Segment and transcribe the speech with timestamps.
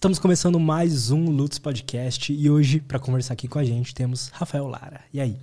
[0.00, 4.30] Estamos começando mais um Lutz Podcast e hoje, para conversar aqui com a gente, temos
[4.32, 5.02] Rafael Lara.
[5.12, 5.36] E aí?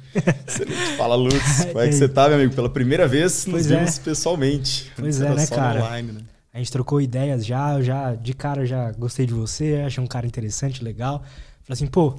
[0.48, 0.98] Excelente.
[0.98, 1.66] Fala, Lutz.
[1.72, 2.56] Como é que você tá, meu amigo?
[2.56, 3.78] Pela primeira vez pois nos é.
[3.78, 4.92] vimos pessoalmente.
[4.96, 5.86] Pois é, né, cara?
[5.86, 6.22] Online, né?
[6.52, 10.26] A gente trocou ideias já, já de cara já gostei de você, achei um cara
[10.26, 11.20] interessante, legal.
[11.62, 12.16] Falei assim, pô,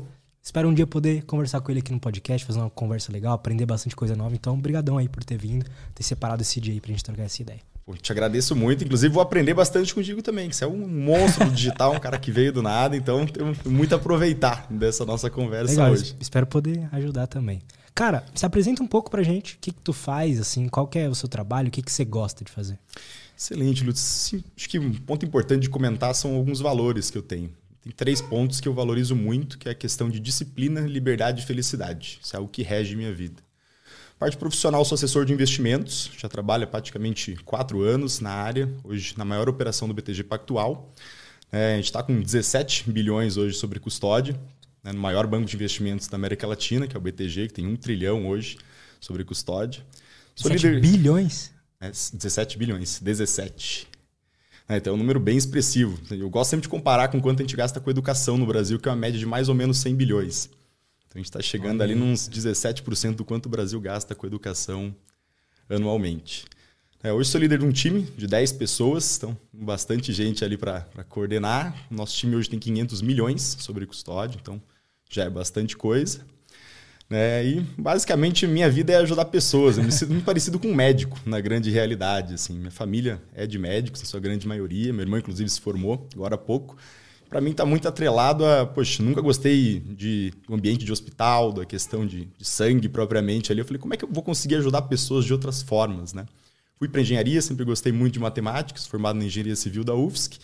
[0.48, 3.66] espero um dia poder conversar com ele aqui no podcast, fazer uma conversa legal, aprender
[3.66, 4.34] bastante coisa nova.
[4.34, 7.42] Então, brigadão aí por ter vindo, ter separado esse dia aí pra gente trocar essa
[7.42, 7.60] ideia.
[7.84, 8.82] Pô, te agradeço muito.
[8.82, 12.18] Inclusive, vou aprender bastante contigo também, que você é um monstro do digital, um cara
[12.18, 16.16] que veio do nada, então tenho muito a aproveitar dessa nossa conversa Legal, hoje.
[16.18, 17.60] Espero poder ajudar também.
[17.94, 19.56] Cara, se apresenta um pouco pra gente.
[19.56, 22.06] O que, que tu faz, assim, qual é o seu trabalho, o que, que você
[22.06, 22.78] gosta de fazer?
[23.36, 24.34] Excelente, Lutz.
[24.56, 27.50] Acho que um ponto importante de comentar são alguns valores que eu tenho.
[27.88, 31.46] Tem três pontos que eu valorizo muito, que é a questão de disciplina, liberdade e
[31.46, 32.18] felicidade.
[32.22, 33.42] Isso é algo que rege minha vida.
[34.18, 39.14] Parte profissional, sou assessor de investimentos, já trabalho há praticamente quatro anos na área, hoje
[39.16, 40.92] na maior operação do BTG Pactual.
[41.50, 44.38] É, a gente está com 17 bilhões hoje sobre custódia,
[44.84, 47.66] né, no maior banco de investimentos da América Latina, que é o BTG, que tem
[47.66, 48.58] um trilhão hoje
[49.00, 49.82] sobre custódia.
[50.34, 50.80] Sou 17 líder...
[50.90, 51.52] bilhões?
[51.80, 53.88] É, 17 bilhões, 17.
[54.68, 55.98] É, então é um número bem expressivo.
[56.10, 58.88] Eu gosto sempre de comparar com quanto a gente gasta com educação no Brasil, que
[58.88, 60.50] é uma média de mais ou menos 100 bilhões.
[61.06, 64.94] Então a gente está chegando ali nos 17% do quanto o Brasil gasta com educação
[65.70, 66.44] anualmente.
[67.02, 70.82] É, hoje sou líder de um time de 10 pessoas, então bastante gente ali para
[71.08, 71.74] coordenar.
[71.90, 74.60] Nosso time hoje tem 500 milhões sobre custódia, então
[75.08, 76.20] já é bastante coisa.
[77.10, 79.78] É, e basicamente minha vida é ajudar pessoas.
[79.78, 82.34] Eu me sinto muito parecido com um médico, na grande realidade.
[82.34, 82.54] Assim.
[82.54, 84.92] Minha família é de médicos, na sua grande maioria.
[84.92, 86.76] Meu irmão, inclusive, se formou agora há pouco
[87.28, 92.06] para mim está muito atrelado a, poxa, nunca gostei de ambiente de hospital, da questão
[92.06, 93.60] de, de, sangue propriamente ali.
[93.60, 96.24] Eu falei, como é que eu vou conseguir ajudar pessoas de outras formas, né?
[96.78, 100.38] Fui para engenharia, sempre gostei muito de matemática, formado na engenharia civil da UFSC.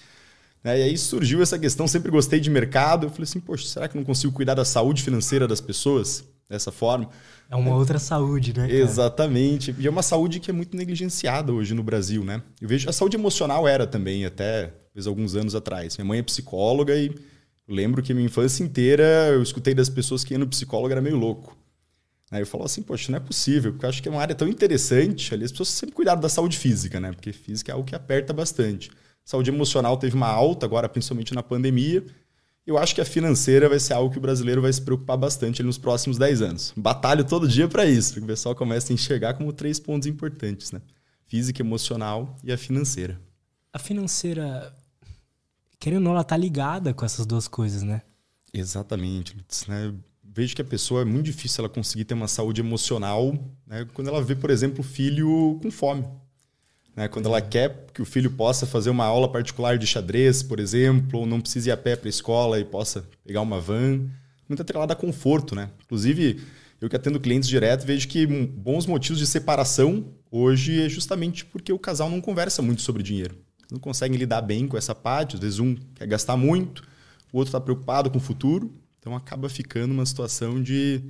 [0.62, 0.80] Né?
[0.80, 3.06] E aí surgiu essa questão, sempre gostei de mercado.
[3.06, 6.70] Eu falei assim, poxa, será que não consigo cuidar da saúde financeira das pessoas dessa
[6.70, 7.08] forma?
[7.50, 8.66] É uma outra saúde, né?
[8.66, 8.78] Cara?
[8.78, 9.74] Exatamente.
[9.78, 12.42] E é uma saúde que é muito negligenciada hoje no Brasil, né?
[12.60, 15.96] Eu vejo a saúde emocional era também até fez alguns anos atrás.
[15.96, 17.14] Minha mãe é psicóloga e
[17.68, 21.16] lembro que minha infância inteira eu escutei das pessoas que iam no psicólogo era meio
[21.16, 21.56] louco.
[22.30, 24.34] Aí eu falo assim, poxa, não é possível, porque eu acho que é uma área
[24.34, 25.32] tão interessante.
[25.32, 27.12] Ali as pessoas sempre cuidaram da saúde física, né?
[27.12, 28.90] Porque física é algo que aperta bastante.
[29.24, 32.04] Saúde emocional teve uma alta agora, principalmente na pandemia.
[32.66, 35.62] Eu acho que a financeira vai ser algo que o brasileiro vai se preocupar bastante
[35.62, 36.72] nos próximos 10 anos.
[36.76, 40.72] Batalho todo dia para isso, porque o pessoal começa a enxergar como três pontos importantes,
[40.72, 40.80] né?
[41.26, 43.20] Física, emocional e a financeira.
[43.72, 44.72] A financeira
[45.84, 48.00] querendo ou não, ela tá ligada com essas duas coisas, né?
[48.54, 49.36] Exatamente.
[49.68, 49.94] Né?
[50.22, 53.34] Vejo que a pessoa é muito difícil ela conseguir ter uma saúde emocional
[53.66, 53.86] né?
[53.92, 56.06] quando ela vê, por exemplo, o filho com fome.
[56.96, 57.08] Né?
[57.08, 61.20] Quando ela quer que o filho possa fazer uma aula particular de xadrez, por exemplo,
[61.20, 64.06] ou não precise ir a pé para a escola e possa pegar uma van.
[64.48, 65.70] Muito atrelada a conforto, né?
[65.84, 66.40] Inclusive,
[66.80, 71.72] eu que atendo clientes direto, vejo que bons motivos de separação hoje é justamente porque
[71.72, 73.36] o casal não conversa muito sobre dinheiro
[73.70, 75.36] não conseguem lidar bem com essa parte.
[75.36, 76.82] Às vezes um quer gastar muito,
[77.32, 78.72] o outro está preocupado com o futuro.
[78.98, 81.02] Então acaba ficando uma situação de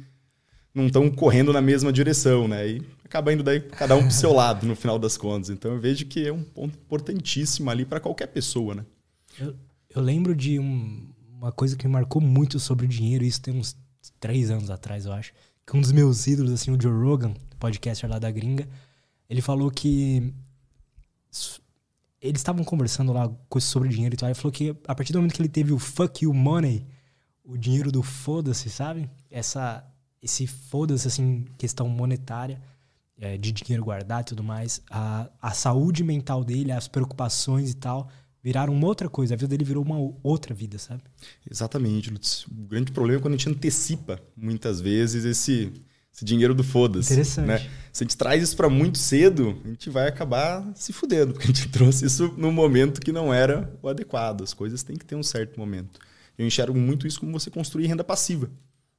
[0.75, 2.69] não estão correndo na mesma direção, né?
[2.69, 5.51] E acaba indo daí cada um para o seu lado no final das contas.
[5.51, 8.85] Então eu vejo que é um ponto importantíssimo ali para qualquer pessoa, né?
[9.39, 9.55] Eu,
[9.95, 11.07] eu lembro de um,
[11.39, 13.77] uma coisa que me marcou muito sobre dinheiro, isso tem uns
[14.19, 15.33] três anos atrás, eu acho.
[15.65, 18.69] Que um dos meus ídolos, assim, o Joe Rogan, podcaster lá da gringa,
[19.31, 20.35] ele falou que
[22.21, 23.31] eles estavam conversando lá
[23.61, 24.29] sobre dinheiro e tal.
[24.29, 26.87] Ele falou que a partir do momento que ele teve o fuck you money,
[27.45, 29.11] o dinheiro do foda-se, sabe?
[29.31, 29.85] Essa,
[30.25, 32.61] esse foda-se, assim, questão monetária,
[33.19, 37.75] é, de dinheiro guardado e tudo mais, a, a saúde mental dele, as preocupações e
[37.75, 38.09] tal,
[38.43, 39.35] viraram uma outra coisa.
[39.35, 41.03] A vida dele virou uma outra vida, sabe?
[41.49, 42.47] Exatamente, Lutz.
[42.47, 45.73] O grande problema é quando a gente antecipa, muitas vezes, esse
[46.15, 47.13] esse dinheiro do foda-se.
[47.13, 47.47] Interessante.
[47.47, 47.59] Né?
[47.93, 51.45] Se a gente traz isso para muito cedo, a gente vai acabar se fudendo, porque
[51.45, 54.45] a gente trouxe isso num momento que não era o adequado.
[54.45, 55.99] As coisas têm que ter um certo momento.
[56.39, 58.49] Eu enxergo muito isso como você construir renda passiva.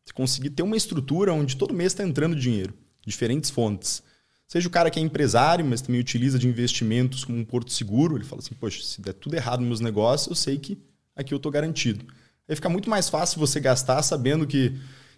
[0.05, 2.73] Você conseguir ter uma estrutura onde todo mês está entrando dinheiro,
[3.05, 4.03] diferentes fontes.
[4.47, 8.15] Seja o cara que é empresário, mas também utiliza de investimentos como um porto seguro,
[8.15, 10.77] ele fala assim: Poxa, se der tudo errado nos meus negócios, eu sei que
[11.15, 12.05] aqui eu estou garantido.
[12.47, 14.73] Aí fica muito mais fácil você gastar sabendo que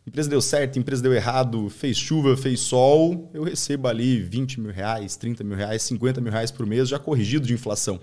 [0.06, 4.72] empresa deu certo, empresa deu errado, fez chuva, fez sol, eu recebo ali 20 mil
[4.72, 8.00] reais, 30 mil reais, 50 mil reais por mês já corrigido de inflação.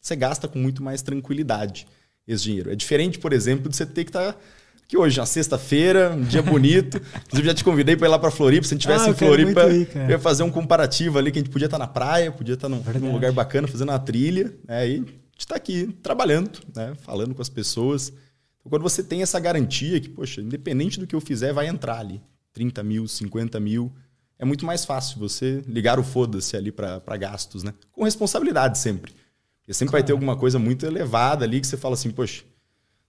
[0.00, 1.88] Você gasta com muito mais tranquilidade
[2.26, 2.70] esse dinheiro.
[2.70, 4.38] É diferente, por exemplo, de você ter que estar tá
[4.88, 6.96] aqui hoje, na sexta-feira, um dia bonito.
[7.26, 8.66] Inclusive, já te convidei para ir lá para Floripa.
[8.66, 11.38] Se a gente estivesse ah, em Floripa, ir, eu ia fazer um comparativo ali que
[11.38, 13.90] a gente podia estar tá na praia, podia estar tá num, num, lugar bacana, fazendo
[13.90, 14.50] uma trilha.
[14.66, 14.88] Né?
[14.88, 15.06] E gente
[15.36, 16.94] está aqui trabalhando, né?
[17.02, 18.08] falando com as pessoas.
[18.08, 21.98] Então, quando você tem essa garantia que, poxa, independente do que eu fizer, vai entrar
[21.98, 22.18] ali
[22.54, 23.92] 30 mil, 50 mil,
[24.38, 27.74] é muito mais fácil você ligar o foda-se ali para gastos, né?
[27.92, 29.12] Com responsabilidade sempre.
[29.60, 30.02] Porque sempre claro.
[30.02, 32.42] vai ter alguma coisa muito elevada ali que você fala assim, poxa,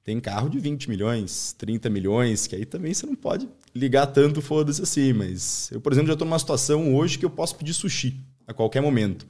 [0.09, 4.41] tem carro de 20 milhões, 30 milhões, que aí também você não pode ligar tanto
[4.41, 5.13] foda-se assim.
[5.13, 8.53] Mas eu, por exemplo, já estou numa situação hoje que eu posso pedir sushi a
[8.53, 9.27] qualquer momento.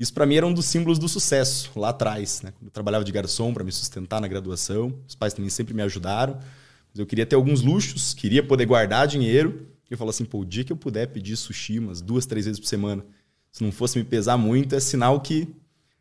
[0.00, 2.50] Isso para mim era um dos símbolos do sucesso lá atrás, né?
[2.50, 5.82] Quando eu trabalhava de garçom para me sustentar na graduação, os pais também sempre me
[5.82, 6.34] ajudaram.
[6.34, 9.68] Mas eu queria ter alguns luxos, queria poder guardar dinheiro.
[9.88, 12.46] E eu falo assim, pô, o dia que eu puder pedir sushi umas duas, três
[12.46, 13.06] vezes por semana,
[13.52, 15.54] se não fosse me pesar muito, é sinal que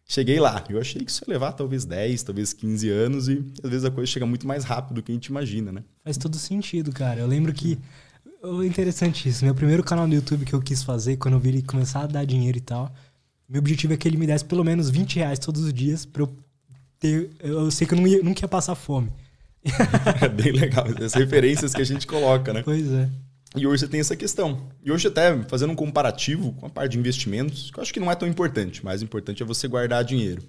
[0.08, 0.64] cheguei lá.
[0.70, 3.92] Eu achei que isso ia levar talvez 10, talvez 15 anos e às vezes a
[3.92, 5.84] coisa chega muito mais rápido do que a gente imagina, né?
[6.04, 7.20] Faz todo sentido, cara.
[7.20, 7.78] Eu lembro que
[8.66, 9.44] interessante isso.
[9.44, 12.08] Meu primeiro canal no YouTube que eu quis fazer, quando eu vi ele começar a
[12.08, 12.94] dar dinheiro e tal,
[13.50, 16.24] meu objetivo é que ele me desse pelo menos 20 reais todos os dias pra
[16.24, 16.34] eu
[17.00, 17.30] ter.
[17.40, 19.12] Eu sei que eu não ia, nunca ia passar fome.
[20.22, 20.86] É bem legal.
[21.04, 22.62] As referências que a gente coloca, né?
[22.64, 23.10] Pois é.
[23.56, 24.70] E hoje você tem essa questão.
[24.84, 28.00] E hoje, até fazendo um comparativo com a parte de investimentos, que eu acho que
[28.00, 28.82] não é tão importante.
[28.82, 30.42] O mais importante é você guardar dinheiro.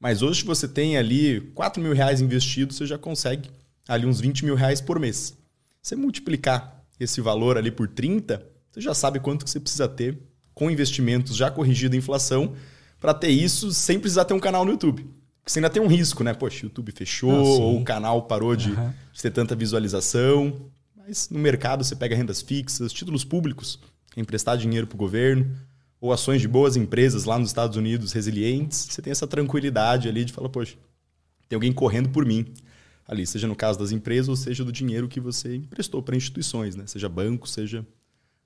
[0.00, 3.50] Mas hoje, se você tem ali 4 mil reais investidos, você já consegue
[3.88, 5.36] ali uns 20 mil reais por mês.
[5.82, 10.18] Você multiplicar esse valor ali por 30, você já sabe quanto que você precisa ter
[10.54, 12.54] com investimentos já corrigido a inflação
[12.98, 15.02] para ter isso sem precisar ter um canal no YouTube.
[15.02, 16.34] Porque você ainda tem um risco, né?
[16.34, 18.92] Poxa, o YouTube fechou, ah, ou o canal parou de, uhum.
[19.12, 20.70] de ter tanta visualização.
[21.06, 23.78] Mas no mercado você pega rendas fixas, títulos públicos,
[24.16, 25.56] emprestar dinheiro para o governo,
[26.00, 28.88] ou ações de boas empresas lá nos Estados Unidos resilientes.
[28.90, 30.76] Você tem essa tranquilidade ali de falar, poxa,
[31.48, 32.52] tem alguém correndo por mim
[33.06, 36.74] ali, seja no caso das empresas ou seja do dinheiro que você emprestou para instituições,
[36.74, 36.88] né?
[36.88, 37.86] Seja banco, seja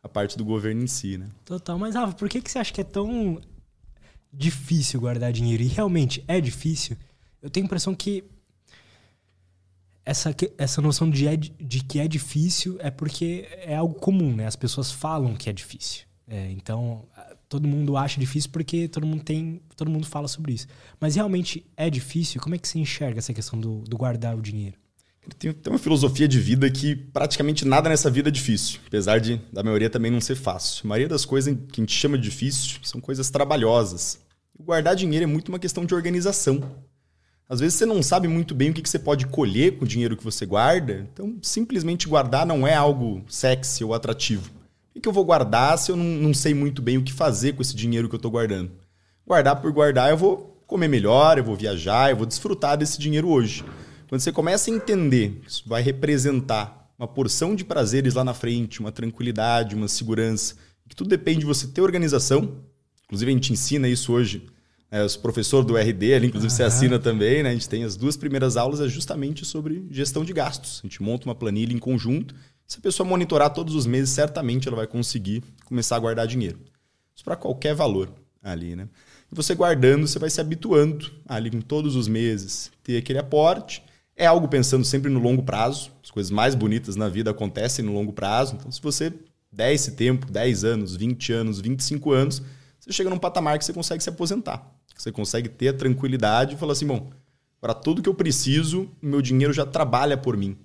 [0.02, 1.30] a parte do governo em si, né?
[1.46, 1.78] Total.
[1.78, 3.40] Mas, Rafa, por que, que você acha que é tão
[4.30, 5.62] difícil guardar dinheiro?
[5.62, 6.94] E realmente é difícil?
[7.40, 8.22] Eu tenho a impressão que
[10.04, 14.46] essa, essa noção de, é, de que é difícil é porque é algo comum, né?
[14.46, 16.04] As pessoas falam que é difícil.
[16.26, 17.04] É, então,
[17.48, 20.68] todo mundo acha difícil porque todo mundo tem, todo mundo fala sobre isso.
[21.00, 22.40] Mas realmente é difícil?
[22.40, 24.76] Como é que você enxerga essa questão do, do guardar o dinheiro?
[25.38, 29.40] Tem, tem uma filosofia de vida que praticamente nada nessa vida é difícil, apesar de
[29.52, 30.82] da maioria também não ser fácil.
[30.84, 34.20] A maioria das coisas que a gente chama de difícil são coisas trabalhosas.
[34.58, 36.62] Guardar dinheiro é muito uma questão de organização.
[37.50, 40.16] Às vezes você não sabe muito bem o que você pode colher com o dinheiro
[40.16, 44.48] que você guarda, então simplesmente guardar não é algo sexy ou atrativo.
[44.94, 47.54] O que eu vou guardar se eu não, não sei muito bem o que fazer
[47.54, 48.70] com esse dinheiro que eu estou guardando?
[49.26, 53.28] Guardar por guardar, eu vou comer melhor, eu vou viajar, eu vou desfrutar desse dinheiro
[53.28, 53.64] hoje.
[54.08, 58.32] Quando você começa a entender que isso vai representar uma porção de prazeres lá na
[58.32, 60.54] frente, uma tranquilidade, uma segurança,
[60.88, 62.58] que tudo depende de você ter organização,
[63.06, 64.46] inclusive a gente ensina isso hoje
[64.90, 66.56] é, os professor do RD, ali, inclusive uhum.
[66.56, 67.50] você assina também, né?
[67.50, 70.80] A gente tem as duas primeiras aulas é justamente sobre gestão de gastos.
[70.82, 72.34] A gente monta uma planilha em conjunto.
[72.66, 76.58] Se a pessoa monitorar todos os meses, certamente ela vai conseguir começar a guardar dinheiro.
[77.14, 78.88] Isso para qualquer valor ali, né?
[79.30, 83.82] E você guardando, você vai se habituando ali com todos os meses, ter aquele aporte.
[84.16, 85.92] É algo pensando sempre no longo prazo.
[86.02, 88.56] As coisas mais bonitas na vida acontecem no longo prazo.
[88.56, 89.12] Então, se você
[89.52, 92.42] der esse tempo, 10 anos, 20 anos, 25 anos,
[92.90, 94.68] você chega num patamar que você consegue se aposentar.
[94.96, 97.10] Você consegue ter a tranquilidade e falar assim, bom,
[97.60, 100.58] para tudo que eu preciso, meu dinheiro já trabalha por mim.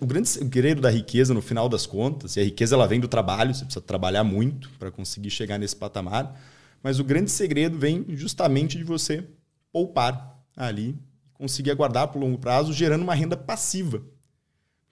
[0.00, 3.06] O grande segredo da riqueza, no final das contas, e a riqueza ela vem do
[3.06, 6.40] trabalho, você precisa trabalhar muito para conseguir chegar nesse patamar,
[6.82, 9.24] mas o grande segredo vem justamente de você
[9.70, 10.98] poupar ali,
[11.34, 14.02] conseguir aguardar por longo prazo, gerando uma renda passiva.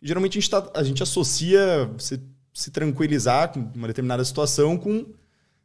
[0.01, 2.21] Geralmente a gente, tá, a gente associa você
[2.53, 5.07] se tranquilizar com uma determinada situação com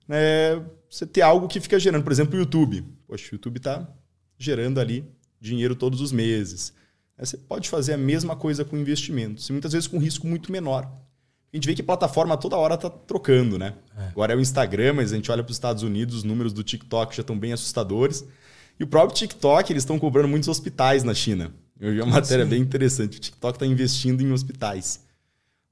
[0.08, 2.04] né, você ter algo que fica gerando.
[2.04, 2.84] Por exemplo, o YouTube.
[3.08, 3.88] Poxa, o YouTube está
[4.38, 5.06] gerando ali
[5.40, 6.74] dinheiro todos os meses.
[7.18, 10.92] Você pode fazer a mesma coisa com investimentos, e muitas vezes com risco muito menor.
[11.54, 13.74] A gente vê que a plataforma toda hora está trocando, né?
[13.98, 14.08] É.
[14.08, 16.64] Agora é o Instagram, mas a gente olha para os Estados Unidos, os números do
[16.64, 18.26] TikTok já estão bem assustadores.
[18.80, 21.54] E o próprio TikTok, eles estão cobrando muitos hospitais na China.
[21.80, 23.18] Eu vi uma matéria bem interessante.
[23.18, 25.02] O TikTok está investindo em hospitais.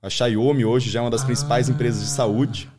[0.02, 1.26] A Xiaomi hoje já é uma das ah.
[1.26, 2.70] principais empresas de saúde.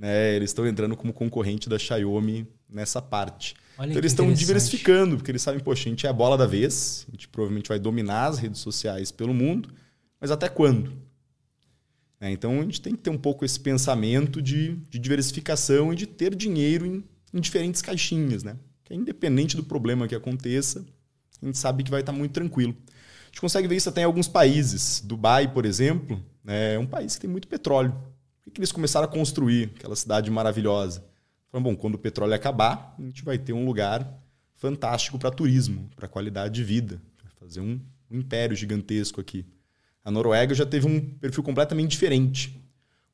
[0.00, 0.34] Né?
[0.34, 3.54] Eles estão entrando como concorrente da Xiaomi nessa parte.
[3.76, 6.46] Olha então eles estão diversificando, porque eles sabem, poxa, a gente é a bola da
[6.46, 9.68] vez, a gente provavelmente vai dominar as redes sociais pelo mundo,
[10.18, 10.90] mas até quando?
[12.18, 15.96] É, então a gente tem que ter um pouco esse pensamento de, de diversificação e
[15.96, 17.04] de ter dinheiro em,
[17.34, 18.56] em, diferentes caixinhas, né?
[18.84, 20.84] Que é independente do problema que aconteça,
[21.42, 22.74] a gente sabe que vai estar muito tranquilo.
[22.88, 25.02] A gente consegue ver isso até em alguns países.
[25.04, 27.94] Dubai, por exemplo, né, é um país que tem muito petróleo.
[28.50, 31.04] Por que eles começaram a construir aquela cidade maravilhosa?
[31.52, 34.12] Falaram, bom, quando o petróleo acabar, a gente vai ter um lugar
[34.56, 37.00] fantástico para turismo, para qualidade de vida,
[37.38, 37.80] fazer um,
[38.10, 39.46] um império gigantesco aqui.
[40.04, 42.60] A Noruega já teve um perfil completamente diferente.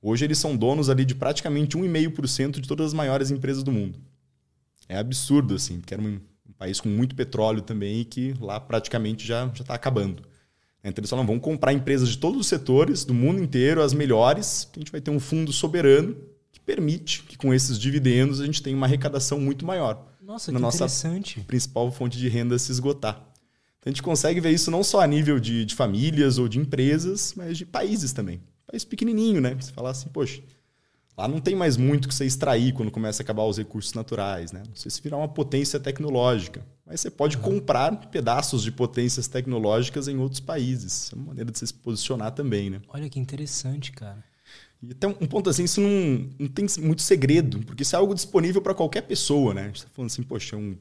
[0.00, 4.00] Hoje eles são donos ali de praticamente 1,5% de todas as maiores empresas do mundo.
[4.88, 8.58] É absurdo, assim, porque era um, um país com muito petróleo também e que lá
[8.58, 10.22] praticamente já está acabando.
[10.88, 14.68] Então eles falam, vamos comprar empresas de todos os setores, do mundo inteiro, as melhores,
[14.74, 16.16] a gente vai ter um fundo soberano
[16.52, 20.06] que permite que com esses dividendos a gente tenha uma arrecadação muito maior.
[20.22, 21.40] Nossa, na que nossa interessante.
[21.40, 23.14] principal fonte de renda se esgotar.
[23.78, 26.58] Então a gente consegue ver isso não só a nível de, de famílias ou de
[26.58, 28.40] empresas, mas de países também.
[28.66, 29.56] País pequenininho, né?
[29.60, 30.42] Você falar assim, poxa,
[31.16, 34.50] lá não tem mais muito que você extrair quando começa a acabar os recursos naturais,
[34.50, 34.62] né?
[34.66, 40.06] Não sei se virar uma potência tecnológica, mas você pode comprar pedaços de potências tecnológicas
[40.06, 41.10] em outros países.
[41.12, 42.80] É uma maneira de você se posicionar também, né?
[42.88, 44.24] Olha que interessante, cara.
[44.80, 48.14] E até um ponto assim, isso não, não tem muito segredo, porque isso é algo
[48.14, 49.62] disponível para qualquer pessoa, né?
[49.62, 50.76] A gente está falando assim, poxa, um,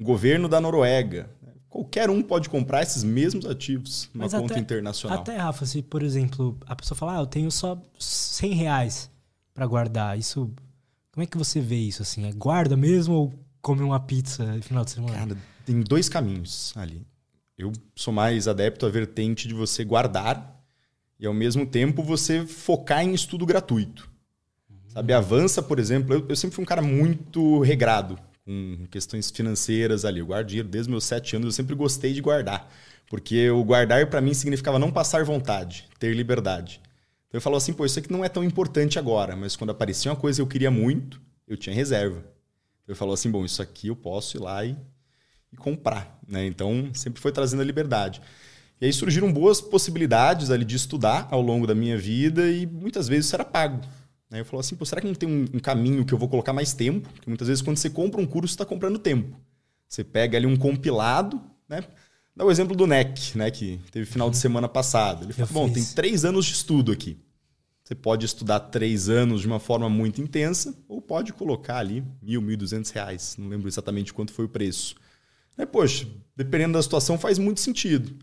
[0.00, 1.28] um governo da Noruega,
[1.68, 5.18] qualquer um pode comprar esses mesmos ativos numa Mas conta até, internacional.
[5.18, 9.10] Até, Rafa, se, por exemplo, a pessoa falar, ah, eu tenho só 100 reais
[9.52, 10.50] para guardar, isso...
[11.12, 12.26] Como é que você vê isso, assim?
[12.26, 15.12] É guarda mesmo ou come uma pizza no final de semana?
[15.12, 17.04] Cara, tem dois caminhos ali.
[17.58, 20.62] Eu sou mais adepto à vertente de você guardar
[21.18, 24.08] e, ao mesmo tempo, você focar em estudo gratuito.
[24.70, 24.76] Uhum.
[24.90, 30.04] Sabe, avança, por exemplo, eu, eu sempre fui um cara muito regrado com questões financeiras
[30.04, 30.20] ali.
[30.20, 32.72] Eu guardo dinheiro desde meus sete anos, eu sempre gostei de guardar.
[33.08, 36.80] Porque o guardar para mim significava não passar vontade, ter liberdade.
[37.26, 40.12] Então eu falo assim, pô, isso aqui não é tão importante agora, mas quando aparecia
[40.12, 42.35] uma coisa que eu queria muito, eu tinha reserva.
[42.86, 44.76] Então eu falo assim, bom, isso aqui eu posso ir lá e,
[45.52, 46.20] e comprar.
[46.26, 46.46] Né?
[46.46, 48.22] Então sempre foi trazendo a liberdade.
[48.80, 53.08] E aí surgiram boas possibilidades ali de estudar ao longo da minha vida e muitas
[53.08, 53.80] vezes isso era pago.
[54.30, 56.52] Aí eu falo assim, será que não tem um, um, caminho que eu vou colocar
[56.52, 57.08] mais tempo?
[57.12, 59.36] Porque muitas vezes quando você compra um curso, você está comprando tempo.
[59.88, 61.82] Você pega ali um compilado, né?
[62.34, 63.50] Dá o exemplo do NEC, né?
[63.50, 65.24] Que teve final de semana passado.
[65.24, 67.16] Ele falou, bom, tem três anos de estudo aqui.
[67.86, 72.42] Você pode estudar três anos de uma forma muito intensa, ou pode colocar ali mil,
[72.42, 73.36] mil duzentos reais.
[73.38, 74.96] Não lembro exatamente quanto foi o preço.
[75.56, 78.16] É, poxa, dependendo da situação, faz muito sentido.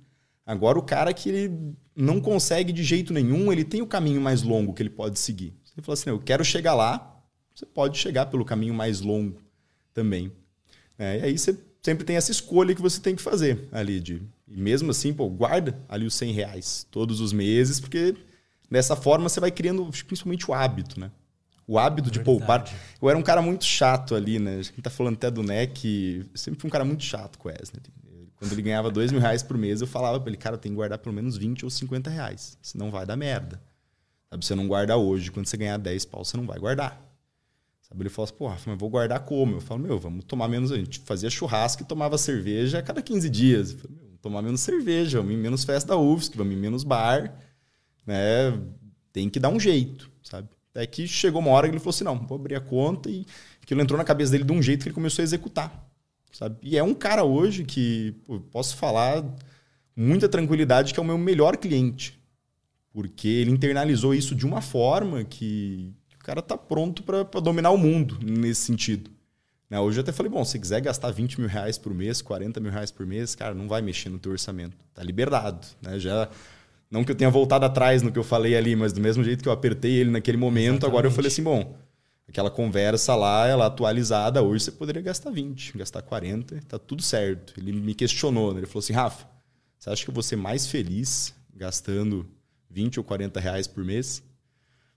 [0.45, 4.43] Agora, o cara que ele não consegue de jeito nenhum, ele tem o caminho mais
[4.43, 5.53] longo que ele pode seguir.
[5.63, 7.23] Você falou assim, eu quero chegar lá,
[7.55, 9.39] você pode chegar pelo caminho mais longo
[9.93, 10.29] também.
[10.99, 14.01] É, e aí você sempre tem essa escolha que você tem que fazer ali.
[14.01, 18.13] De, e mesmo assim, pô, guarda ali os 100 reais todos os meses, porque
[18.73, 21.11] dessa forma você vai criando principalmente o hábito, né?
[21.67, 22.39] O hábito de Verdade.
[22.39, 22.65] poupar.
[22.99, 24.55] Eu era um cara muito chato ali, né?
[24.55, 26.25] A gente tá falando até do NEC.
[26.33, 27.81] Sempre fui um cara muito chato com o Wesley.
[28.35, 30.75] Quando ele ganhava dois mil reais por mês, eu falava para ele, cara, tem que
[30.75, 32.57] guardar pelo menos 20 ou 50 reais.
[32.61, 33.61] Senão vai dar merda.
[34.29, 35.31] Sabe, você não guarda hoje.
[35.31, 36.99] Quando você ganhar 10 pau, você não vai guardar.
[37.87, 39.57] Sabe, ele falou assim, pô, Rafa, mas vou guardar como?
[39.57, 40.71] Eu falo, meu, vamos tomar menos.
[40.71, 43.71] A gente fazia churrasco e tomava cerveja a cada 15 dias.
[43.71, 46.57] Eu falei, meu, vamos tomar menos cerveja, vamos ir menos festa da UFSC, vamos ir
[46.57, 47.33] menos bar.
[48.05, 48.59] Né?
[49.11, 50.49] Tem que dar um jeito, sabe?
[50.71, 53.25] Até que chegou uma hora que ele falou assim, não, vou abrir a conta e
[53.61, 55.87] aquilo entrou na cabeça dele de um jeito que ele começou a executar.
[56.31, 56.57] Sabe?
[56.63, 59.23] E é um cara hoje que pô, posso falar
[59.95, 62.19] muita tranquilidade que é o meu melhor cliente.
[62.91, 67.77] Porque ele internalizou isso de uma forma que o cara tá pronto para dominar o
[67.77, 69.11] mundo nesse sentido.
[69.69, 69.79] Né?
[69.79, 72.71] Hoje eu até falei, bom, se quiser gastar 20 mil reais por mês, 40 mil
[72.71, 74.77] reais por mês, cara, não vai mexer no teu orçamento.
[74.93, 75.65] Tá liberado.
[75.81, 75.99] Né?
[75.99, 76.29] Já,
[76.93, 79.41] não que eu tenha voltado atrás no que eu falei ali, mas do mesmo jeito
[79.41, 80.89] que eu apertei ele naquele momento, Exatamente.
[80.91, 81.75] agora eu falei assim, bom,
[82.29, 87.55] aquela conversa lá, ela atualizada, hoje você poderia gastar 20, gastar 40, tá tudo certo.
[87.57, 88.59] Ele me questionou, né?
[88.59, 89.27] ele falou assim, Rafa,
[89.79, 92.27] você acha que eu vou ser mais feliz gastando
[92.69, 94.21] 20 ou 40 reais por mês.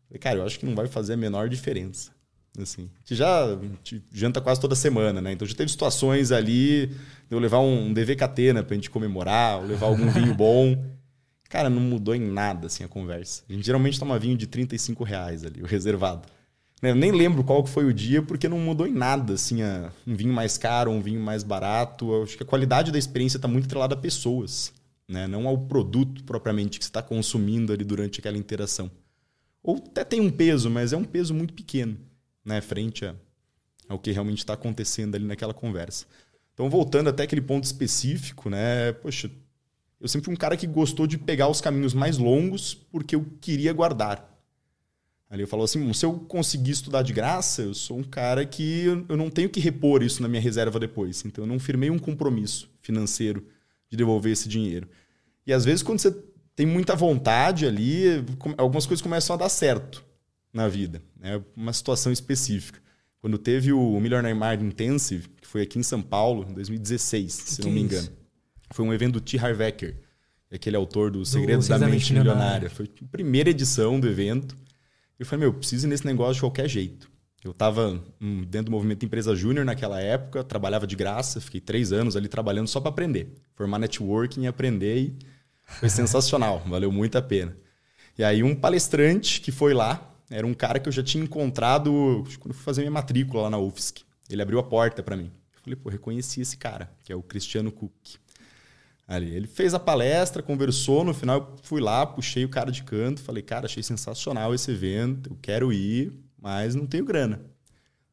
[0.07, 2.11] Falei, cara, eu acho que não vai fazer a menor diferença.
[2.61, 3.59] Assim, a gente já
[4.13, 5.33] janta quase toda semana, né?
[5.33, 6.97] Então já teve situações ali de
[7.31, 10.96] eu levar um DVKT, né, pra gente comemorar, ou levar algum vinho bom.
[11.49, 13.43] Cara, não mudou em nada assim a conversa.
[13.49, 16.29] A gente geralmente toma vinho de 35 reais ali, o reservado.
[16.83, 19.91] Né, eu nem lembro qual foi o dia, porque não mudou em nada, assim, a,
[20.07, 22.13] um vinho mais caro, um vinho mais barato.
[22.13, 24.73] Eu acho que a qualidade da experiência está muito atrelada a pessoas
[25.09, 25.27] né?
[25.27, 28.91] não ao produto propriamente que você está consumindo ali durante aquela interação.
[29.63, 31.97] Ou até tem um peso, mas é um peso muito pequeno
[32.45, 32.61] né?
[32.61, 33.15] frente a,
[33.89, 36.07] ao que realmente está acontecendo ali naquela conversa.
[36.55, 38.91] Então, voltando até aquele ponto específico, né?
[38.93, 39.31] Poxa,
[40.01, 43.27] eu sempre fui um cara que gostou de pegar os caminhos mais longos porque eu
[43.41, 44.33] queria guardar.
[45.29, 48.85] Ali eu falo assim, se eu conseguir estudar de graça, eu sou um cara que
[49.09, 51.25] eu não tenho que repor isso na minha reserva depois.
[51.25, 53.45] Então eu não firmei um compromisso financeiro
[53.89, 54.89] de devolver esse dinheiro.
[55.45, 56.17] E às vezes, quando você
[56.55, 58.25] tem muita vontade ali,
[58.57, 60.05] algumas coisas começam a dar certo
[60.53, 61.03] na vida.
[61.19, 61.43] Né?
[61.57, 62.81] Uma situação específica.
[63.21, 67.63] Quando teve o Millionaire Mind Intensive, que foi aqui em São Paulo, em 2016, se
[67.63, 68.09] não me é engano.
[68.71, 69.39] Foi um evento do T.
[69.39, 69.97] Harvecker,
[70.53, 72.71] aquele autor do Segredos da Mente Milionária.
[72.71, 74.57] Foi a primeira edição do evento.
[75.19, 77.11] Eu falei, meu, eu preciso ir nesse negócio de qualquer jeito.
[77.45, 81.93] Eu estava hum, dentro do movimento Empresa Júnior naquela época, trabalhava de graça, fiquei três
[81.93, 83.33] anos ali trabalhando só para aprender.
[83.55, 85.19] Formar networking e aprender e
[85.65, 87.57] foi sensacional, valeu muito a pena.
[88.19, 92.25] E aí um palestrante que foi lá, era um cara que eu já tinha encontrado
[92.41, 94.03] quando fui fazer minha matrícula lá na UFSC.
[94.29, 95.31] Ele abriu a porta para mim.
[95.55, 97.93] Eu falei, pô, reconheci esse cara, que é o Cristiano Cook.
[99.07, 99.33] Ali.
[99.35, 103.21] Ele fez a palestra, conversou, no final eu fui lá, puxei o cara de canto,
[103.21, 107.41] falei, cara, achei sensacional esse evento, eu quero ir, mas não tenho grana.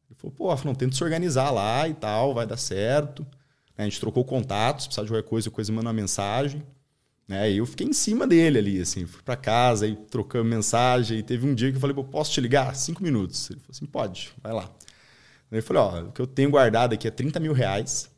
[0.08, 3.26] Ele falou, pô, não, tenta se organizar lá e tal, vai dar certo.
[3.76, 6.64] A gente trocou contatos, precisar de qualquer coisa, coisa manda uma mensagem.
[7.28, 7.52] Né?
[7.52, 11.18] E eu fiquei em cima dele ali, assim, fui para casa e trocamos mensagem.
[11.18, 12.76] E teve um dia que eu falei, pô, posso te ligar?
[12.76, 13.50] Cinco minutos.
[13.50, 14.70] Ele falou assim, pode, vai lá.
[15.52, 18.12] Aí eu falei, ó, o que eu tenho guardado aqui é 30 mil reais.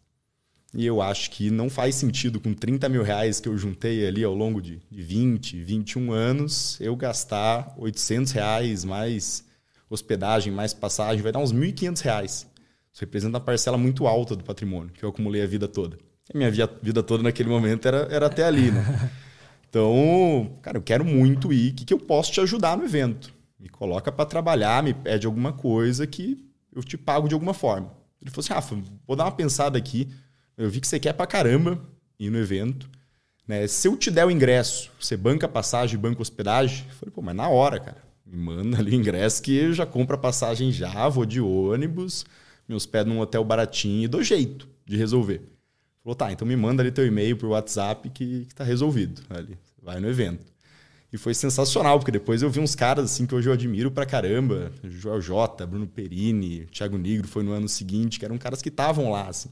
[0.75, 4.25] E eu acho que não faz sentido com 30 mil reais que eu juntei ali
[4.25, 9.45] ao longo de, de 20, 21 anos, eu gastar 800 reais mais
[9.89, 12.47] hospedagem, mais passagem, vai dar uns 1.500 reais.
[12.91, 15.97] Isso representa uma parcela muito alta do patrimônio que eu acumulei a vida toda.
[16.33, 19.11] A minha vida toda naquele momento era, era até ali, né?
[19.67, 21.71] Então, cara, eu quero muito ir.
[21.71, 23.33] O que, que eu posso te ajudar no evento?
[23.59, 26.39] Me coloca para trabalhar, me pede alguma coisa que
[26.73, 27.91] eu te pago de alguma forma.
[28.21, 30.07] Ele falou assim: Rafa, vou dar uma pensada aqui.
[30.57, 31.81] Eu vi que você quer pra caramba
[32.19, 32.89] ir no evento.
[33.47, 33.67] Né?
[33.67, 36.85] Se eu te der o ingresso, você banca passagem, banca hospedagem?
[36.87, 38.03] Eu falei, pô, mas na hora, cara.
[38.25, 42.25] Me manda ali o ingresso que eu já compro a passagem já, vou de ônibus,
[42.67, 45.41] me hospedo num hotel baratinho e dou jeito de resolver.
[46.03, 49.21] Falou, tá, então me manda ali teu e-mail por WhatsApp que, que tá resolvido.
[49.29, 50.45] Ali, vai no evento.
[51.13, 54.05] E foi sensacional, porque depois eu vi uns caras assim que hoje eu admiro pra
[54.05, 54.71] caramba.
[54.83, 59.11] Joel J, Bruno Perini, Thiago Negro foi no ano seguinte, que eram caras que estavam
[59.11, 59.49] lá, assim.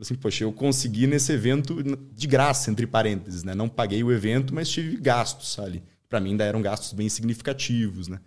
[0.00, 1.76] Assim, poxa, eu consegui nesse evento
[2.12, 3.54] de graça, entre parênteses, né?
[3.54, 5.82] Não paguei o evento, mas tive gastos ali.
[6.08, 8.18] Para mim ainda eram gastos bem significativos, né?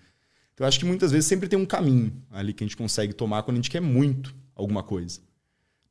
[0.53, 3.13] Então eu acho que muitas vezes sempre tem um caminho ali que a gente consegue
[3.13, 5.19] tomar quando a gente quer muito alguma coisa.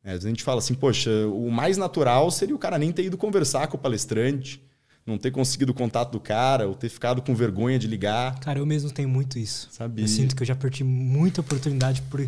[0.02, 3.16] É, a gente fala assim, poxa, o mais natural seria o cara nem ter ido
[3.18, 4.64] conversar com o palestrante,
[5.04, 8.38] não ter conseguido o contato do cara, ou ter ficado com vergonha de ligar.
[8.40, 9.68] Cara, eu mesmo tenho muito isso.
[9.70, 10.04] Sabia.
[10.04, 12.20] Eu sinto que eu já perdi muita oportunidade por.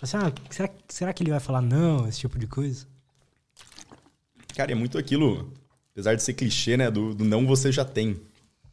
[0.00, 2.08] Assim, ah, será, será que ele vai falar não?
[2.08, 2.86] Esse tipo de coisa.
[4.56, 5.52] Cara, é muito aquilo,
[5.92, 6.90] apesar de ser clichê, né?
[6.90, 8.20] Do, do não você já tem.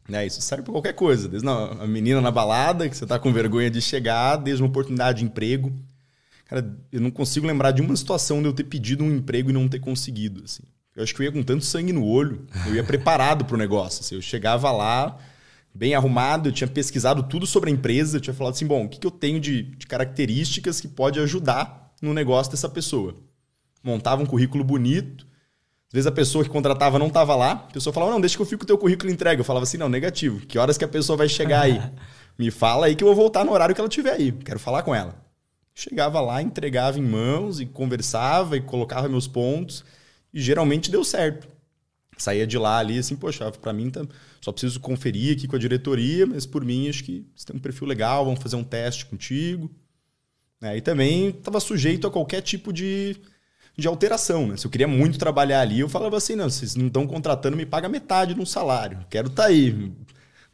[0.08, 0.26] Né?
[0.26, 1.28] Isso serve para qualquer coisa.
[1.28, 5.18] Desde a menina na balada, que você tá com vergonha de chegar, desde uma oportunidade
[5.20, 5.72] de emprego.
[6.46, 9.52] Cara, eu não consigo lembrar de uma situação de eu ter pedido um emprego e
[9.52, 10.42] não ter conseguido.
[10.44, 10.64] Assim.
[10.96, 13.58] Eu acho que eu ia com tanto sangue no olho, eu ia preparado para o
[13.58, 14.00] negócio.
[14.00, 14.16] Assim.
[14.16, 15.16] Eu chegava lá,
[15.72, 18.88] bem arrumado, eu tinha pesquisado tudo sobre a empresa, eu tinha falado assim: bom, o
[18.88, 23.14] que, que eu tenho de, de características que pode ajudar no negócio dessa pessoa?
[23.82, 25.29] Montava um currículo bonito.
[25.90, 28.42] Às vezes a pessoa que contratava não estava lá, a pessoa falava: não, deixa que
[28.42, 29.40] eu fico com o teu currículo entregue.
[29.40, 30.46] Eu falava assim: não, negativo.
[30.46, 31.80] Que horas que a pessoa vai chegar aí?
[32.38, 34.30] Me fala aí que eu vou voltar no horário que ela tiver aí.
[34.30, 35.20] Quero falar com ela.
[35.74, 39.84] Chegava lá, entregava em mãos e conversava e colocava meus pontos
[40.32, 41.48] e geralmente deu certo.
[42.16, 44.06] Saía de lá ali assim, poxa, para mim tá,
[44.40, 47.58] só preciso conferir aqui com a diretoria, mas por mim acho que você tem um
[47.60, 49.70] perfil legal, vamos fazer um teste contigo.
[50.62, 53.16] É, e também estava sujeito a qualquer tipo de,
[53.76, 54.46] de alteração.
[54.46, 54.56] Né?
[54.56, 57.66] Se eu queria muito trabalhar ali, eu falava assim: não, vocês não estão contratando, me
[57.66, 59.04] paga metade de um salário.
[59.08, 59.92] Quero estar tá aí.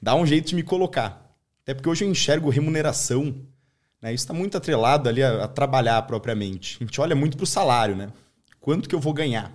[0.00, 1.34] Dá um jeito de me colocar.
[1.62, 3.34] Até porque hoje eu enxergo remuneração
[4.00, 4.14] né?
[4.14, 6.78] Isso está muito atrelado ali a, a, trabalhar propriamente.
[6.80, 8.12] A gente olha muito para o salário, né?
[8.60, 9.52] Quanto que eu vou ganhar?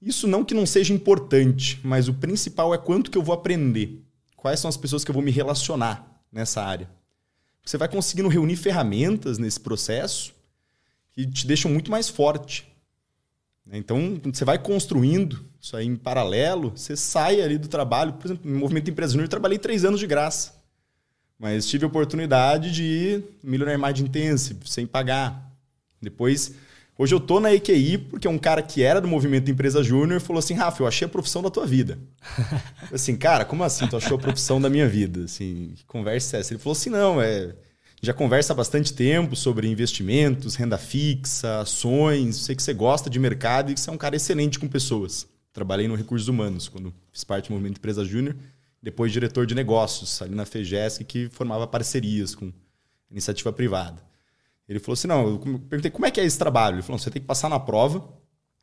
[0.00, 4.04] Isso não que não seja importante, mas o principal é quanto que eu vou aprender.
[4.36, 6.88] Quais são as pessoas que eu vou me relacionar nessa área.
[7.64, 10.32] Você vai conseguindo reunir ferramentas nesse processo
[11.18, 12.68] que te deixam muito mais forte.
[13.72, 18.12] Então, você vai construindo isso aí em paralelo, você sai ali do trabalho.
[18.12, 20.54] Por exemplo, no Movimento Empresa Júnior, eu trabalhei três anos de graça.
[21.38, 25.52] Mas tive a oportunidade de ir Millionaire Mind Intensive, sem pagar.
[26.00, 26.54] Depois,
[26.96, 30.38] hoje eu tô na EQI porque um cara que era do movimento Empresa Júnior falou
[30.38, 31.98] assim: Rafa, eu achei a profissão da tua vida.
[32.92, 35.24] assim, cara, como assim tu achou a profissão da minha vida?
[35.24, 36.54] Assim, que conversa é essa?
[36.54, 37.54] Ele falou assim: não, é.
[38.00, 42.36] Já conversa há bastante tempo sobre investimentos, renda fixa, ações.
[42.36, 45.26] Sei que você gosta de mercado e que você é um cara excelente com pessoas.
[45.52, 48.36] Trabalhei no Recursos Humanos quando fiz parte do movimento Empresa Júnior
[48.82, 52.52] depois diretor de negócios ali na FEGESC, que formava parcerias com
[53.10, 54.02] iniciativa privada.
[54.68, 56.76] Ele falou assim: não, eu perguntei como é que é esse trabalho.
[56.76, 58.08] Ele falou: você tem que passar na prova,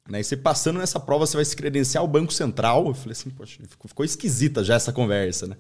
[0.10, 0.20] né?
[0.20, 2.88] E você passando nessa prova, você vai se credenciar ao Banco Central.
[2.88, 5.58] Eu falei assim, poxa, ficou, esquisita já essa conversa, né?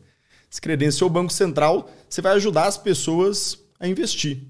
[0.49, 4.43] Se credenciou o Banco Central, você vai ajudar as pessoas a investir.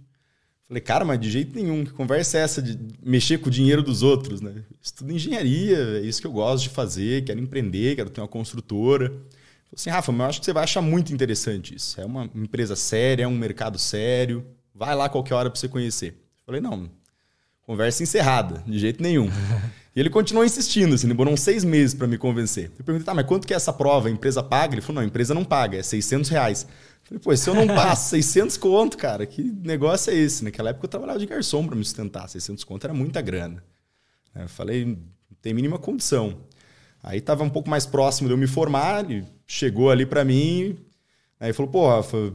[0.67, 1.85] Falei, cara, mas de jeito nenhum.
[1.85, 4.63] Que conversa é essa de mexer com o dinheiro dos outros, né?
[4.81, 9.09] Estudo engenharia, é isso que eu gosto de fazer, quero empreender, quero ter uma construtora.
[9.09, 11.99] Falei assim, Rafa, mas eu acho que você vai achar muito interessante isso.
[12.01, 14.43] É uma empresa séria, é um mercado sério.
[14.73, 16.15] Vai lá qualquer hora para você conhecer.
[16.45, 16.89] Falei, não,
[17.61, 19.29] conversa encerrada, de jeito nenhum.
[19.95, 22.69] E ele continuou insistindo, assim, demorou uns seis meses para me convencer.
[22.77, 24.09] Eu perguntei, tá, mas quanto que é essa prova?
[24.09, 24.73] A empresa paga?
[24.73, 26.67] Ele falou, não, a empresa não paga, é 600 reais.
[27.05, 30.43] Falei, pô, se eu não passo 600 conto, cara, que negócio é esse?
[30.43, 32.27] Naquela época eu trabalhava de garçom para me sustentar.
[32.27, 33.63] 600 conto era muita grana.
[34.33, 34.97] Eu falei, não
[35.41, 36.41] tem mínima condição.
[37.03, 40.75] Aí tava um pouco mais próximo de eu me formar, ele chegou ali para mim,
[41.39, 42.33] aí falou, pô, Rafa,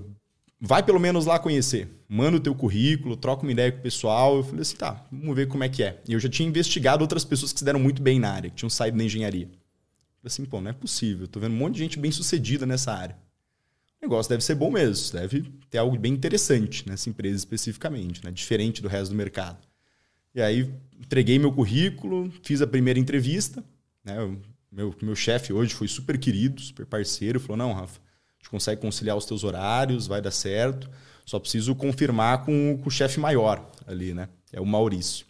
[0.61, 1.88] vai pelo menos lá conhecer.
[2.09, 4.37] Manda o teu currículo, troca uma ideia com o pessoal.
[4.37, 6.00] Eu falei assim, tá, vamos ver como é que é.
[6.06, 8.56] E eu já tinha investigado outras pessoas que se deram muito bem na área, que
[8.56, 9.46] tinham saído da engenharia.
[9.46, 11.24] Eu falei assim, pô, não é possível.
[11.24, 13.16] Eu tô vendo um monte de gente bem sucedida nessa área
[14.00, 18.30] o negócio deve ser bom mesmo, deve ter algo bem interessante nessa empresa especificamente, né?
[18.30, 19.58] diferente do resto do mercado.
[20.34, 23.62] E aí entreguei meu currículo, fiz a primeira entrevista.
[24.04, 24.18] Né?
[24.22, 24.40] O
[24.72, 28.80] meu, meu chefe hoje foi super querido, super parceiro, falou: não, Rafa, a gente consegue
[28.80, 30.88] conciliar os teus horários, vai dar certo.
[31.26, 34.28] Só preciso confirmar com, com o chefe maior ali, né?
[34.52, 35.26] É o Maurício.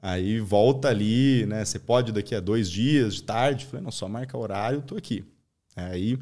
[0.00, 1.64] Aí volta ali, né?
[1.64, 3.66] Você pode daqui a dois dias de tarde?
[3.66, 5.24] Falei, não, só marca horário, tô aqui.
[5.74, 6.18] Aí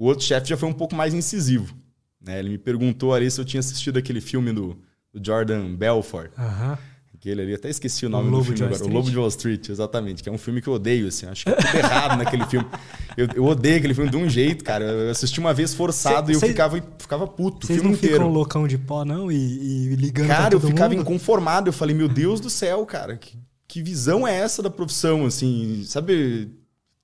[0.00, 1.76] o outro chefe já foi um pouco mais incisivo.
[2.18, 2.38] Né?
[2.38, 4.78] Ele me perguntou ali se eu tinha assistido aquele filme do,
[5.12, 6.30] do Jordan Belfort.
[6.38, 6.78] Aham.
[7.14, 8.76] Aquele ali, até esqueci o nome o do filme agora.
[8.76, 8.90] Street.
[8.90, 10.22] O Lobo de Wall Street, exatamente.
[10.22, 11.26] Que é um filme que eu odeio, assim.
[11.26, 12.66] Acho que é tudo errado naquele filme.
[13.14, 14.86] Eu, eu, odeio aquele filme de um jeito, cara.
[14.86, 17.90] Eu assisti uma vez forçado cê, e eu cê, ficava, ficava puto o filme não
[17.90, 18.14] inteiro.
[18.14, 19.30] ficam loucão de pó, não?
[19.30, 21.02] E, e ligando Cara, eu ficava mundo?
[21.02, 21.68] inconformado.
[21.68, 23.18] Eu falei, meu Deus do céu, cara.
[23.18, 23.36] Que,
[23.68, 25.82] que visão é essa da profissão, assim?
[25.84, 26.48] Sabe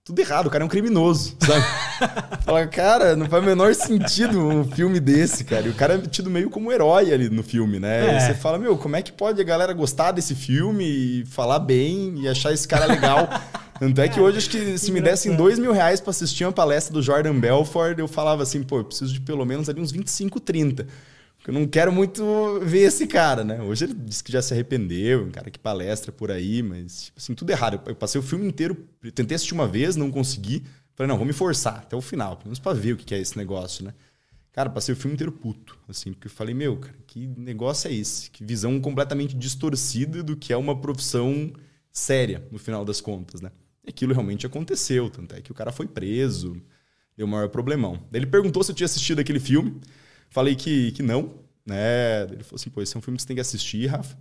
[0.06, 1.64] tudo errado, o cara é um criminoso, sabe?
[2.46, 5.66] Fala, cara, não faz o menor sentido um filme desse, cara.
[5.66, 8.14] E o cara é tido meio como herói ali no filme, né?
[8.14, 8.20] É.
[8.20, 12.20] Você fala, meu, como é que pode a galera gostar desse filme e falar bem
[12.20, 13.28] e achar esse cara legal?
[13.80, 16.52] Tanto é que hoje, acho que se me dessem dois mil reais pra assistir uma
[16.52, 19.90] palestra do Jordan Belfort, eu falava assim, pô, eu preciso de pelo menos ali uns
[19.90, 20.86] 25, 30.
[21.46, 23.62] Eu não quero muito ver esse cara, né?
[23.62, 27.18] Hoje ele disse que já se arrependeu, um cara que palestra por aí, mas, tipo
[27.18, 27.80] assim, tudo errado.
[27.86, 28.74] Eu passei o filme inteiro,
[29.14, 30.64] tentei assistir uma vez, não consegui.
[30.96, 33.20] Falei, não, vou me forçar até o final, pelo menos pra ver o que é
[33.20, 33.94] esse negócio, né?
[34.50, 37.92] Cara, passei o filme inteiro puto, assim, porque eu falei, meu, cara, que negócio é
[37.92, 38.30] esse?
[38.30, 41.52] Que visão completamente distorcida do que é uma profissão
[41.92, 43.52] séria, no final das contas, né?
[43.84, 46.56] E aquilo realmente aconteceu, tanto é que o cara foi preso,
[47.16, 48.02] deu um maior problemão.
[48.10, 49.78] Daí ele perguntou se eu tinha assistido aquele filme.
[50.36, 51.32] Falei que, que não,
[51.64, 52.24] né?
[52.24, 54.14] Ele falou assim, pô, esse é um filme que você tem que assistir, Rafa.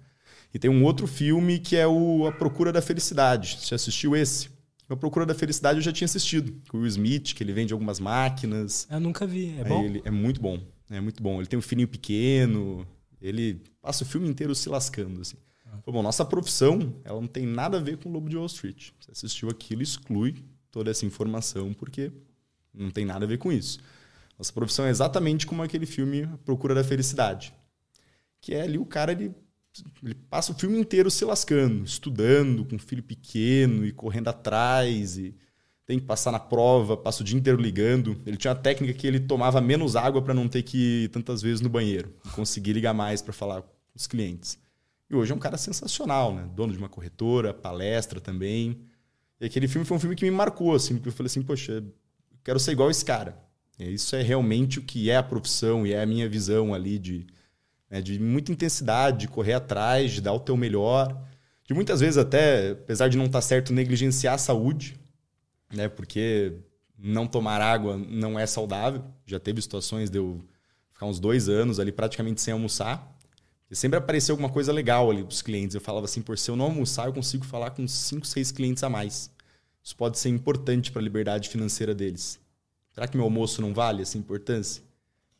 [0.53, 3.57] E tem um outro filme que é o A Procura da Felicidade.
[3.59, 4.47] Você assistiu esse?
[4.87, 6.55] A Procura da Felicidade eu já tinha assistido.
[6.69, 8.87] Com o Will Smith, que ele vende algumas máquinas.
[8.89, 9.59] Eu nunca vi.
[9.59, 9.83] É bom?
[9.83, 10.57] Ele, é muito bom.
[10.89, 11.39] É muito bom.
[11.39, 12.87] Ele tem um filhinho pequeno.
[13.21, 15.35] Ele passa o filme inteiro se lascando, assim.
[15.65, 15.79] Ah.
[15.85, 18.91] Bom, nossa profissão, ela não tem nada a ver com o Lobo de Wall Street.
[19.01, 20.35] Você assistiu aquilo, exclui
[20.71, 22.09] toda essa informação, porque
[22.73, 23.79] não tem nada a ver com isso.
[24.37, 27.53] Nossa profissão é exatamente como aquele filme Procura da Felicidade.
[28.41, 29.33] Que é ali o cara, ele,
[30.03, 35.17] ele passa o filme inteiro se lascando, estudando, com um filho pequeno e correndo atrás,
[35.17, 35.35] e
[35.85, 38.19] tem que passar na prova, passa o dia inteiro ligando.
[38.25, 41.41] Ele tinha uma técnica que ele tomava menos água para não ter que ir tantas
[41.41, 44.57] vezes no banheiro, conseguir ligar mais para falar com os clientes.
[45.09, 46.49] E hoje é um cara sensacional, né?
[46.55, 48.81] Dono de uma corretora, palestra também.
[49.39, 51.83] E aquele filme foi um filme que me marcou, assim, porque eu falei assim, poxa,
[52.43, 53.44] quero ser igual esse cara.
[53.79, 57.27] Isso é realmente o que é a profissão e é a minha visão ali de,
[57.89, 61.21] né, de muita intensidade, de correr atrás, de dar o teu melhor.
[61.65, 64.97] De muitas vezes até, apesar de não estar tá certo, negligenciar a saúde,
[65.73, 65.89] né?
[65.89, 66.53] Porque
[66.97, 69.03] não tomar água não é saudável.
[69.25, 70.41] Já teve situações de eu
[70.93, 73.13] ficar uns dois anos ali praticamente sem almoçar.
[73.69, 75.75] E sempre aparecia alguma coisa legal ali dos clientes.
[75.75, 78.83] Eu falava assim, por se eu não almoçar, eu consigo falar com cinco, seis clientes
[78.83, 79.31] a mais.
[79.83, 82.39] Isso pode ser importante para a liberdade financeira deles.
[82.95, 84.81] Será que meu almoço não vale essa importância?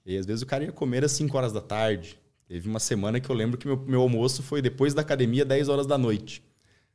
[0.06, 2.20] E às vezes o cara ia comer às 5 horas da tarde.
[2.50, 5.70] Teve uma semana que eu lembro que meu, meu almoço foi depois da academia, 10
[5.70, 6.44] horas da noite.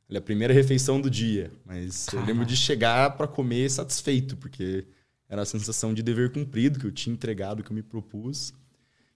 [0.07, 1.51] Olha, a primeira refeição do dia.
[1.65, 2.29] Mas Caramba.
[2.29, 4.85] eu lembro de chegar para comer satisfeito, porque
[5.27, 8.53] era a sensação de dever cumprido, que eu tinha entregado que eu me propus,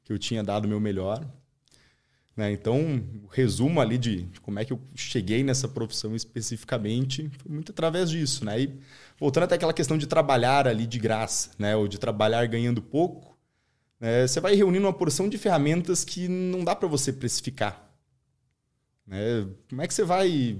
[0.03, 1.23] que eu tinha dado o meu melhor.
[2.35, 2.51] Né?
[2.51, 7.51] Então, o resumo ali de, de, como é que eu cheguei nessa profissão especificamente foi
[7.51, 8.43] muito através disso.
[8.43, 8.61] Né?
[8.61, 8.79] E
[9.17, 11.75] voltando até aquela questão de trabalhar ali de graça, né?
[11.75, 13.37] ou de trabalhar ganhando pouco,
[13.99, 14.27] né?
[14.27, 17.89] você vai reunindo uma porção de ferramentas que não dá para você precificar.
[19.07, 19.47] Né?
[19.69, 20.59] Como é que você vai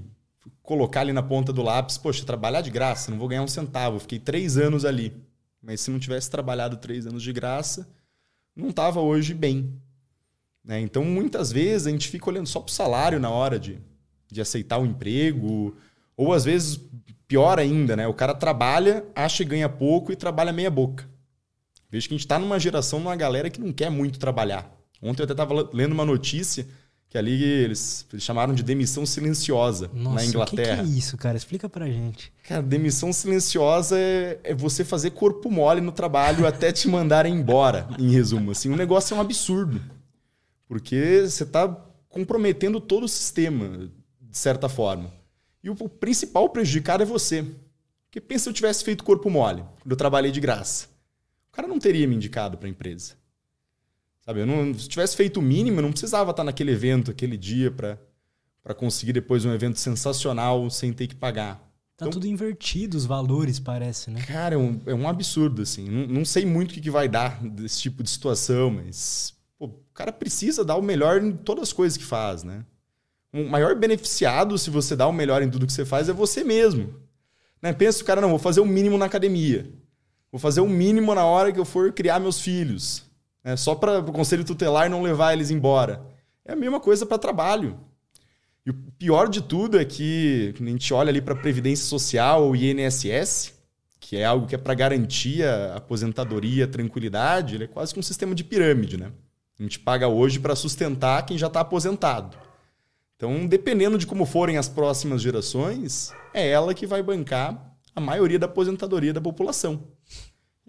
[0.62, 4.00] colocar ali na ponta do lápis, poxa, trabalhar de graça, não vou ganhar um centavo,
[4.00, 5.12] fiquei três anos ali.
[5.62, 7.88] Mas se não tivesse trabalhado três anos de graça,
[8.54, 9.80] não estava hoje bem.
[10.66, 10.80] Né?
[10.80, 13.78] Então, muitas vezes, a gente fica olhando só para o salário na hora de,
[14.30, 15.76] de aceitar o emprego,
[16.16, 16.80] ou às vezes,
[17.28, 18.06] pior ainda, né?
[18.08, 21.08] o cara trabalha, acha que ganha pouco e trabalha meia boca.
[21.88, 24.70] Vejo que a gente está numa geração, numa galera que não quer muito trabalhar.
[25.00, 26.66] Ontem eu até estava lendo uma notícia
[27.08, 30.82] que ali eles, eles chamaram de demissão silenciosa Nossa, na Inglaterra.
[30.82, 31.36] O que, que, é isso, cara?
[31.36, 32.32] Explica pra gente.
[32.48, 37.88] Cara, demissão silenciosa é, é, você fazer corpo mole no trabalho até te mandarem embora,
[37.98, 38.50] em resumo.
[38.50, 39.80] Assim, o negócio é um absurdo.
[40.66, 41.68] Porque você está
[42.08, 45.12] comprometendo todo o sistema, de certa forma.
[45.62, 47.44] E o, principal prejudicado é você.
[48.04, 50.86] Porque pensa se eu tivesse feito corpo mole, quando eu trabalhei de graça.
[51.48, 53.14] O cara não teria me indicado para a empresa.
[54.24, 57.36] Sabe, eu não, se tivesse feito o mínimo, eu não precisava estar naquele evento, aquele
[57.36, 61.56] dia, para conseguir depois um evento sensacional sem ter que pagar.
[61.96, 64.20] Tá então, tudo invertido os valores, parece, né?
[64.22, 65.88] Cara, é um, é um absurdo, assim.
[65.88, 69.35] Não, não sei muito o que, que vai dar desse tipo de situação, mas
[69.96, 72.64] cara precisa dar o melhor em todas as coisas que faz, né?
[73.32, 76.44] O maior beneficiado, se você dá o melhor em tudo que você faz, é você
[76.44, 76.94] mesmo.
[77.60, 77.72] Né?
[77.72, 79.70] Pensa, o cara, não, vou fazer o mínimo na academia.
[80.30, 83.06] Vou fazer o mínimo na hora que eu for criar meus filhos
[83.46, 86.04] é, só para o conselho tutelar não levar eles embora.
[86.44, 87.78] É a mesma coisa para trabalho.
[88.66, 92.56] E o pior de tudo é que a gente olha ali para Previdência Social ou
[92.56, 93.54] INSS,
[94.00, 98.00] que é algo que é para garantir a aposentadoria, a tranquilidade, ele é quase que
[98.00, 98.96] um sistema de pirâmide.
[98.96, 99.12] Né?
[99.58, 102.36] A gente paga hoje para sustentar quem já está aposentado.
[103.16, 108.38] Então, dependendo de como forem as próximas gerações, é ela que vai bancar a maioria
[108.38, 109.84] da aposentadoria da população.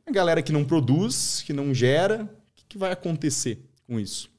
[0.06, 2.30] A galera que não produz, que não gera,
[2.70, 4.30] que vai acontecer com isso?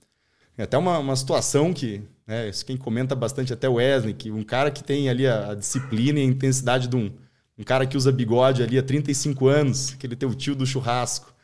[0.56, 4.42] É até uma, uma situação que, né, quem comenta bastante até o Wesley, que um
[4.42, 7.10] cara que tem ali a, a disciplina e a intensidade de um,
[7.58, 11.34] um cara que usa bigode ali há 35 anos, aquele teu tio do churrasco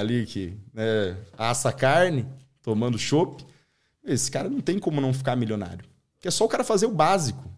[0.00, 2.26] ali que né, assa carne,
[2.62, 3.44] tomando chopp,
[4.04, 5.84] esse cara não tem como não ficar milionário.
[6.16, 7.48] Porque é só o cara fazer o básico.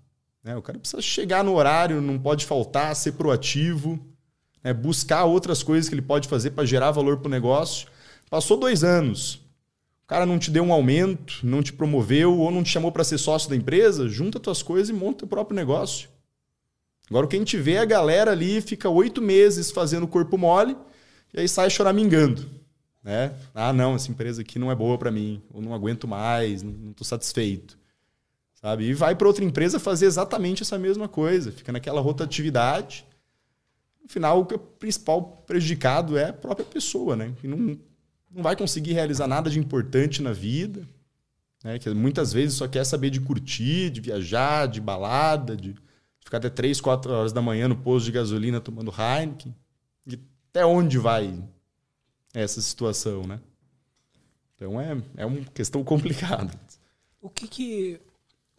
[0.42, 0.56] Né?
[0.56, 3.98] O cara precisa chegar no horário, não pode faltar, ser proativo,
[4.62, 4.72] né?
[4.72, 7.88] buscar outras coisas que ele pode fazer para gerar valor para o negócio.
[8.28, 9.34] Passou dois anos.
[10.04, 13.04] O cara não te deu um aumento, não te promoveu ou não te chamou para
[13.04, 16.08] ser sócio da empresa, junta tuas coisas e monta o próprio negócio.
[17.08, 20.36] Agora, o que a gente vê é a galera ali fica oito meses fazendo corpo
[20.36, 20.76] mole
[21.32, 22.48] e aí sai choramingando.
[23.02, 23.34] Né?
[23.54, 26.90] Ah, não, essa empresa aqui não é boa para mim, ou não aguento mais, não
[26.90, 27.78] estou satisfeito.
[28.54, 28.84] Sabe?
[28.84, 33.04] E vai para outra empresa fazer exatamente essa mesma coisa, fica naquela rotatividade.
[34.00, 37.34] No final, o principal prejudicado é a própria pessoa, né?
[37.42, 37.78] E não,
[38.30, 40.88] não vai conseguir realizar nada de importante na vida,
[41.62, 41.78] né?
[41.78, 45.74] que muitas vezes só quer saber de curtir, de viajar, de balada, de
[46.20, 49.54] ficar até 3, 4 horas da manhã no posto de gasolina tomando Heineken.
[50.06, 50.18] E
[50.52, 51.42] até onde vai
[52.34, 53.40] essa situação, né?
[54.54, 56.52] Então é, é uma questão complicada.
[57.20, 58.00] O que que,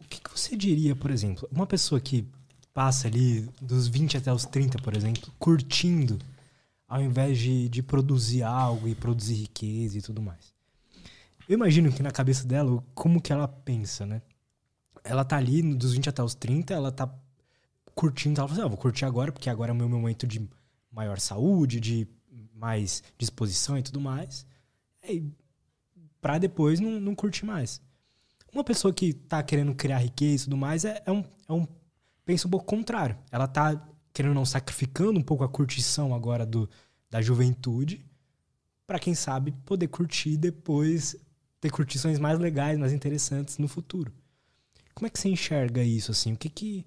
[0.00, 2.26] o que que você diria, por exemplo, uma pessoa que
[2.72, 6.18] passa ali dos 20 até os 30, por exemplo, curtindo
[6.88, 10.52] ao invés de, de produzir algo e produzir riqueza e tudo mais.
[11.48, 14.20] Eu imagino que na cabeça dela, como que ela pensa, né?
[15.02, 17.08] Ela tá ali dos 20 até os 30, ela tá
[17.94, 20.48] curtindo, ela fala assim, ah, vou curtir agora, porque agora é o meu momento de
[20.94, 22.08] maior saúde, de
[22.54, 24.46] mais disposição e tudo mais.
[25.02, 25.24] E
[26.20, 27.80] pra depois não, não curtir mais.
[28.52, 31.66] Uma pessoa que tá querendo criar riqueza e tudo mais é, é, um, é um.
[32.24, 33.18] Pensa um pouco contrário.
[33.30, 36.70] Ela tá querendo não, sacrificando um pouco a curtição agora do,
[37.10, 38.06] da juventude,
[38.86, 41.16] para quem sabe poder curtir depois,
[41.60, 44.12] ter curtições mais legais, mais interessantes no futuro.
[44.94, 46.32] Como é que você enxerga isso assim?
[46.32, 46.86] O que que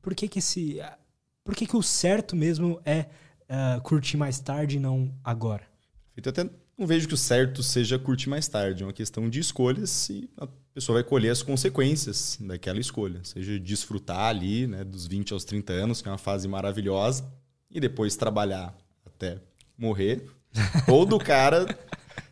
[0.00, 0.80] por que que esse
[1.44, 3.06] por que que o certo mesmo é
[3.48, 5.64] uh, curtir mais tarde e não agora?
[6.16, 9.38] Eu até não vejo que o certo seja curtir mais tarde, é uma questão de
[9.38, 15.06] escolhas e a pessoa vai colher as consequências daquela escolha, seja desfrutar ali, né, dos
[15.06, 17.30] 20 aos 30 anos, que é uma fase maravilhosa,
[17.70, 18.74] e depois trabalhar
[19.04, 19.38] até
[19.76, 20.26] morrer,
[20.88, 21.66] ou do cara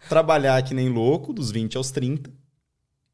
[0.09, 2.31] trabalhar que nem louco, dos 20 aos 30,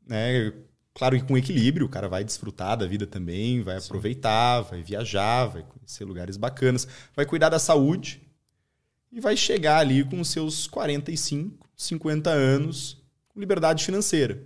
[0.06, 0.52] né?
[0.94, 3.86] Claro que com equilíbrio, o cara vai desfrutar da vida também, vai Sim.
[3.86, 8.20] aproveitar, vai viajar, vai conhecer lugares bacanas, vai cuidar da saúde,
[9.12, 14.42] e vai chegar ali com seus 45, 50 anos, com liberdade financeira.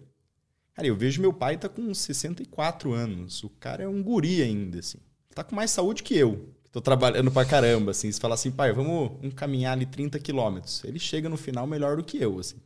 [0.74, 3.42] Cara, eu vejo meu pai tá com 64 anos.
[3.42, 4.98] O cara é um guri ainda, assim.
[5.34, 6.52] Tá com mais saúde que eu.
[6.70, 8.12] Tô trabalhando pra caramba, assim.
[8.12, 10.84] Você fala assim, pai, vamos, vamos caminhar ali 30 quilômetros.
[10.84, 12.56] Ele chega no final melhor do que eu, assim.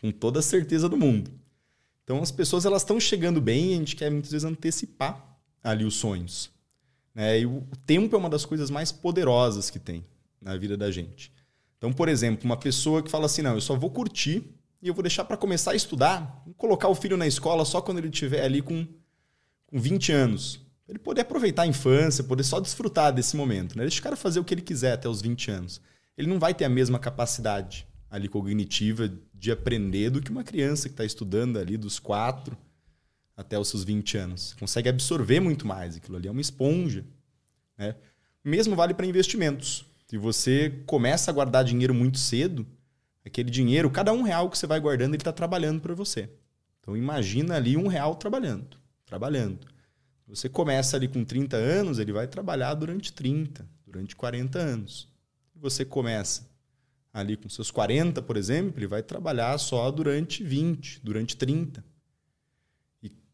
[0.00, 1.30] Com toda a certeza do mundo.
[2.02, 5.84] Então as pessoas elas estão chegando bem e a gente quer muitas vezes antecipar ali
[5.84, 6.53] os sonhos.
[7.14, 7.40] Né?
[7.40, 10.04] E o tempo é uma das coisas mais poderosas que tem
[10.40, 11.32] na vida da gente.
[11.78, 14.42] Então, por exemplo, uma pessoa que fala assim: não, eu só vou curtir
[14.82, 17.98] e eu vou deixar para começar a estudar, colocar o filho na escola só quando
[17.98, 18.86] ele estiver ali com,
[19.66, 20.60] com 20 anos.
[20.86, 23.76] Ele poder aproveitar a infância, poder só desfrutar desse momento.
[23.76, 23.84] Né?
[23.84, 25.80] Deixa o cara fazer o que ele quiser até os 20 anos.
[26.16, 30.88] Ele não vai ter a mesma capacidade ali cognitiva de aprender do que uma criança
[30.88, 32.56] que está estudando ali dos 4
[33.36, 34.54] até os seus 20 anos.
[34.58, 35.96] Consegue absorver muito mais.
[35.96, 37.04] Aquilo ali é uma esponja.
[37.76, 37.94] Né?
[38.44, 39.84] Mesmo vale para investimentos.
[40.06, 42.66] Se você começa a guardar dinheiro muito cedo,
[43.24, 46.28] aquele dinheiro, cada um real que você vai guardando, ele está trabalhando para você.
[46.80, 49.66] Então imagina ali um real trabalhando, trabalhando.
[50.28, 55.08] Você começa ali com 30 anos, ele vai trabalhar durante 30, durante 40 anos.
[55.54, 56.46] Você começa
[57.12, 61.84] ali com seus 40, por exemplo, ele vai trabalhar só durante 20, durante 30.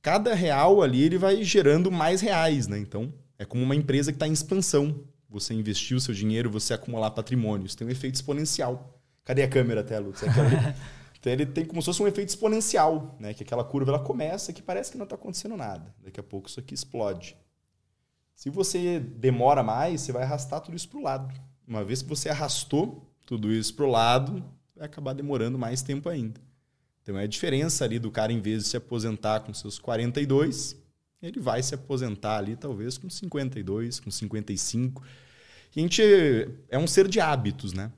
[0.02, 2.78] Cada real ali ele vai gerando mais reais, né?
[2.78, 5.04] Então, é como uma empresa que está em expansão.
[5.28, 7.66] Você investir o seu dinheiro, você acumular patrimônio.
[7.66, 8.98] Isso tem um efeito exponencial.
[9.24, 10.22] Cadê a câmera até, Lutz?
[11.20, 13.34] Então ele tem como se fosse um efeito exponencial, né?
[13.34, 15.94] Que aquela curva ela começa que parece que não está acontecendo nada.
[16.02, 17.36] Daqui a pouco isso aqui explode.
[18.34, 21.34] Se você demora mais, você vai arrastar tudo isso para o lado.
[21.68, 24.42] Uma vez que você arrastou tudo isso para o lado,
[24.74, 26.40] vai acabar demorando mais tempo ainda.
[27.10, 30.76] Então é a diferença ali do cara, em vez de se aposentar com seus 42,
[31.20, 35.02] ele vai se aposentar ali talvez com 52, com 55.
[35.74, 36.02] E a gente
[36.68, 37.90] é um ser de hábitos, né?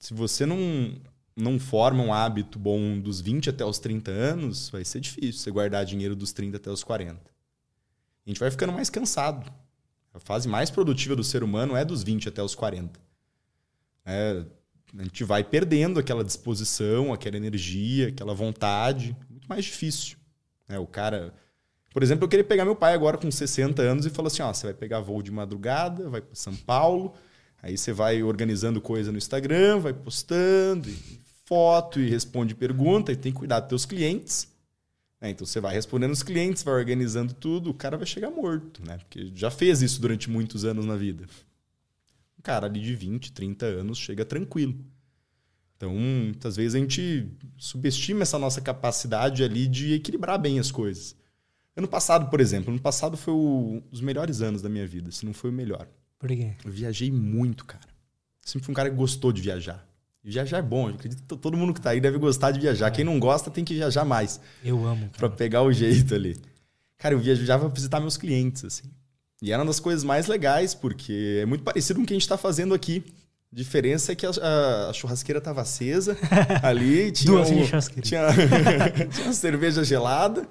[0.00, 0.94] Se você não
[1.38, 5.50] não forma um hábito bom dos 20 até os 30 anos, vai ser difícil você
[5.50, 7.20] guardar dinheiro dos 30 até os 40.
[7.20, 9.52] A gente vai ficando mais cansado.
[10.14, 12.98] A fase mais produtiva do ser humano é dos 20 até os 40.
[14.06, 14.42] É,
[14.96, 19.16] a gente vai perdendo aquela disposição, aquela energia, aquela vontade.
[19.28, 20.16] Muito mais difícil.
[20.68, 21.34] É, o cara.
[21.92, 24.52] Por exemplo, eu queria pegar meu pai agora com 60 anos e falar assim: ó,
[24.52, 27.14] você vai pegar voo de madrugada, vai para São Paulo,
[27.62, 30.90] aí você vai organizando coisa no Instagram, vai postando,
[31.44, 34.48] foto e responde pergunta e tem que cuidar dos teus clientes.
[35.20, 35.30] Né?
[35.30, 38.98] Então você vai respondendo os clientes, vai organizando tudo, o cara vai chegar morto, né?
[38.98, 41.26] Porque já fez isso durante muitos anos na vida.
[42.46, 44.78] Cara ali de 20, 30 anos chega tranquilo.
[45.76, 51.16] Então, muitas vezes a gente subestima essa nossa capacidade ali de equilibrar bem as coisas.
[51.76, 55.26] Ano passado, por exemplo, ano passado foi um dos melhores anos da minha vida, se
[55.26, 55.88] não foi o melhor.
[56.20, 56.54] Por quê?
[56.64, 57.88] Eu viajei muito, cara.
[58.40, 59.84] Sempre fui um cara que gostou de viajar.
[60.22, 62.86] Viajar é bom, eu acredito que todo mundo que está aí deve gostar de viajar.
[62.86, 62.90] É.
[62.92, 64.40] Quem não gosta tem que viajar mais.
[64.62, 65.10] Eu amo.
[65.18, 66.36] Para pegar o jeito ali.
[66.96, 68.84] Cara, eu viajava para visitar meus clientes, assim.
[69.42, 72.16] E era uma das coisas mais legais, porque é muito parecido com o que a
[72.16, 73.04] gente está fazendo aqui.
[73.52, 76.16] A diferença é que a, a, a churrasqueira estava acesa
[76.62, 77.12] ali.
[77.12, 78.00] Tinha duas um.
[78.00, 78.22] Tinha,
[79.10, 80.48] tinha uma cerveja gelada.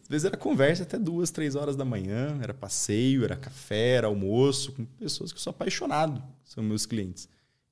[0.00, 2.38] Às vezes era conversa até duas, três horas da manhã.
[2.42, 7.28] Era passeio, era café, era almoço, com pessoas que eu sou apaixonado, são meus clientes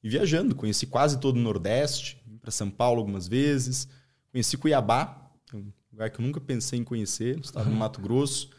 [0.07, 0.55] e viajando.
[0.55, 3.89] Conheci quase todo o Nordeste, para São Paulo algumas vezes.
[4.31, 8.51] Conheci Cuiabá, é um lugar que eu nunca pensei em conhecer, estava no Mato Grosso.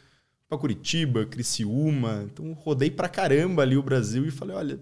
[0.48, 2.26] Para Curitiba, Criciúma.
[2.32, 4.80] Então rodei para caramba ali o Brasil e falei, olha,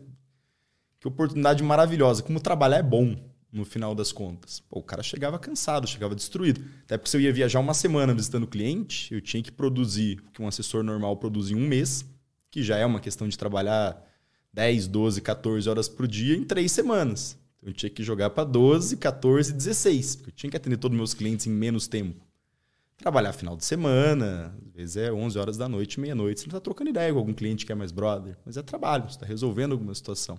[1.01, 2.23] que oportunidade maravilhosa.
[2.23, 3.17] Como trabalhar é bom
[3.53, 4.61] no final das contas.
[4.61, 6.63] Pô, o cara chegava cansado, chegava destruído.
[6.85, 10.21] Até porque se eu ia viajar uma semana visitando o cliente, eu tinha que produzir
[10.27, 12.05] o que um assessor normal produz em um mês,
[12.51, 14.03] que já é uma questão de trabalhar
[14.53, 17.39] 10, 12, 14 horas por dia em três semanas.
[17.63, 20.99] Eu tinha que jogar para 12, 14, 16, porque eu tinha que atender todos os
[20.99, 22.26] meus clientes em menos tempo.
[22.97, 26.41] Trabalhar final de semana, às vezes é 11 horas da noite, meia-noite.
[26.41, 29.05] Você não está trocando ideia com algum cliente que é mais brother, mas é trabalho,
[29.05, 30.39] você está resolvendo alguma situação.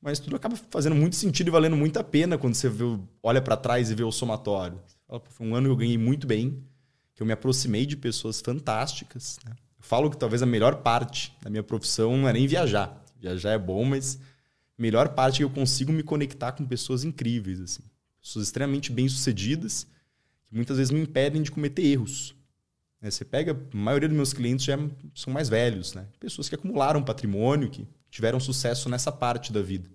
[0.00, 2.84] Mas tudo acaba fazendo muito sentido e valendo muito a pena quando você vê,
[3.22, 4.80] olha para trás e vê o somatório.
[5.30, 6.62] Foi um ano que eu ganhei muito bem,
[7.14, 9.38] que eu me aproximei de pessoas fantásticas.
[9.44, 9.52] Né?
[9.76, 13.52] Eu falo que talvez a melhor parte da minha profissão não é nem viajar Viajar
[13.52, 14.18] é bom, mas
[14.78, 17.82] a melhor parte é que eu consigo me conectar com pessoas incríveis, assim.
[18.20, 19.86] Pessoas extremamente bem-sucedidas,
[20.48, 22.34] que muitas vezes me impedem de cometer erros.
[23.00, 23.10] Né?
[23.10, 24.78] Você pega, a maioria dos meus clientes já
[25.14, 26.06] são mais velhos, né?
[26.18, 29.90] Pessoas que acumularam patrimônio, que tiveram sucesso nessa parte da vida.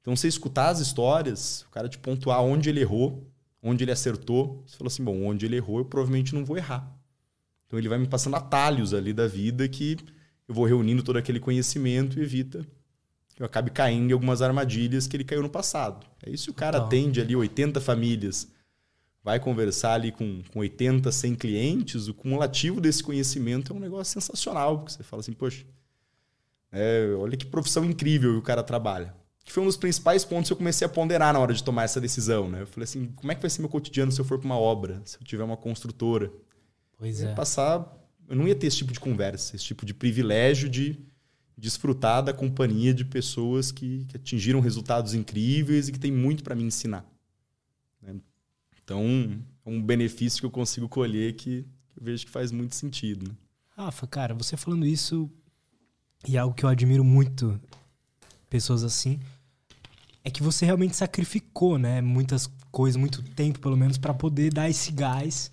[0.00, 3.30] Então, você escutar as histórias, o cara te pontuar onde ele errou,
[3.62, 6.90] onde ele acertou, você fala assim, bom, onde ele errou, eu provavelmente não vou errar.
[7.66, 9.96] Então, ele vai me passando atalhos ali da vida que
[10.48, 12.66] eu vou reunindo todo aquele conhecimento e evita
[13.38, 16.04] que eu acabe caindo em algumas armadilhas que ele caiu no passado.
[16.26, 18.48] É isso o cara atende ali 80 famílias,
[19.28, 24.14] vai conversar ali com, com 80, 100 clientes, o cumulativo desse conhecimento é um negócio
[24.18, 25.66] sensacional, porque você fala assim, poxa,
[26.72, 29.14] é, olha que profissão incrível que o cara trabalha.
[29.44, 31.84] Que foi um dos principais pontos que eu comecei a ponderar na hora de tomar
[31.84, 32.48] essa decisão.
[32.48, 32.62] Né?
[32.62, 34.58] Eu falei assim, como é que vai ser meu cotidiano se eu for para uma
[34.58, 36.32] obra, se eu tiver uma construtora?
[36.96, 37.34] Pois é.
[37.34, 37.86] Passar
[38.26, 40.98] eu não ia ter esse tipo de conversa, esse tipo de privilégio de
[41.56, 46.54] desfrutar da companhia de pessoas que, que atingiram resultados incríveis e que tem muito para
[46.54, 47.04] me ensinar.
[48.88, 53.28] Então, é um benefício que eu consigo colher que eu vejo que faz muito sentido.
[53.28, 53.36] Né?
[53.76, 55.30] Rafa, cara, você falando isso,
[56.26, 57.60] e é algo que eu admiro muito
[58.48, 59.20] pessoas assim,
[60.24, 62.00] é que você realmente sacrificou, né?
[62.00, 65.52] Muitas coisas, muito tempo, pelo menos, para poder dar esse gás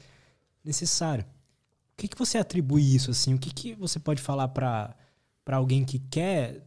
[0.64, 1.26] necessário.
[1.26, 3.34] O que, que você atribui isso, assim?
[3.34, 4.96] O que, que você pode falar para
[5.48, 6.66] alguém que quer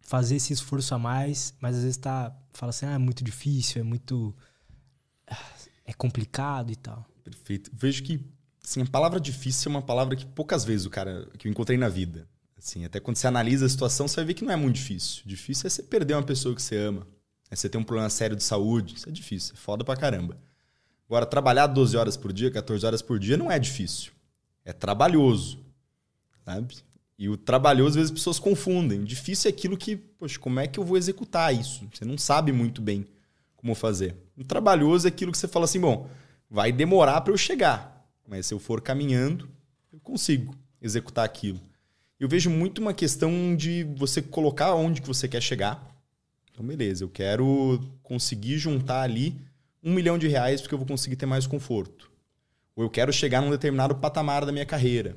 [0.00, 3.80] fazer esse esforço a mais, mas às vezes tá, fala assim, ah, é muito difícil,
[3.80, 4.32] é muito...
[5.84, 7.06] é complicado e tal.
[7.22, 7.70] Perfeito.
[7.72, 8.20] Vejo que,
[8.62, 11.78] assim, a palavra difícil é uma palavra que poucas vezes o cara, que eu encontrei
[11.78, 12.26] na vida.
[12.56, 15.22] Assim, até quando você analisa a situação, você vai ver que não é muito difícil.
[15.26, 17.06] Difícil é você perder uma pessoa que você ama.
[17.50, 18.94] É você ter um problema sério de saúde.
[18.96, 20.38] Isso é difícil, é foda pra caramba.
[21.06, 24.12] Agora, trabalhar 12 horas por dia, 14 horas por dia, não é difícil.
[24.64, 25.58] É trabalhoso.
[26.44, 26.74] Sabe?
[27.18, 29.04] E o trabalhoso, às vezes, as pessoas confundem.
[29.04, 31.86] Difícil é aquilo que, poxa, como é que eu vou executar isso?
[31.92, 33.06] Você não sabe muito bem
[33.64, 34.14] como fazer.
[34.36, 36.06] O trabalhoso é aquilo que você fala assim, bom,
[36.50, 38.06] vai demorar para eu chegar.
[38.28, 39.48] Mas se eu for caminhando,
[39.90, 41.58] eu consigo executar aquilo.
[42.20, 45.82] Eu vejo muito uma questão de você colocar onde que você quer chegar.
[46.52, 49.34] Então, beleza, eu quero conseguir juntar ali
[49.82, 52.12] um milhão de reais porque eu vou conseguir ter mais conforto.
[52.76, 55.16] Ou eu quero chegar num determinado patamar da minha carreira.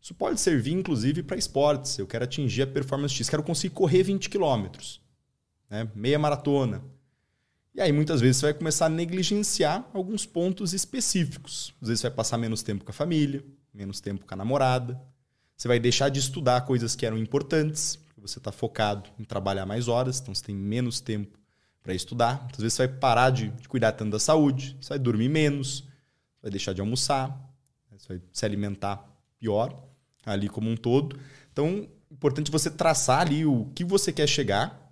[0.00, 1.98] Isso pode servir, inclusive, para esportes.
[1.98, 5.02] Eu quero atingir a performance X, quero conseguir correr 20 quilômetros,
[5.68, 5.86] né?
[5.94, 6.82] meia maratona.
[7.76, 11.74] E aí, muitas vezes, você vai começar a negligenciar alguns pontos específicos.
[11.82, 14.98] Às vezes, você vai passar menos tempo com a família, menos tempo com a namorada.
[15.54, 19.88] Você vai deixar de estudar coisas que eram importantes, você está focado em trabalhar mais
[19.88, 21.38] horas, então você tem menos tempo
[21.82, 22.44] para estudar.
[22.44, 25.84] Muitas vezes, você vai parar de, de cuidar tanto da saúde, você vai dormir menos,
[26.40, 27.38] vai deixar de almoçar,
[27.94, 29.06] você vai se alimentar
[29.38, 29.86] pior
[30.24, 31.20] ali como um todo.
[31.52, 34.85] Então, importante você traçar ali o que você quer chegar,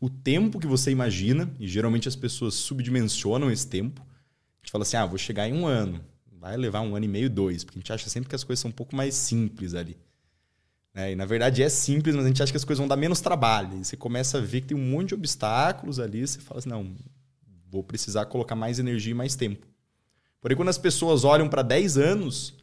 [0.00, 4.00] o tempo que você imagina, e geralmente as pessoas subdimensionam esse tempo.
[4.00, 6.00] A gente fala assim: ah, vou chegar em um ano.
[6.40, 8.60] Vai levar um ano e meio, dois, porque a gente acha sempre que as coisas
[8.60, 9.96] são um pouco mais simples ali.
[10.94, 11.12] Né?
[11.12, 13.20] E na verdade é simples, mas a gente acha que as coisas vão dar menos
[13.20, 13.80] trabalho.
[13.80, 16.68] E você começa a ver que tem um monte de obstáculos ali, você fala assim:
[16.68, 16.94] não,
[17.68, 19.66] vou precisar colocar mais energia e mais tempo.
[20.40, 22.54] Porém, quando as pessoas olham para 10 anos,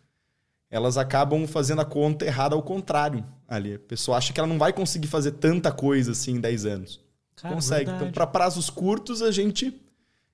[0.69, 3.75] elas acabam fazendo a conta errada ao contrário ali.
[3.75, 7.04] A pessoa acha que ela não vai conseguir fazer tanta coisa assim em 10 anos.
[7.35, 7.83] Cara, Consegue.
[7.83, 8.11] Então, verdade.
[8.11, 9.73] Então, para prazos curtos, a gente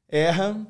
[0.08, 0.66] erra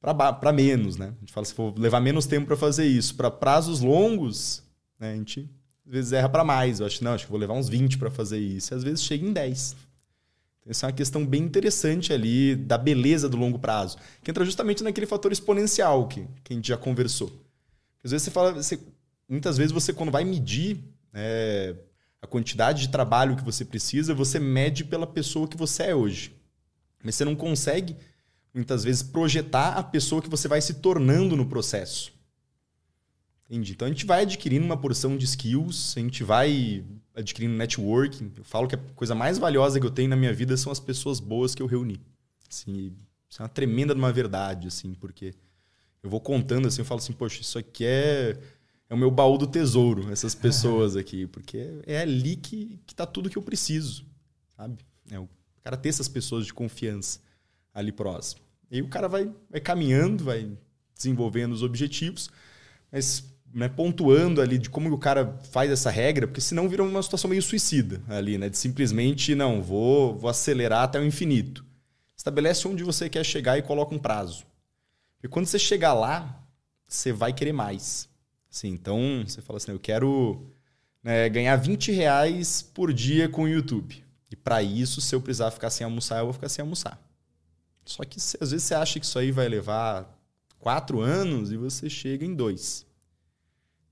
[0.00, 1.12] para menos, né?
[1.16, 3.14] A gente fala se for levar menos tempo para fazer isso.
[3.14, 4.62] Para prazos longos,
[4.98, 5.48] né, a gente
[5.86, 6.80] às vezes erra para mais.
[6.80, 8.72] Eu acho, não, acho que vou levar uns 20 para fazer isso.
[8.72, 9.76] E às vezes chega em 10.
[10.60, 14.44] Então, essa é uma questão bem interessante ali da beleza do longo prazo, que entra
[14.44, 17.30] justamente naquele fator exponencial que, que a gente já conversou.
[18.02, 18.78] Às vezes você fala, você,
[19.28, 20.78] muitas vezes você quando vai medir
[21.12, 21.74] é,
[22.22, 26.34] a quantidade de trabalho que você precisa, você mede pela pessoa que você é hoje.
[27.02, 27.96] Mas você não consegue,
[28.52, 32.12] muitas vezes, projetar a pessoa que você vai se tornando no processo.
[33.48, 33.72] Entendi.
[33.72, 38.32] Então a gente vai adquirindo uma porção de skills, a gente vai adquirindo networking.
[38.36, 40.78] Eu falo que a coisa mais valiosa que eu tenho na minha vida são as
[40.78, 42.00] pessoas boas que eu reuni.
[42.48, 42.92] Assim,
[43.28, 45.34] isso é uma tremenda de uma verdade, assim, porque
[46.02, 48.38] eu vou contando assim, eu falo assim, poxa, isso aqui é,
[48.90, 53.06] é o meu baú do tesouro, essas pessoas aqui, porque é ali que, que tá
[53.06, 54.04] tudo que eu preciso,
[54.56, 54.84] sabe?
[55.08, 55.28] É o
[55.62, 57.20] cara ter essas pessoas de confiança
[57.72, 58.40] ali próximo.
[58.68, 60.50] E aí o cara vai, vai caminhando, vai
[60.92, 62.28] desenvolvendo os objetivos,
[62.90, 63.24] mas
[63.54, 67.30] né, pontuando ali de como o cara faz essa regra, porque senão vira uma situação
[67.30, 68.48] meio suicida ali, né?
[68.48, 71.64] De simplesmente, não, vou, vou acelerar até o infinito.
[72.16, 74.44] Estabelece onde você quer chegar e coloca um prazo.
[75.22, 76.44] E quando você chegar lá,
[76.88, 78.09] você vai querer mais.
[78.50, 80.44] Assim, então, você fala assim, eu quero
[81.02, 84.04] né, ganhar 20 reais por dia com o YouTube.
[84.30, 87.00] E para isso, se eu precisar ficar sem almoçar, eu vou ficar sem almoçar.
[87.84, 90.16] Só que às vezes você acha que isso aí vai levar
[90.58, 92.86] quatro anos e você chega em dois.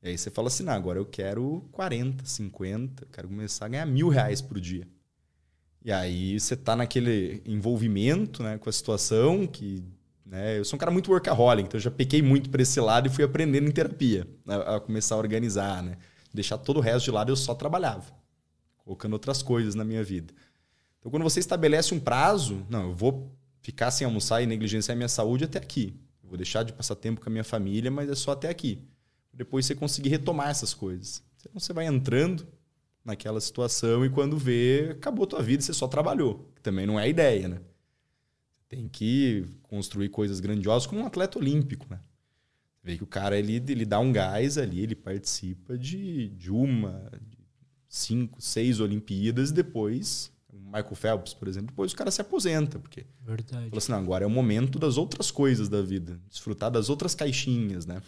[0.02, 3.86] E aí você fala assim, não, agora eu quero 40, 50, quero começar a ganhar
[3.86, 4.86] mil reais por dia.
[5.84, 9.82] E aí você tá naquele envolvimento né, com a situação que
[10.28, 10.58] né?
[10.58, 13.10] Eu sou um cara muito workaholic, então eu já pequei muito para esse lado e
[13.10, 15.96] fui aprendendo em terapia a, a, começar a organizar, né?
[16.32, 18.12] Deixar todo o resto de lado, eu só trabalhava,
[18.76, 20.34] colocando outras coisas na minha vida.
[20.98, 24.96] Então, quando você estabelece um prazo, não, eu vou ficar sem almoçar e negligenciar a
[24.96, 25.94] minha saúde até aqui.
[26.22, 28.82] Eu vou deixar de passar tempo com a minha família, mas é só até aqui.
[29.32, 31.22] Depois você conseguir retomar essas coisas.
[31.40, 32.46] Então, você vai entrando
[33.02, 36.52] naquela situação e quando vê, acabou a tua vida, você só trabalhou.
[36.62, 37.60] Também não é a ideia, né?
[38.68, 42.00] Tem que construir coisas grandiosas como um atleta olímpico, né?
[42.82, 47.10] Vê que o cara ele, ele dá um gás ali, ele participa de, de uma,
[47.20, 47.38] de
[47.88, 50.32] cinco, seis Olimpíadas e depois
[50.68, 53.70] Michael Phelps, por exemplo, depois o cara se aposenta, porque Verdade.
[53.70, 56.20] Falou assim, não, agora é o momento das outras coisas da vida.
[56.28, 58.02] Desfrutar das outras caixinhas, né?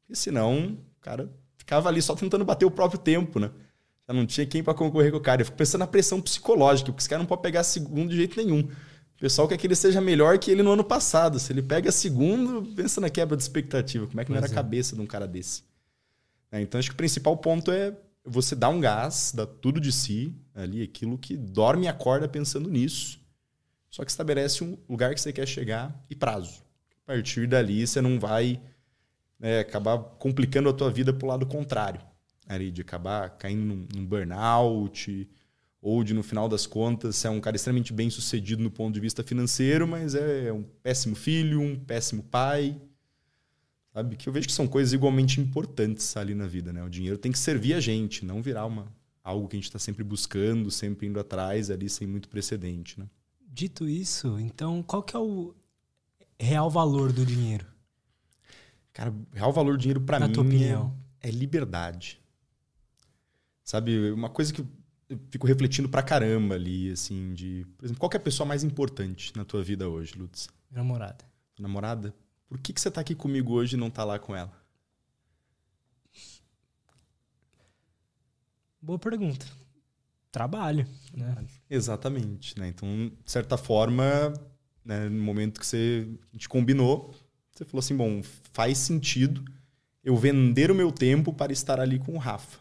[0.00, 3.50] Porque senão, o cara ficava ali só tentando bater o próprio tempo, né?
[4.06, 5.40] Já não tinha quem para concorrer com o cara.
[5.40, 8.36] Eu fico pensando na pressão psicológica, porque esse cara não pode pegar segundo de jeito
[8.36, 8.68] nenhum.
[9.16, 11.38] O pessoal quer que ele seja melhor que ele no ano passado.
[11.40, 14.06] Se ele pega segundo, pensa na quebra de expectativa.
[14.06, 14.62] Como é que não era a Pois é.
[14.62, 15.64] cabeça de um cara desse?
[16.52, 19.90] É, então, acho que o principal ponto é você dar um gás, dar tudo de
[19.90, 23.18] si ali, aquilo que dorme e acorda pensando nisso.
[23.90, 26.62] Só que estabelece um lugar que você quer chegar e prazo.
[27.04, 28.60] A partir dali, você não vai
[29.38, 32.00] né, acabar complicando a tua vida pro lado contrário.
[32.46, 35.26] Ali, de acabar caindo num, num burnout,
[35.86, 38.98] ou de, no final das contas, ser um cara extremamente bem sucedido no ponto de
[38.98, 42.76] vista financeiro, mas é um péssimo filho, um péssimo pai.
[43.94, 44.16] Sabe?
[44.16, 46.72] Que eu vejo que são coisas igualmente importantes ali na vida.
[46.72, 46.82] Né?
[46.82, 49.78] O dinheiro tem que servir a gente, não virar uma, algo que a gente está
[49.78, 52.98] sempre buscando, sempre indo atrás ali sem muito precedente.
[52.98, 53.06] Né?
[53.46, 55.54] Dito isso, então qual que é o
[56.36, 57.64] real valor do dinheiro?
[58.92, 60.64] Cara, real valor do dinheiro para mim
[61.20, 62.20] é liberdade.
[63.62, 64.66] Sabe, uma coisa que
[65.08, 67.66] eu fico refletindo pra caramba ali, assim, de...
[67.76, 70.48] Por exemplo, qual é a pessoa mais importante na tua vida hoje, Lutz?
[70.70, 71.24] Minha namorada.
[71.58, 72.14] Namorada?
[72.48, 74.52] Por que, que você tá aqui comigo hoje e não tá lá com ela?
[78.80, 79.46] Boa pergunta.
[80.30, 81.46] Trabalho, né?
[81.68, 82.68] Exatamente, né?
[82.68, 84.32] Então, de certa forma,
[84.84, 87.14] né, no momento que você, a gente combinou,
[87.50, 89.44] você falou assim, bom, faz sentido
[90.04, 92.60] eu vender o meu tempo para estar ali com o Rafa.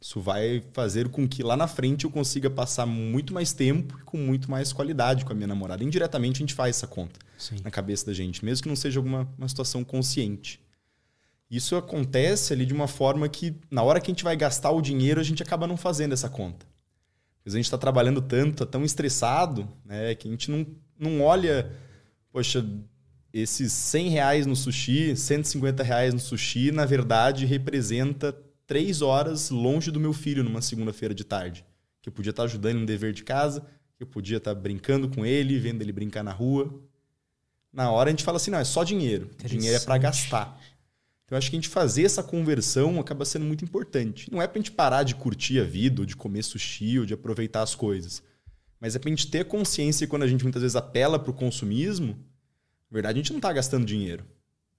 [0.00, 4.02] Isso vai fazer com que lá na frente eu consiga passar muito mais tempo e
[4.02, 5.84] com muito mais qualidade com a minha namorada.
[5.84, 7.56] Indiretamente a gente faz essa conta Sim.
[7.62, 10.58] na cabeça da gente, mesmo que não seja alguma uma situação consciente.
[11.50, 14.80] Isso acontece ali de uma forma que, na hora que a gente vai gastar o
[14.80, 16.64] dinheiro, a gente acaba não fazendo essa conta.
[17.36, 20.64] Porque a gente está trabalhando tanto, tá tão estressado, né, que a gente não,
[20.98, 21.72] não olha,
[22.32, 22.64] poxa,
[23.32, 28.34] esses 100 reais no sushi, 150 reais no sushi, na verdade, representa
[28.70, 31.64] três horas longe do meu filho numa segunda-feira de tarde.
[32.00, 33.66] Que eu podia estar ajudando no dever de casa,
[33.96, 36.80] que eu podia estar brincando com ele, vendo ele brincar na rua.
[37.72, 39.28] Na hora a gente fala assim, não, é só dinheiro.
[39.44, 40.56] Dinheiro é para gastar.
[41.24, 44.30] Então eu acho que a gente fazer essa conversão acaba sendo muito importante.
[44.30, 47.12] Não é pra gente parar de curtir a vida, ou de comer sushi, ou de
[47.12, 48.22] aproveitar as coisas.
[48.78, 52.12] Mas é pra gente ter consciência que quando a gente muitas vezes apela pro consumismo,
[52.88, 54.24] na verdade a gente não tá gastando dinheiro.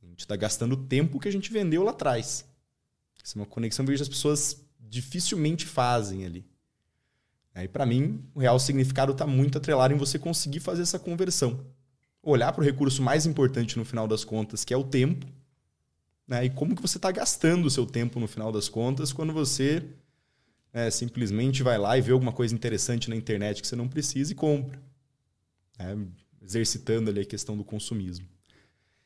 [0.01, 2.49] A gente tá gastando o tempo que a gente vendeu lá atrás.
[3.23, 6.45] Essa é uma conexão que as pessoas dificilmente fazem ali.
[7.53, 11.65] Aí para mim, o real significado tá muito atrelado em você conseguir fazer essa conversão.
[12.23, 15.25] Olhar para o recurso mais importante no final das contas, que é o tempo,
[16.27, 16.45] né?
[16.45, 19.83] E como que você está gastando o seu tempo no final das contas quando você
[20.73, 24.31] né, simplesmente vai lá e vê alguma coisa interessante na internet que você não precisa
[24.31, 24.81] e compra.
[25.77, 25.97] né?
[26.41, 28.25] Exercitando ali a questão do consumismo.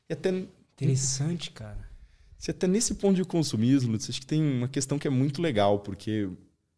[0.09, 0.45] E até,
[0.75, 1.89] Interessante, cara.
[2.37, 5.41] Se até nesse ponto de consumismo, Lutz, acho que tem uma questão que é muito
[5.41, 6.29] legal, porque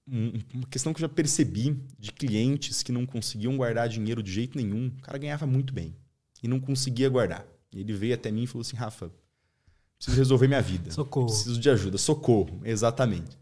[0.08, 4.32] um- uma questão que eu já percebi de clientes que não conseguiam guardar dinheiro de
[4.32, 5.96] jeito nenhum, o cara ganhava muito bem
[6.42, 7.46] e não conseguia guardar.
[7.74, 9.12] E ele veio até mim e falou assim, Rafa,
[9.98, 10.92] preciso resolver minha vida.
[10.92, 11.28] Socorro.
[11.28, 11.98] Preciso de ajuda.
[11.98, 13.38] Socorro, exatamente.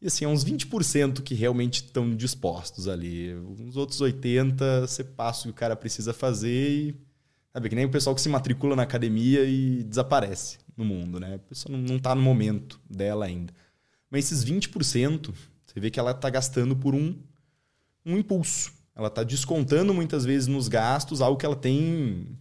[0.00, 3.34] E assim, é uns 20% que realmente estão dispostos ali.
[3.34, 6.94] Uns outros 80% você passa o que o cara precisa fazer e.
[7.52, 11.34] Sabe, que nem o pessoal que se matricula na academia e desaparece no mundo, né?
[11.34, 13.52] A pessoa não, não tá no momento dela ainda.
[14.10, 17.16] Mas esses 20%, você vê que ela tá gastando por um,
[18.04, 18.72] um impulso.
[18.94, 22.38] Ela tá descontando muitas vezes nos gastos algo que ela tem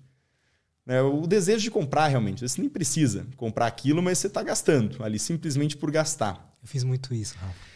[0.86, 2.48] né, o desejo de comprar realmente.
[2.48, 6.56] Você nem precisa comprar aquilo, mas você está gastando ali simplesmente por gastar.
[6.62, 7.74] Eu fiz muito isso, Rafa.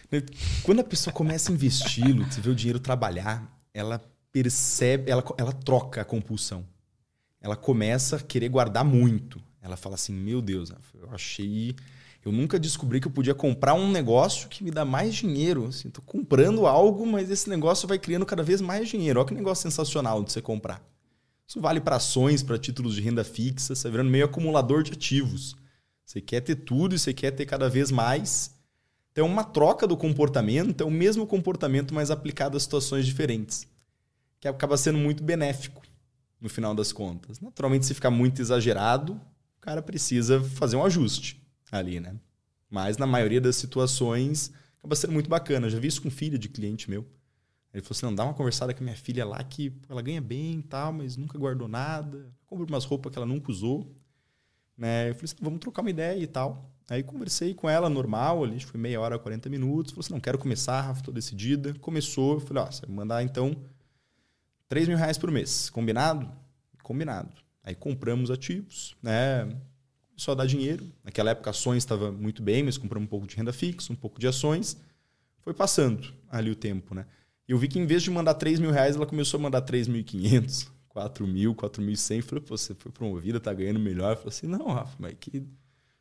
[0.64, 4.02] Quando a pessoa começa a investir, você vê o dinheiro trabalhar, ela
[4.32, 6.66] percebe, ela, ela troca a compulsão.
[7.42, 9.42] Ela começa a querer guardar muito.
[9.68, 11.76] Ela fala assim: Meu Deus, eu achei.
[12.26, 15.68] Eu nunca descobri que eu podia comprar um negócio que me dá mais dinheiro.
[15.68, 19.20] Assim, tô comprando algo, mas esse negócio vai criando cada vez mais dinheiro.
[19.20, 20.82] Olha que negócio sensacional de você comprar.
[21.48, 24.92] Isso vale para ações, para títulos de renda fixa, você vai virando meio acumulador de
[24.92, 25.56] ativos.
[26.06, 28.52] Você quer ter tudo e você quer ter cada vez mais.
[29.12, 33.66] Então é uma troca do comportamento, é o mesmo comportamento, mas aplicado a situações diferentes.
[34.40, 35.82] Que acaba sendo muito benéfico
[36.40, 37.40] no final das contas.
[37.40, 39.20] Naturalmente, se ficar muito exagerado,
[39.68, 42.16] cara precisa fazer um ajuste ali, né?
[42.70, 44.50] Mas na maioria das situações
[44.80, 45.68] acaba sendo muito bacana.
[45.68, 47.06] Eu já vi isso com filho de cliente meu.
[47.74, 50.22] Ele falou assim: não, dá uma conversada com a minha filha lá que ela ganha
[50.22, 52.34] bem e tal, mas nunca guardou nada.
[52.46, 53.94] Compra umas roupas que ela nunca usou.
[54.78, 55.10] Né?
[55.10, 56.72] Eu falei assim: vamos trocar uma ideia e tal.
[56.90, 59.92] Aí conversei com ela normal, ali, foi meia hora, 40 minutos.
[59.92, 61.74] Falou assim: não, quero começar, Rafa, tô decidida.
[61.82, 63.54] Começou, eu falei: ó, você vai mandar então
[64.70, 65.70] 3 mil reais por mês.
[65.70, 66.32] Combinado?
[66.82, 67.47] Combinado.
[67.68, 69.46] Aí compramos ativos, né?
[70.16, 70.90] Só dar dinheiro.
[71.04, 74.22] Naquela época ações estava muito bem, mas compramos um pouco de renda fixa, um pouco
[74.22, 74.78] de ações.
[75.42, 77.06] Foi passando ali o tempo, né?
[77.46, 79.62] E eu vi que em vez de mandar 3 mil reais, ela começou a mandar
[79.64, 82.22] 3.500, 4 mil, 4.100.
[82.22, 84.14] Falei, pô, você foi promovida, tá ganhando melhor.
[84.14, 85.46] Eu falei assim, não, Rafa, mas que...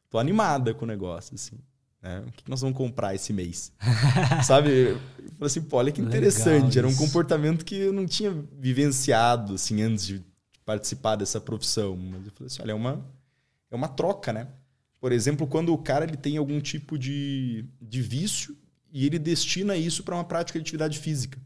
[0.09, 1.59] Tô animada com o negócio, assim.
[2.01, 2.23] Né?
[2.29, 3.73] O que nós vamos comprar esse mês?
[4.47, 4.71] Sabe?
[4.71, 5.01] Eu
[5.33, 6.79] falei assim, pô, olha que interessante.
[6.79, 10.25] Era um comportamento que eu não tinha vivenciado, assim, antes de
[10.67, 11.97] participar dessa profissão.
[11.97, 13.07] Mas eu falei assim, olha, é uma,
[13.71, 14.49] é uma troca, né?
[15.01, 18.55] Por exemplo, quando o cara ele tem algum tipo de, de vício
[18.93, 21.41] e ele destina isso para uma prática de atividade física.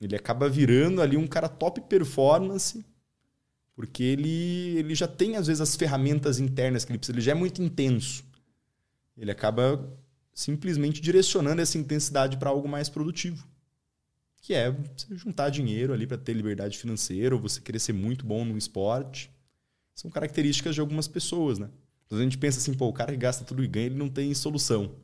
[0.00, 2.84] Ele acaba virando ali um cara top performance,
[3.74, 7.16] porque ele, ele já tem, às vezes, as ferramentas internas que ele precisa.
[7.16, 8.24] Ele já é muito intenso.
[9.16, 9.92] Ele acaba
[10.32, 13.44] simplesmente direcionando essa intensidade para algo mais produtivo.
[14.48, 18.24] Que é você juntar dinheiro ali para ter liberdade financeira, ou você querer ser muito
[18.24, 19.30] bom no esporte.
[19.94, 21.68] São características de algumas pessoas, né?
[22.06, 24.08] Então a gente pensa assim, pô, o cara que gasta tudo e ganha, ele não
[24.08, 24.94] tem solução.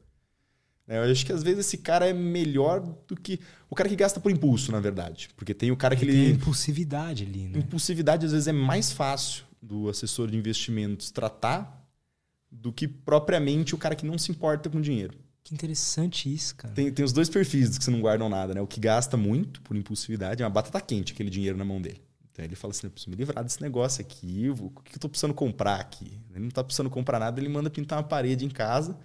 [0.88, 3.38] É, eu acho que às vezes esse cara é melhor do que.
[3.68, 5.28] O cara que gasta por impulso, na verdade.
[5.36, 6.12] Porque tem o cara que ele.
[6.12, 7.58] Tem impulsividade ali, né?
[7.58, 11.86] Impulsividade, às vezes, é mais fácil do assessor de investimentos tratar
[12.50, 15.18] do que propriamente o cara que não se importa com dinheiro.
[15.44, 16.74] Que interessante isso, cara.
[16.74, 18.60] Tem, tem os dois perfis que você não guardam nada, né?
[18.60, 22.02] O que gasta muito por impulsividade, é uma batata quente aquele dinheiro na mão dele.
[22.32, 25.08] Então ele fala assim: eu preciso me livrar desse negócio aqui, o que eu tô
[25.08, 26.18] precisando comprar aqui?
[26.30, 28.98] Ele não tá precisando comprar nada, ele manda pintar uma parede em casa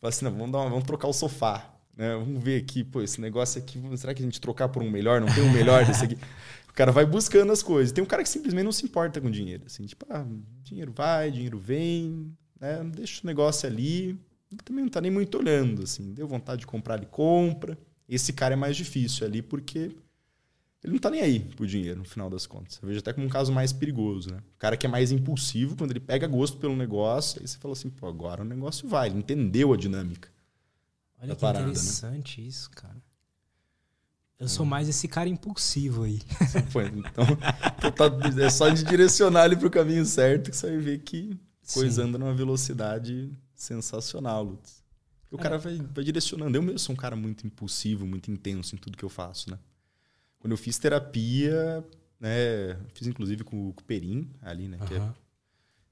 [0.00, 1.70] Fala assim, não, vamos, uma, vamos trocar o sofá.
[1.94, 2.14] Né?
[2.14, 5.20] Vamos ver aqui, pô, esse negócio aqui, será que a gente trocar por um melhor?
[5.20, 6.18] Não tem um melhor desse aqui?
[6.70, 7.90] O cara vai buscando as coisas.
[7.90, 9.64] Tem um cara que simplesmente não se importa com dinheiro.
[9.66, 10.24] Assim, tipo, ah,
[10.62, 12.80] dinheiro vai, dinheiro vem, né?
[12.94, 14.16] deixa o negócio ali.
[14.64, 15.82] Também não tá nem muito olhando.
[15.82, 16.12] Assim.
[16.12, 17.78] Deu vontade de comprar, ele compra.
[18.08, 19.94] Esse cara é mais difícil ali porque
[20.82, 22.78] ele não tá nem aí pro dinheiro, no final das contas.
[22.82, 24.38] Eu vejo até como um caso mais perigoso, né?
[24.56, 27.72] O cara que é mais impulsivo, quando ele pega gosto pelo negócio, aí você fala
[27.72, 29.08] assim, pô, agora o negócio vai.
[29.08, 30.30] Ele entendeu a dinâmica.
[31.22, 31.72] Olha que parada, né?
[31.72, 32.46] interessante né?
[32.48, 32.96] isso, cara.
[34.38, 36.18] Eu sou mais esse cara impulsivo aí.
[36.72, 37.26] Pô, então,
[37.76, 41.38] então tá, é só de direcionar ele pro caminho certo que você vai ver que
[41.74, 42.08] coisa Sim.
[42.08, 43.30] anda numa velocidade
[43.62, 44.82] sensacional, Lutz.
[45.30, 45.42] O é.
[45.42, 46.56] cara vai, vai direcionando.
[46.56, 49.58] Eu mesmo sou um cara muito impulsivo, muito intenso em tudo que eu faço, né?
[50.38, 51.84] Quando eu fiz terapia,
[52.18, 54.86] né, fiz inclusive com, o Perim ali, né, uhum.
[54.86, 55.02] que é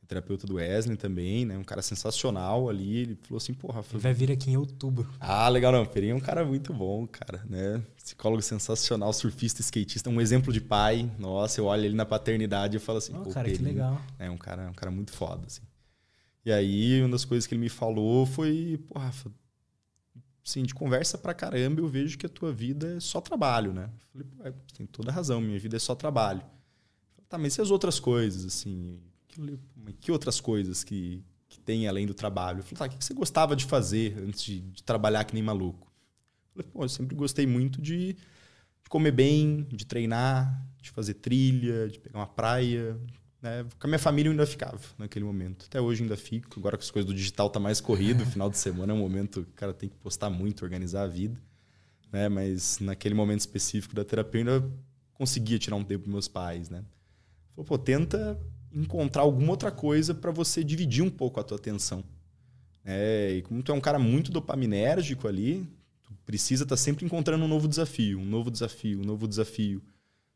[0.09, 4.15] terapeuta do Wesley também, né, um cara sensacional ali, ele falou assim, porra, ele vai
[4.15, 5.07] vir aqui em outubro.
[5.21, 9.61] Ah, legal, não, o Perim é um cara muito bom, cara, né, psicólogo sensacional, surfista,
[9.61, 13.29] skatista, um exemplo de pai, nossa, eu olho ele na paternidade e falo assim, oh,
[13.29, 14.01] cara, Perim, que legal.
[14.19, 15.61] É um cara, um cara muito foda, assim.
[16.45, 19.31] E aí, uma das coisas que ele me falou foi, pô, Rafa,
[20.43, 23.91] sim, de conversa pra caramba, eu vejo que a tua vida é só trabalho, né?
[24.15, 26.41] Eu falei, pô, tem toda razão, minha vida é só trabalho.
[26.41, 28.99] Falei, tá, mas e as outras coisas, assim?
[29.29, 29.59] Que,
[30.01, 32.61] que outras coisas que, que tem além do trabalho?
[32.61, 35.43] Eu falei, tá, o que você gostava de fazer antes de, de trabalhar que nem
[35.43, 35.93] maluco?
[36.55, 41.15] Eu falei, pô, eu sempre gostei muito de, de comer bem, de treinar, de fazer
[41.15, 42.99] trilha, de pegar uma praia,
[43.41, 43.65] né?
[43.79, 45.67] Com a minha família eu ainda ficava naquele momento.
[45.67, 46.59] Até hoje ainda fico.
[46.59, 49.43] Agora que as coisas do digital tá mais corrido, final de semana é um momento
[49.45, 51.41] que o cara tem que postar muito, organizar a vida.
[52.13, 52.29] Né?
[52.29, 54.71] Mas naquele momento específico da terapia eu ainda
[55.15, 56.69] conseguia tirar um tempo com meus pais.
[56.69, 56.85] Né?
[57.55, 58.39] Falou, pô, tenta
[58.73, 62.05] encontrar alguma outra coisa para você dividir um pouco a tua atenção.
[62.85, 65.69] É, e como tu é um cara muito dopaminérgico ali,
[66.03, 69.83] tu precisa estar tá sempre encontrando um novo desafio, um novo desafio, um novo desafio.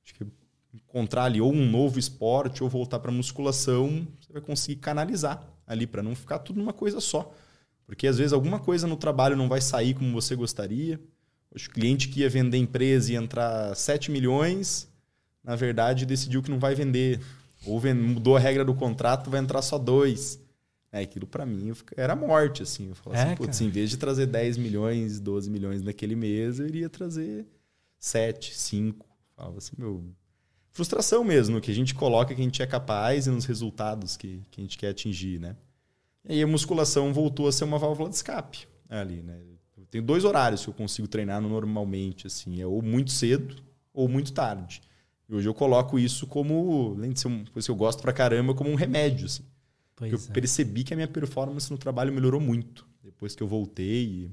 [0.05, 0.27] Acho que
[0.73, 5.87] encontrar ali ou um novo esporte ou voltar para musculação, você vai conseguir canalizar ali
[5.87, 7.33] para não ficar tudo numa coisa só.
[7.87, 11.01] Porque às vezes alguma coisa no trabalho não vai sair como você gostaria.
[11.55, 14.89] O cliente que ia vender empresa e entrar 7 milhões,
[15.45, 17.21] na verdade decidiu que não vai vender.
[17.67, 20.41] Ou mudou a regra do contrato, vai entrar só dois.
[20.91, 22.89] É, aquilo para mim era morte, assim.
[22.89, 26.59] Eu falava é, assim, putz, em vez de trazer 10 milhões, 12 milhões naquele mês,
[26.59, 27.47] eu iria trazer
[27.99, 29.07] 7, 5.
[29.35, 30.05] Falava assim, meu,
[30.73, 34.43] frustração mesmo, que a gente coloca que a gente é capaz e nos resultados que,
[34.51, 35.57] que a gente quer atingir, né?
[36.29, 39.39] E aí a musculação voltou a ser uma válvula de escape ali, né?
[39.77, 43.57] Eu tenho dois horários que eu consigo treinar normalmente, assim, é ou muito cedo
[43.93, 44.81] ou muito tarde.
[45.29, 48.13] E hoje eu coloco isso como, além de ser uma coisa que eu gosto pra
[48.13, 49.45] caramba, como um remédio, assim.
[50.01, 50.33] eu é.
[50.33, 54.31] percebi que a minha performance no trabalho melhorou muito depois que eu voltei e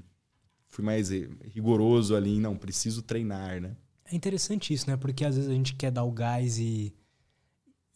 [0.67, 1.09] fui mais
[1.53, 3.75] rigoroso ali, não, preciso treinar, né?
[4.11, 4.97] É interessante isso, né?
[4.97, 6.93] Porque às vezes a gente quer dar o gás e,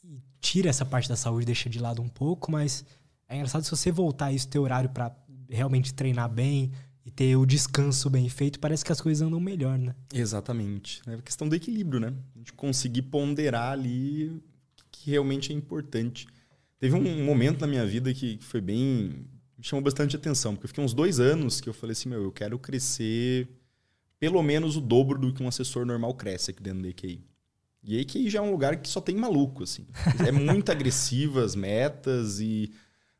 [0.03, 2.85] e tira essa parte da saúde, deixa de lado um pouco, mas
[3.27, 5.15] é engraçado se você voltar isso, ter horário para
[5.49, 6.71] realmente treinar bem
[7.05, 9.95] e ter o descanso bem feito, parece que as coisas andam melhor, né?
[10.13, 11.01] Exatamente.
[11.07, 12.13] É questão do equilíbrio, né?
[12.35, 14.41] A gente conseguir ponderar ali o
[14.91, 16.27] que realmente é importante.
[16.79, 19.27] Teve um momento na minha vida que foi bem.
[19.57, 22.23] me chamou bastante atenção, porque eu fiquei uns dois anos que eu falei assim: meu,
[22.23, 23.47] eu quero crescer
[24.23, 27.21] pelo menos o dobro do que um assessor normal cresce aqui dentro da EQI.
[27.83, 29.85] E a EQI já é um lugar que só tem maluco, assim.
[30.25, 32.71] É muito agressiva as metas e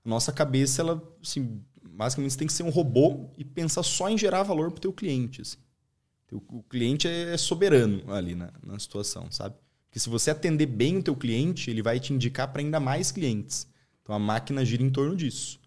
[0.05, 4.17] a nossa cabeça, ela, assim, basicamente tem que ser um robô e pensar só em
[4.17, 5.41] gerar valor para o teu cliente.
[5.41, 5.57] Assim.
[6.31, 9.57] O cliente é soberano ali na, na situação, sabe?
[9.87, 13.11] Porque se você atender bem o teu cliente, ele vai te indicar para ainda mais
[13.11, 13.67] clientes.
[14.01, 15.59] Então a máquina gira em torno disso.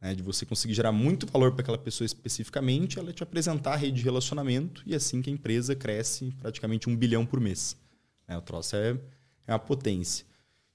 [0.00, 0.14] Né?
[0.14, 3.98] De você conseguir gerar muito valor para aquela pessoa especificamente, ela te apresentar a rede
[3.98, 7.76] de relacionamento e assim que a empresa cresce praticamente um bilhão por mês.
[8.26, 8.36] Né?
[8.36, 8.96] O troço é,
[9.46, 10.24] é uma potência.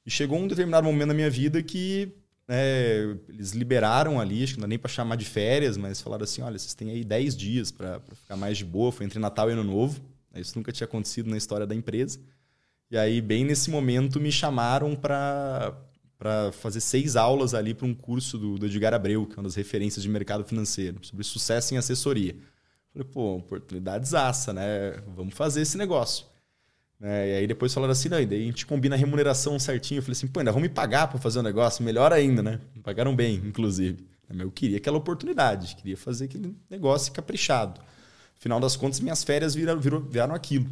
[0.06, 2.14] E chegou um determinado momento na minha vida que
[2.48, 6.24] é, eles liberaram ali, acho que não dá nem para chamar de férias, mas falaram
[6.24, 8.92] assim: olha, vocês têm aí 10 dias para ficar mais de boa.
[8.92, 10.00] Foi entre Natal e Ano Novo.
[10.36, 12.20] Isso nunca tinha acontecido na história da empresa.
[12.92, 15.76] E aí, bem nesse momento, me chamaram para
[16.54, 19.56] fazer seis aulas ali para um curso do, do Edgar Abreu, que é uma das
[19.56, 22.36] referências de mercado financeiro, sobre sucesso em assessoria.
[22.94, 25.02] Falei, pô, oportunidade zaça, né?
[25.16, 26.26] Vamos fazer esse negócio.
[27.02, 30.00] É, e aí depois falaram assim, não, e daí a gente combina a remuneração certinho.
[30.00, 31.84] Eu falei assim, pô, ainda vão me pagar para fazer o um negócio?
[31.84, 32.60] Melhor ainda, né?
[32.74, 34.08] Me pagaram bem, inclusive.
[34.30, 37.80] Eu queria aquela oportunidade, queria fazer aquele negócio caprichado.
[38.38, 40.68] Afinal das contas, minhas férias viraram, viraram aquilo.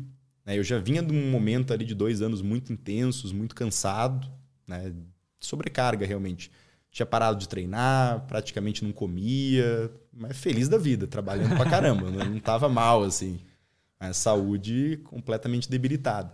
[0.45, 0.58] Né?
[0.58, 4.28] Eu já vinha de um momento ali de dois anos muito intensos, muito cansado,
[4.68, 4.93] né?
[5.45, 6.51] Sobrecarga realmente.
[6.91, 12.11] Tinha parado de treinar, praticamente não comia, mas feliz da vida, trabalhando pra caramba.
[12.11, 12.23] Né?
[12.25, 13.39] não tava mal, assim
[14.09, 16.33] a saúde completamente debilitada.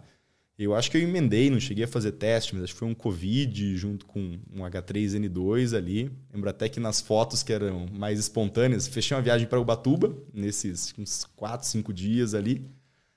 [0.57, 2.93] Eu acho que eu emendei, não cheguei a fazer teste, mas acho que foi um
[2.93, 6.11] Covid junto com um H3N2 ali.
[6.33, 10.93] Lembro até que nas fotos que eram mais espontâneas, fechei uma viagem para Ubatuba, nesses
[10.97, 12.59] uns 4, 5 dias ali,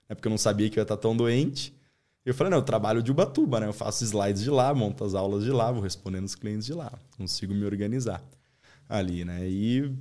[0.09, 1.74] né, porque eu não sabia que eu ia estar tão doente.
[2.25, 3.66] Eu falei, não, eu trabalho de Ubatuba, né?
[3.66, 6.73] Eu faço slides de lá, monto as aulas de lá, vou respondendo os clientes de
[6.73, 6.93] lá.
[7.16, 8.23] Consigo me organizar
[8.89, 9.49] ali, né?
[9.49, 9.93] E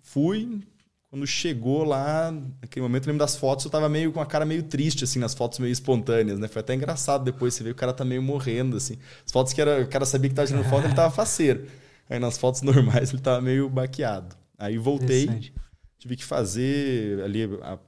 [0.00, 0.62] fui,
[1.10, 2.32] quando chegou lá,
[2.62, 5.18] naquele momento, eu lembro das fotos, eu tava meio com a cara meio triste, assim,
[5.18, 6.48] nas fotos meio espontâneas, né?
[6.48, 8.96] Foi até engraçado depois, você vê o cara tá meio morrendo, assim.
[9.26, 11.66] As fotos que era, o cara sabia que tava tirando foto, ele tava faceiro.
[12.08, 14.34] Aí nas fotos normais ele tava meio baqueado.
[14.58, 15.52] Aí voltei,
[15.98, 17.40] tive que fazer ali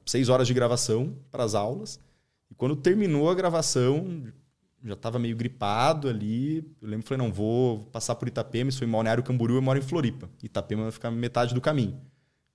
[0.04, 1.98] seis horas de gravação para as aulas.
[2.52, 4.30] E quando terminou a gravação,
[4.84, 6.58] já estava meio gripado ali.
[6.80, 9.82] Eu lembro, falei, não, vou passar por Itapema, foi em Balneário Camboriú, eu moro em
[9.82, 10.28] Floripa.
[10.42, 11.98] Itapema vai ficar metade do caminho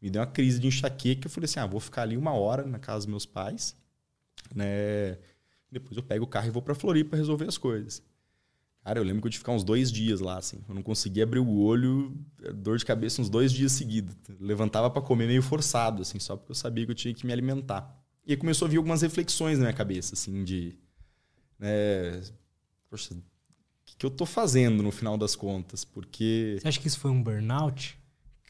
[0.01, 1.27] me deu uma crise de enxaqueca.
[1.27, 3.75] Eu falei assim: ah, vou ficar ali uma hora na casa dos meus pais,
[4.53, 5.17] né?
[5.71, 8.01] Depois eu pego o carro e vou para Floripa resolver as coisas.
[8.83, 10.59] Cara, eu lembro que eu tive que ficar uns dois dias lá, assim.
[10.67, 12.15] Eu não conseguia abrir o olho,
[12.55, 14.15] dor de cabeça uns dois dias seguidos.
[14.39, 17.33] Levantava para comer meio forçado, assim, só porque eu sabia que eu tinha que me
[17.33, 17.93] alimentar.
[18.27, 20.75] E aí começou a vir algumas reflexões na minha cabeça, assim, de.
[21.57, 22.21] Né,
[22.89, 23.17] poxa, o
[23.85, 25.85] que, que eu tô fazendo no final das contas?
[25.85, 26.57] Porque.
[26.59, 27.97] Você acha que isso foi um burnout?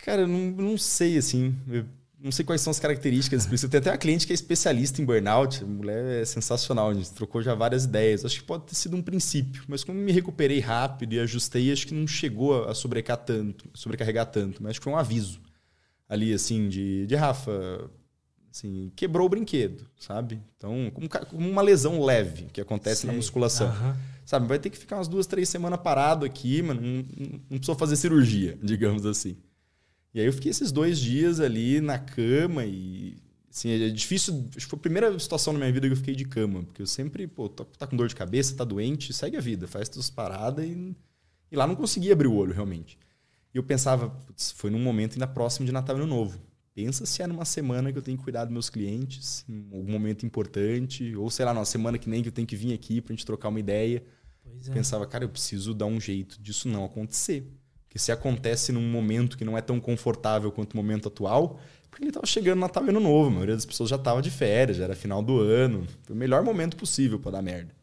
[0.03, 1.55] Cara, eu não, não sei, assim.
[1.69, 1.85] Eu
[2.19, 3.45] não sei quais são as características.
[3.45, 5.63] Eu tenho até uma cliente que é especialista em burnout.
[5.63, 6.89] A mulher é sensacional.
[6.89, 8.25] A gente trocou já várias ideias.
[8.25, 9.63] Acho que pode ter sido um princípio.
[9.67, 13.69] Mas como me recuperei rápido e ajustei, acho que não chegou a sobrecarregar tanto.
[13.75, 14.63] Sobrecarregar tanto.
[14.63, 15.39] Mas acho que foi um aviso
[16.09, 17.91] ali, assim, de, de Rafa,
[18.57, 20.41] assim, quebrou o brinquedo, sabe?
[20.57, 23.09] Então, como, como uma lesão leve que acontece Sei.
[23.09, 23.67] na musculação.
[23.67, 23.93] Uhum.
[24.25, 27.03] Sabe, vai ter que ficar umas duas, três semanas parado aqui, mas não, não,
[27.49, 29.37] não precisou fazer cirurgia, digamos assim.
[30.13, 33.17] E aí eu fiquei esses dois dias ali na cama e.
[33.49, 34.45] Assim, é difícil.
[34.55, 36.63] Acho que foi a primeira situação na minha vida que eu fiquei de cama.
[36.63, 39.87] Porque eu sempre, pô, tá com dor de cabeça, tá doente, segue a vida, faz
[39.87, 40.95] tuas paradas e.
[41.49, 42.99] E lá não conseguia abrir o olho, realmente.
[43.53, 46.37] E eu pensava, putz, foi num momento ainda próximo de Natal e Ano Novo.
[46.77, 49.91] Pensa se é numa semana que eu tenho que cuidar dos meus clientes, em algum
[49.91, 53.01] momento importante, ou sei lá, numa semana que nem que eu tenho que vir aqui
[53.01, 54.03] pra gente trocar uma ideia.
[54.67, 54.73] É.
[54.73, 57.51] Pensava, cara, eu preciso dar um jeito disso não acontecer
[57.89, 61.59] que se acontece num momento que não é tão confortável quanto o momento atual,
[61.89, 64.29] porque ele estava chegando Natal e Ano Novo, a maioria das pessoas já estava de
[64.29, 67.73] férias, já era final do ano, foi o melhor momento possível para dar merda.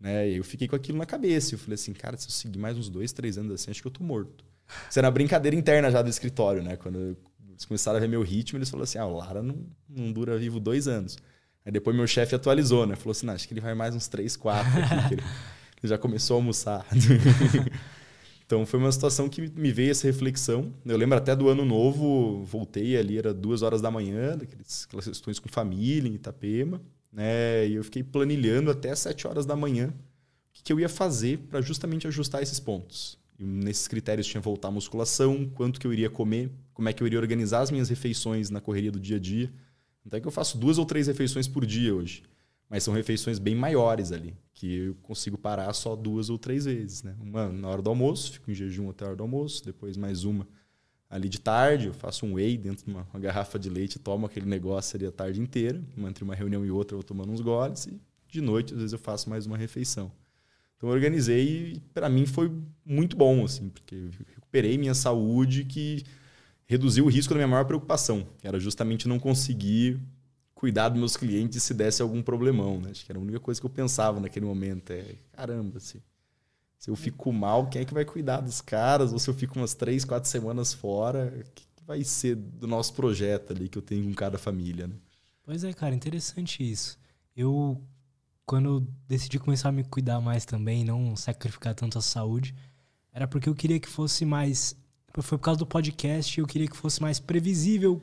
[0.00, 0.30] Né?
[0.30, 2.76] E eu fiquei com aquilo na cabeça, eu falei assim, cara, se eu seguir mais
[2.76, 4.44] uns dois, três anos assim, acho que eu tô morto.
[4.88, 6.76] Isso era uma brincadeira interna já do escritório, né?
[6.76, 7.16] Quando
[7.60, 10.38] eles começaram a ver meu ritmo, eles falaram assim, ah, o Lara não, não dura
[10.38, 11.18] vivo dois anos.
[11.64, 12.96] Aí depois meu chefe atualizou, né?
[12.96, 15.14] Falou assim, não, acho que ele vai mais uns três, quatro aqui,
[15.82, 16.86] ele já começou a almoçar.
[18.50, 20.74] Então foi uma situação que me veio essa reflexão.
[20.84, 25.38] Eu lembro até do ano novo, voltei ali, era duas horas da manhã, daquelas questões
[25.38, 26.82] com família em Itapema,
[27.12, 27.68] né?
[27.68, 31.38] E eu fiquei planilhando até sete horas da manhã o que, que eu ia fazer
[31.48, 33.19] para justamente ajustar esses pontos.
[33.40, 37.02] E nesses critérios tinha voltar à musculação, quanto que eu iria comer, como é que
[37.02, 39.50] eu iria organizar as minhas refeições na correria do dia a dia.
[40.04, 42.22] Então é que eu faço duas ou três refeições por dia hoje.
[42.68, 47.02] Mas são refeições bem maiores ali, que eu consigo parar só duas ou três vezes.
[47.02, 47.16] Né?
[47.18, 50.24] Uma na hora do almoço, fico em jejum até a hora do almoço, depois mais
[50.24, 50.46] uma
[51.08, 54.26] ali de tarde, eu faço um whey dentro de uma, uma garrafa de leite, tomo
[54.26, 57.40] aquele negócio ali a tarde inteira, entre uma reunião e outra eu vou tomando uns
[57.40, 60.12] goles, e de noite às vezes eu faço mais uma refeição.
[60.80, 62.50] Então eu organizei e para mim foi
[62.82, 66.02] muito bom, assim, porque recuperei minha saúde que
[66.64, 70.00] reduziu o risco da minha maior preocupação, que era justamente não conseguir
[70.54, 72.92] cuidar dos meus clientes se desse algum problemão, né?
[72.92, 74.90] Acho que era a única coisa que eu pensava naquele momento.
[74.90, 76.02] É, caramba, se,
[76.78, 79.12] se eu fico mal, quem é que vai cuidar dos caras?
[79.12, 82.66] Ou se eu fico umas três, quatro semanas fora, o que, que vai ser do
[82.66, 84.94] nosso projeto ali que eu tenho com cada família, né?
[85.44, 86.98] Pois é, cara, interessante isso.
[87.36, 87.82] Eu,
[88.50, 92.52] quando eu decidi começar a me cuidar mais também, não sacrificar tanto a saúde,
[93.12, 94.74] era porque eu queria que fosse mais.
[95.14, 98.02] Foi por causa do podcast, eu queria que fosse mais previsível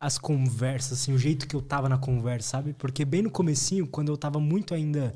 [0.00, 2.72] as conversas, assim, o jeito que eu tava na conversa, sabe?
[2.72, 5.14] Porque bem no comecinho, quando eu tava muito ainda.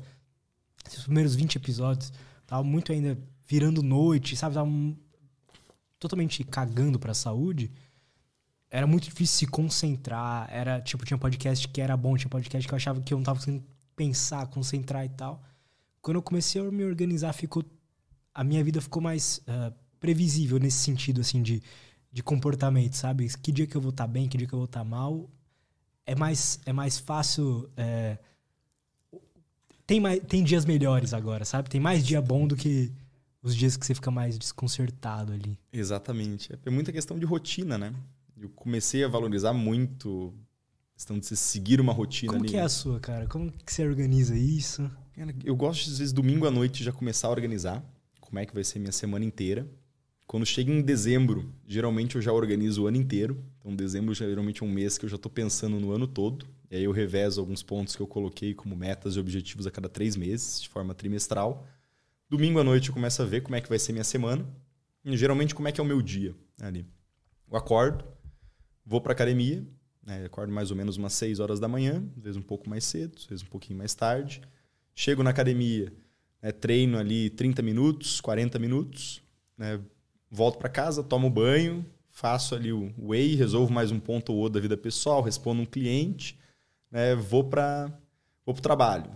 [0.85, 2.13] Os primeiros 20 episódios,
[2.45, 4.53] tava muito ainda virando noite, sabe?
[4.53, 4.69] Tava
[5.97, 7.71] totalmente cagando pra saúde.
[8.69, 10.47] Era muito difícil se concentrar.
[10.51, 13.23] Era, tipo, tinha podcast que era bom, tinha podcast que eu achava que eu não
[13.23, 15.43] tava conseguindo pensar, concentrar e tal.
[16.01, 17.63] Quando eu comecei a me organizar, ficou.
[18.33, 21.61] A minha vida ficou mais uh, previsível nesse sentido, assim, de
[22.13, 23.27] de comportamento, sabe?
[23.41, 24.85] Que dia que eu vou estar tá bem, que dia que eu vou estar tá
[24.85, 25.27] mal.
[26.05, 27.67] É mais, é mais fácil.
[27.75, 28.19] É...
[29.87, 31.71] Tem, mais, tem dias melhores agora, sabe?
[31.71, 32.93] Tem mais dia bom do que
[33.41, 35.57] os dias que você fica mais desconcertado ali.
[35.71, 36.53] Exatamente.
[36.63, 37.91] É muita questão de rotina, né?
[38.39, 40.31] Eu comecei a valorizar muito
[40.95, 42.51] questão de você seguir uma rotina Como ali.
[42.51, 43.27] que é a sua, cara?
[43.27, 44.89] Como que você organiza isso?
[45.43, 47.83] Eu gosto, às vezes, domingo à noite já começar a organizar
[48.19, 49.67] como é que vai ser minha semana inteira.
[50.25, 53.43] Quando chega em dezembro, geralmente eu já organizo o ano inteiro.
[53.59, 56.47] Então, dezembro geralmente é um mês que eu já estou pensando no ano todo.
[56.71, 59.87] E aí eu revezo alguns pontos que eu coloquei como metas e objetivos a cada
[59.87, 61.67] três meses, de forma trimestral.
[62.27, 64.43] Domingo à noite eu começo a ver como é que vai ser minha semana.
[65.05, 66.85] E, geralmente, como é que é o meu dia ali.
[67.51, 68.03] Eu acordo,
[68.83, 69.63] vou para academia,
[70.05, 70.25] né?
[70.25, 73.13] acordo mais ou menos umas 6 horas da manhã, às vezes um pouco mais cedo,
[73.17, 74.41] às vezes um pouquinho mais tarde.
[74.95, 75.91] Chego na academia,
[76.41, 76.51] né?
[76.51, 79.21] treino ali 30 minutos, 40 minutos,
[79.57, 79.79] né?
[80.29, 84.53] volto para casa, tomo banho, faço ali o whey, resolvo mais um ponto ou outro
[84.53, 86.39] da vida pessoal, respondo um cliente,
[86.91, 87.87] né, vou para
[88.45, 89.09] vou o trabalho.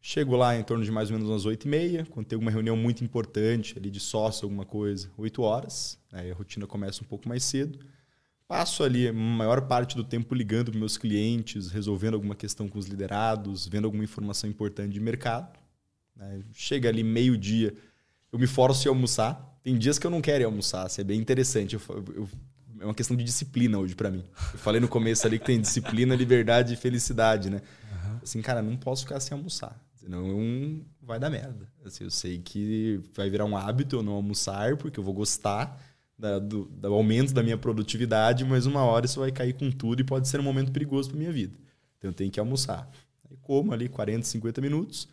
[0.00, 2.50] Chego lá em torno de mais ou menos umas 8 e meia, quando tem uma
[2.50, 5.98] reunião muito importante ali de sócio, alguma coisa, 8 horas.
[6.10, 7.78] Né, a rotina começa um pouco mais cedo.
[8.50, 12.80] Passo ali a maior parte do tempo ligando para meus clientes, resolvendo alguma questão com
[12.80, 15.56] os liderados, vendo alguma informação importante de mercado.
[16.16, 16.42] Né.
[16.52, 17.72] Chega ali meio-dia,
[18.32, 21.04] eu me forço a almoçar, tem dias que eu não quero ir almoçar, assim, é
[21.04, 21.76] bem interessante.
[21.76, 21.80] Eu,
[22.12, 22.28] eu,
[22.80, 24.24] é uma questão de disciplina hoje para mim.
[24.52, 27.62] Eu falei no começo ali que tem disciplina, liberdade e felicidade, né?
[27.92, 28.18] Uhum.
[28.20, 29.80] Assim, cara, não posso ficar sem almoçar.
[29.94, 31.68] Senão vai dar merda.
[31.84, 35.80] Assim, eu sei que vai virar um hábito eu não almoçar, porque eu vou gostar
[36.20, 40.00] da, do, do, aumento da minha produtividade, mas uma hora isso vai cair com tudo
[40.00, 41.56] e pode ser um momento perigoso para minha vida.
[41.96, 42.88] Então eu tenho que almoçar.
[43.28, 45.08] Aí como ali 40, 50 minutos,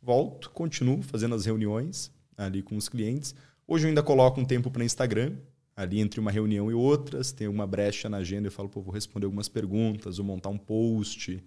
[0.00, 3.34] volto, continuo fazendo as reuniões ali com os clientes.
[3.66, 5.32] Hoje eu ainda coloco um tempo para Instagram,
[5.76, 8.94] ali entre uma reunião e outras, tem uma brecha na agenda, eu falo, pô, vou
[8.94, 11.42] responder algumas perguntas, vou montar um post,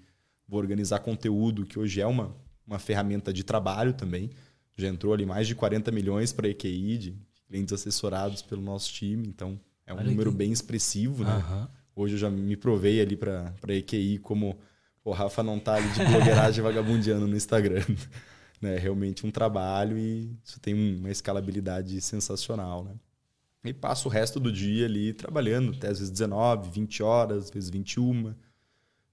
[0.46, 2.36] vou organizar conteúdo, que hoje é uma,
[2.66, 4.30] uma ferramenta de trabalho também.
[4.76, 8.92] Já entrou ali mais de 40 milhões para a EQI, de clientes assessorados pelo nosso
[8.92, 10.38] time, então é um Olha número aqui.
[10.38, 11.36] bem expressivo, né?
[11.36, 11.68] Uhum.
[11.96, 14.58] Hoje eu já me provei ali para a EQI como
[15.04, 17.86] o Rafa não tá ali de blogueiragem vagabundiano no Instagram
[18.62, 22.92] né, realmente um trabalho e isso tem uma escalabilidade sensacional, né?
[23.64, 27.50] E passo o resto do dia ali trabalhando, até às vezes 19, 20 horas, às
[27.50, 28.34] vezes 21.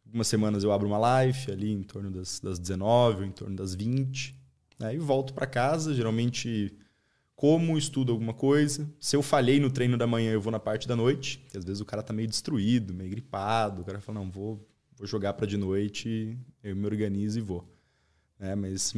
[0.06, 3.56] Algumas semanas eu abro uma live ali em torno das, das 19 ou em torno
[3.56, 4.38] das 20.
[4.80, 6.72] Aí né, volto para casa, geralmente
[7.36, 8.88] como, estudo alguma coisa.
[9.00, 11.64] Se eu falhei no treino da manhã, eu vou na parte da noite, que às
[11.64, 14.66] vezes o cara tá meio destruído, meio gripado, o cara fala, não, vou,
[14.96, 17.68] vou jogar para de noite, eu me organizo e vou.
[18.38, 18.92] É, mas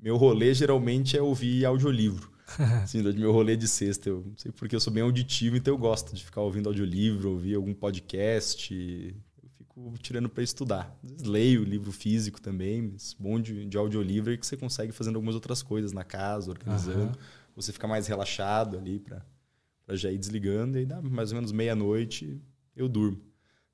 [0.00, 2.30] meu rolê geralmente é ouvir audiolivro.
[2.82, 4.08] assim, meu rolê de sexta.
[4.08, 7.30] Eu não sei porque eu sou bem auditivo, então eu gosto de ficar ouvindo audiolivro,
[7.30, 9.14] ouvir algum podcast.
[9.42, 10.96] Eu fico tirando para estudar.
[11.02, 14.92] Às vezes leio livro físico também, mas bom de, de audiolivro é que você consegue
[14.92, 17.16] fazendo algumas outras coisas na casa, organizando.
[17.18, 17.24] Uhum.
[17.56, 20.78] Você fica mais relaxado ali para já ir desligando.
[20.78, 22.40] E dá mais ou menos meia-noite
[22.76, 23.20] eu durmo.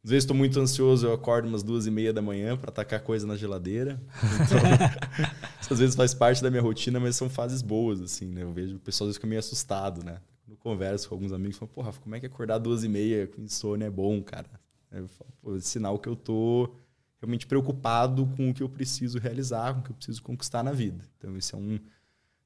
[0.04, 3.00] Às vezes estou muito ansioso, eu acordo umas duas e meia da manhã para atacar
[3.00, 4.02] coisa na geladeira.
[4.34, 4.58] Então,
[5.70, 8.42] Às vezes faz parte da minha rotina, mas são fases boas, assim, né?
[8.42, 10.20] Eu vejo o pessoal às vezes fica meio assustado, né?
[10.44, 13.40] Quando converso com alguns amigos, falam, porra, como é que acordar duas e meia com
[13.40, 14.50] insônia é bom, cara?
[14.90, 16.74] Eu falo, é sinal que eu tô
[17.20, 20.72] realmente preocupado com o que eu preciso realizar, com o que eu preciso conquistar na
[20.72, 21.04] vida.
[21.16, 21.78] Então, esse é um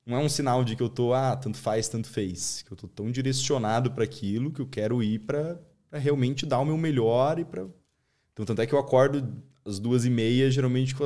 [0.07, 2.63] não é um sinal de que eu tô, ah, tanto faz, tanto fez.
[2.63, 5.59] Que eu tô tão direcionado para aquilo que eu quero ir para
[5.93, 7.67] realmente dar o meu melhor e para
[8.37, 9.27] então, tanto é que eu acordo
[9.65, 11.05] às duas e meia, geralmente com,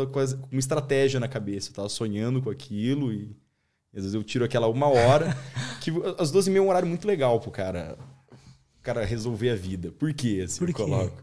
[0.50, 1.70] uma estratégia na cabeça.
[1.70, 3.36] Eu tava sonhando com aquilo e,
[3.92, 5.36] e às vezes eu tiro aquela uma hora.
[5.80, 7.96] que às duas e meia é um horário muito legal pro cara,
[8.82, 9.92] cara resolver a vida.
[9.92, 10.42] Por quê?
[10.44, 10.72] Assim, Por quê?
[10.72, 11.22] coloco.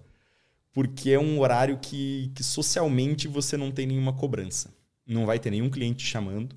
[0.72, 4.74] Porque é um horário que, que socialmente você não tem nenhuma cobrança.
[5.06, 6.56] Não vai ter nenhum cliente chamando,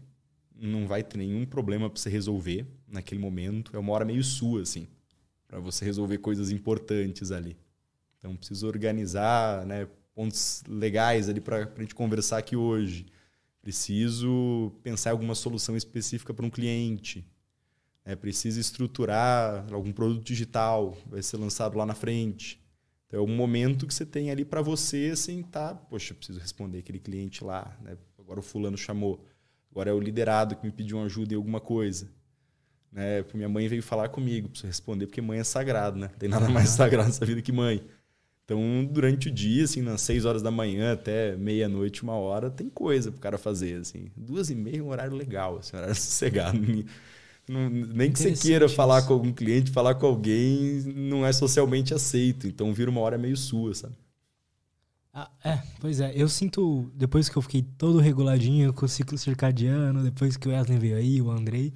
[0.60, 3.74] não vai ter nenhum problema para você resolver naquele momento.
[3.74, 4.86] É uma hora meio sua, assim,
[5.48, 7.56] para você resolver coisas importantes ali.
[8.18, 13.06] Então, preciso organizar né, pontos legais ali para a gente conversar aqui hoje.
[13.62, 17.26] Preciso pensar em alguma solução específica para um cliente.
[18.04, 22.60] É, preciso estruturar algum produto digital, vai ser lançado lá na frente.
[23.06, 25.74] Então, é um momento que você tem ali para você sentar.
[25.88, 27.76] Poxa, preciso responder aquele cliente lá.
[27.82, 27.96] Né?
[28.18, 29.24] Agora o fulano chamou.
[29.70, 32.08] Agora é o liderado que me pediu uma ajuda em alguma coisa.
[32.92, 33.24] Né?
[33.34, 36.08] Minha mãe veio falar comigo, preciso responder, porque mãe é sagrado, né?
[36.10, 37.82] Não tem nada mais sagrado nessa vida que mãe.
[38.44, 42.68] Então, durante o dia, assim, nas 6 horas da manhã até meia-noite, uma hora, tem
[42.68, 44.10] coisa pro cara fazer, assim.
[44.16, 46.58] Duas e meia é um horário legal, assim, um horário sossegado.
[47.48, 51.94] Não, nem que você queira falar com algum cliente, falar com alguém, não é socialmente
[51.94, 52.48] aceito.
[52.48, 53.94] Então, vira uma hora meio sua, sabe?
[55.12, 56.12] Ah, é, pois é.
[56.14, 60.52] Eu sinto, depois que eu fiquei todo reguladinho com o ciclo circadiano, depois que o
[60.52, 61.72] Wesley veio aí, o Andrei,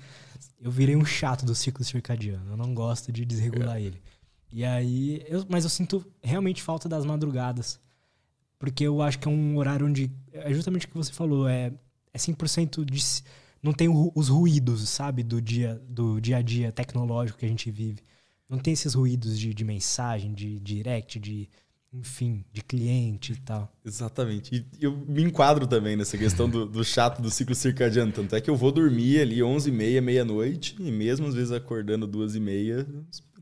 [0.60, 2.52] eu virei um chato do ciclo circadiano.
[2.52, 3.82] Eu não gosto de desregular é.
[3.82, 4.02] ele.
[4.52, 7.80] E aí, eu, mas eu sinto realmente falta das madrugadas.
[8.58, 10.10] Porque eu acho que é um horário onde.
[10.32, 11.72] É justamente o que você falou, é,
[12.12, 13.02] é 100% de.
[13.60, 17.70] Não tem os ruídos, sabe, do dia, do dia a dia tecnológico que a gente
[17.70, 18.00] vive.
[18.48, 21.48] Não tem esses ruídos de, de mensagem, de direct, de.
[21.94, 23.72] Enfim, de cliente e tal.
[23.84, 24.66] Exatamente.
[24.78, 28.10] E eu me enquadro também nessa questão do, do chato do ciclo circadiano.
[28.10, 32.34] Tanto é que eu vou dormir ali 11h30, meia-noite, e mesmo às vezes acordando duas
[32.34, 32.84] e meia,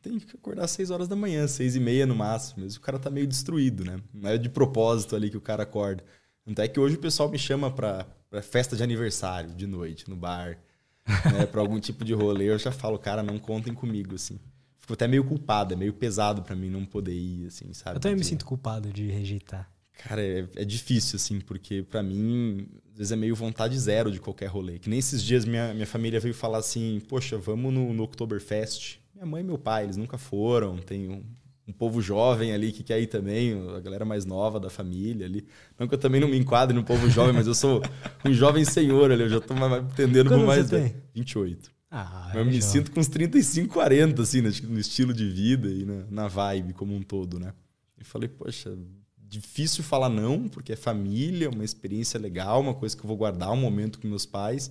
[0.03, 2.65] tem que acordar às 6 horas da manhã, 6 e meia no máximo.
[2.65, 4.01] Mas o cara tá meio destruído, né?
[4.13, 6.05] Não é de propósito ali que o cara acorda.
[6.47, 10.17] Até que hoje o pessoal me chama pra, pra festa de aniversário, de noite, no
[10.17, 10.59] bar,
[11.33, 11.47] né?
[11.47, 12.51] pra algum tipo de rolê.
[12.51, 14.41] Eu já falo, cara, não contem comigo, assim.
[14.93, 17.97] Fico até meio culpado, é meio pesado para mim não poder ir, assim, sabe?
[17.97, 19.71] Eu também me sinto culpado de rejeitar.
[20.07, 24.21] Cara, é, é difícil, assim, porque para mim, às vezes é meio vontade zero de
[24.21, 24.79] qualquer rolê.
[24.79, 28.99] Que nem esses dias minha, minha família veio falar assim, poxa, vamos no, no Oktoberfest.
[29.15, 30.77] Minha mãe e meu pai, eles nunca foram.
[30.77, 31.25] Tem um,
[31.67, 35.47] um povo jovem ali que quer ir também, a galera mais nova da família ali.
[35.79, 37.83] Não que eu também não me enquadre no povo jovem, mas eu sou
[38.27, 40.97] um jovem senhor ali, eu já tô entendendo por mais você tem?
[41.15, 41.71] 28.
[41.95, 42.61] Ah, Mas eu é me jovem.
[42.61, 46.95] sinto com uns 35, 40, assim, no estilo de vida e na, na vibe como
[46.95, 47.53] um todo, né?
[47.99, 48.77] E falei, poxa,
[49.19, 53.53] difícil falar não, porque é família, uma experiência legal, uma coisa que eu vou guardar
[53.53, 54.71] um momento com meus pais.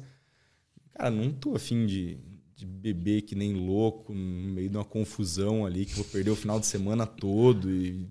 [0.94, 2.18] Cara, não tô afim de,
[2.56, 6.36] de beber que nem louco, no meio de uma confusão ali, que vou perder o
[6.36, 8.08] final de semana todo e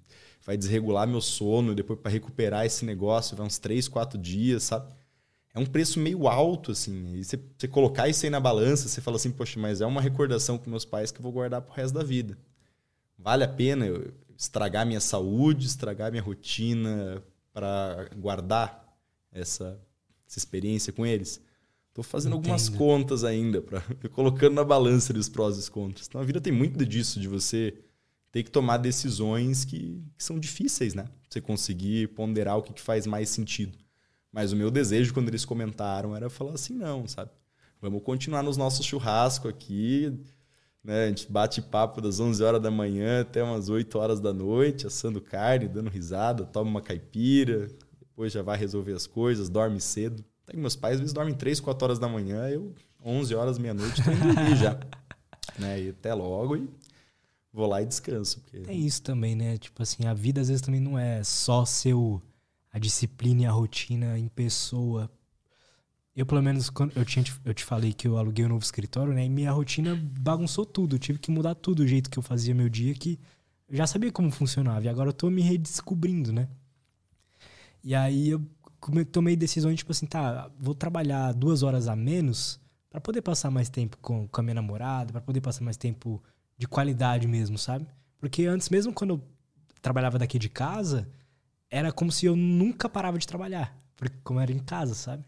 [0.47, 4.63] vai desregular meu sono, e depois para recuperar esse negócio vai uns 3, 4 dias,
[4.65, 4.93] sabe?
[5.53, 7.15] É um preço meio alto, assim.
[7.15, 10.01] E você, você colocar isso aí na balança, você fala assim, poxa, mas é uma
[10.01, 12.39] recordação com meus pais que eu vou guardar pro resto da vida.
[13.19, 17.23] Vale a pena eu estragar minha saúde, estragar minha rotina
[17.53, 18.97] para guardar
[19.33, 19.79] essa,
[20.27, 21.41] essa experiência com eles?
[21.93, 22.79] Tô fazendo algumas Entendo.
[22.79, 23.83] contas ainda, para
[24.13, 26.07] colocando na balança os prós e os contras.
[26.07, 27.75] Então a vida tem muito disso, de você
[28.31, 31.09] ter que tomar decisões que, que são difíceis, né?
[31.29, 33.77] Você conseguir ponderar o que, que faz mais sentido.
[34.33, 37.31] Mas o meu desejo, quando eles comentaram, era falar assim, não, sabe?
[37.81, 40.13] Vamos continuar nos nossos churrascos aqui,
[40.85, 41.05] né?
[41.05, 44.87] A gente bate papo das 11 horas da manhã até umas 8 horas da noite,
[44.87, 47.69] assando carne, dando risada, toma uma caipira,
[47.99, 50.25] depois já vai resolver as coisas, dorme cedo.
[50.47, 54.03] Até meus pais às vezes dormem 3, 4 horas da manhã, eu 11 horas, meia-noite,
[54.03, 54.79] tô indo já.
[55.59, 55.83] Né?
[55.83, 56.71] E até logo e
[57.53, 58.41] vou lá e descanso.
[58.41, 58.61] Porque...
[58.61, 59.59] Tem isso também, né?
[59.59, 62.23] Tipo assim, a vida às vezes também não é só seu
[62.73, 65.11] a disciplina e a rotina em pessoa.
[66.15, 69.13] Eu, pelo menos, quando eu, tinha, eu te falei que eu aluguei um novo escritório,
[69.13, 69.25] né?
[69.25, 70.97] E minha rotina bagunçou tudo.
[70.97, 73.19] Eu tive que mudar tudo o jeito que eu fazia meu dia, que
[73.69, 74.85] eu já sabia como funcionava.
[74.85, 76.49] E agora eu tô me redescobrindo, né?
[77.83, 78.43] E aí eu
[79.13, 82.61] tomei decisões, tipo assim, tá, vou trabalhar duas horas a menos
[82.91, 86.23] para poder passar mais tempo com, com a minha namorada, para poder passar mais tempo
[86.59, 87.87] de qualidade mesmo, sabe?
[88.19, 89.23] Porque antes, mesmo quando eu
[89.81, 91.09] trabalhava daqui de casa,
[91.71, 93.77] era como se eu nunca parava de trabalhar.
[93.97, 95.25] Porque como era em casa, sabe?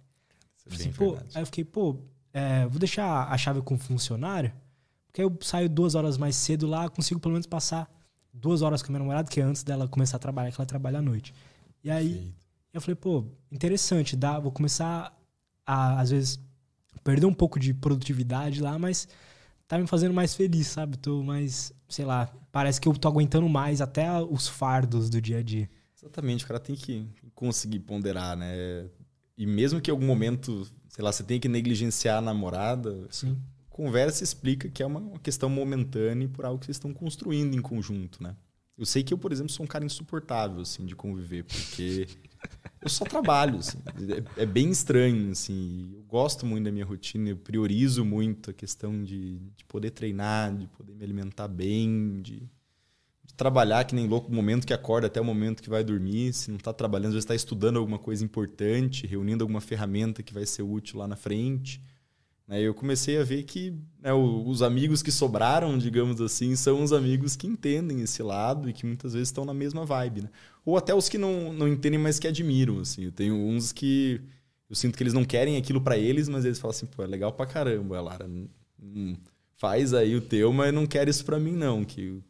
[0.66, 1.96] É Assim, bem pô, aí eu fiquei, pô,
[2.32, 4.52] é, vou deixar a chave com o funcionário,
[5.06, 7.90] porque aí eu saio duas horas mais cedo lá, consigo pelo menos passar
[8.32, 10.66] duas horas com a minha namorada, que é antes dela começar a trabalhar, que ela
[10.66, 11.34] trabalha à noite.
[11.84, 12.32] E aí
[12.72, 15.14] eu falei, pô, interessante, dá, vou começar
[15.66, 16.40] a, às vezes,
[17.04, 19.06] perder um pouco de produtividade lá, mas
[19.68, 20.96] tá me fazendo mais feliz, sabe?
[20.96, 25.38] Tô mais, sei lá, parece que eu tô aguentando mais até os fardos do dia
[25.38, 25.68] a dia.
[26.02, 28.90] Exatamente, o cara tem que conseguir ponderar, né?
[29.38, 33.38] E mesmo que em algum momento, sei lá, você tenha que negligenciar a namorada, Sim.
[33.70, 37.54] conversa e explica que é uma questão momentânea e por algo que vocês estão construindo
[37.54, 38.36] em conjunto, né?
[38.76, 42.08] Eu sei que eu, por exemplo, sou um cara insuportável, assim, de conviver, porque
[42.80, 43.78] eu só trabalho, assim.
[44.36, 45.92] É, é bem estranho, assim.
[45.94, 50.56] Eu gosto muito da minha rotina, eu priorizo muito a questão de, de poder treinar,
[50.56, 52.42] de poder me alimentar bem, de
[53.36, 56.32] trabalhar que nem louco no momento que acorda até o momento que vai dormir.
[56.32, 60.34] Se não está trabalhando, às vezes está estudando alguma coisa importante, reunindo alguma ferramenta que
[60.34, 61.82] vai ser útil lá na frente.
[62.46, 66.92] Né, eu comecei a ver que né, os amigos que sobraram, digamos assim, são os
[66.92, 70.22] amigos que entendem esse lado e que muitas vezes estão na mesma vibe.
[70.22, 70.28] Né?
[70.64, 72.80] Ou até os que não, não entendem, mas que admiram.
[72.80, 73.04] Assim.
[73.04, 74.20] Eu tenho uns que
[74.68, 77.06] eu sinto que eles não querem aquilo pra eles, mas eles falam assim, pô, é
[77.06, 78.26] legal pra caramba, Lara.
[78.82, 79.16] Hum,
[79.56, 81.84] faz aí o teu, mas não quero isso pra mim, não.
[81.84, 82.22] Que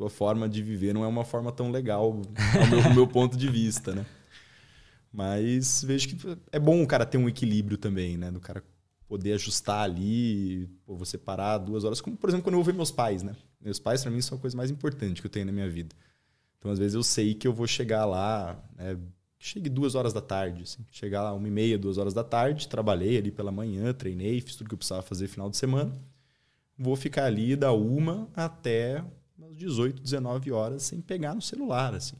[0.00, 3.50] tua forma de viver não é uma forma tão legal, ao meu, meu ponto de
[3.50, 4.06] vista, né?
[5.12, 8.30] Mas vejo que é bom o cara ter um equilíbrio também, né?
[8.30, 8.64] Do cara
[9.06, 12.00] poder ajustar ali, pô, você parar duas horas.
[12.00, 13.36] Como, por exemplo, quando eu vou ver meus pais, né?
[13.60, 15.94] Meus pais, pra mim, são a coisa mais importante que eu tenho na minha vida.
[16.58, 18.96] Então, às vezes, eu sei que eu vou chegar lá, né?
[19.38, 20.86] Chegue duas horas da tarde, assim.
[20.90, 24.56] Chegar lá uma e meia, duas horas da tarde, trabalhei ali pela manhã, treinei, fiz
[24.56, 25.92] tudo que eu precisava fazer final de semana.
[26.78, 29.04] Vou ficar ali da uma até
[29.60, 32.16] 18, 19 horas sem pegar no celular, assim.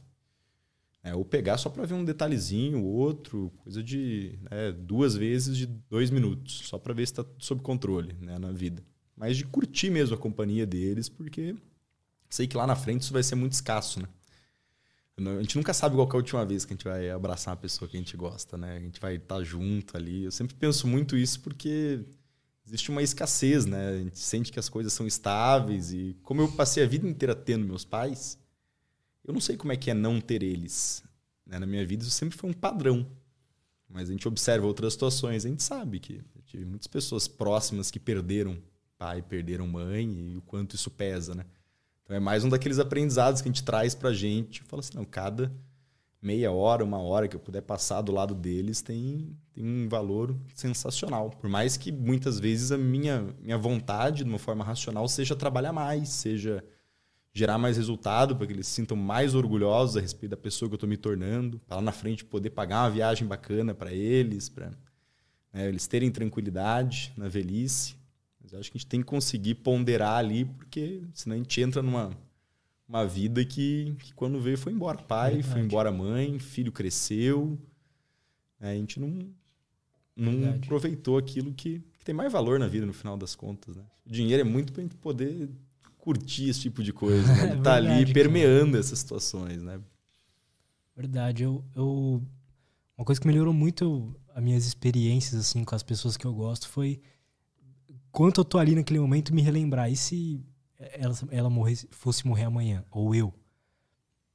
[1.03, 5.65] É, ou pegar só para ver um detalhezinho, outro, coisa de né, duas vezes de
[5.65, 8.83] dois minutos, só para ver se está sob controle né, na vida.
[9.15, 11.55] Mas de curtir mesmo a companhia deles, porque
[12.29, 14.07] sei que lá na frente isso vai ser muito escasso, né?
[15.17, 17.61] A gente nunca sabe qual é a última vez que a gente vai abraçar uma
[17.61, 18.77] pessoa que a gente gosta, né?
[18.77, 20.23] A gente vai estar junto ali.
[20.23, 22.03] Eu sempre penso muito isso porque
[22.71, 23.89] existe uma escassez, né?
[23.89, 27.35] A gente sente que as coisas são estáveis e como eu passei a vida inteira
[27.35, 28.39] tendo meus pais,
[29.25, 31.03] eu não sei como é que é não ter eles.
[31.45, 31.59] né?
[31.59, 33.05] Na minha vida isso sempre foi um padrão.
[33.89, 37.91] Mas a gente observa outras situações, a gente sabe que eu tive muitas pessoas próximas
[37.91, 38.57] que perderam
[38.97, 41.45] pai, perderam mãe e o quanto isso pesa, né?
[42.03, 44.63] Então é mais um daqueles aprendizados que a gente traz pra gente.
[44.63, 45.51] Fala assim, não, cada
[46.21, 50.35] meia hora, uma hora que eu puder passar do lado deles tem, tem um valor
[50.53, 51.31] sensacional.
[51.31, 55.73] Por mais que muitas vezes a minha, minha vontade, de uma forma racional, seja trabalhar
[55.73, 56.63] mais, seja
[57.33, 60.73] gerar mais resultado, para que eles se sintam mais orgulhosos a respeito da pessoa que
[60.73, 64.49] eu estou me tornando, para lá na frente poder pagar uma viagem bacana para eles,
[64.49, 64.71] para
[65.53, 67.95] eles terem tranquilidade na velhice.
[68.39, 71.61] Mas eu acho que a gente tem que conseguir ponderar ali, porque senão a gente
[71.61, 72.11] entra numa
[72.91, 74.97] uma vida que, que quando veio foi embora.
[74.97, 75.53] Pai, Verdade.
[75.53, 77.57] foi embora mãe, filho cresceu.
[78.59, 79.07] né, a gente não,
[80.13, 80.65] não Verdade.
[80.65, 83.77] aproveitou aquilo que, que tem mais valor na vida no final das contas.
[83.77, 83.83] Né?
[84.05, 85.49] O dinheiro é muito para a gente poder
[85.97, 87.53] curtir esse tipo de coisa, né?
[87.57, 88.13] É Tá ali cara.
[88.13, 89.79] permeando essas situações, né?
[90.93, 92.21] Verdade, eu, eu.
[92.97, 96.67] Uma coisa que melhorou muito as minhas experiências, assim, com as pessoas que eu gosto
[96.67, 96.99] foi.
[98.11, 99.89] Quanto eu tô ali naquele momento, me relembrar.
[99.89, 100.41] E se
[100.93, 102.83] ela, ela morresse, fosse morrer amanhã?
[102.91, 103.33] Ou eu?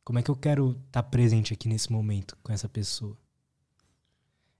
[0.04, 3.18] Como é que eu quero estar presente aqui nesse momento com essa pessoa?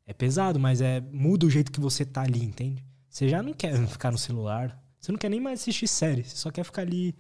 [0.05, 2.85] É pesado, mas é muda o jeito que você tá ali, entende?
[3.09, 4.83] Você já não quer ficar no celular.
[5.01, 6.25] Você não quer nem mais assistir série.
[6.25, 7.17] Você só quer ficar ali,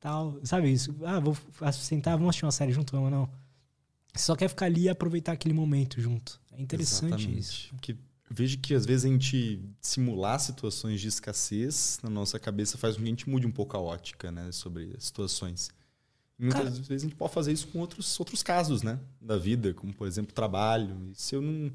[0.00, 0.38] tal.
[0.44, 0.94] Sabe isso?
[1.04, 1.36] Ah, vou
[1.72, 3.28] sentar, vamos assistir uma série junto, vamos não.
[4.14, 6.40] Você só quer ficar ali e aproveitar aquele momento junto.
[6.52, 7.38] É interessante Exatamente.
[7.38, 7.74] isso.
[7.74, 7.96] Porque
[8.30, 13.02] vejo que às vezes a gente simular situações de escassez na nossa cabeça faz com
[13.02, 15.70] que a gente mude um pouco a ótica, né, sobre as situações.
[16.38, 19.36] E muitas Cara- vezes a gente pode fazer isso com outros, outros casos, né, da
[19.36, 20.96] vida, como por exemplo trabalho.
[21.10, 21.70] E se eu não,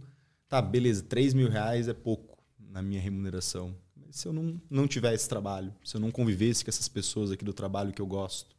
[0.47, 3.75] tá, beleza, 3 mil reais é pouco na minha remuneração.
[3.95, 7.31] Mas se eu não, não tiver esse trabalho, se eu não convivesse com essas pessoas
[7.31, 8.55] aqui do trabalho que eu gosto,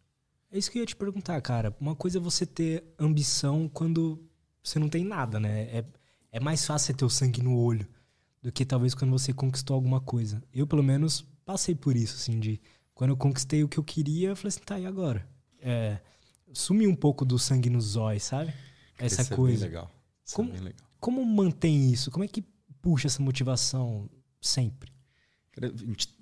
[0.51, 1.75] É isso que eu ia te perguntar, cara.
[1.81, 4.23] Uma coisa é você ter ambição quando
[4.63, 5.63] você não tem nada, né?
[5.79, 5.85] É,
[6.35, 7.87] é mais fácil você ter o sangue no olho
[8.43, 10.43] do que talvez quando você conquistou alguma coisa.
[10.53, 12.61] Eu, pelo menos, passei por isso, assim, de
[12.93, 15.25] quando eu conquistei o que eu queria, eu falei assim, tá, e agora?
[15.61, 16.01] É,
[16.53, 18.53] sumi um pouco do sangue nos olhos, sabe?
[18.99, 19.65] Essa Isso coisa.
[19.65, 19.91] É bem legal.
[20.25, 20.89] Isso Como- é bem legal.
[20.99, 22.11] Como mantém isso?
[22.11, 22.43] Como é que
[22.83, 24.91] puxa essa motivação sempre?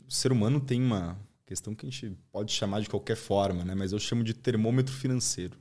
[0.06, 3.74] O ser humano tem uma questão que a gente pode chamar de qualquer forma, né?
[3.74, 5.56] Mas eu chamo de termômetro financeiro.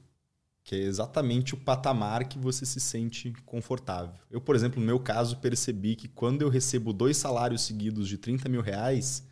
[0.64, 4.14] Que é exatamente o patamar que você se sente confortável.
[4.30, 8.18] Eu, por exemplo, no meu caso, percebi que quando eu recebo dois salários seguidos de
[8.18, 9.24] 30 mil reais,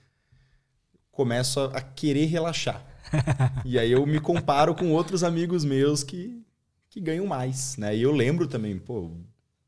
[1.11, 2.83] começo a, querer relaxar.
[3.63, 6.43] e aí eu me comparo com outros amigos meus que,
[6.89, 7.77] que ganham mais.
[7.77, 7.95] Né?
[7.95, 9.11] E eu lembro também, pô,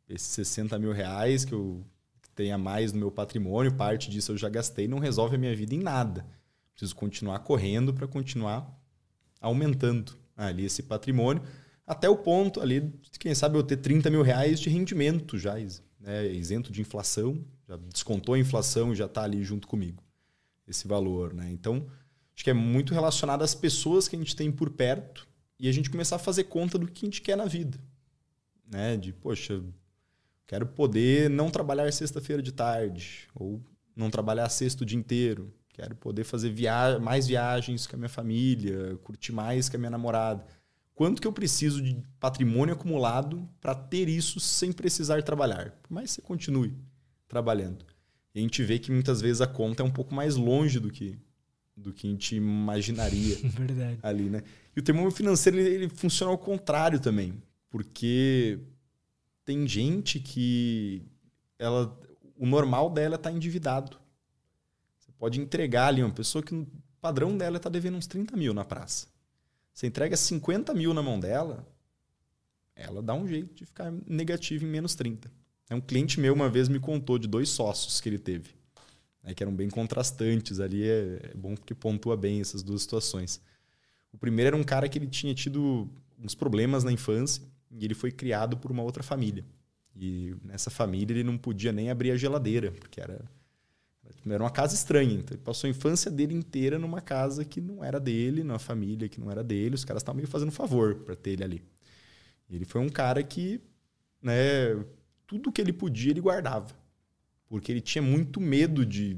[0.09, 1.85] esses 60 mil reais que eu
[2.33, 5.75] tenha mais no meu patrimônio, parte disso eu já gastei, não resolve a minha vida
[5.75, 6.25] em nada.
[6.73, 8.67] Preciso continuar correndo para continuar
[9.39, 11.43] aumentando ali esse patrimônio,
[11.85, 15.55] até o ponto ali, quem sabe eu ter 30 mil reais de rendimento já,
[15.99, 20.03] né, isento de inflação, já descontou a inflação e já está ali junto comigo,
[20.67, 21.33] esse valor.
[21.33, 21.49] Né?
[21.51, 21.87] Então,
[22.35, 25.27] acho que é muito relacionado às pessoas que a gente tem por perto
[25.59, 27.77] e a gente começar a fazer conta do que a gente quer na vida.
[28.65, 28.97] Né?
[28.97, 29.61] De, poxa,
[30.47, 33.61] quero poder não trabalhar sexta-feira de tarde, ou
[33.95, 35.53] não trabalhar sexta o dia inteiro.
[35.73, 39.89] Quero poder fazer via mais viagens com a minha família, curtir mais com a minha
[39.89, 40.45] namorada.
[40.93, 45.71] Quanto que eu preciso de patrimônio acumulado para ter isso sem precisar trabalhar?
[45.81, 46.73] Por mais que você continue
[47.27, 47.85] trabalhando.
[48.35, 50.91] E a gente vê que muitas vezes a conta é um pouco mais longe do
[50.91, 51.17] que
[51.75, 53.97] do que a gente imaginaria Verdade.
[54.03, 54.43] ali, né?
[54.75, 58.59] E o termômetro financeiro ele, ele funciona ao contrário também, porque
[59.45, 61.01] tem gente que
[61.57, 61.97] ela
[62.37, 64.00] o normal dela é estar tá endividado
[65.21, 66.67] pode entregar ali uma pessoa que o
[66.99, 69.05] padrão dela está devendo uns 30 mil na praça.
[69.71, 71.63] Você entrega 50 mil na mão dela,
[72.75, 75.31] ela dá um jeito de ficar negativo em menos 30.
[75.69, 78.55] É um cliente meu uma vez me contou de dois sócios que ele teve,
[79.21, 80.89] né, que eram bem contrastantes ali.
[80.89, 83.39] É, é bom porque pontua bem essas duas situações.
[84.11, 85.87] O primeiro era um cara que ele tinha tido
[86.17, 89.45] uns problemas na infância e ele foi criado por uma outra família.
[89.95, 93.23] E nessa família ele não podia nem abrir a geladeira, porque era
[94.25, 95.13] era uma casa estranha.
[95.13, 99.09] Então ele passou a infância dele inteira numa casa que não era dele, numa família
[99.09, 99.75] que não era dele.
[99.75, 101.63] Os caras estavam meio fazendo favor para ter ele ali.
[102.49, 103.61] Ele foi um cara que,
[104.21, 104.75] né,
[105.25, 106.67] tudo que ele podia ele guardava.
[107.47, 109.17] Porque ele tinha muito medo de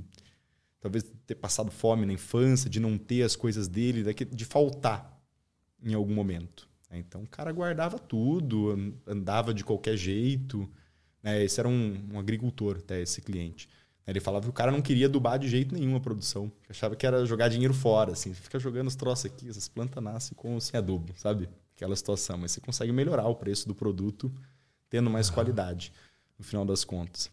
[0.79, 5.21] talvez ter passado fome na infância, de não ter as coisas dele, de faltar
[5.81, 6.67] em algum momento.
[6.91, 10.69] Então o cara guardava tudo, andava de qualquer jeito.
[11.21, 11.43] Né?
[11.43, 13.67] Esse era um, um agricultor, até esse cliente.
[14.05, 16.51] Ele falava que o cara não queria adubar de jeito nenhum a produção.
[16.69, 18.33] Achava que era jogar dinheiro fora, assim.
[18.33, 21.49] Fica jogando os troços aqui, essas plantas nascem com sem adubo, sabe?
[21.75, 22.37] Aquela situação.
[22.37, 24.31] Mas você consegue melhorar o preço do produto
[24.89, 25.33] tendo mais uhum.
[25.33, 25.91] qualidade,
[26.37, 27.31] no final das contas.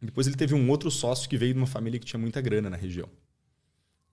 [0.00, 2.70] Depois ele teve um outro sócio que veio de uma família que tinha muita grana
[2.70, 3.08] na região.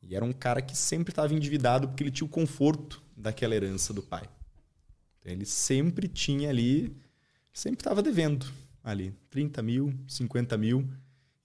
[0.02, 3.94] E era um cara que sempre estava endividado porque ele tinha o conforto daquela herança
[3.94, 4.28] do pai.
[5.20, 6.96] Então, ele sempre tinha ali,
[7.54, 8.46] sempre estava devendo
[8.84, 10.90] ali 30 mil, 50 mil.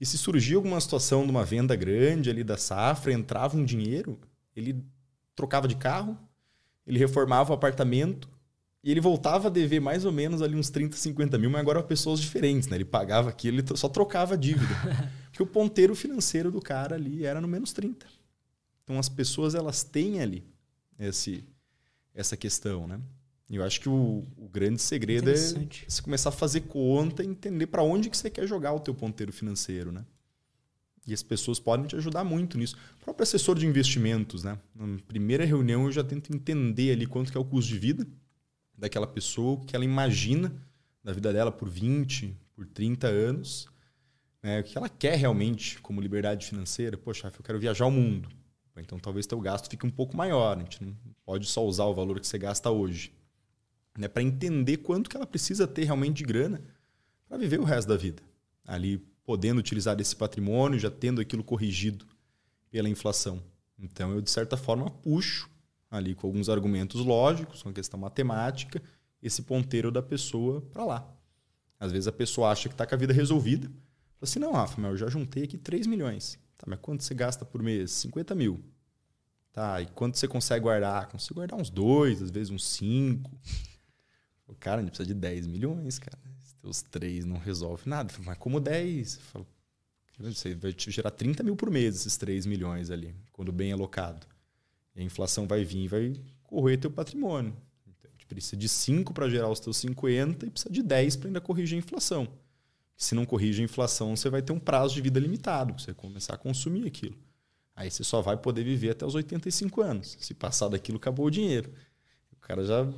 [0.01, 4.19] E se surgia alguma situação de uma venda grande ali da safra, entrava um dinheiro,
[4.55, 4.85] ele
[5.35, 6.19] trocava de carro,
[6.87, 8.29] ele reformava o apartamento
[8.85, 11.83] e ele voltava a dever mais ou menos ali uns 30, 50 mil, mas agora
[11.83, 12.77] pessoas diferentes, né?
[12.77, 14.75] Ele pagava aquilo, ele só trocava a dívida.
[15.27, 18.07] Porque o ponteiro financeiro do cara ali era no menos 30.
[18.85, 20.45] Então as pessoas elas têm ali
[20.99, 21.45] esse,
[22.15, 23.01] essa questão, né?
[23.49, 27.69] Eu acho que o, o grande segredo é você começar a fazer conta e entender
[27.69, 30.05] para onde que você quer jogar o teu ponteiro financeiro, né?
[31.07, 32.77] E as pessoas podem te ajudar muito nisso.
[33.01, 34.59] O próprio assessor de investimentos, né?
[34.75, 38.07] Na primeira reunião eu já tento entender ali quanto que é o custo de vida
[38.77, 40.53] daquela pessoa, o que ela imagina
[41.05, 43.69] da vida dela por 20, por 30 anos,
[44.43, 44.59] né?
[44.59, 46.99] o que ela quer realmente como liberdade financeira.
[46.99, 48.29] Poxa, eu quero viajar o mundo.
[48.77, 50.57] Então talvez teu gasto fique um pouco maior.
[50.57, 50.95] A gente não
[51.25, 53.13] pode só usar o valor que você gasta hoje
[53.97, 56.63] né, para entender quanto que ela precisa ter realmente de grana
[57.29, 58.23] para viver o resto da vida.
[58.65, 62.07] Ali podendo utilizar esse patrimônio, já tendo aquilo corrigido
[62.71, 63.43] pela inflação.
[63.79, 65.51] Então eu, de certa forma, puxo
[65.91, 68.83] ali com alguns argumentos lógicos, com a questão matemática,
[69.23, 71.17] esse ponteiro da pessoa para lá.
[71.79, 73.67] Às vezes a pessoa acha que está com a vida resolvida.
[73.67, 76.39] Fala assim, não, Rafa, mas eu já juntei aqui 3 milhões.
[76.57, 77.91] Tá, mas quanto você gasta por mês?
[77.93, 78.65] 50 mil.
[79.53, 81.09] Tá, e quanto você consegue guardar?
[81.09, 83.31] Consigo guardar uns dois, às vezes uns cinco.
[84.47, 86.19] O cara, a gente precisa de 10 milhões, cara.
[86.63, 88.13] Os três não resolve nada.
[88.25, 89.17] Mas como 10?
[89.19, 89.47] Falo,
[90.19, 94.27] você vai gerar 30 mil por mês, esses 3 milhões ali, quando bem alocado.
[94.95, 97.55] E a inflação vai vir e vai correr teu patrimônio.
[97.87, 101.17] Então, a gente precisa de 5 para gerar os teus 50 e precisa de 10
[101.17, 102.29] para ainda corrigir a inflação.
[102.97, 105.95] Se não corrige a inflação, você vai ter um prazo de vida limitado, você vai
[105.95, 107.17] começar a consumir aquilo.
[107.75, 110.17] Aí você só vai poder viver até os 85 anos.
[110.19, 111.71] Se passar daquilo, acabou o dinheiro.
[112.33, 112.91] O cara já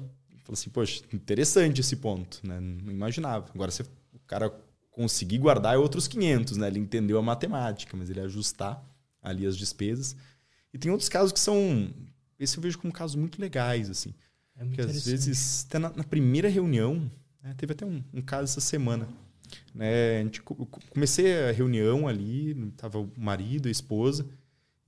[0.48, 2.58] Falei assim, poxa, interessante esse ponto, né?
[2.58, 3.50] Não imaginava.
[3.54, 4.50] Agora, se o cara
[4.90, 6.68] conseguir guardar é outros 500, né?
[6.68, 8.82] Ele entendeu a matemática, mas ele ajustar
[9.22, 10.16] ali as despesas.
[10.72, 11.90] E tem outros casos que são...
[12.40, 14.14] Esse eu vejo como casos muito legais, assim.
[14.56, 17.10] É Porque às vezes, até na, na primeira reunião,
[17.42, 19.06] né, teve até um, um, caso essa semana.
[19.74, 24.24] Né, a gente, comecei a reunião ali, estava o marido, a esposa,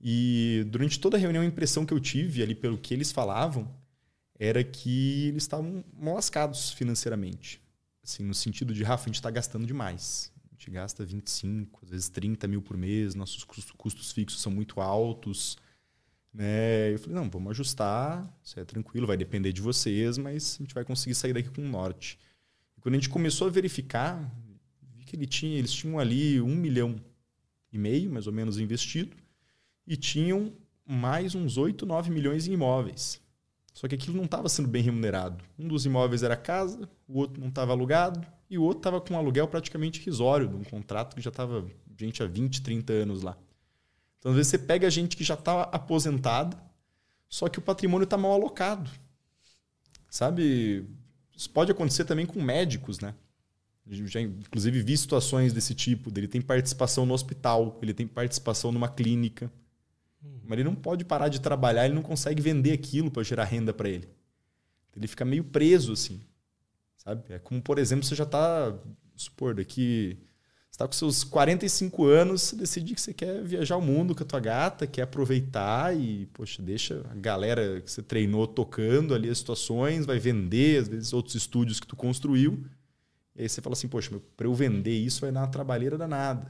[0.01, 3.69] e durante toda a reunião a impressão que eu tive ali pelo que eles falavam
[4.43, 7.61] era que eles estavam lascados financeiramente.
[8.03, 10.33] Assim, no sentido de, Rafa, a gente está gastando demais.
[10.49, 14.81] A gente gasta 25, às vezes 30 mil por mês, nossos custos fixos são muito
[14.81, 15.59] altos.
[16.33, 16.91] Né?
[16.91, 20.73] Eu falei, não, vamos ajustar, isso é tranquilo, vai depender de vocês, mas a gente
[20.73, 22.17] vai conseguir sair daqui com o norte.
[22.75, 24.27] E quando a gente começou a verificar,
[24.95, 26.99] vi que ele tinha, eles tinham ali um milhão
[27.71, 29.15] e meio, mais ou menos, investido,
[29.85, 30.51] e tinham
[30.83, 33.20] mais uns 8, 9 milhões em imóveis.
[33.73, 35.43] Só que aquilo não estava sendo bem remunerado.
[35.57, 39.13] Um dos imóveis era casa, o outro não estava alugado, e o outro estava com
[39.13, 41.65] um aluguel praticamente risório, de um contrato que já estava
[41.97, 43.37] gente há 20, 30 anos lá.
[44.19, 46.57] Então, às vezes, você pega gente que já está aposentada,
[47.27, 48.89] só que o patrimônio está mal alocado.
[50.09, 50.85] Sabe?
[51.35, 53.15] Isso pode acontecer também com médicos, né?
[53.87, 56.11] Já, inclusive, vi situações desse tipo.
[56.15, 59.51] Ele tem participação no hospital, ele tem participação numa clínica.
[60.43, 63.73] Mas ele não pode parar de trabalhar, ele não consegue vender aquilo para gerar renda
[63.73, 64.07] para ele.
[64.95, 66.21] Ele fica meio preso, assim.
[66.97, 67.23] Sabe?
[67.29, 68.77] É como, por exemplo, você já está,
[69.15, 70.17] supor, daqui.
[70.69, 74.23] Você está com seus 45 anos, você decide que você quer viajar o mundo com
[74.23, 79.29] a tua gata, quer aproveitar e, poxa, deixa a galera que você treinou tocando ali
[79.29, 82.63] as situações, vai vender, às vezes, outros estúdios que tu construiu.
[83.35, 86.47] E aí você fala assim, poxa, para eu vender isso vai dar uma trabalheira danada.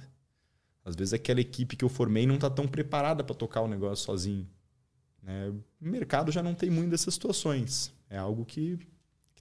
[0.83, 4.03] Às vezes aquela equipe que eu formei não está tão preparada para tocar o negócio
[4.05, 4.47] sozinho.
[5.21, 5.49] Né?
[5.81, 7.93] O mercado já não tem muito dessas situações.
[8.09, 8.79] É algo que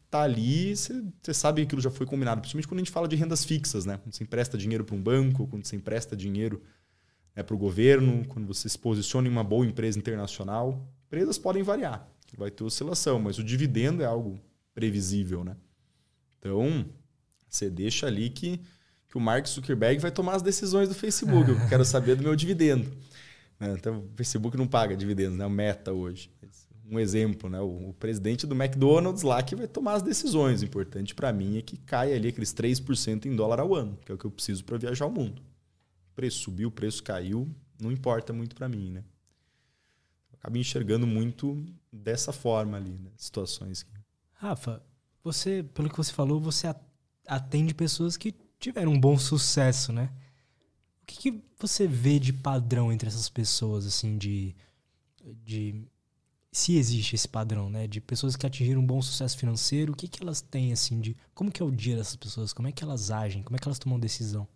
[0.04, 2.40] está ali, você sabe que aquilo já foi combinado.
[2.40, 3.98] Principalmente quando a gente fala de rendas fixas, né?
[3.98, 6.60] Quando você empresta dinheiro para um banco, quando você empresta dinheiro
[7.34, 10.86] né, para o governo, quando você se posiciona em uma boa empresa internacional.
[11.06, 14.40] Empresas podem variar, vai ter oscilação, mas o dividendo é algo
[14.74, 15.56] previsível, né?
[16.38, 16.86] Então,
[17.48, 18.60] você deixa ali que
[19.10, 21.50] que o Mark Zuckerberg vai tomar as decisões do Facebook.
[21.50, 22.88] Eu quero saber do meu dividendo.
[23.58, 23.74] Né?
[23.76, 25.44] Então, o Facebook não paga dividendos, né?
[25.44, 26.30] O Meta hoje.
[26.88, 27.60] Um exemplo, né?
[27.60, 30.62] O, presidente do McDonald's lá que vai tomar as decisões.
[30.62, 34.12] O importante para mim é que caia ali aqueles 3% em dólar ao ano, que
[34.12, 35.42] é o que eu preciso para viajar o mundo.
[36.12, 37.48] O preço subiu, o preço caiu,
[37.80, 39.04] não importa muito para mim, né?
[40.34, 43.10] Acabo enxergando muito dessa forma ali, né?
[43.16, 43.84] Situações.
[44.34, 44.82] Rafa,
[45.22, 46.72] você, pelo que você falou, você
[47.26, 50.12] atende pessoas que tiveram um bom sucesso, né?
[51.02, 54.54] O que, que você vê de padrão entre essas pessoas, assim, de,
[55.42, 55.82] de
[56.52, 60.08] se existe esse padrão, né, de pessoas que atingiram um bom sucesso financeiro, o que
[60.08, 62.82] que elas têm assim de como que é o dia dessas pessoas, como é que
[62.82, 64.46] elas agem, como é que elas tomam decisão?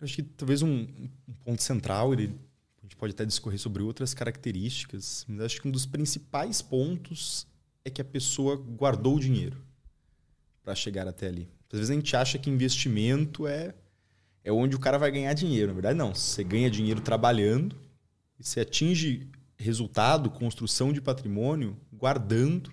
[0.00, 0.86] Eu acho que talvez um,
[1.28, 2.34] um ponto central, ele,
[2.78, 7.46] a gente pode até discorrer sobre outras características, mas acho que um dos principais pontos
[7.84, 9.64] é que a pessoa guardou o dinheiro
[10.62, 11.48] para chegar até ali.
[11.72, 13.74] Às vezes a gente acha que investimento é,
[14.44, 15.68] é onde o cara vai ganhar dinheiro.
[15.68, 16.14] Na verdade, não.
[16.14, 17.76] Você ganha dinheiro trabalhando
[18.38, 22.70] e você atinge resultado, construção de patrimônio, guardando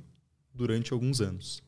[0.53, 1.63] durante alguns anos.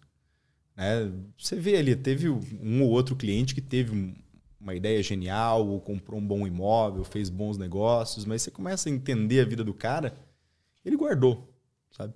[0.76, 1.12] Né?
[1.38, 4.16] Você vê ali, teve um ou outro cliente que teve
[4.60, 8.92] uma ideia genial, ou comprou um bom imóvel, fez bons negócios, mas você começa a
[8.92, 10.16] entender a vida do cara,
[10.86, 11.54] ele guardou,
[11.92, 12.14] sabe?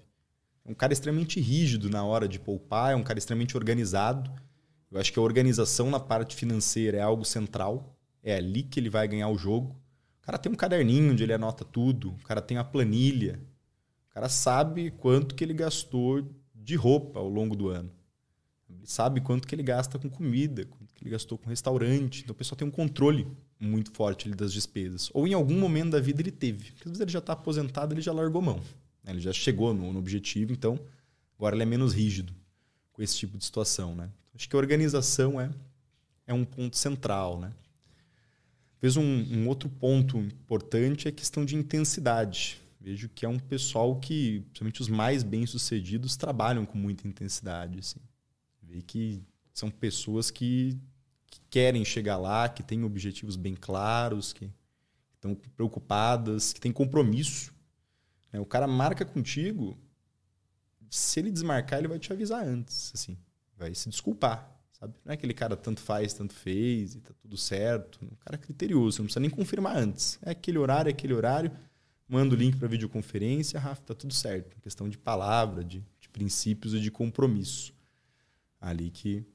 [0.65, 4.31] É um cara extremamente rígido na hora de poupar, é um cara extremamente organizado.
[4.91, 7.95] Eu acho que a organização na parte financeira é algo central.
[8.23, 9.75] É ali que ele vai ganhar o jogo.
[10.21, 12.11] O cara tem um caderninho onde ele anota tudo.
[12.11, 13.39] O cara tem a planilha.
[14.09, 17.91] O cara sabe quanto que ele gastou de roupa ao longo do ano.
[18.69, 22.23] Ele sabe quanto que ele gasta com comida, quanto que ele gastou com restaurante.
[22.23, 23.27] Então o pessoal tem um controle
[23.59, 25.09] muito forte das despesas.
[25.13, 26.71] Ou em algum momento da vida ele teve.
[26.71, 28.61] Porque às vezes ele já está aposentado, ele já largou mão.
[29.03, 29.11] Né?
[29.11, 30.79] Ele já chegou no, no objetivo, então
[31.37, 32.33] agora ele é menos rígido
[32.97, 33.95] com esse tipo de situação.
[33.95, 34.09] Né?
[34.33, 35.51] Acho que a organização é,
[36.25, 37.53] é um ponto central, né?
[38.73, 42.61] Talvez um, um, outro ponto importante é a questão de intensidade.
[42.79, 47.79] Vejo que é um pessoal que, principalmente os mais bem-sucedidos, trabalham com muita intensidade.
[47.79, 47.99] Assim.
[48.61, 50.77] Vê que são pessoas que,
[51.25, 54.47] que querem chegar lá, que têm objetivos bem claros, que
[55.15, 57.51] estão preocupadas, que têm compromisso.
[58.31, 58.39] Né?
[58.39, 59.75] O cara marca contigo,
[60.89, 62.91] se ele desmarcar, ele vai te avisar antes.
[62.93, 63.17] assim
[63.57, 64.93] vai se desculpar, sabe?
[65.03, 67.99] Não é aquele cara tanto faz, tanto fez e tá tudo certo.
[68.03, 70.19] Um cara criterioso, não precisa nem confirmar antes.
[70.21, 71.51] É aquele horário, é aquele horário.
[72.07, 74.55] Manda o link para videoconferência, Rafa, tá tudo certo.
[74.61, 77.73] questão de palavra, de, de princípios e de compromisso.
[78.61, 79.25] Ali que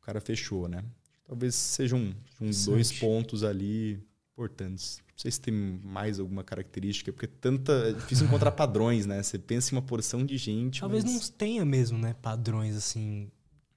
[0.00, 0.82] o cara fechou, né?
[1.24, 4.02] Talvez sejam um, um dois pontos ali
[4.40, 5.02] importantes.
[5.08, 7.72] Não sei se tem mais alguma característica, porque tanta.
[7.72, 9.22] É difícil encontrar padrões, né?
[9.22, 10.80] Você pensa em uma porção de gente.
[10.80, 11.12] Talvez mas...
[11.12, 12.14] não tenha mesmo, né?
[12.14, 13.30] Padrões assim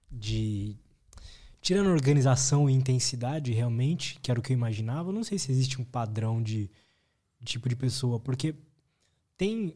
[0.10, 0.77] de.
[1.61, 5.81] Tirando organização e intensidade, realmente, que era o que eu imaginava, não sei se existe
[5.81, 6.69] um padrão de,
[7.40, 8.56] de tipo de pessoa, porque
[9.38, 9.76] tem.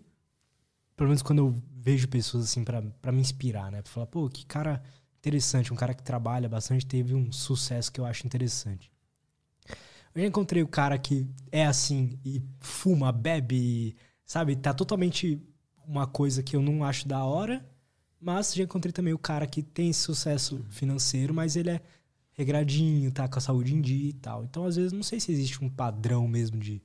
[0.95, 3.81] Pelo menos quando eu vejo pessoas assim para me inspirar, né?
[3.81, 4.81] Pra falar, pô, que cara
[5.19, 8.91] interessante, um cara que trabalha bastante, teve um sucesso que eu acho interessante.
[10.13, 14.55] Eu já encontrei o cara que é assim e fuma, bebe, sabe?
[14.55, 15.41] Tá totalmente
[15.88, 17.65] uma coisa que eu não acho da hora,
[18.19, 21.81] mas já encontrei também o cara que tem sucesso financeiro, mas ele é
[22.34, 24.43] regradinho, tá com a saúde em dia e tal.
[24.43, 26.81] Então, às vezes, não sei se existe um padrão mesmo de,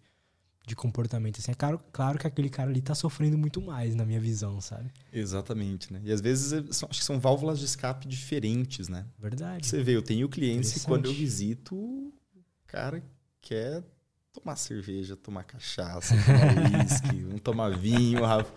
[0.67, 1.39] de comportamento.
[1.39, 4.61] Assim, é claro, claro que aquele cara ali tá sofrendo muito mais, na minha visão,
[4.61, 4.91] sabe?
[5.13, 6.01] Exatamente, né?
[6.05, 9.05] E às vezes é, são, acho que são válvulas de escape diferentes, né?
[9.19, 9.67] Verdade.
[9.67, 12.13] Você vê, eu tenho clientes e quando eu visito,
[12.73, 13.03] cara
[13.43, 13.85] quer
[14.33, 18.51] tomar cerveja, tomar cachaça, tomar uísque, não tomar vinho, Rafa.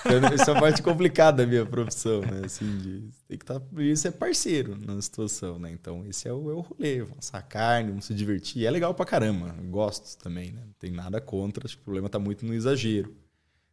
[0.00, 2.42] Então, isso é a parte complicada da minha profissão, né?
[2.44, 3.60] Assim, de, tem que estar.
[3.60, 5.70] Tá, isso é parceiro na situação, né?
[5.70, 7.02] Então, esse é o, é o rolê.
[7.02, 8.66] Vamos assar carne, vamos se divertir.
[8.66, 9.54] É legal pra caramba.
[9.70, 10.62] Gosto também, né?
[10.66, 11.64] Não tem nada contra.
[11.64, 13.14] Acho que o problema tá muito no exagero.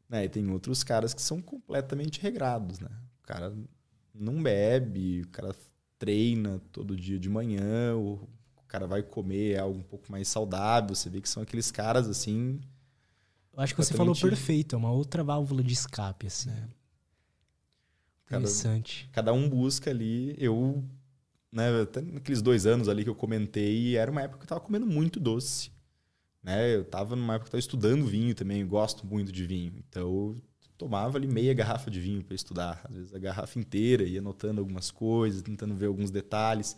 [0.10, 0.26] Né?
[0.26, 2.90] E tem outros caras que são completamente regrados, né?
[3.22, 3.54] O cara
[4.14, 5.54] não bebe, o cara
[5.98, 8.28] treina todo dia de manhã, o
[8.68, 10.94] o cara vai comer algo um pouco mais saudável.
[10.94, 12.60] Você vê que são aqueles caras assim.
[13.54, 16.52] Eu acho que você falou perfeito, é uma outra válvula de escape, assim.
[16.52, 16.68] É.
[18.26, 19.10] Interessante.
[19.14, 20.36] Cada, cada um busca ali.
[20.38, 20.84] Eu,
[21.50, 24.62] né, até naqueles dois anos ali que eu comentei, era uma época que eu tava
[24.62, 25.72] comendo muito doce.
[26.44, 26.76] Né?
[26.76, 29.74] Eu tava numa época que eu tava estudando vinho também, eu gosto muito de vinho.
[29.88, 30.36] Então eu
[30.78, 34.60] tomava ali meia garrafa de vinho para estudar, às vezes a garrafa inteira, ia anotando
[34.60, 36.76] algumas coisas, tentando ver alguns detalhes.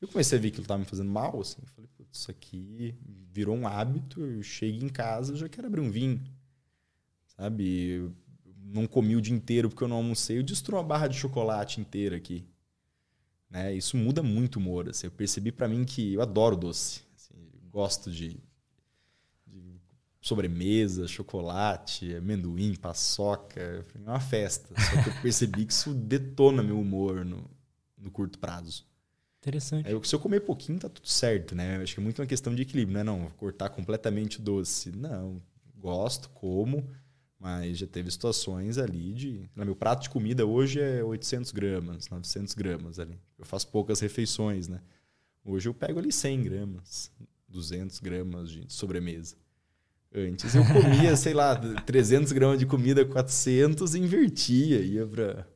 [0.00, 1.58] Eu comecei a ver que ele estava me fazendo mal, assim.
[1.60, 2.94] Eu falei, putz, isso aqui
[3.30, 4.24] virou um hábito.
[4.24, 6.22] Eu chego em casa, eu já quero abrir um vinho.
[7.36, 7.90] Sabe?
[7.90, 8.14] Eu
[8.62, 10.38] não comi o dia inteiro porque eu não almocei.
[10.38, 12.46] Eu destruo uma barra de chocolate inteira aqui.
[13.50, 13.74] Né?
[13.74, 14.88] Isso muda muito o humor.
[14.88, 15.06] Assim.
[15.06, 17.02] Eu percebi para mim que eu adoro doce.
[17.14, 17.34] Assim,
[17.70, 18.40] gosto de,
[19.46, 19.80] de,
[20.20, 23.84] sobremesa, chocolate, amendoim, paçoca.
[23.94, 24.74] É uma festa.
[24.80, 27.50] Só que eu percebi que isso detona meu humor no,
[27.98, 28.88] no curto prazo.
[29.40, 29.88] Interessante.
[29.88, 31.78] É, se eu comer pouquinho, tá tudo certo, né?
[31.78, 33.02] Acho que é muito uma questão de equilíbrio, né?
[33.02, 34.92] Não, cortar completamente doce.
[34.92, 35.40] Não,
[35.78, 36.86] gosto, como,
[37.38, 39.50] mas já teve situações ali de...
[39.56, 43.18] Meu prato de comida hoje é 800 gramas, 900 gramas ali.
[43.38, 44.80] Eu faço poucas refeições, né?
[45.42, 47.10] Hoje eu pego ali 100 gramas,
[47.48, 49.36] 200 gramas de sobremesa.
[50.14, 55.46] Antes eu comia, sei lá, 300 gramas de comida, 400 e invertia, ia para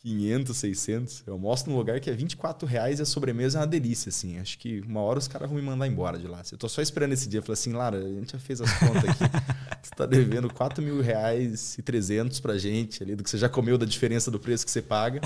[0.00, 1.22] 500, 600.
[1.26, 4.38] Eu almoço num lugar que é 24 reais e a sobremesa é uma delícia, assim.
[4.38, 6.42] Acho que uma hora os caras vão me mandar embora de lá.
[6.50, 7.38] Eu tô só esperando esse dia.
[7.38, 9.24] Eu falei assim, Lara, a gente já fez as contas aqui.
[9.82, 13.48] você tá devendo 4 mil reais e 300 pra gente ali, do que você já
[13.48, 15.20] comeu da diferença do preço que você paga.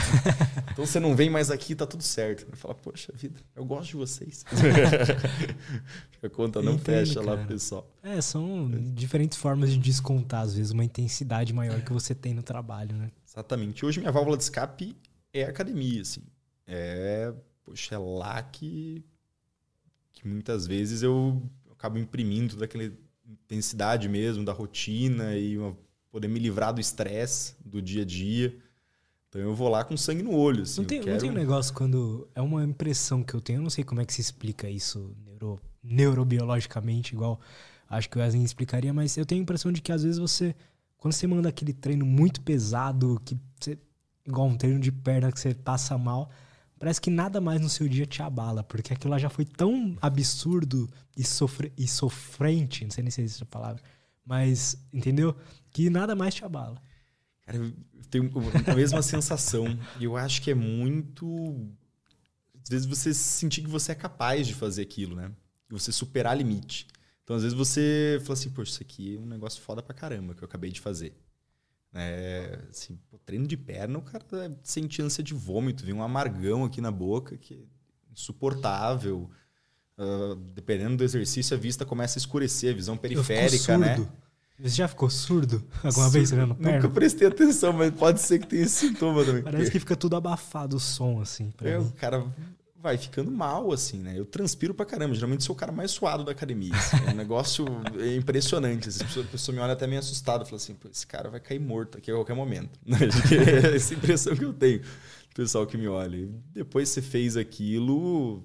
[0.72, 2.46] Então você não vem mais aqui, tá tudo certo.
[2.50, 4.44] Eu falo, poxa vida, eu gosto de vocês.
[6.22, 7.26] a conta não Entendo, fecha cara.
[7.26, 7.86] lá pro pessoal.
[8.02, 12.42] É, são diferentes formas de descontar, às vezes, uma intensidade maior que você tem no
[12.42, 13.10] trabalho, né?
[13.32, 13.86] Exatamente.
[13.86, 14.94] Hoje minha válvula de escape
[15.32, 16.22] é a academia, assim.
[16.66, 17.32] É,
[17.64, 19.02] poxa, é lá que,
[20.12, 22.92] que muitas vezes eu acabo imprimindo daquela
[23.26, 25.74] intensidade mesmo, da rotina e uma,
[26.10, 28.54] poder me livrar do estresse do dia a dia.
[29.30, 30.64] Então eu vou lá com sangue no olho.
[30.64, 31.12] Assim, não, tem, quero...
[31.12, 32.28] não tem um negócio quando.
[32.34, 35.16] É uma impressão que eu tenho, eu não sei como é que se explica isso
[35.24, 37.40] neuro, neurobiologicamente, igual
[37.88, 40.54] acho que o Wesley explicaria, mas eu tenho a impressão de que às vezes você
[41.02, 43.76] quando você manda aquele treino muito pesado, que você,
[44.24, 46.30] igual um treino de perna que você passa mal,
[46.78, 49.98] parece que nada mais no seu dia te abala, porque aquilo lá já foi tão
[50.00, 53.82] absurdo e, sofre, e sofrente, não sei nem se existe essa palavra,
[54.24, 55.34] mas, entendeu?
[55.72, 56.80] Que nada mais te abala.
[57.44, 57.72] Cara, eu
[58.08, 58.30] tenho
[58.70, 59.76] a mesma sensação.
[59.98, 61.68] E eu acho que é muito.
[62.62, 65.32] Às vezes você sentir que você é capaz de fazer aquilo, né?
[65.68, 66.86] E você superar limite.
[67.24, 70.34] Então, às vezes você fala assim, poxa, isso aqui é um negócio foda pra caramba
[70.34, 71.14] que eu acabei de fazer.
[71.94, 74.24] É, assim, pô, treino de perna, o cara
[74.62, 79.30] sente ânsia de vômito, vem um amargão aqui na boca que é insuportável.
[79.98, 83.96] Uh, dependendo do exercício, a vista começa a escurecer, a visão periférica, né?
[84.58, 86.78] Você já ficou surdo alguma vez treinando perna?
[86.78, 89.42] Nunca prestei atenção, mas pode ser que tenha esse sintoma também.
[89.42, 91.52] Parece que fica tudo abafado o som, assim.
[91.62, 92.24] É, o cara
[92.82, 94.18] vai ficando mal, assim, né?
[94.18, 95.14] Eu transpiro pra caramba.
[95.14, 96.74] Geralmente sou o cara mais suado da academia.
[96.74, 96.96] Assim.
[97.06, 97.64] É um negócio
[98.18, 98.88] impressionante.
[98.88, 99.04] Assim.
[99.20, 100.44] A pessoa me olha até meio assustado.
[100.44, 102.78] Fala assim, esse cara vai cair morto aqui a qualquer momento.
[102.90, 106.16] é essa impressão que eu tenho do pessoal que me olha.
[106.16, 108.44] E depois você fez aquilo,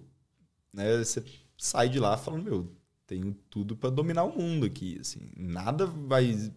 [0.72, 1.00] né?
[1.00, 1.24] Você
[1.58, 2.72] sai de lá falando, meu,
[3.08, 5.00] tenho tudo para dominar o mundo aqui.
[5.02, 5.32] Assim.
[5.36, 6.52] Nada vai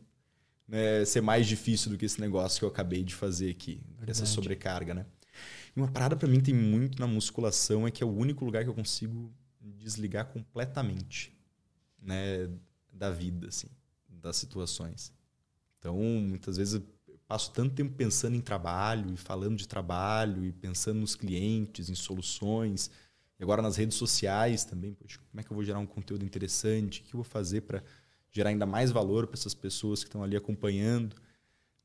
[0.68, 4.10] né, ser mais difícil do que esse negócio que eu acabei de fazer aqui, Verdade.
[4.10, 5.06] essa sobrecarga, né?
[5.74, 8.64] E uma parada para mim tem muito na musculação é que é o único lugar
[8.64, 11.36] que eu consigo desligar completamente,
[12.00, 12.48] né,
[12.92, 13.68] da vida, assim,
[14.08, 15.12] das situações.
[15.78, 20.52] Então, muitas vezes eu passo tanto tempo pensando em trabalho e falando de trabalho e
[20.52, 22.90] pensando nos clientes, em soluções,
[23.38, 26.24] e agora nas redes sociais também, poxa, como é que eu vou gerar um conteúdo
[26.24, 27.00] interessante?
[27.00, 27.82] O que eu vou fazer para
[28.30, 31.16] gerar ainda mais valor para essas pessoas que estão ali acompanhando?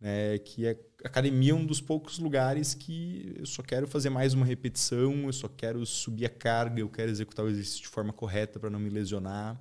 [0.06, 0.38] Né?
[0.38, 4.36] Que é, a academia é um dos poucos lugares que eu só quero fazer mais
[4.36, 8.14] uma repetição, eu só quero subir a carga, eu quero executar o exercício de forma
[8.14, 9.60] correta para não me lesionar.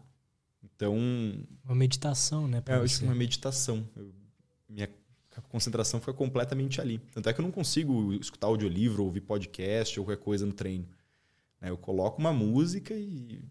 [0.62, 0.98] Então.
[1.64, 2.62] Uma meditação, né?
[2.66, 3.88] É, eu acho que uma meditação.
[3.96, 4.12] Eu,
[4.68, 4.86] minha
[5.48, 6.98] concentração foi completamente ali.
[7.10, 10.86] Tanto é que eu não consigo escutar audiolivro, ouvir podcast ou qualquer coisa no treino.
[11.58, 11.70] Né?
[11.70, 13.42] Eu coloco uma música e,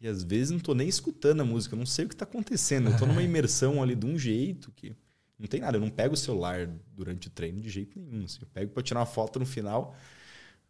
[0.00, 2.24] e às vezes não estou nem escutando a música, eu não sei o que está
[2.24, 2.88] acontecendo.
[2.88, 4.96] Eu estou numa imersão ali de um jeito que
[5.38, 5.76] não tem nada.
[5.76, 8.24] Eu não pego o celular durante o treino de jeito nenhum.
[8.24, 8.38] Assim.
[8.40, 9.94] Eu pego para tirar uma foto no final,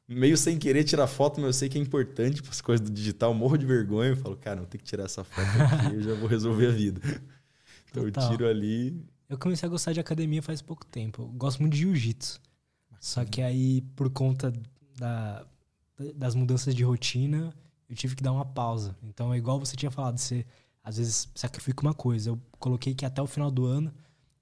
[0.08, 2.92] meio sem querer tirar foto, mas eu sei que é importante para as coisas do
[2.92, 3.30] digital.
[3.30, 4.10] Eu morro de vergonha.
[4.10, 6.72] Eu falo, cara, não tem que tirar essa foto aqui, eu já vou resolver a
[6.72, 7.00] vida.
[7.90, 8.24] Então Total.
[8.24, 9.06] eu tiro ali.
[9.28, 11.22] Eu comecei a gostar de academia faz pouco tempo.
[11.22, 12.40] Eu gosto muito de jiu-jitsu.
[12.98, 14.52] Só que aí, por conta
[14.98, 15.46] da,
[16.16, 17.54] das mudanças de rotina,
[17.88, 18.96] eu tive que dar uma pausa.
[19.00, 20.44] Então é igual você tinha falado, você
[20.82, 22.30] às vezes sacrifica uma coisa.
[22.30, 23.94] Eu coloquei que até o final do ano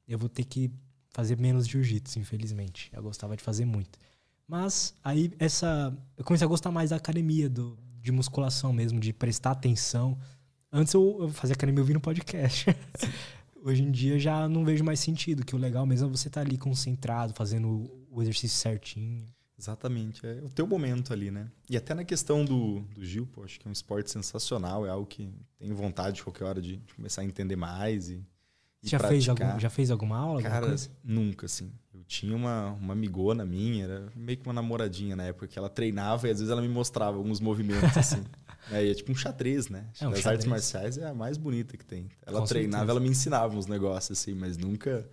[0.06, 0.70] eu vou ter que
[1.10, 2.90] fazer menos jiu-jitsu, infelizmente.
[2.92, 3.98] Eu gostava de fazer muito.
[4.46, 9.12] Mas aí essa eu comecei a gostar mais da academia, do, de musculação mesmo, de
[9.12, 10.18] prestar atenção.
[10.70, 12.66] Antes eu, eu fazia academia ouvindo podcast.
[13.64, 16.40] Hoje em dia já não vejo mais sentido, que o legal mesmo é você estar
[16.40, 19.28] tá ali concentrado, fazendo o exercício certinho.
[19.56, 21.48] Exatamente, é o teu momento ali, né?
[21.70, 24.90] E até na questão do, do Gil, pô, acho que é um esporte sensacional, é
[24.90, 28.26] algo que tenho vontade de qualquer hora de, de começar a entender mais e,
[28.82, 30.42] já fez, algum, já fez alguma aula?
[30.42, 31.72] Cara, alguma nunca, assim.
[31.94, 35.68] Eu tinha uma, uma amigona minha, era meio que uma namoradinha na época, que ela
[35.68, 38.22] treinava e às vezes ela me mostrava alguns movimentos, assim.
[38.70, 39.86] é, é tipo um xadrez, né?
[40.00, 40.26] É um xadrez.
[40.26, 42.08] artes marciais é a mais bonita que tem.
[42.26, 42.92] Ela Com treinava, certeza.
[42.92, 45.08] ela me ensinava uns negócios, assim, mas nunca...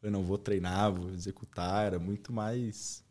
[0.00, 3.02] Eu não vou treinar, vou executar, era muito mais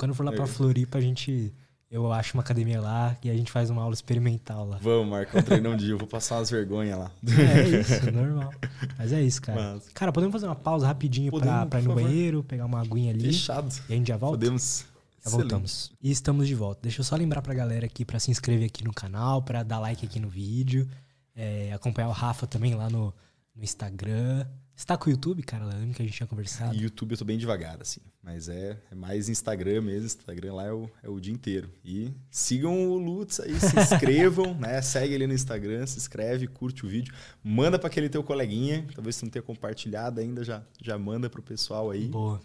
[0.00, 1.52] quando for lá pra Floripa, a gente.
[1.90, 4.78] Eu acho uma academia lá e a gente faz uma aula experimental lá.
[4.80, 7.10] Vamos, marcar um treino um dia, eu vou passar umas vergonhas lá.
[7.26, 8.52] É isso, normal.
[8.96, 9.74] Mas é isso, cara.
[9.74, 9.88] Mas...
[9.88, 12.02] Cara, podemos fazer uma pausa rapidinho podemos, pra, pra ir no favor.
[12.04, 13.24] banheiro, pegar uma aguinha ali.
[13.32, 13.74] Fechado.
[13.88, 14.38] E a gente já volta?
[14.38, 14.86] Podemos.
[15.24, 15.92] Já voltamos.
[16.00, 16.80] E estamos de volta.
[16.82, 19.80] Deixa eu só lembrar pra galera aqui pra se inscrever aqui no canal, pra dar
[19.80, 20.88] like aqui no vídeo,
[21.34, 23.12] é, acompanhar o Rafa também lá no,
[23.54, 24.46] no Instagram.
[24.76, 25.64] Você tá com o YouTube, cara?
[25.64, 26.74] Lembra que a gente tinha conversado?
[26.74, 28.00] YouTube eu tô bem devagar, assim.
[28.22, 30.06] Mas é, é mais Instagram mesmo.
[30.06, 31.70] Instagram lá é o, é o dia inteiro.
[31.82, 34.80] E sigam o Lutz aí, se inscrevam, né?
[34.82, 37.14] Segue ele no Instagram, se inscreve, curte o vídeo.
[37.42, 38.86] Manda para aquele teu coleguinha.
[38.94, 42.08] Talvez você não tenha compartilhado ainda, já, já manda pro pessoal aí.
[42.08, 42.40] Boa.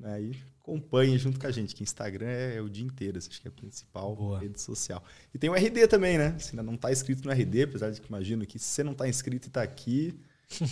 [0.00, 0.22] Né?
[0.22, 3.18] E acompanhe junto com a gente, que Instagram é, é o dia inteiro.
[3.18, 4.38] Acho que é a principal Boa.
[4.38, 5.02] rede social.
[5.34, 6.38] E tem o RD também, né?
[6.38, 8.94] Se ainda não tá inscrito no RD, apesar de que imagino que se você não
[8.94, 10.18] tá inscrito e tá aqui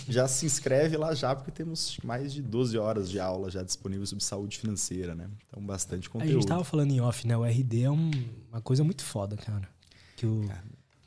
[0.08, 4.06] já se inscreve lá já, porque temos mais de 12 horas de aula já disponível
[4.06, 5.28] sobre saúde financeira, né?
[5.46, 6.30] Então, bastante conteúdo.
[6.30, 7.36] A gente tava falando em off, né?
[7.36, 8.10] O RD é um,
[8.50, 9.68] uma coisa muito foda, cara.
[10.16, 10.48] Que o,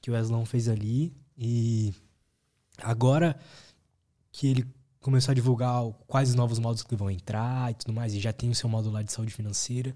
[0.01, 1.11] que o Eslon fez ali.
[1.37, 1.93] E
[2.77, 3.39] agora
[4.31, 4.65] que ele
[4.99, 8.31] começou a divulgar quais os novos modos que vão entrar e tudo mais, e já
[8.31, 9.95] tem o seu módulo lá de saúde financeira.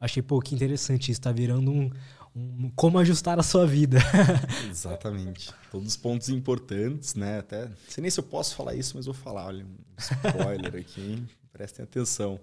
[0.00, 1.20] Achei, pô, que interessante isso.
[1.20, 1.90] Tá virando um,
[2.34, 3.98] um, como ajustar a sua vida.
[4.68, 5.52] Exatamente.
[5.70, 7.38] Todos os pontos importantes, né?
[7.38, 9.46] Até, não sei nem se eu posso falar isso, mas vou falar.
[9.46, 11.28] Olha, um spoiler aqui, hein?
[11.52, 12.40] Prestem atenção.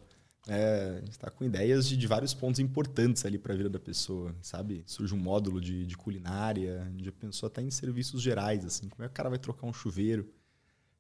[0.48, 3.70] É, a gente está com ideias de, de, vários pontos importantes ali para a vida
[3.70, 4.84] da pessoa, sabe?
[4.88, 8.90] Surge um módulo de, de culinária, a gente já pensou até em serviços gerais, assim,
[8.90, 10.28] como é que o cara vai trocar um chuveiro.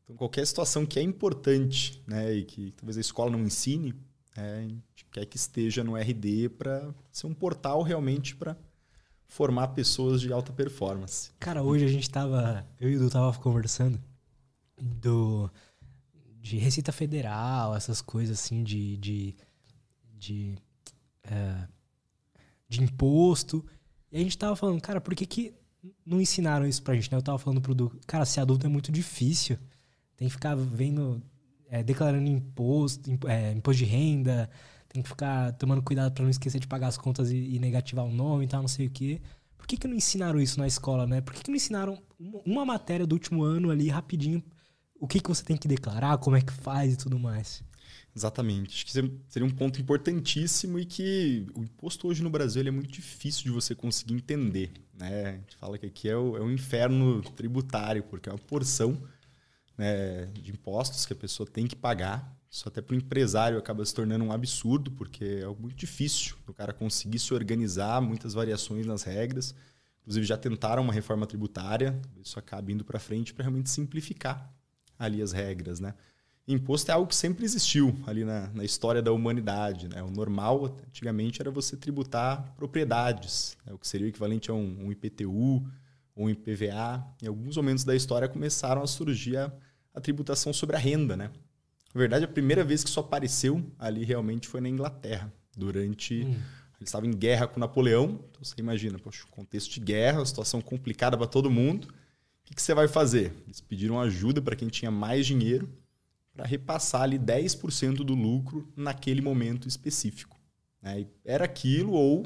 [0.03, 3.95] Então, qualquer situação que é importante, né, e que talvez a escola não ensine,
[4.37, 8.55] é, a gente quer que esteja no RD para ser um portal realmente para
[9.31, 11.31] formar pessoas de alta performance.
[11.39, 12.67] Cara, hoje a gente tava.
[12.77, 13.97] Eu e o Edu tava conversando
[14.77, 15.49] do,
[16.41, 18.97] de Receita Federal, essas coisas assim de.
[18.97, 19.35] de,
[20.17, 20.55] de,
[21.23, 21.65] é,
[22.67, 23.65] de imposto.
[24.11, 25.53] E a gente tava falando, cara, por que, que
[26.05, 27.17] não ensinaram isso pra gente, né?
[27.17, 29.57] Eu tava falando pro Edu, cara, ser adulto é muito difícil.
[30.17, 31.23] Tem que ficar vendo.
[31.69, 34.49] É, declarando imposto, é, imposto de renda,
[34.91, 38.05] tem que ficar tomando cuidado para não esquecer de pagar as contas e, e, negativar
[38.05, 39.21] o nome e tal, não sei o quê.
[39.57, 41.21] Por que, que não ensinaram isso na escola, né?
[41.21, 44.43] Por que, que não ensinaram uma, matéria do último ano ali, rapidinho,
[44.99, 47.63] o que, que você tem que declarar, como é que faz e tudo mais?
[48.13, 48.75] Exatamente.
[48.75, 52.91] Acho que seria um ponto importantíssimo e que o imposto hoje no Brasil é muito
[52.91, 54.73] difícil de você conseguir entender.
[54.93, 55.29] Né?
[55.29, 59.01] A gente fala que aqui é o, é o inferno tributário, porque é uma porção
[59.77, 62.40] né, de impostos que a pessoa tem que pagar.
[62.51, 66.53] Isso até para o empresário acaba se tornando um absurdo, porque é muito difícil o
[66.53, 69.55] cara conseguir se organizar, muitas variações nas regras.
[70.01, 74.53] Inclusive já tentaram uma reforma tributária, isso acaba indo para frente para realmente simplificar
[74.99, 75.93] ali as regras, né?
[76.47, 79.87] Imposto é algo que sempre existiu ali na, na história da humanidade.
[79.87, 80.01] Né?
[80.03, 83.71] O normal, antigamente, era você tributar propriedades, né?
[83.71, 85.63] o que seria o equivalente a um, um IPTU
[86.15, 87.05] ou um IPVA.
[87.21, 89.53] Em alguns momentos da história começaram a surgir a,
[89.93, 91.15] a tributação sobre a renda.
[91.15, 91.29] Né?
[91.93, 96.23] Na verdade, a primeira vez que isso apareceu ali realmente foi na Inglaterra, durante.
[96.23, 96.31] Hum.
[96.81, 98.19] Ele estava em guerra com Napoleão.
[98.29, 101.87] Então você imagina, poxa, contexto de guerra, situação complicada para todo mundo.
[101.87, 103.33] O que, que você vai fazer?
[103.45, 105.69] Eles pediram ajuda para quem tinha mais dinheiro
[106.33, 110.39] para repassar ali 10% do lucro naquele momento específico.
[110.81, 111.05] Né?
[111.23, 112.25] Era aquilo ou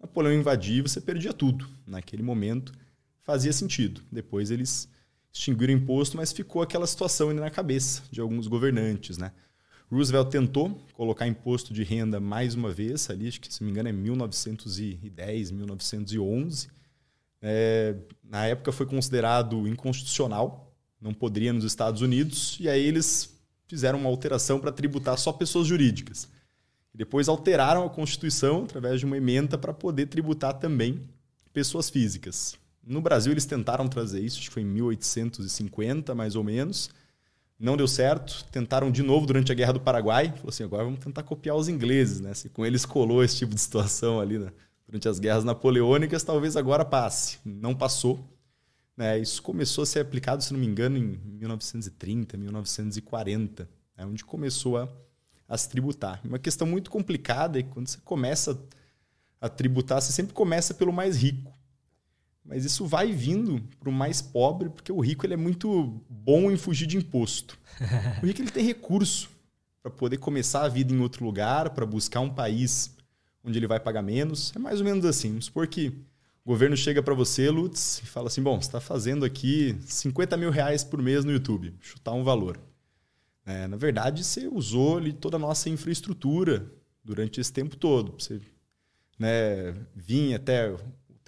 [0.00, 1.66] Napoleão invadia você perdia tudo.
[1.86, 2.72] Naquele momento
[3.22, 4.02] fazia sentido.
[4.12, 4.88] Depois eles
[5.38, 9.18] extinguiram o imposto, mas ficou aquela situação ainda na cabeça de alguns governantes.
[9.18, 9.30] Né?
[9.90, 13.72] Roosevelt tentou colocar imposto de renda mais uma vez, ali, acho que se não me
[13.72, 16.68] engano é 1910, 1911.
[17.42, 17.94] É,
[18.24, 23.38] na época foi considerado inconstitucional, não poderia nos Estados Unidos, e aí eles
[23.68, 26.28] fizeram uma alteração para tributar só pessoas jurídicas.
[26.94, 31.02] Depois alteraram a Constituição através de uma emenda para poder tributar também
[31.52, 32.56] pessoas físicas.
[32.86, 36.88] No Brasil, eles tentaram trazer isso, acho que foi em 1850, mais ou menos.
[37.58, 38.44] Não deu certo.
[38.52, 40.30] Tentaram de novo durante a Guerra do Paraguai.
[40.36, 42.20] Falou assim: agora vamos tentar copiar os ingleses.
[42.20, 42.32] Né?
[42.34, 44.52] Se com eles colou esse tipo de situação ali né?
[44.86, 47.38] durante as guerras napoleônicas, talvez agora passe.
[47.44, 48.20] Não passou.
[48.96, 49.18] Né?
[49.18, 54.06] Isso começou a ser aplicado, se não me engano, em 1930, 1940, né?
[54.06, 54.88] onde começou a,
[55.48, 56.20] a se tributar.
[56.24, 58.58] Uma questão muito complicada é que quando você começa
[59.40, 61.55] a tributar, você sempre começa pelo mais rico.
[62.46, 66.50] Mas isso vai vindo para o mais pobre, porque o rico ele é muito bom
[66.50, 67.58] em fugir de imposto.
[68.22, 69.28] O rico ele tem recurso
[69.82, 72.96] para poder começar a vida em outro lugar, para buscar um país
[73.44, 74.52] onde ele vai pagar menos.
[74.54, 75.30] É mais ou menos assim.
[75.30, 75.88] Vamos supor que
[76.44, 80.36] o governo chega para você, Lutz, e fala assim: bom, você está fazendo aqui 50
[80.36, 82.60] mil reais por mês no YouTube, chutar um valor.
[83.44, 86.66] É, na verdade, você usou ali toda a nossa infraestrutura
[87.04, 88.14] durante esse tempo todo.
[88.18, 88.40] Você
[89.18, 90.74] né, vir até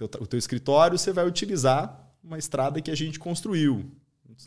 [0.07, 3.91] teu, o teu escritório, você vai utilizar uma estrada que a gente construiu.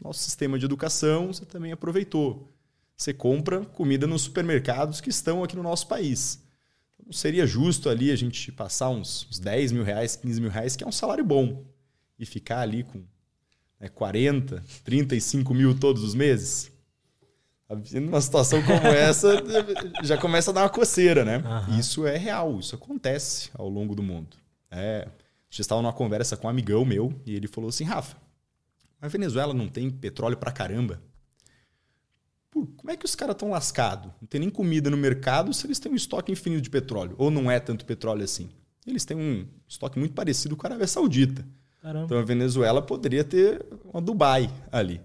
[0.02, 2.50] Nosso sistema de educação você também aproveitou.
[2.96, 6.42] Você compra comida nos supermercados que estão aqui no nosso país
[7.04, 10.76] não seria justo ali a gente passar uns, uns 10 mil reais, 15 mil reais,
[10.76, 11.64] que é um salário bom,
[12.18, 13.02] e ficar ali com
[13.78, 16.72] né, 40, 35 mil todos os meses?
[17.92, 19.42] Numa situação como essa,
[20.02, 21.38] já começa a dar uma coceira, né?
[21.38, 21.78] Uhum.
[21.78, 24.36] Isso é real, isso acontece ao longo do mundo.
[24.70, 25.08] É,
[25.52, 28.16] a gente estava numa conversa com um amigão meu e ele falou assim: Rafa,
[28.98, 31.02] a Venezuela não tem petróleo pra caramba?
[32.50, 34.10] Pô, como é que os caras estão lascados?
[34.18, 37.14] Não tem nem comida no mercado se eles têm um estoque infinito de petróleo.
[37.18, 38.48] Ou não é tanto petróleo assim.
[38.86, 41.46] Eles têm um estoque muito parecido com a Arábia Saudita.
[41.82, 42.06] Caramba.
[42.06, 45.02] Então a Venezuela poderia ter uma Dubai ali.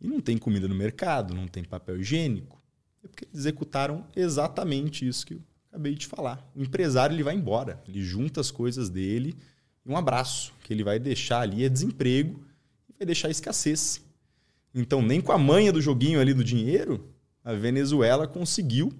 [0.00, 2.62] E não tem comida no mercado, não tem papel higiênico.
[3.02, 6.48] É porque eles executaram exatamente isso que eu acabei de falar.
[6.54, 9.36] O empresário ele vai embora, ele junta as coisas dele
[9.86, 12.40] um abraço que ele vai deixar ali é desemprego
[12.88, 14.02] e vai deixar escassez.
[14.74, 17.08] Então, nem com a manha do joguinho ali do dinheiro,
[17.44, 18.92] a Venezuela conseguiu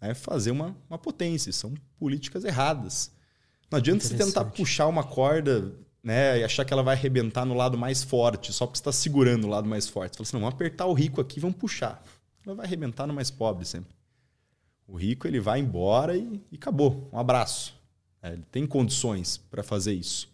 [0.00, 1.52] né, fazer uma, uma potência.
[1.52, 3.10] São políticas erradas.
[3.70, 5.72] Não adianta você tentar puxar uma corda
[6.02, 8.92] né, e achar que ela vai arrebentar no lado mais forte, só porque você está
[8.92, 10.12] segurando o lado mais forte.
[10.12, 12.02] Você fala assim, não, vamos apertar o rico aqui vamos puxar.
[12.44, 13.94] Ela vai arrebentar no mais pobre sempre.
[14.86, 17.08] O rico ele vai embora e, e acabou.
[17.12, 17.79] Um abraço.
[18.22, 20.30] É, ele tem condições para fazer isso.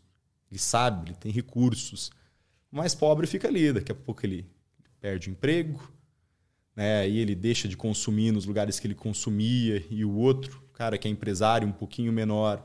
[0.51, 2.11] Ele sabe, ele tem recursos.
[2.71, 3.73] O mais pobre fica ali.
[3.73, 4.47] Daqui a pouco ele
[5.01, 5.81] perde o emprego,
[6.75, 7.01] né?
[7.01, 11.07] aí ele deixa de consumir nos lugares que ele consumia, e o outro, cara que
[11.07, 12.63] é empresário um pouquinho menor,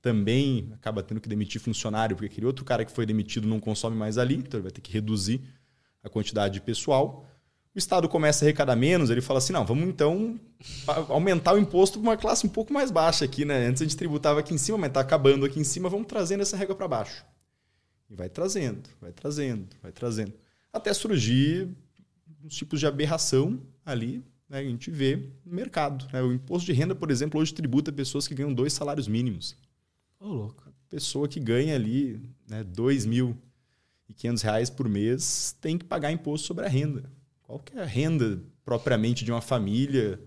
[0.00, 3.96] também acaba tendo que demitir funcionário, porque aquele outro cara que foi demitido não consome
[3.96, 5.40] mais ali, então ele vai ter que reduzir
[6.02, 7.26] a quantidade de pessoal.
[7.74, 10.38] O Estado começa a arrecadar menos, ele fala assim: não, vamos então
[11.08, 13.66] aumentar o imposto para uma classe um pouco mais baixa aqui, né?
[13.66, 16.40] Antes a gente tributava aqui em cima, mas está acabando aqui em cima, vamos trazendo
[16.42, 17.24] essa régua para baixo.
[18.10, 20.32] E vai trazendo, vai trazendo, vai trazendo
[20.72, 21.68] até surgir
[22.42, 26.06] uns tipos de aberração ali, né, a gente vê no mercado.
[26.12, 26.22] Né?
[26.22, 29.56] O imposto de renda, por exemplo, hoje tributa pessoas que ganham dois salários mínimos.
[30.20, 30.68] Ô, oh, louco.
[30.88, 32.18] Pessoa que ganha ali
[32.48, 33.36] né, dois mil
[34.08, 37.04] e quinhentos reais por mês tem que pagar imposto sobre a renda.
[37.48, 40.20] Qual que é a renda propriamente de uma família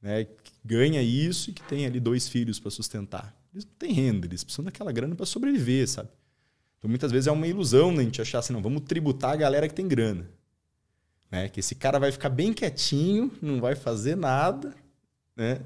[0.00, 3.36] né, que ganha isso e que tem ali dois filhos para sustentar?
[3.52, 6.08] Eles não têm renda, eles precisam daquela grana para sobreviver, sabe?
[6.78, 9.36] Então muitas vezes é uma ilusão né, a gente achar assim, não, vamos tributar a
[9.36, 10.30] galera que tem grana.
[11.32, 11.48] Né?
[11.48, 14.72] Que esse cara vai ficar bem quietinho, não vai fazer nada,
[15.34, 15.62] né?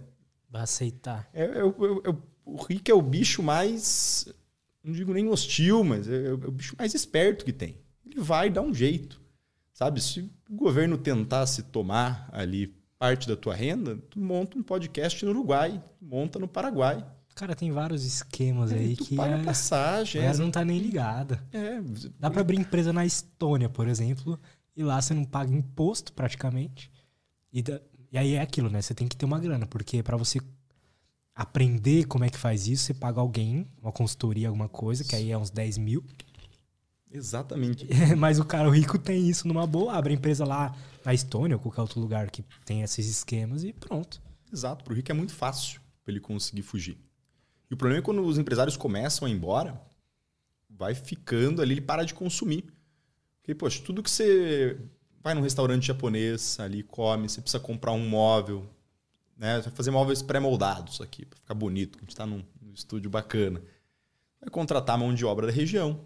[0.48, 1.28] Vai aceitar.
[1.34, 4.32] É, é, é, é, o rico é o bicho mais,
[4.82, 7.76] não digo nem hostil, mas é, é, o bicho mais esperto que tem.
[8.06, 9.19] Ele vai dar um jeito.
[9.80, 10.20] Sabe, se
[10.50, 12.66] o governo tentasse tomar ali
[12.98, 17.02] parte da tua renda, tu monta um podcast no Uruguai, monta no Paraguai.
[17.34, 20.20] Cara, tem vários esquemas é, aí que paga é, passagem.
[20.20, 21.42] Ela não tá nem ligada.
[21.50, 21.80] É,
[22.18, 24.38] Dá para abrir empresa na Estônia, por exemplo,
[24.76, 26.90] e lá você não paga imposto praticamente.
[27.50, 27.80] E, da,
[28.12, 28.82] e aí é aquilo, né?
[28.82, 30.42] Você tem que ter uma grana, porque para você
[31.34, 35.32] aprender como é que faz isso, você paga alguém, uma consultoria, alguma coisa, que aí
[35.32, 36.04] é uns 10 mil.
[37.10, 37.86] Exatamente.
[38.16, 40.74] Mas o cara rico tem isso numa boa, abre a empresa lá
[41.04, 44.20] na Estônia ou qualquer outro lugar que tem esses esquemas e pronto.
[44.52, 46.98] Exato, pro rico é muito fácil para ele conseguir fugir.
[47.70, 49.80] E o problema é quando os empresários começam a ir embora,
[50.68, 52.64] vai ficando ali, ele para de consumir.
[53.40, 54.78] Porque, poxa, tudo que você
[55.22, 58.68] vai num restaurante japonês ali, come, você precisa comprar um móvel,
[59.36, 59.60] né?
[59.60, 63.62] Vai fazer móveis pré-moldados aqui, para ficar bonito, a gente está num, num estúdio bacana.
[64.40, 66.00] Vai contratar mão de obra da região.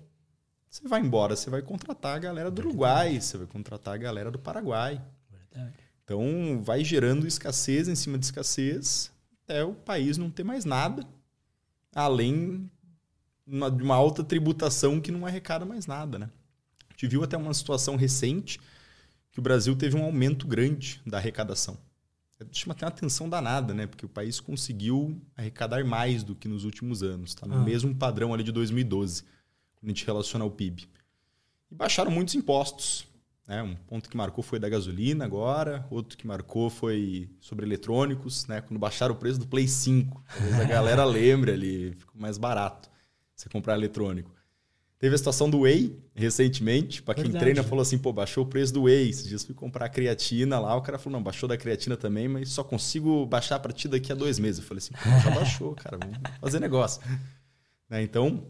[0.75, 4.29] Você vai embora, você vai contratar a galera do Uruguai, você vai contratar a galera
[4.29, 5.01] do Paraguai.
[5.31, 5.73] Verdade.
[6.03, 9.13] Então, vai gerando escassez em cima de escassez
[9.45, 11.07] até o país não ter mais nada
[11.95, 12.69] além
[13.47, 16.29] de uma alta tributação que não arrecada mais nada, né?
[16.89, 18.59] A gente viu até uma situação recente
[19.31, 21.79] que o Brasil teve um aumento grande da arrecadação.
[22.51, 23.87] Chama até uma atenção danada, né?
[23.87, 27.31] Porque o país conseguiu arrecadar mais do que nos últimos anos.
[27.31, 27.63] Está no ah.
[27.63, 29.23] mesmo padrão ali de 2012,
[29.85, 30.89] quando a gente relaciona ao PIB.
[31.71, 33.07] E baixaram muitos impostos.
[33.47, 33.63] Né?
[33.63, 38.63] Um ponto que marcou foi da gasolina agora, outro que marcou foi sobre eletrônicos, né?
[38.63, 40.25] quando baixaram o preço do Play 5.
[40.27, 42.89] Talvez a galera lembre ali, ficou mais barato
[43.37, 44.33] você comprar eletrônico.
[44.99, 47.03] Teve a situação do Whey recentemente.
[47.03, 47.45] Para quem Verdade.
[47.45, 49.11] treina, falou assim: pô, baixou o preço do Whey.
[49.11, 50.75] Esses dias fui comprar creatina lá.
[50.75, 54.13] O cara falou: não, baixou da creatina também, mas só consigo baixar para ti daqui
[54.13, 54.63] a dois meses.
[54.63, 57.03] Eu falei assim: pô, já baixou, cara, vamos fazer negócio.
[57.91, 58.03] né?
[58.03, 58.47] Então,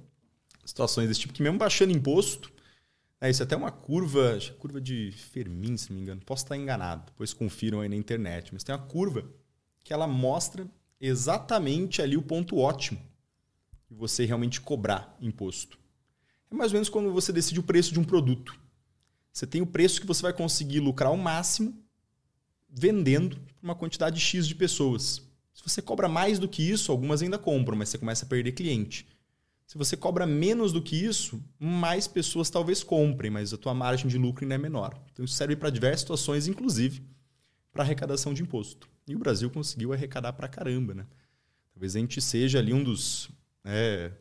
[0.65, 2.53] situações desse tipo que, mesmo baixando imposto,
[3.21, 6.21] é, isso até uma curva, curva de Fermin, se não me engano.
[6.25, 8.53] Posso estar enganado, depois confiram aí na internet.
[8.53, 9.25] Mas tem uma curva
[9.83, 10.67] que ela mostra
[11.01, 13.01] exatamente ali o ponto ótimo
[13.89, 15.79] de você realmente cobrar imposto.
[16.51, 18.55] É mais ou menos quando você decide o preço de um produto.
[19.33, 21.83] Você tem o preço que você vai conseguir lucrar ao máximo
[22.69, 25.23] vendendo para uma quantidade X de pessoas.
[25.53, 28.53] Se você cobra mais do que isso, algumas ainda compram, mas você começa a perder
[28.53, 29.07] cliente.
[29.67, 34.09] Se você cobra menos do que isso, mais pessoas talvez comprem, mas a tua margem
[34.09, 35.01] de lucro ainda é menor.
[35.13, 37.03] Então isso serve para diversas situações, inclusive
[37.73, 38.89] para arrecadação de imposto.
[39.07, 41.07] E o Brasil conseguiu arrecadar para caramba, né?
[41.73, 43.29] Talvez a gente seja ali um dos...
[43.65, 44.13] É,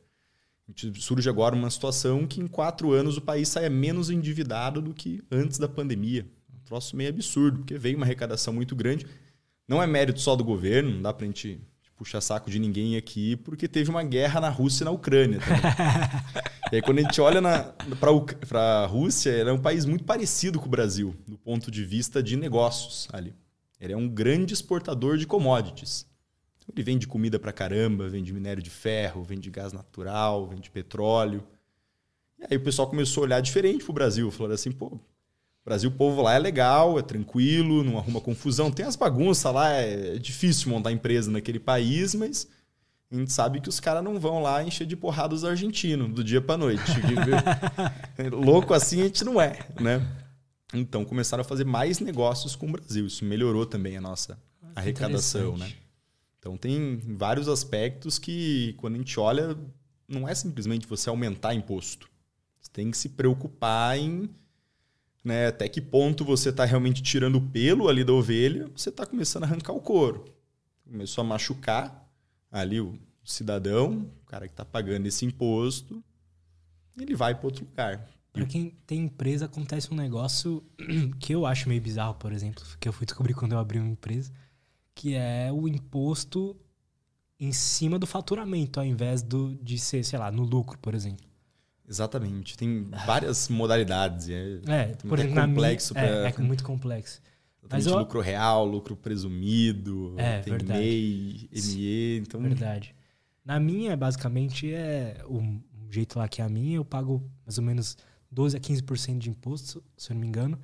[0.68, 4.82] a gente surge agora uma situação que em quatro anos o país saia menos endividado
[4.82, 6.26] do que antes da pandemia.
[6.52, 9.06] Um troço meio absurdo, porque veio uma arrecadação muito grande.
[9.68, 11.62] Não é mérito só do governo, não dá para a gente
[11.96, 15.40] puxar saco de ninguém aqui, porque teve uma guerra na Rússia e na Ucrânia.
[16.72, 17.42] e aí, quando a gente olha
[18.00, 21.84] para a Rússia, ela é um país muito parecido com o Brasil, do ponto de
[21.84, 23.34] vista de negócios ali.
[23.80, 26.06] Ele é um grande exportador de commodities.
[26.58, 31.44] Então, ele vende comida para caramba, vende minério de ferro, vende gás natural, vende petróleo.
[32.40, 35.00] E aí o pessoal começou a olhar diferente para o Brasil, falando assim, pô,
[35.66, 38.70] Brasil, o povo lá é legal, é tranquilo, não arruma confusão.
[38.70, 42.48] Tem as bagunças lá, é difícil montar empresa naquele país, mas
[43.10, 46.24] a gente sabe que os caras não vão lá encher de porrada os argentinos do
[46.24, 46.84] dia para noite.
[48.32, 50.06] Louco assim a gente não é, né?
[50.74, 53.06] Então começaram a fazer mais negócios com o Brasil.
[53.06, 55.72] Isso melhorou também a nossa ah, arrecadação, né?
[56.40, 59.58] Então tem vários aspectos que quando a gente olha,
[60.08, 62.10] não é simplesmente você aumentar imposto.
[62.60, 64.30] Você tem que se preocupar em
[65.24, 69.06] né, até que ponto você está realmente tirando o pelo ali da ovelha, você está
[69.06, 70.26] começando a arrancar o couro.
[70.84, 72.10] Começou a machucar
[72.52, 76.04] ali o cidadão, o cara que está pagando esse imposto,
[77.00, 78.08] ele vai para outro lugar.
[78.32, 80.64] Para quem tem empresa, acontece um negócio
[81.20, 83.90] que eu acho meio bizarro, por exemplo, que eu fui descobrir quando eu abri uma
[83.90, 84.32] empresa,
[84.94, 86.56] que é o imposto
[87.40, 91.26] em cima do faturamento, ao invés do, de ser, sei lá, no lucro, por exemplo.
[91.88, 92.58] Exatamente.
[92.58, 94.30] Tem várias modalidades.
[94.30, 95.94] É, é por exemplo, é complexo.
[95.94, 96.16] Minha, pra...
[96.16, 97.22] é, é, muito complexo.
[97.70, 97.98] Mas eu...
[97.98, 100.80] lucro real, lucro presumido, é, tem verdade.
[100.80, 102.42] MEI, ME, então...
[102.42, 102.94] Verdade.
[103.44, 105.42] Na minha, basicamente, é o
[105.90, 107.98] jeito lá que é a minha, eu pago mais ou menos
[108.32, 110.60] 12 a 15% de imposto, se eu não me engano,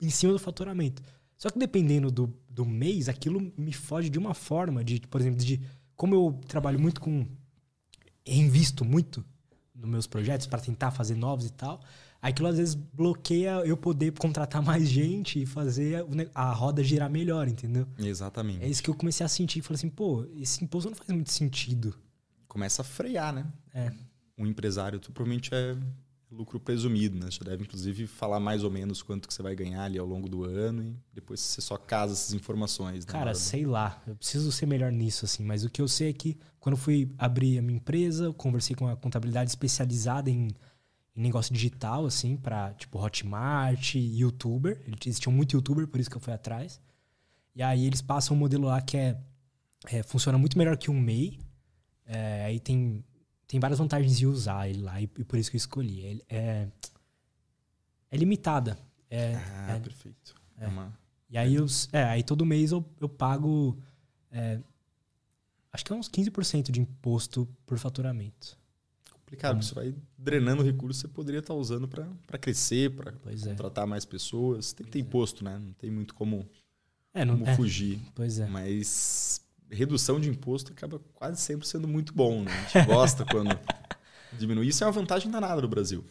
[0.00, 1.02] em cima do faturamento.
[1.36, 5.44] Só que dependendo do, do mês, aquilo me foge de uma forma, de, por exemplo,
[5.44, 5.60] de
[5.96, 7.26] como eu trabalho muito com.
[8.26, 9.24] invisto muito
[9.84, 11.80] nos meus projetos para tentar fazer novos e tal,
[12.20, 16.04] aquilo às vezes bloqueia eu poder contratar mais gente e fazer
[16.34, 17.86] a roda girar melhor, entendeu?
[17.98, 18.64] Exatamente.
[18.64, 19.62] É isso que eu comecei a sentir.
[19.62, 21.94] Falei assim, pô, esse imposto não faz muito sentido.
[22.48, 23.46] Começa a frear, né?
[23.72, 23.92] É.
[24.38, 25.76] Um empresário, tu provavelmente é
[26.30, 27.30] lucro presumido, né?
[27.30, 30.28] Você deve, inclusive, falar mais ou menos quanto que você vai ganhar ali ao longo
[30.28, 33.06] do ano e depois você só casa essas informações.
[33.06, 33.12] Né?
[33.12, 34.02] Cara, sei lá.
[34.06, 35.44] Eu preciso ser melhor nisso, assim.
[35.44, 38.34] Mas o que eu sei é que quando eu fui abrir a minha empresa, eu
[38.34, 40.48] conversei com a contabilidade especializada em,
[41.14, 44.82] em negócio digital, assim, para tipo Hotmart, YouTuber.
[44.86, 46.80] Eles tinham muito YouTuber, por isso que eu fui atrás.
[47.54, 49.20] E aí eles passam um modelo lá que é,
[49.86, 51.38] é funciona muito melhor que um MEI.
[52.06, 53.04] É, aí tem
[53.46, 56.00] tem várias vantagens de usar ele lá e, por isso que eu escolhi.
[56.00, 56.68] Ele é,
[58.10, 58.78] é limitada.
[59.10, 60.34] É, ah, é, perfeito.
[60.58, 60.66] É.
[60.66, 60.96] Uma...
[61.28, 63.78] E aí, eu, é, aí todo mês eu, eu pago.
[64.30, 64.60] É,
[65.72, 68.58] acho que é uns 15% de imposto por faturamento.
[69.12, 73.36] Complicado, então, você vai drenando recursos que você poderia estar usando para crescer, para é.
[73.36, 74.72] contratar mais pessoas.
[74.72, 75.58] Tem que ter imposto, né?
[75.58, 76.48] Não tem muito como,
[77.12, 78.00] é, não, como fugir.
[78.14, 78.46] Pois é.
[78.46, 79.43] Mas
[79.74, 82.42] redução de imposto acaba quase sempre sendo muito bom.
[82.42, 82.52] Né?
[82.52, 83.58] A gente gosta quando
[84.38, 84.68] diminui.
[84.68, 86.04] Isso é uma vantagem danada no Brasil.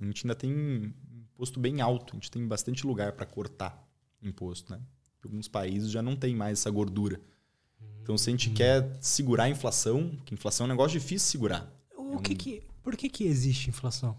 [0.00, 3.86] A gente ainda tem imposto bem alto, a gente tem bastante lugar para cortar
[4.22, 4.72] imposto.
[4.72, 4.80] Né?
[5.24, 7.20] Alguns países já não tem mais essa gordura.
[8.02, 8.54] Então, se a gente hum.
[8.54, 11.72] quer segurar a inflação, que inflação é um negócio difícil de segurar.
[11.94, 14.18] O é que que, por que, que existe inflação?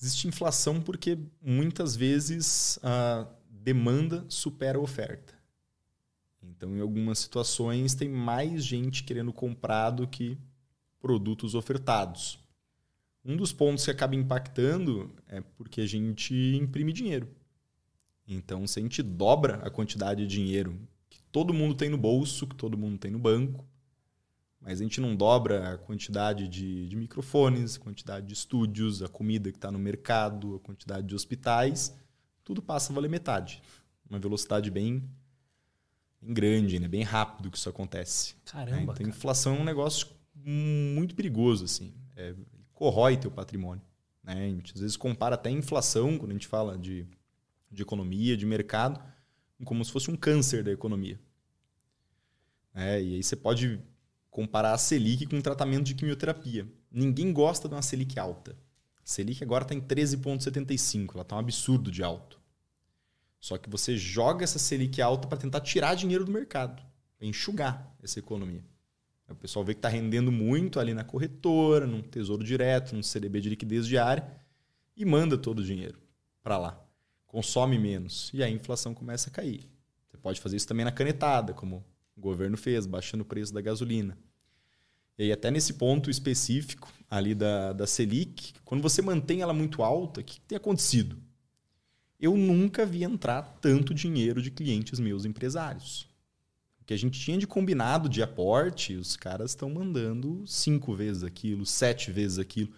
[0.00, 5.33] Existe inflação porque muitas vezes a demanda supera a oferta.
[6.50, 10.38] Então, em algumas situações, tem mais gente querendo comprar do que
[11.00, 12.38] produtos ofertados.
[13.24, 17.28] Um dos pontos que acaba impactando é porque a gente imprime dinheiro.
[18.26, 20.78] Então, se a gente dobra a quantidade de dinheiro
[21.10, 23.66] que todo mundo tem no bolso, que todo mundo tem no banco,
[24.60, 29.08] mas a gente não dobra a quantidade de, de microfones, a quantidade de estúdios, a
[29.08, 31.94] comida que está no mercado, a quantidade de hospitais,
[32.42, 33.62] tudo passa a valer metade.
[34.08, 35.06] Uma velocidade bem
[36.32, 36.88] grande, né?
[36.88, 38.34] bem rápido que isso acontece.
[38.44, 38.76] Caramba.
[38.76, 38.82] Né?
[38.82, 39.08] Então, cara.
[39.08, 41.92] inflação é um negócio muito perigoso, assim.
[42.16, 42.34] É,
[42.72, 43.84] corrói teu patrimônio.
[44.22, 44.46] Né?
[44.46, 47.06] A gente às vezes compara até a inflação, quando a gente fala de,
[47.70, 49.00] de economia, de mercado,
[49.64, 51.18] como se fosse um câncer da economia.
[52.74, 53.80] É, e aí você pode
[54.30, 56.66] comparar a Selic com um tratamento de quimioterapia.
[56.90, 58.56] Ninguém gosta de uma Selic alta.
[58.96, 62.40] A Selic agora está em 13,75, ela está um absurdo de alto.
[63.44, 66.82] Só que você joga essa Selic alta para tentar tirar dinheiro do mercado,
[67.20, 68.64] enxugar essa economia.
[69.28, 73.42] O pessoal vê que está rendendo muito ali na corretora, num tesouro direto, num CDB
[73.42, 74.26] de liquidez diária
[74.96, 75.98] e manda todo o dinheiro
[76.42, 76.82] para lá.
[77.26, 79.68] Consome menos e a inflação começa a cair.
[80.08, 81.84] Você pode fazer isso também na canetada, como
[82.16, 84.16] o governo fez, baixando o preço da gasolina.
[85.18, 89.82] E aí, até nesse ponto específico ali da, da Selic, quando você mantém ela muito
[89.82, 91.18] alta, o que tem acontecido?
[92.24, 96.08] Eu nunca vi entrar tanto dinheiro de clientes meus empresários.
[96.80, 101.22] O que a gente tinha de combinado de aporte, os caras estão mandando cinco vezes
[101.22, 102.72] aquilo, sete vezes aquilo.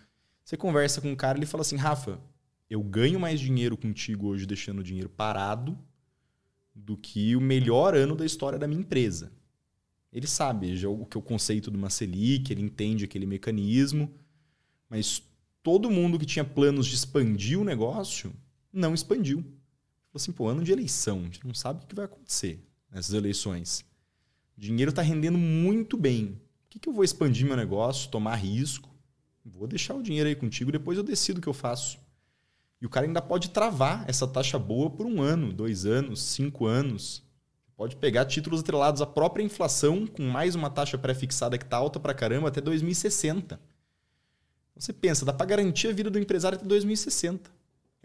[0.44, 2.20] Você conversa com um cara ele fala assim: Rafa,
[2.68, 5.78] eu ganho mais dinheiro contigo hoje deixando o dinheiro parado
[6.74, 9.32] do que o melhor ano da história da minha empresa.
[10.12, 14.12] Ele sabe já o que é o conceito de uma Selic, ele entende aquele mecanismo,
[14.88, 15.22] mas
[15.62, 18.32] todo mundo que tinha planos de expandir o negócio
[18.78, 19.38] não expandiu.
[19.38, 23.14] Falou assim, pô, ano de eleição, a gente não sabe o que vai acontecer nessas
[23.14, 23.84] eleições.
[24.56, 26.40] O dinheiro está rendendo muito bem.
[26.62, 28.88] Por que, que eu vou expandir meu negócio, tomar risco?
[29.44, 31.98] Vou deixar o dinheiro aí contigo, depois eu decido o que eu faço.
[32.80, 36.66] E o cara ainda pode travar essa taxa boa por um ano, dois anos, cinco
[36.66, 37.22] anos.
[37.76, 42.00] Pode pegar títulos atrelados à própria inflação, com mais uma taxa pré-fixada que está alta
[42.00, 43.60] para caramba, até 2060.
[44.74, 47.50] Você pensa, dá para garantir a vida do empresário até 2060.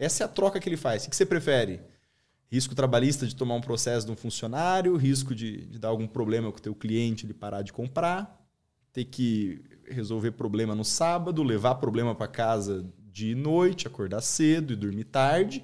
[0.02, 1.04] Essa é a troca que ele faz.
[1.04, 1.80] O que você prefere?
[2.50, 6.50] Risco trabalhista de tomar um processo de um funcionário, risco de, de dar algum problema
[6.50, 8.44] com o teu cliente, de parar de comprar,
[8.92, 14.76] ter que resolver problema no sábado, levar problema para casa de noite, acordar cedo e
[14.76, 15.62] dormir tarde,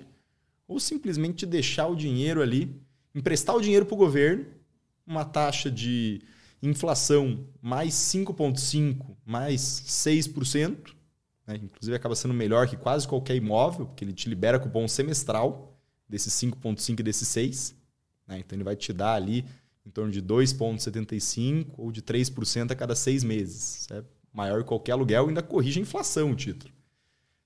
[0.68, 2.80] ou simplesmente deixar o dinheiro ali,
[3.12, 4.46] emprestar o dinheiro para o governo,
[5.04, 6.22] uma taxa de
[6.62, 10.94] inflação mais 5,5%, mais 6%,
[11.48, 11.56] né?
[11.56, 15.74] Inclusive acaba sendo melhor que quase qualquer imóvel, porque ele te libera cupom semestral
[16.06, 17.74] desses 5,5 e desses 6.
[18.26, 18.38] Né?
[18.40, 19.46] Então ele vai te dar ali
[19.84, 23.80] em torno de 2,75 ou de 3% a cada seis meses.
[23.80, 26.72] Isso é maior que qualquer aluguel ainda corrige a inflação o título.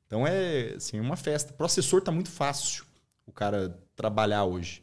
[0.05, 1.53] Então é assim, é uma festa.
[1.53, 2.85] O processor está muito fácil.
[3.25, 4.83] O o cara trabalhar hoje.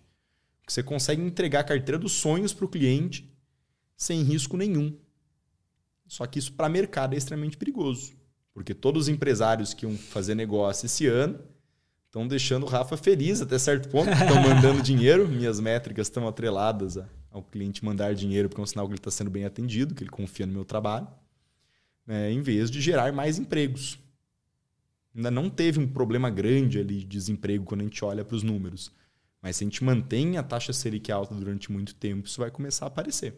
[0.61, 3.29] Porque você consegue entregar a carteira dos sonhos para o cliente
[3.97, 4.97] sem risco nenhum.
[6.07, 8.18] Só que isso para mercado é extremamente perigoso.
[8.59, 11.39] Porque todos os empresários que iam fazer negócio esse ano
[12.05, 15.29] estão deixando o Rafa feliz até certo ponto, estão mandando dinheiro.
[15.29, 16.99] Minhas métricas estão atreladas
[17.31, 20.03] ao cliente mandar dinheiro, porque é um sinal que ele está sendo bem atendido, que
[20.03, 21.07] ele confia no meu trabalho,
[22.05, 23.97] né, em vez de gerar mais empregos.
[25.15, 28.43] Ainda não teve um problema grande ali de desemprego quando a gente olha para os
[28.43, 28.91] números.
[29.41, 32.87] Mas se a gente mantém a taxa Selic alta durante muito tempo, isso vai começar
[32.87, 33.35] a aparecer.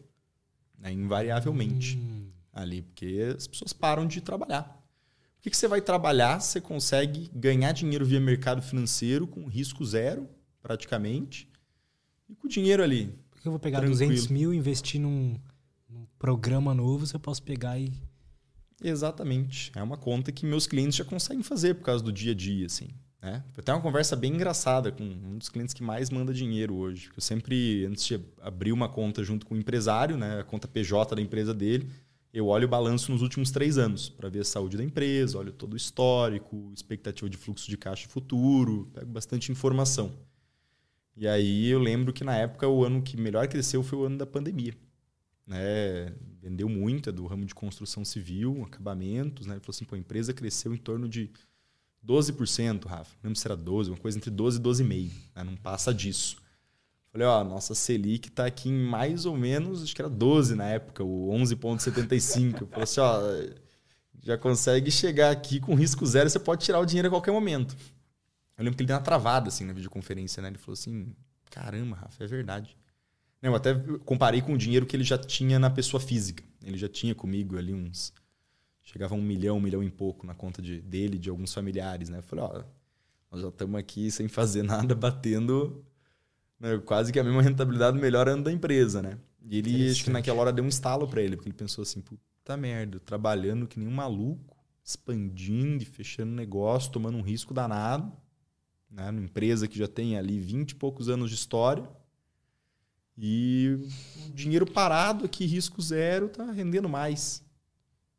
[0.80, 1.96] Né, invariavelmente.
[1.96, 2.32] Hum.
[2.52, 4.81] Ali, porque as pessoas param de trabalhar.
[5.42, 6.40] O que, que você vai trabalhar?
[6.40, 10.30] Você consegue ganhar dinheiro via mercado financeiro com risco zero,
[10.62, 11.50] praticamente,
[12.30, 13.12] e com o dinheiro ali.
[13.32, 14.08] Porque eu vou pegar tranquilo.
[14.08, 15.36] 200 mil, investir num,
[15.90, 17.92] num programa novo, você posso pegar e.
[18.84, 19.72] Exatamente.
[19.76, 22.68] É uma conta que meus clientes já conseguem fazer por causa do dia a dia,
[22.68, 22.90] assim.
[23.20, 23.44] Né?
[23.58, 27.10] Eu tenho uma conversa bem engraçada com um dos clientes que mais manda dinheiro hoje.
[27.18, 31.16] Eu sempre, antes de abrir uma conta junto com o empresário, né, a conta PJ
[31.16, 31.90] da empresa dele,
[32.34, 35.52] eu olho o balanço nos últimos três anos para ver a saúde da empresa, olho
[35.52, 40.14] todo o histórico, expectativa de fluxo de caixa futuro, pego bastante informação.
[41.16, 44.18] E aí eu lembro que na época o ano que melhor cresceu foi o ano
[44.18, 44.74] da pandemia.
[45.46, 46.14] Né?
[46.42, 49.46] Vendeu muito, é do ramo de construção civil, acabamentos.
[49.46, 49.56] Né?
[49.56, 51.30] Ele falou assim, pô, a empresa cresceu em torno de
[52.06, 53.14] 12%, Rafa.
[53.22, 55.12] Não lembro se era 12%, uma coisa entre 12% e 12,5%.
[55.36, 55.44] Né?
[55.44, 56.41] Não passa disso.
[57.12, 60.70] Falei, ó, nossa Selic está aqui em mais ou menos, acho que era 12 na
[60.70, 62.62] época, o 11,75.
[62.62, 63.22] Eu falei assim, ó,
[64.24, 67.76] já consegue chegar aqui com risco zero, você pode tirar o dinheiro a qualquer momento.
[68.58, 70.50] Eu lembro que ele deu uma travada assim na videoconferência, né?
[70.50, 71.14] Ele falou assim:
[71.50, 72.78] caramba, Rafa, é verdade.
[73.42, 73.74] Eu até
[74.06, 76.44] comparei com o dinheiro que ele já tinha na pessoa física.
[76.64, 78.14] Ele já tinha comigo ali uns.
[78.84, 82.20] Chegava um milhão, um milhão e pouco na conta de, dele, de alguns familiares, né?
[82.20, 82.64] Eu falei: ó,
[83.32, 85.84] nós já estamos aqui sem fazer nada, batendo
[86.62, 89.18] né, quase que a mesma rentabilidade do melhor ano da empresa, né?
[89.44, 92.00] E ele, acho que naquela hora deu um estalo para ele, porque ele pensou assim:
[92.00, 98.12] puta merda, trabalhando que nem um maluco, expandindo e fechando negócio, tomando um risco danado
[98.92, 99.10] né?
[99.10, 101.88] Uma empresa que já tem ali 20 e poucos anos de história.
[103.18, 103.78] E
[104.34, 107.44] dinheiro parado aqui, risco zero, tá rendendo mais.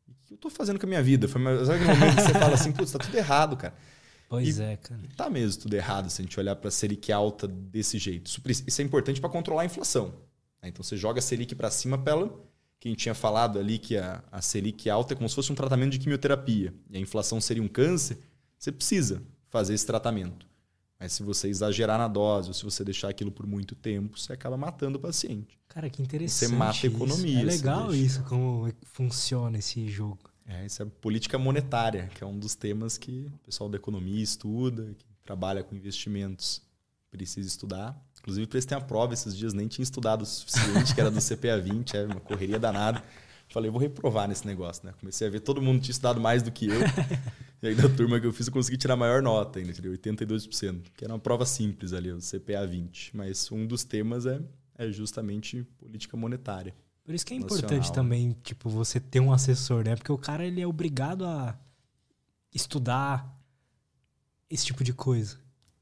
[0.07, 1.27] o que eu tô fazendo com a minha vida?
[1.27, 3.75] Foi aquele momento que você fala assim, putz, tá tudo errado, cara.
[4.29, 5.01] Pois e, é, cara.
[5.15, 8.31] Tá mesmo tudo errado se a gente olhar para a Selic alta desse jeito.
[8.67, 10.13] Isso é importante para controlar a inflação.
[10.61, 10.69] Né?
[10.69, 12.27] Então você joga a Selic para cima pela
[12.79, 15.51] que a gente tinha falado ali que a, a Selic alta é como se fosse
[15.51, 18.17] um tratamento de quimioterapia e a inflação seria um câncer,
[18.57, 20.45] você precisa fazer esse tratamento.
[20.99, 24.33] Mas se você exagerar na dose, ou se você deixar aquilo por muito tempo, você
[24.33, 25.59] acaba matando o paciente.
[25.67, 26.49] Cara, que interessante.
[26.49, 27.39] Você mata a economia.
[27.41, 30.32] É legal isso, como funciona esse jogo.
[30.45, 34.21] É, isso é política monetária, que é um dos temas que o pessoal da economia
[34.21, 36.61] estuda, que trabalha com investimentos
[37.09, 37.95] precisa estudar.
[38.19, 41.59] Inclusive, prestei a prova esses dias, nem tinha estudado o suficiente, que era do CPA
[41.59, 43.03] 20, é uma correria danada.
[43.49, 44.93] Falei, vou reprovar nesse negócio, né?
[44.99, 46.81] Comecei a ver todo mundo tinha estudado mais do que eu.
[47.61, 49.91] e aí, da turma que eu fiz, eu consegui tirar a maior nota ainda, tirei
[49.91, 53.15] 82%, que era uma prova simples ali, o CPA 20.
[53.15, 54.41] Mas um dos temas é,
[54.75, 56.73] é justamente política monetária.
[57.03, 59.95] Por isso que é importante também, tipo, você ter um assessor, né?
[59.95, 61.57] Porque o cara, ele é obrigado a
[62.53, 63.37] estudar
[64.49, 65.37] esse tipo de coisa.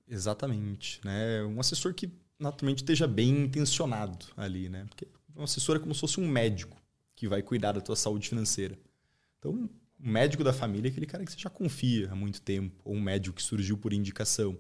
[0.07, 1.43] Exatamente, né?
[1.43, 4.85] Um assessor que naturalmente esteja bem intencionado ali, né?
[4.89, 6.76] Porque um assessor é como se fosse um médico
[7.15, 8.77] que vai cuidar da tua saúde financeira.
[9.38, 9.69] Então,
[9.99, 12.95] o médico da família é aquele cara que você já confia há muito tempo, ou
[12.95, 14.57] um médico que surgiu por indicação.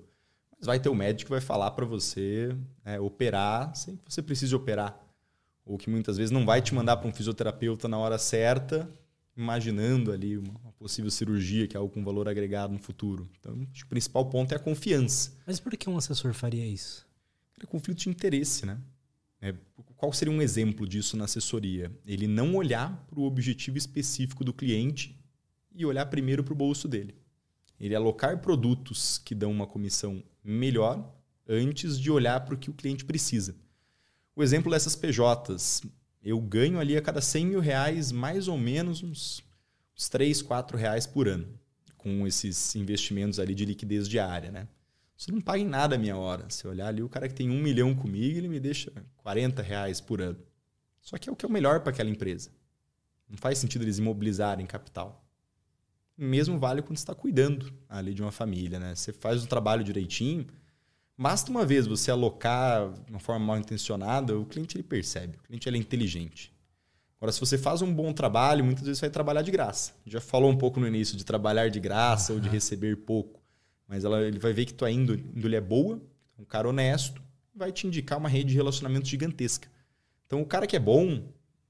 [0.57, 2.55] Mas vai ter um médico que vai falar para você
[2.85, 4.99] é, operar sem que você precise operar.
[5.65, 8.89] Ou que muitas vezes não vai te mandar para um fisioterapeuta na hora certa,
[9.35, 13.29] imaginando ali uma, possível cirurgia, que é algo com valor agregado no futuro.
[13.39, 15.31] Então, acho que o principal ponto é a confiança.
[15.45, 17.05] Mas por que um assessor faria isso?
[17.61, 18.79] É conflito de interesse, né?
[19.39, 19.53] É,
[19.95, 21.91] qual seria um exemplo disso na assessoria?
[22.05, 25.19] Ele não olhar para o objetivo específico do cliente
[25.73, 27.15] e olhar primeiro para o bolso dele.
[27.79, 31.15] Ele alocar produtos que dão uma comissão melhor
[31.47, 33.55] antes de olhar para o que o cliente precisa.
[34.35, 35.83] O exemplo dessas PJs,
[36.23, 39.43] eu ganho ali a cada 100 mil reais mais ou menos uns,
[39.95, 41.47] uns 3, 4 reais por ano
[42.01, 44.67] com esses investimentos ali de liquidez diária, né?
[45.15, 46.49] Você não paga em nada a minha hora.
[46.49, 50.01] Se olhar ali, o cara que tem um milhão comigo, ele me deixa 40 reais
[50.01, 50.39] por ano.
[50.99, 52.49] Só que é o que é o melhor para aquela empresa.
[53.29, 55.23] Não faz sentido eles imobilizarem capital.
[56.17, 58.79] Mesmo vale quando está cuidando ali de uma família.
[58.79, 58.95] Né?
[58.95, 60.47] Você faz o trabalho direitinho,
[61.21, 65.37] basta uma vez você alocar de uma forma mal intencionada, o cliente ele percebe.
[65.37, 66.51] O cliente ele é inteligente.
[67.17, 69.93] Agora, se você faz um bom trabalho, muitas vezes você vai trabalhar de graça.
[70.05, 72.39] Já falou um pouco no início de trabalhar de graça uhum.
[72.39, 73.41] ou de receber pouco
[73.91, 76.01] mas ela, ele vai ver que tua índole, índole é boa,
[76.39, 77.21] um cara honesto,
[77.53, 79.67] vai te indicar uma rede de relacionamento gigantesca.
[80.25, 81.15] Então, o cara que é bom,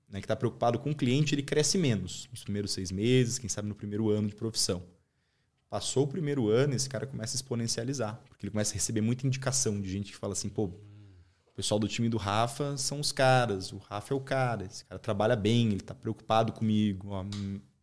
[0.08, 3.50] né, que está preocupado com o cliente, ele cresce menos nos primeiros seis meses, quem
[3.50, 4.84] sabe no primeiro ano de profissão.
[5.72, 9.26] Passou o primeiro ano, esse cara começa a exponencializar, porque ele começa a receber muita
[9.26, 13.14] indicação de gente que fala assim, pô, o pessoal do time do Rafa são os
[13.14, 17.12] caras, o Rafa é o cara, esse cara trabalha bem, ele está preocupado comigo.
[17.12, 17.26] Ó,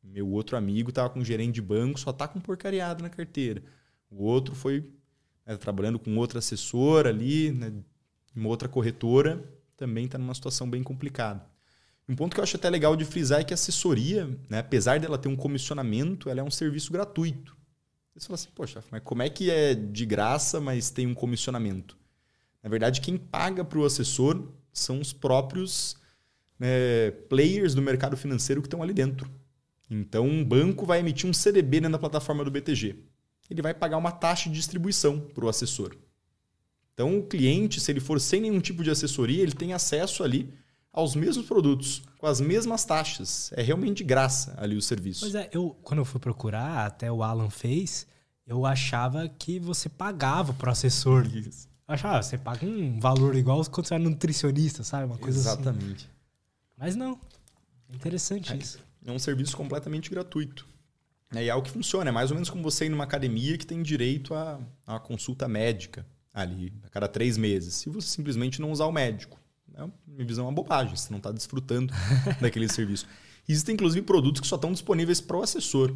[0.04, 3.62] meu outro amigo estava com um gerente de banco, só tá com porcariado na carteira.
[4.10, 4.92] O outro foi
[5.46, 7.72] né, trabalhando com outra assessora ali, né,
[8.36, 9.42] uma outra corretora,
[9.78, 11.42] também está numa situação bem complicada.
[12.06, 15.00] Um ponto que eu acho até legal de frisar é que a assessoria, né, apesar
[15.00, 17.56] dela ter um comissionamento, ela é um serviço gratuito.
[18.18, 21.96] Você fala assim, poxa, mas como é que é de graça, mas tem um comissionamento?
[22.62, 25.96] Na verdade, quem paga para o assessor são os próprios
[26.58, 29.30] né, players do mercado financeiro que estão ali dentro.
[29.88, 32.96] Então, um banco vai emitir um CDB dentro da plataforma do BTG.
[33.48, 35.96] Ele vai pagar uma taxa de distribuição para o assessor.
[36.92, 40.52] Então, o cliente, se ele for sem nenhum tipo de assessoria, ele tem acesso ali
[40.98, 43.52] aos mesmos produtos, com as mesmas taxas.
[43.54, 45.20] É realmente de graça ali o serviço.
[45.20, 48.04] Pois é, eu, quando eu fui procurar, até o Alan fez,
[48.44, 51.24] eu achava que você pagava pro assessor.
[51.26, 51.68] Isso.
[51.86, 55.04] Eu achava, você paga um valor igual quando você é nutricionista, sabe?
[55.04, 55.60] Uma coisa assim.
[55.60, 56.06] Exatamente.
[56.06, 56.08] Assim.
[56.76, 57.20] Mas não.
[57.88, 58.80] É interessante é, isso.
[59.06, 60.66] É um serviço completamente gratuito.
[61.32, 62.10] É, e é algo que funciona.
[62.10, 65.00] É mais ou menos como você ir numa academia que tem direito a, a uma
[65.00, 66.04] consulta médica
[66.34, 67.74] ali, a cada três meses.
[67.74, 69.38] Se você simplesmente não usar o médico
[69.78, 70.96] é, minha visão, é uma bobagem.
[70.96, 71.92] Você não está desfrutando
[72.40, 73.06] daquele serviço.
[73.48, 75.94] Existem, inclusive, produtos que só estão disponíveis para o assessor.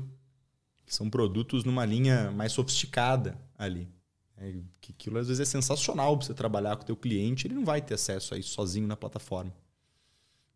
[0.86, 3.88] Que são produtos numa linha mais sofisticada ali.
[4.36, 7.54] É, que aquilo às vezes é sensacional para você trabalhar com o teu cliente, ele
[7.54, 9.52] não vai ter acesso a isso sozinho na plataforma.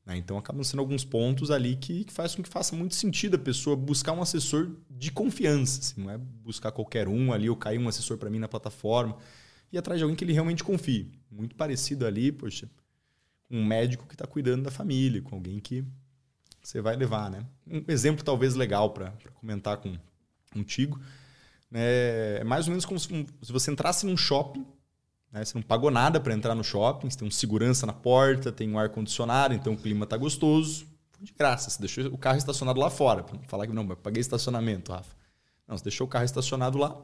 [0.04, 0.16] Né?
[0.16, 3.38] Então acabam sendo alguns pontos ali que, que faz com que faça muito sentido a
[3.38, 5.80] pessoa buscar um assessor de confiança.
[5.80, 9.16] Assim, não é buscar qualquer um ali ou cair um assessor para mim na plataforma.
[9.72, 11.12] E atrás de alguém que ele realmente confie.
[11.30, 12.70] Muito parecido ali, poxa,
[13.50, 15.84] um médico que está cuidando da família, com alguém que
[16.62, 17.44] você vai levar, né?
[17.66, 19.96] Um exemplo talvez legal para comentar com,
[20.52, 21.00] contigo
[21.70, 22.38] né?
[22.40, 24.66] é mais ou menos como se, você entrasse num shopping,
[25.32, 25.44] né?
[25.44, 28.70] você não pagou nada para entrar no shopping, você tem um segurança na porta, tem
[28.70, 30.86] um ar condicionado, então o clima está gostoso,
[31.20, 33.96] de graça, você deixou o carro estacionado lá fora, para não falar que não, eu
[33.96, 35.16] paguei estacionamento, Rafa.
[35.66, 36.96] Não, você deixou o carro estacionado lá,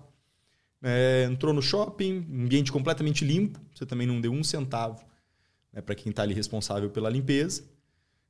[0.82, 5.02] é, entrou no shopping, ambiente completamente limpo, você também não deu um centavo
[5.72, 7.64] né, para quem está ali responsável pela limpeza.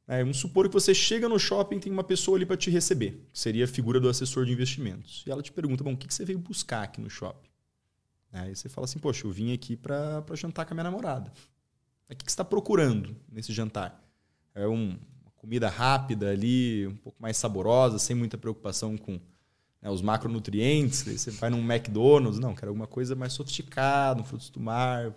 [0.06, 2.70] É, vamos supor que você chega no shopping e tem uma pessoa ali para te
[2.70, 5.24] receber, que seria a figura do assessor de investimentos.
[5.26, 7.48] E ela te pergunta: bom, o que, que você veio buscar aqui no shopping?
[8.32, 11.32] Aí você fala assim: poxa, eu vim aqui para jantar com a minha namorada.
[12.10, 14.02] O que, que você está procurando nesse jantar?
[14.54, 19.18] É um, uma comida rápida ali, um pouco mais saborosa, sem muita preocupação com
[19.80, 21.02] né, os macronutrientes.
[21.02, 25.14] Você vai num McDonald's, não, quero alguma coisa mais sofisticada, um frutos do mar,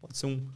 [0.00, 0.46] pode ser um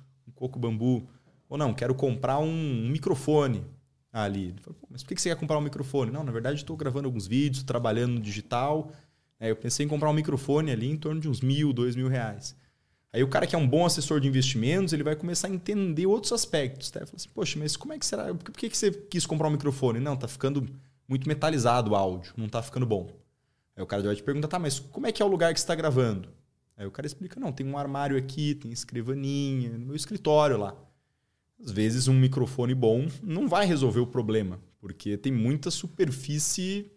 [0.40, 1.06] coco bambu.
[1.48, 3.62] Ou não, quero comprar um microfone
[4.10, 4.54] ali.
[4.88, 6.10] mas por que você quer comprar um microfone?
[6.10, 8.90] Não, na verdade estou gravando alguns vídeos, trabalhando no digital.
[9.38, 12.08] É, eu pensei em comprar um microfone ali em torno de uns mil, dois mil
[12.08, 12.56] reais.
[13.12, 16.06] Aí o cara que é um bom assessor de investimentos, ele vai começar a entender
[16.06, 16.90] outros aspectos.
[16.90, 17.00] Tá?
[17.00, 18.32] Fala assim, poxa, mas como é que será?
[18.32, 19.98] Por que você quis comprar um microfone?
[19.98, 20.66] Não, tá ficando
[21.08, 23.10] muito metalizado o áudio, não tá ficando bom.
[23.76, 25.58] Aí o cara vai te perguntar, tá, mas como é que é o lugar que
[25.58, 26.28] você está gravando?
[26.80, 30.74] Aí o cara explica: não, tem um armário aqui, tem escrivaninha, no meu escritório lá.
[31.62, 36.90] Às vezes, um microfone bom não vai resolver o problema, porque tem muita superfície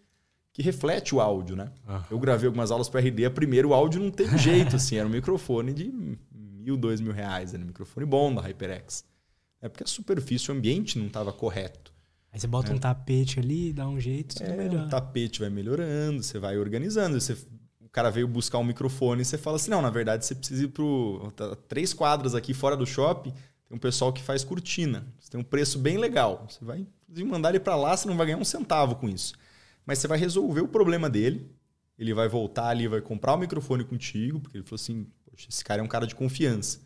[0.54, 1.70] que reflete o áudio, né?
[2.10, 5.06] Eu gravei algumas aulas para RD, a primeiro o áudio não teve jeito, assim, era
[5.06, 5.92] um microfone de
[6.32, 9.04] mil, dois mil reais, era um microfone bom da HyperX.
[9.60, 11.92] É porque a superfície, o ambiente não estava correto.
[12.32, 12.74] Aí você bota é.
[12.74, 14.86] um tapete ali, dá um jeito, tudo é, melhor.
[14.86, 17.36] O tapete vai melhorando, você vai organizando, você
[17.94, 20.68] cara veio buscar um microfone e você fala assim: não, na verdade você precisa ir
[20.68, 20.84] para
[21.36, 23.30] tá, três quadras aqui fora do shopping.
[23.30, 25.06] Tem um pessoal que faz cortina.
[25.18, 26.44] Você tem um preço bem legal.
[26.48, 26.86] Você vai
[27.24, 29.34] mandar ele para lá, você não vai ganhar um centavo com isso.
[29.86, 31.48] Mas você vai resolver o problema dele.
[31.96, 35.64] Ele vai voltar ali, vai comprar o microfone contigo, porque ele falou assim: Poxa, esse
[35.64, 36.80] cara é um cara de confiança.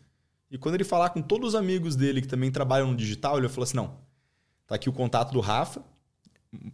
[0.51, 3.47] E quando ele falar com todos os amigos dele que também trabalham no digital, ele
[3.47, 3.97] vai falar assim: não,
[4.67, 5.83] tá aqui o contato do Rafa,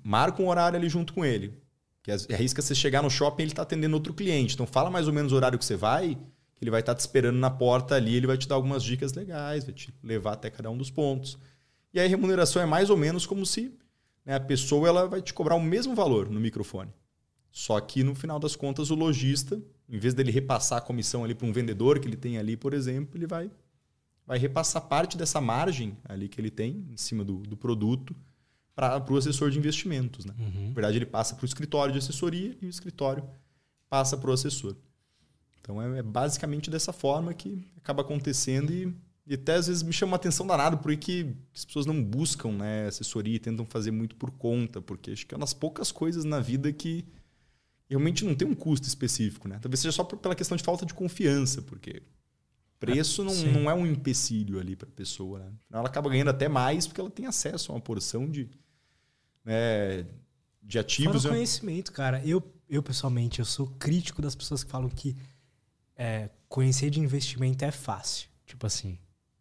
[0.04, 1.58] marca um horário ali junto com ele.
[2.06, 4.54] Que arrisca você chegar no shopping e ele está atendendo outro cliente.
[4.54, 6.14] Então fala mais ou menos o horário que você vai,
[6.56, 8.84] que ele vai estar tá te esperando na porta ali, ele vai te dar algumas
[8.84, 11.36] dicas legais, vai te levar até cada um dos pontos.
[11.92, 13.74] E aí a remuneração é mais ou menos como se
[14.24, 16.94] né, a pessoa ela vai te cobrar o mesmo valor no microfone.
[17.52, 19.60] Só que no final das contas o lojista,
[19.90, 22.76] em vez dele repassar a comissão ali para um vendedor que ele tem ali, por
[22.76, 23.50] exemplo, ele vai,
[24.28, 28.16] vai repassar parte dessa margem ali que ele tem em cima do, do produto
[28.76, 30.26] para o assessor de investimentos.
[30.26, 30.34] Né?
[30.38, 30.68] Uhum.
[30.68, 33.24] Na verdade, ele passa para o escritório de assessoria e o escritório
[33.90, 34.76] passa para o assessor.
[35.62, 38.94] Então é, é basicamente dessa forma que acaba acontecendo e,
[39.26, 42.52] e até às vezes me chama uma atenção danada por que as pessoas não buscam
[42.52, 45.92] né, assessoria e tentam fazer muito por conta, porque acho que é uma das poucas
[45.92, 47.06] coisas na vida que
[47.90, 49.48] realmente não tem um custo específico.
[49.48, 49.58] Né?
[49.60, 52.04] Talvez seja só pela questão de falta de confiança, porque
[52.80, 55.40] preço não, não é um empecilho ali para a pessoa.
[55.40, 55.52] Né?
[55.72, 58.50] Ela acaba ganhando até mais porque ela tem acesso a uma porção de,
[59.46, 60.06] né,
[60.62, 61.24] de ativos.
[61.24, 62.26] Fora conhecimento, cara.
[62.26, 65.16] Eu, eu, pessoalmente, eu sou crítico das pessoas que falam que
[65.96, 68.28] é, conhecer de investimento é fácil.
[68.46, 68.98] Tipo assim,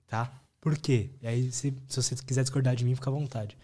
[0.06, 0.40] tá?
[0.60, 1.10] Por quê?
[1.20, 3.56] E aí, se, se você quiser discordar de mim, fica à vontade.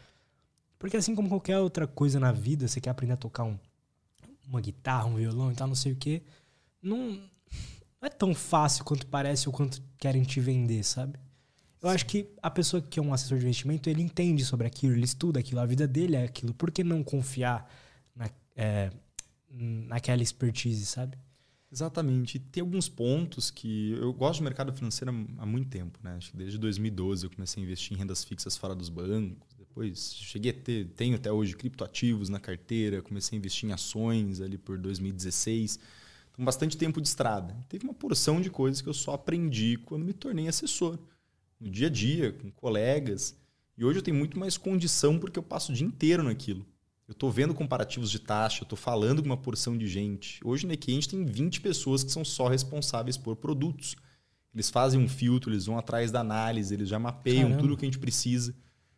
[0.79, 3.59] Porque assim como qualquer outra coisa na vida, você quer aprender a tocar um,
[4.47, 6.23] uma guitarra, um violão e tal, não sei o quê,
[6.83, 7.13] não,
[8.01, 11.19] não é tão fácil quanto parece ou quanto querem te vender, sabe?
[11.83, 14.95] Eu acho que a pessoa que é um assessor de investimento, ele entende sobre aquilo,
[14.95, 16.53] ele estuda aquilo, a vida dele é aquilo.
[16.53, 17.71] Por que não confiar
[18.15, 18.91] na, é,
[19.51, 21.17] naquela expertise, sabe?
[21.73, 22.39] Exatamente.
[22.39, 23.93] Tem alguns pontos que.
[23.93, 26.17] Eu gosto do mercado financeiro há muito tempo, né?
[26.17, 29.55] Acho que desde 2012 eu comecei a investir em rendas fixas fora dos bancos.
[29.57, 34.41] Depois cheguei a ter, tenho até hoje criptoativos na carteira, comecei a investir em ações
[34.41, 35.79] ali por 2016.
[36.33, 37.57] Então, bastante tempo de estrada.
[37.69, 40.99] Teve uma porção de coisas que eu só aprendi quando me tornei assessor.
[41.61, 43.37] No dia a dia, com colegas.
[43.77, 46.65] E hoje eu tenho muito mais condição porque eu passo o dia inteiro naquilo.
[47.07, 50.41] Eu estou vendo comparativos de taxa, eu estou falando com uma porção de gente.
[50.45, 53.97] Hoje na EQI a gente tem 20 pessoas que são só responsáveis por produtos.
[54.55, 57.61] Eles fazem um filtro, eles vão atrás da análise, eles já mapeiam Caramba.
[57.61, 58.55] tudo o que a gente precisa.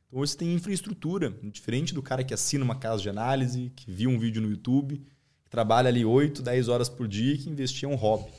[0.06, 3.90] Então hoje você tem infraestrutura, diferente do cara que assina uma casa de análise, que
[3.90, 5.02] viu um vídeo no YouTube,
[5.42, 8.30] que trabalha ali 8, 10 horas por dia e que investia um hobby.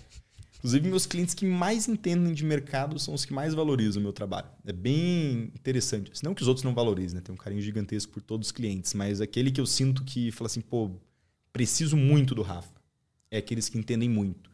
[0.63, 4.13] Inclusive, meus clientes que mais entendem de mercado são os que mais valorizam o meu
[4.13, 4.47] trabalho.
[4.65, 6.09] É bem interessante.
[6.23, 7.21] Não que os outros não valorizem, né?
[7.21, 10.45] Tem um carinho gigantesco por todos os clientes, mas aquele que eu sinto que fala
[10.45, 10.89] assim, pô,
[11.51, 12.81] preciso muito do Rafa.
[13.29, 14.49] É aqueles que entendem muito.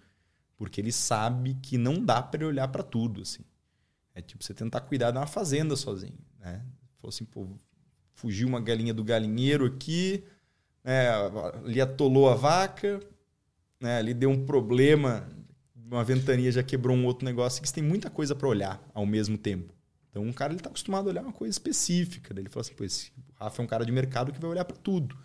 [0.58, 3.44] Porque ele sabe que não dá para olhar para tudo, assim.
[4.16, 6.66] É tipo você tentar cuidar de uma fazenda sozinho, né?
[7.00, 7.46] Falou assim, pô,
[8.16, 10.24] fugiu uma galinha do galinheiro aqui,
[10.84, 11.08] né?
[11.64, 13.00] ali atolou a vaca,
[13.80, 14.00] né?
[14.00, 15.30] ali deu um problema
[15.96, 19.06] uma ventania já quebrou um outro negócio, que você tem muita coisa para olhar ao
[19.06, 19.74] mesmo tempo.
[20.10, 22.34] Então, um cara ele está acostumado a olhar uma coisa específica.
[22.38, 24.78] Ele fala assim: pô, esse Rafa é um cara de mercado que vai olhar para
[24.78, 25.16] tudo.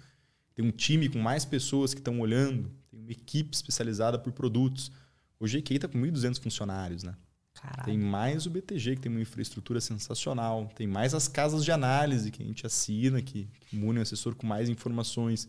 [0.54, 4.92] Tem um time com mais pessoas que estão olhando, tem uma equipe especializada por produtos.
[5.40, 7.14] Hoje a EQI está com 1.200 funcionários, né?
[7.54, 7.84] Caralho.
[7.84, 10.70] Tem mais o BTG, que tem uma infraestrutura sensacional.
[10.74, 14.34] Tem mais as casas de análise que a gente assina, que, que munem o assessor
[14.34, 15.48] com mais informações.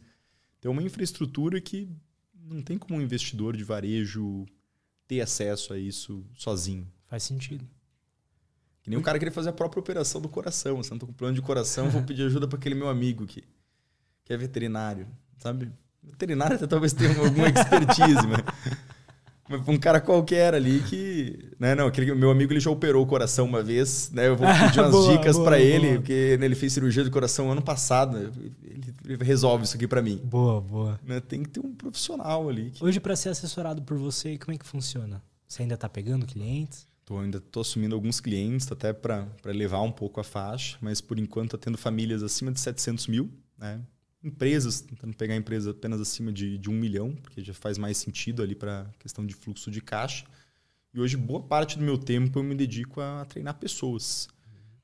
[0.60, 1.88] Tem uma infraestrutura que
[2.34, 4.46] não tem como um investidor de varejo
[5.08, 6.88] ter acesso a isso sozinho.
[7.08, 7.68] Faz sentido.
[8.84, 10.82] Que nem o cara querer fazer a própria operação do coração.
[10.84, 13.26] Se eu não tô com plano de coração, vou pedir ajuda para aquele meu amigo
[13.26, 13.44] que,
[14.24, 15.08] que é veterinário,
[15.40, 15.72] sabe?
[16.04, 18.44] Veterinário até talvez tenha alguma expertise, mas
[19.68, 21.38] um cara qualquer ali que.
[21.60, 24.28] Né, não, aquele meu amigo ele já operou o coração uma vez, né?
[24.28, 25.96] Eu vou pedir umas boa, dicas para ele, boa.
[25.98, 28.18] porque né, ele fez cirurgia de coração ano passado.
[28.18, 28.32] Né,
[29.06, 30.20] ele, resolve isso aqui para mim.
[30.24, 31.00] Boa, boa.
[31.06, 32.72] Né, tem que ter um profissional ali.
[32.72, 32.84] Que...
[32.84, 35.22] Hoje, para ser assessorado por você, como é que funciona?
[35.48, 36.88] Você ainda tá pegando clientes?
[37.06, 41.20] Tô, ainda tô assumindo alguns clientes, até para levar um pouco a faixa, mas por
[41.20, 43.80] enquanto tá tendo famílias acima de 700 mil, né?
[44.26, 48.42] Empresas, tentando pegar empresas apenas acima de, de um milhão, porque já faz mais sentido
[48.42, 50.26] ali para questão de fluxo de caixa.
[50.94, 54.28] E hoje, boa parte do meu tempo eu me dedico a treinar pessoas.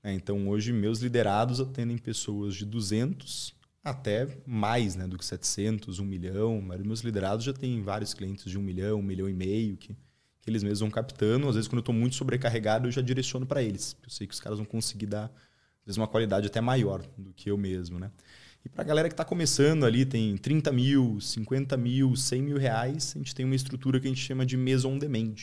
[0.03, 0.11] Uhum.
[0.11, 6.05] então, hoje, meus liderados atendem pessoas de 200 até mais né, do que 700, 1
[6.05, 6.61] milhão.
[6.61, 9.95] Mas meus liderados já têm vários clientes de 1 milhão, 1 milhão e meio, que,
[10.41, 11.47] que eles mesmos vão captando.
[11.47, 13.95] Às vezes, quando eu estou muito sobrecarregado, eu já direciono para eles.
[14.03, 17.34] Eu sei que os caras vão conseguir dar, às vezes, uma qualidade até maior do
[17.34, 17.99] que eu mesmo.
[17.99, 18.11] Né?
[18.63, 22.57] E para a galera que está começando ali, tem 30 mil, 50 mil, 100 mil
[22.57, 25.35] reais, a gente tem uma estrutura que a gente chama de mesa on demand,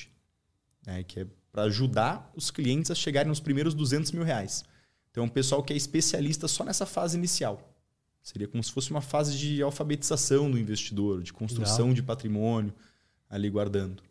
[0.86, 1.03] né?
[1.03, 4.65] que é para ajudar os clientes a chegarem nos primeiros 200 mil reais.
[5.11, 7.74] Então, o pessoal que é especialista só nessa fase inicial.
[8.23, 11.95] Seria como se fosse uma fase de alfabetização do investidor, de construção Legal.
[11.95, 12.74] de patrimônio
[13.28, 14.03] ali guardando.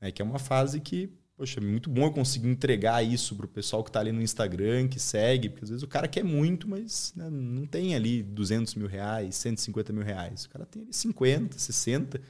[0.00, 3.46] É, que é uma fase que poxa, é muito bom eu conseguir entregar isso para
[3.46, 6.24] o pessoal que está ali no Instagram, que segue, porque às vezes o cara quer
[6.24, 10.46] muito, mas né, não tem ali 200 mil reais, 150 mil reais.
[10.46, 12.20] O cara tem ali 50, 60.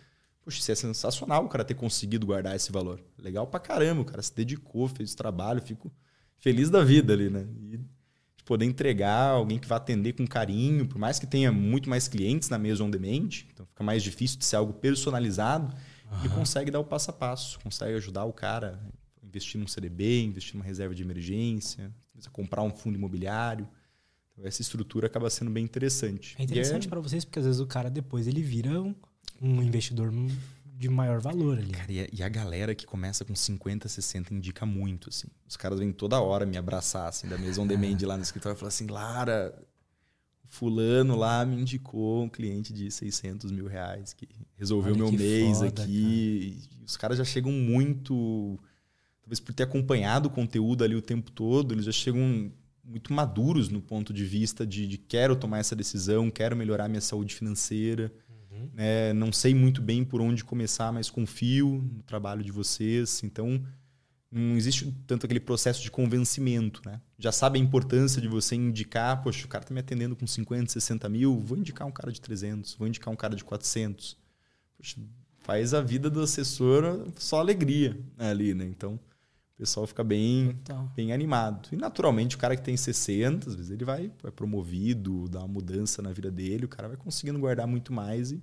[0.45, 3.01] Poxa, isso é sensacional o cara ter conseguido guardar esse valor.
[3.19, 5.91] Legal pra caramba, o cara se dedicou, fez o trabalho, fico
[6.37, 7.47] feliz da vida ali, né?
[7.63, 11.89] E de poder entregar alguém que vai atender com carinho, por mais que tenha muito
[11.89, 15.75] mais clientes na mesa on demand, então fica mais difícil de ser algo personalizado,
[16.13, 16.27] uhum.
[16.27, 18.79] e consegue dar o passo a passo, consegue ajudar o cara
[19.29, 21.93] investir num CDB, investir numa reserva de emergência,
[22.33, 23.69] comprar um fundo imobiliário.
[24.33, 26.35] Então, essa estrutura acaba sendo bem interessante.
[26.39, 26.91] É interessante é...
[26.91, 28.95] para vocês porque às vezes o cara depois ele vira um,
[29.41, 30.13] um investidor
[30.79, 31.73] de maior valor ali.
[31.73, 35.27] Cara, e, a, e a galera que começa com 50, 60 indica muito, assim.
[35.47, 38.57] Os caras vêm toda hora me abraçar, assim, da mesa on demand lá no escritório
[38.57, 39.61] e falar assim, Lara,
[40.47, 45.19] fulano lá me indicou um cliente de 600 mil reais que resolveu Olha meu que
[45.19, 46.59] mês foda, aqui.
[46.71, 46.85] Cara.
[46.87, 48.59] Os caras já chegam muito...
[49.29, 52.51] Talvez por ter acompanhado o conteúdo ali o tempo todo, eles já chegam
[52.83, 57.03] muito maduros no ponto de vista de, de quero tomar essa decisão, quero melhorar minha
[57.03, 58.11] saúde financeira.
[58.51, 58.71] Uhum.
[58.75, 63.23] É, não sei muito bem por onde começar, mas confio no trabalho de vocês.
[63.23, 63.63] Então,
[64.33, 66.81] não existe tanto aquele processo de convencimento.
[66.87, 66.99] Né?
[67.19, 70.73] Já sabe a importância de você indicar, poxa, o cara está me atendendo com 50,
[70.73, 74.17] 60 mil, vou indicar um cara de 300, vou indicar um cara de 400.
[74.79, 74.97] Poxa,
[75.41, 78.65] faz a vida do assessor só alegria ali, né?
[78.65, 78.99] Então,
[79.59, 80.89] o pessoal fica bem, então.
[80.95, 81.69] bem animado.
[81.73, 85.49] E naturalmente o cara que tem 60, às vezes ele vai é promovido, dá uma
[85.49, 88.41] mudança na vida dele, o cara vai conseguindo guardar muito mais e,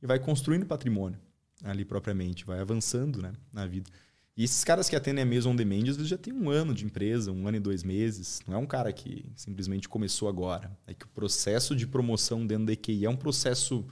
[0.00, 1.18] e vai construindo patrimônio
[1.64, 3.90] ali propriamente, vai avançando né, na vida.
[4.36, 6.72] E esses caras que atendem a mesa on demand, às vezes já tem um ano
[6.72, 8.40] de empresa, um ano e dois meses.
[8.46, 10.70] Não é um cara que simplesmente começou agora.
[10.86, 13.84] É que o processo de promoção dentro da EQI é um processo,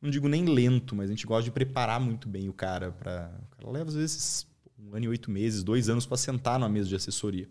[0.00, 3.38] não digo nem lento, mas a gente gosta de preparar muito bem o cara para.
[3.52, 4.46] O cara leva às vezes
[4.78, 7.48] um ano e oito meses, dois anos para sentar numa mesa de assessoria.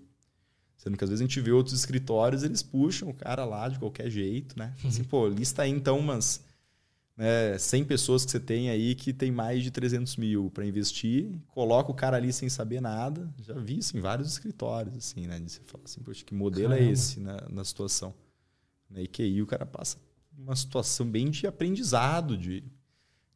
[0.78, 3.80] Sendo que às vezes a gente vê outros escritórios, eles puxam o cara lá de
[3.80, 4.74] qualquer jeito, né?
[4.86, 5.08] Assim, uhum.
[5.08, 6.44] pô, lista aí então umas
[7.16, 11.32] né, 100 pessoas que você tem aí que tem mais de 300 mil para investir,
[11.48, 13.32] coloca o cara ali sem saber nada.
[13.40, 15.40] Já vi isso em vários escritórios, assim, né?
[15.40, 16.90] De você fala assim, poxa, que modelo é Caramba.
[16.90, 18.14] é esse na, na situação?
[18.90, 19.98] Na IQI o cara passa
[20.38, 22.64] uma situação bem de aprendizado, de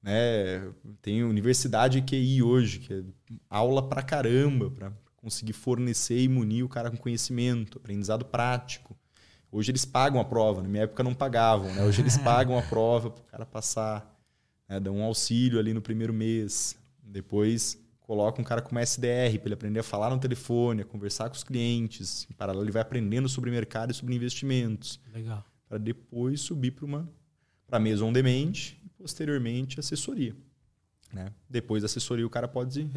[0.07, 0.71] né?
[1.01, 3.03] Tem universidade QI hoje, que é
[3.49, 8.97] aula pra caramba, para conseguir fornecer e munir o cara com conhecimento, aprendizado prático.
[9.51, 11.83] Hoje eles pagam a prova, na minha época não pagavam, né?
[11.83, 14.17] Hoje eles pagam a prova para o cara passar,
[14.69, 14.79] né?
[14.79, 16.77] dão um auxílio ali no primeiro mês.
[17.03, 20.85] Depois coloca um cara com uma SDR para ele aprender a falar no telefone, a
[20.85, 22.25] conversar com os clientes.
[22.31, 25.01] Em paralelo, ele vai aprendendo sobre mercado e sobre investimentos.
[25.13, 25.43] Legal.
[25.67, 27.09] Para depois subir para uma
[27.67, 30.35] para mesa on demand posteriormente assessoria.
[31.13, 31.31] Né?
[31.49, 32.89] Depois da assessoria, o cara pode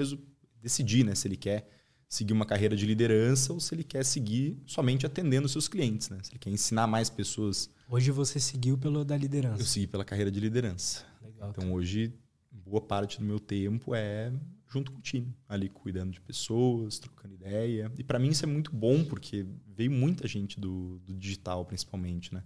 [0.61, 1.69] decidir né, se ele quer
[2.09, 6.19] seguir uma carreira de liderança ou se ele quer seguir somente atendendo seus clientes, né?
[6.25, 7.71] Se ele quer ensinar mais pessoas.
[7.89, 9.63] Hoje você seguiu pelo da liderança.
[9.63, 11.05] Eu segui pela carreira de liderança.
[11.23, 11.77] Legal, então cara.
[11.77, 12.13] hoje
[12.51, 14.33] boa parte do meu tempo é
[14.69, 17.91] junto com o time, ali cuidando de pessoas, trocando ideia.
[17.97, 22.35] E para mim isso é muito bom porque veio muita gente do, do digital principalmente,
[22.35, 22.43] né?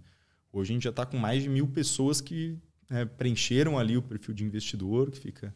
[0.51, 2.57] Hoje a gente já está com mais de mil pessoas que
[2.89, 5.53] é, preencheram ali o perfil de investidor que fica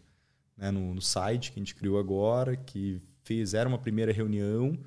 [0.57, 4.77] né, no, no, site que a gente criou agora, que fizeram uma primeira reunião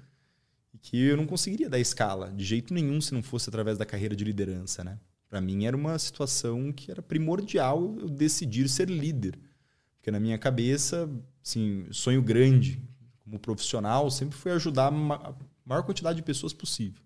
[0.74, 3.86] e que eu não conseguiria dar escala de jeito nenhum se não fosse através da
[3.86, 4.98] carreira de liderança, né?
[5.28, 9.39] Para mim era uma situação que era primordial eu decidir ser líder,
[9.97, 11.09] porque na minha cabeça,
[11.43, 12.82] assim, sonho grande
[13.24, 17.02] como profissional sempre foi ajudar a maior quantidade de pessoas possível.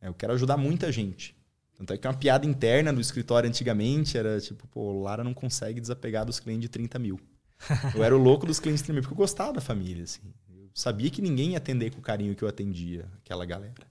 [0.00, 1.36] É, eu quero ajudar muita gente.
[1.80, 5.32] Tanto é que uma piada interna do escritório antigamente era tipo, pô, o Lara não
[5.32, 7.18] consegue desapegar dos clientes de 30 mil.
[7.96, 10.20] Eu era o louco dos clientes de 30 mil, porque eu gostava da família, assim.
[10.50, 13.86] Eu sabia que ninguém ia atender com o carinho que eu atendia aquela galera.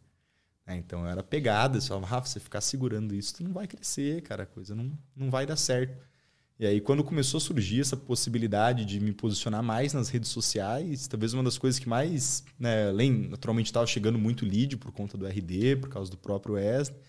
[0.68, 4.22] É, então eu era pegada, só, Rafa, você ficar segurando isso, tu não vai crescer,
[4.22, 5.98] cara, a coisa não, não vai dar certo.
[6.60, 11.08] E aí, quando começou a surgir essa possibilidade de me posicionar mais nas redes sociais,
[11.08, 15.18] talvez uma das coisas que mais, né, além, naturalmente estava chegando muito lead por conta
[15.18, 17.00] do RD, por causa do próprio Wesley,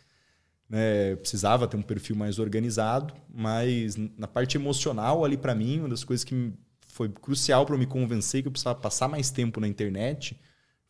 [0.71, 5.89] né, precisava ter um perfil mais organizado, mas na parte emocional ali para mim, uma
[5.89, 6.53] das coisas que
[6.87, 10.39] foi crucial para me convencer que eu precisava passar mais tempo na internet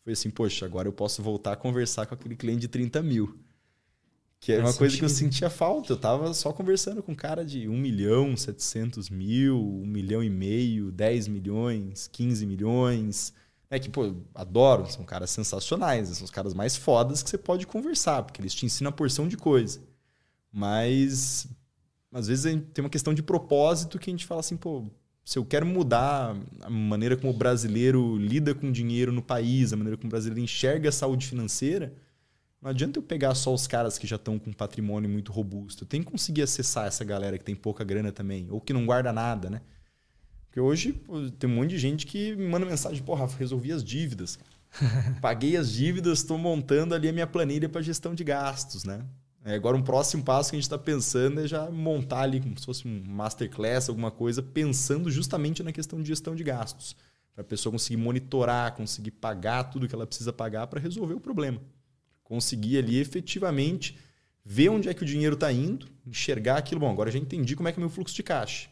[0.02, 3.38] foi assim, poxa, agora eu posso voltar a conversar com aquele cliente de 30 mil.
[4.38, 5.92] Que é uma coisa que eu sentia falta.
[5.92, 10.30] Eu tava só conversando com um cara de 1 milhão, 700 mil, 1 milhão e
[10.30, 13.34] meio, 10 milhões, 15 milhões.
[13.70, 17.68] É que, pô, adoro, são caras sensacionais, são os caras mais fodas que você pode
[17.68, 19.80] conversar, porque eles te ensinam a porção de coisa.
[20.52, 21.46] Mas
[22.12, 24.84] às vezes tem uma questão de propósito que a gente fala assim, pô,
[25.24, 29.76] se eu quero mudar a maneira como o brasileiro lida com dinheiro no país, a
[29.76, 31.94] maneira como o brasileiro enxerga a saúde financeira,
[32.60, 35.86] não adianta eu pegar só os caras que já estão com patrimônio muito robusto.
[35.86, 39.12] Tenho que conseguir acessar essa galera que tem pouca grana também, ou que não guarda
[39.12, 39.60] nada, né?
[40.50, 43.84] Porque hoje pô, tem um monte de gente que me manda mensagem, porra, resolvi as
[43.84, 44.36] dívidas.
[45.22, 49.04] Paguei as dívidas, estou montando ali a minha planilha para gestão de gastos, né?
[49.44, 52.58] É, agora um próximo passo que a gente está pensando é já montar ali como
[52.58, 56.96] se fosse um masterclass, alguma coisa, pensando justamente na questão de gestão de gastos.
[57.32, 61.20] Para a pessoa conseguir monitorar, conseguir pagar tudo que ela precisa pagar para resolver o
[61.20, 61.60] problema.
[62.24, 63.96] Conseguir ali efetivamente
[64.44, 66.80] ver onde é que o dinheiro está indo, enxergar aquilo.
[66.80, 68.68] Bom, agora já entendi como é que é o meu fluxo de caixa.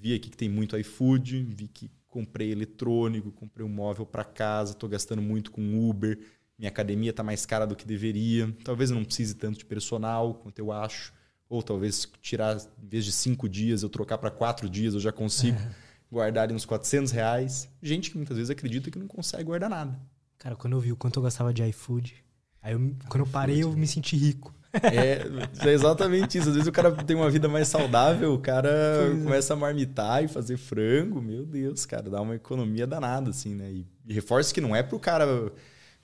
[0.00, 4.72] Vi aqui que tem muito iFood, vi que comprei eletrônico, comprei um móvel para casa,
[4.72, 6.18] estou gastando muito com Uber,
[6.58, 8.52] minha academia está mais cara do que deveria.
[8.64, 11.12] Talvez eu não precise tanto de personal quanto eu acho.
[11.48, 15.12] Ou talvez tirar, em vez de cinco dias, eu trocar para quatro dias, eu já
[15.12, 15.74] consigo é.
[16.10, 17.68] guardar uns 400 reais.
[17.82, 19.98] Gente que muitas vezes acredita que não consegue guardar nada.
[20.36, 22.14] Cara, quando eu vi o quanto eu gastava de iFood,
[22.60, 24.54] aí eu, quando eu parei, eu me senti rico.
[24.72, 26.48] É, é, exatamente isso.
[26.48, 29.24] Às vezes o cara tem uma vida mais saudável, o cara pois é.
[29.24, 29.54] começa é.
[29.54, 31.22] a marmitar e fazer frango.
[31.22, 33.70] Meu Deus, cara, dá uma economia danada, assim, né?
[33.70, 35.26] E, e reforça que não é pro cara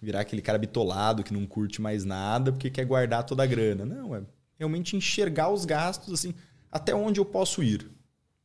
[0.01, 3.85] virar aquele cara bitolado que não curte mais nada porque quer guardar toda a grana.
[3.85, 4.23] Não, é
[4.59, 6.35] realmente enxergar os gastos, assim,
[6.70, 7.91] até onde eu posso ir,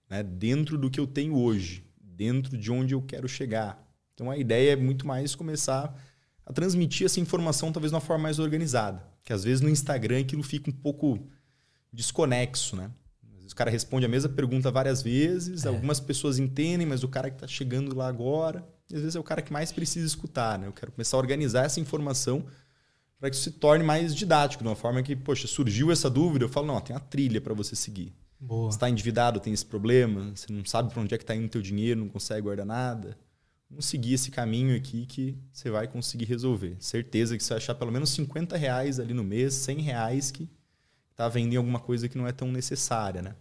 [0.09, 0.23] né?
[0.23, 3.85] Dentro do que eu tenho hoje, dentro de onde eu quero chegar.
[4.13, 5.95] Então a ideia é muito mais começar
[6.45, 9.08] a transmitir essa informação talvez de uma forma mais organizada.
[9.29, 11.19] Que às vezes no Instagram aquilo fica um pouco
[11.93, 12.89] desconexo, né?
[13.23, 15.67] Às vezes o cara responde a mesma pergunta várias vezes, é.
[15.67, 19.23] algumas pessoas entendem, mas o cara que está chegando lá agora, às vezes é o
[19.23, 20.65] cara que mais precisa escutar, né?
[20.65, 22.43] Eu quero começar a organizar essa informação
[23.19, 26.45] para que isso se torne mais didático, de uma forma que, poxa, surgiu essa dúvida,
[26.45, 28.11] eu falo, não, tem uma trilha para você seguir.
[28.39, 28.71] Boa.
[28.71, 31.45] Você está endividado, tem esse problema, você não sabe para onde é que está indo
[31.45, 33.15] o teu dinheiro, não consegue guardar nada
[33.69, 36.75] vamos seguir esse caminho aqui que você vai conseguir resolver.
[36.79, 40.49] Certeza que você vai achar pelo menos 50 reais ali no mês, 100 reais que
[41.11, 43.35] está vendendo alguma coisa que não é tão necessária, né?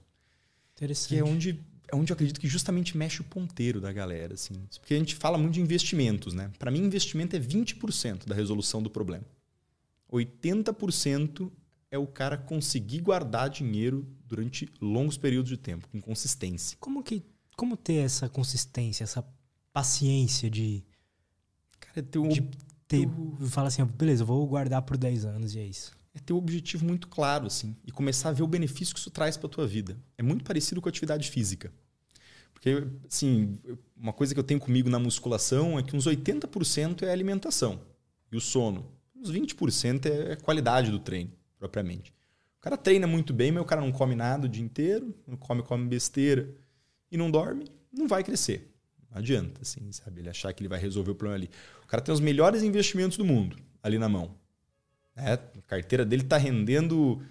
[0.76, 1.08] Interessante.
[1.08, 4.34] Que é onde, é onde eu acredito que justamente mexe o ponteiro da galera.
[4.34, 4.54] Assim.
[4.80, 6.50] Porque a gente fala muito de investimentos, né?
[6.58, 9.24] Para mim, investimento é 20% da resolução do problema.
[10.12, 11.50] 80%
[11.90, 16.76] é o cara conseguir guardar dinheiro durante longos períodos de tempo, com consistência.
[16.80, 17.22] Como que
[17.56, 19.20] como ter essa consistência, essa
[19.78, 20.82] paciência de.
[21.78, 22.42] Cara, ter, de
[22.88, 23.08] ter
[23.48, 25.92] Fala assim, beleza, eu vou guardar por 10 anos e é isso.
[26.12, 29.10] É ter um objetivo muito claro, assim, e começar a ver o benefício que isso
[29.10, 29.96] traz para tua vida.
[30.16, 31.72] É muito parecido com a atividade física.
[32.52, 33.56] Porque, assim,
[33.96, 37.80] uma coisa que eu tenho comigo na musculação é que uns 80% é alimentação
[38.32, 38.84] e o sono.
[39.14, 42.12] Uns 20% é a qualidade do treino, propriamente.
[42.58, 45.36] O cara treina muito bem, mas o cara não come nada o dia inteiro, não
[45.36, 46.52] come, come besteira
[47.12, 48.74] e não dorme, não vai crescer.
[49.10, 50.20] Não adianta, assim, sabe?
[50.20, 51.50] Ele achar que ele vai resolver o problema ali.
[51.82, 54.34] O cara tem os melhores investimentos do mundo ali na mão.
[55.14, 55.32] Né?
[55.32, 57.22] A carteira dele está rendendo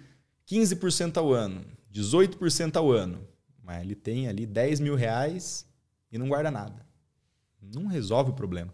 [0.46, 3.26] 15% ao ano, 18% ao ano.
[3.62, 5.66] Mas ele tem ali 10 mil reais
[6.10, 6.86] e não guarda nada.
[7.60, 8.72] Não resolve o problema.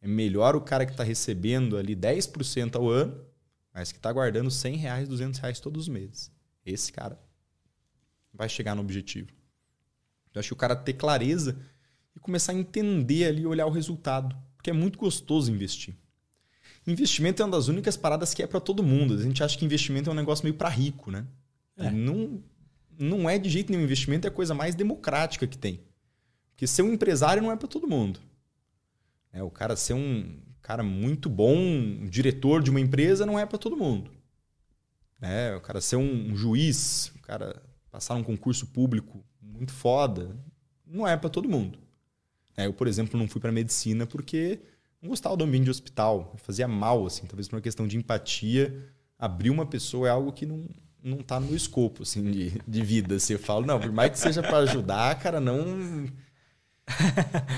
[0.00, 3.20] É melhor o cara que está recebendo ali 10% ao ano,
[3.74, 6.30] mas que está guardando 100 reais, 200 reais todos os meses.
[6.64, 7.18] Esse cara
[8.32, 9.30] vai chegar no objetivo.
[10.32, 11.58] Eu acho que o cara ter clareza
[12.14, 15.96] e começar a entender ali, olhar o resultado, porque é muito gostoso investir.
[16.86, 19.14] Investimento é uma das únicas paradas que é para todo mundo.
[19.14, 21.26] A gente acha que investimento é um negócio meio para rico, né?
[21.76, 21.90] É.
[21.90, 22.42] Não,
[22.98, 23.84] não é de jeito nenhum.
[23.84, 25.80] Investimento é a coisa mais democrática que tem.
[26.50, 28.20] Porque ser um empresário não é para todo mundo.
[29.32, 33.46] É, o cara ser um cara muito bom, um diretor de uma empresa, não é
[33.46, 34.10] para todo mundo.
[35.20, 40.36] É, o cara ser um, um juiz, o cara passar um concurso público muito foda,
[40.86, 41.78] não é para todo mundo.
[42.56, 44.60] É, eu, por exemplo, não fui para medicina porque
[45.00, 48.88] não gostava do ambiente de hospital, fazia mal, assim, talvez por uma questão de empatia.
[49.18, 50.66] Abrir uma pessoa é algo que não
[51.02, 53.16] não tá no meu escopo assim de, de vida.
[53.16, 55.64] Assim, eu falo, não, por mais que seja para ajudar, cara, não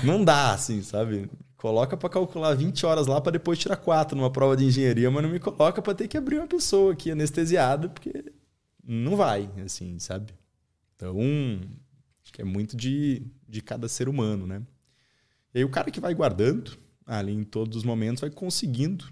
[0.03, 1.29] não dá, assim, sabe?
[1.57, 5.23] Coloca para calcular 20 horas lá para depois tirar 4 numa prova de engenharia, mas
[5.23, 8.33] não me coloca para ter que abrir uma pessoa aqui anestesiada, porque
[8.85, 10.33] não vai, assim, sabe?
[10.95, 11.17] Então,
[12.23, 14.61] acho que é muito de, de cada ser humano, né?
[15.53, 19.11] E aí o cara que vai guardando ali em todos os momentos vai conseguindo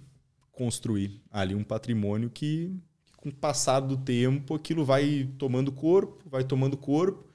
[0.52, 6.30] construir ali um patrimônio que, que com o passar do tempo aquilo vai tomando corpo,
[6.30, 7.30] vai tomando corpo.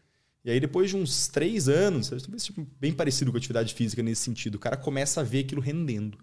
[0.44, 2.10] E aí depois de uns três anos,
[2.42, 6.18] tipo, bem parecido com atividade física nesse sentido, o cara começa a ver aquilo rendendo.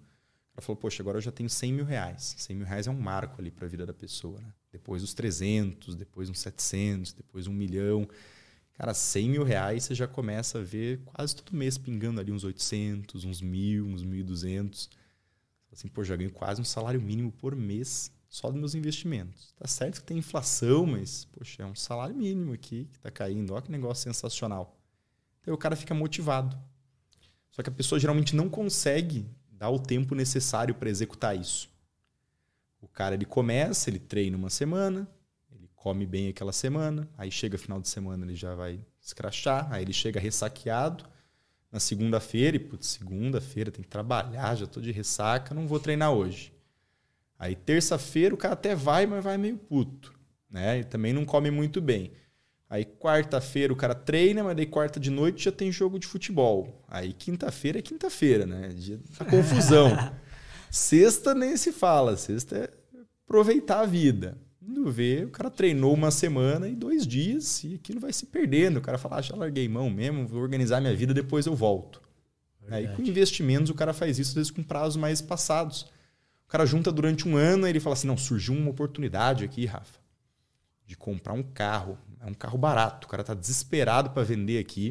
[0.54, 2.36] Cara falou, poxa, agora eu já tenho 100 mil reais.
[2.38, 4.40] 100 mil reais é um marco ali para a vida da pessoa.
[4.40, 4.54] Né?
[4.72, 8.08] Depois os 300, depois uns 700, depois um milhão.
[8.84, 12.44] Cara, 100 mil reais você já começa a ver quase todo mês pingando ali uns
[12.44, 14.90] 800, uns 1.000, uns 1.200.
[15.72, 19.54] Assim, pô, já ganho quase um salário mínimo por mês só dos meus investimentos.
[19.58, 23.54] Tá certo que tem inflação, mas, poxa, é um salário mínimo aqui que tá caindo.
[23.54, 24.78] Olha que negócio sensacional.
[25.42, 26.60] Então o cara fica motivado.
[27.52, 31.70] Só que a pessoa geralmente não consegue dar o tempo necessário para executar isso.
[32.82, 35.10] O cara ele começa, ele treina uma semana,
[35.84, 39.92] come bem aquela semana, aí chega final de semana ele já vai escrachar, aí ele
[39.92, 41.04] chega ressaqueado
[41.70, 46.14] na segunda-feira e, putz, segunda-feira tem que trabalhar, já estou de ressaca, não vou treinar
[46.14, 46.54] hoje.
[47.38, 50.14] Aí terça-feira o cara até vai, mas vai meio puto,
[50.50, 50.80] né?
[50.80, 52.14] E também não come muito bem.
[52.70, 56.82] Aí quarta-feira o cara treina, mas daí quarta de noite já tem jogo de futebol.
[56.88, 58.70] Aí quinta-feira é quinta-feira, né?
[58.70, 59.92] Dia da confusão.
[60.72, 62.16] Sexta nem se fala.
[62.16, 62.70] Sexta é
[63.26, 64.38] aproveitar a vida.
[64.66, 68.78] Indo ver, o cara treinou uma semana e dois dias e aquilo vai se perdendo.
[68.78, 72.02] O cara fala, ah, já larguei mão mesmo, vou organizar minha vida, depois eu volto.
[72.62, 72.88] Verdade.
[72.88, 75.82] Aí com investimentos o cara faz isso às vezes com prazos mais passados.
[76.46, 79.66] O cara junta durante um ano e ele fala assim, não, surgiu uma oportunidade aqui,
[79.66, 80.00] Rafa,
[80.86, 81.98] de comprar um carro.
[82.22, 83.06] É um carro barato.
[83.06, 84.90] O cara está desesperado para vender aqui.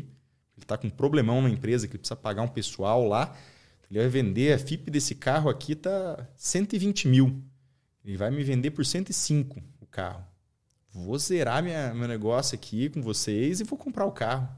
[0.55, 3.35] Ele está com um problemão na empresa que ele precisa pagar um pessoal lá.
[3.91, 7.43] Ele vai vender, a FIP desse carro aqui tá 120 mil.
[8.05, 10.25] Ele vai me vender por 105 o carro.
[10.91, 14.49] Vou zerar minha, meu negócio aqui com vocês e vou comprar o carro.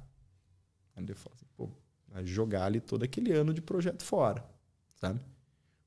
[0.97, 1.69] Aí assim, pô,
[2.09, 4.45] vai jogar ali todo aquele ano de projeto fora,
[4.97, 5.21] sabe?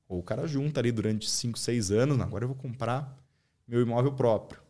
[0.08, 3.18] Ou o cara junta ali durante 5, 6 anos, agora eu vou comprar
[3.66, 4.60] meu imóvel próprio.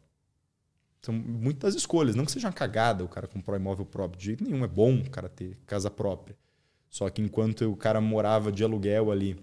[1.00, 2.16] São muitas escolhas.
[2.16, 4.18] Não que seja uma cagada o cara comprar um imóvel próprio.
[4.18, 4.64] De jeito nenhum.
[4.64, 6.36] É bom o cara ter casa própria.
[6.90, 9.36] Só que enquanto o cara morava de aluguel ali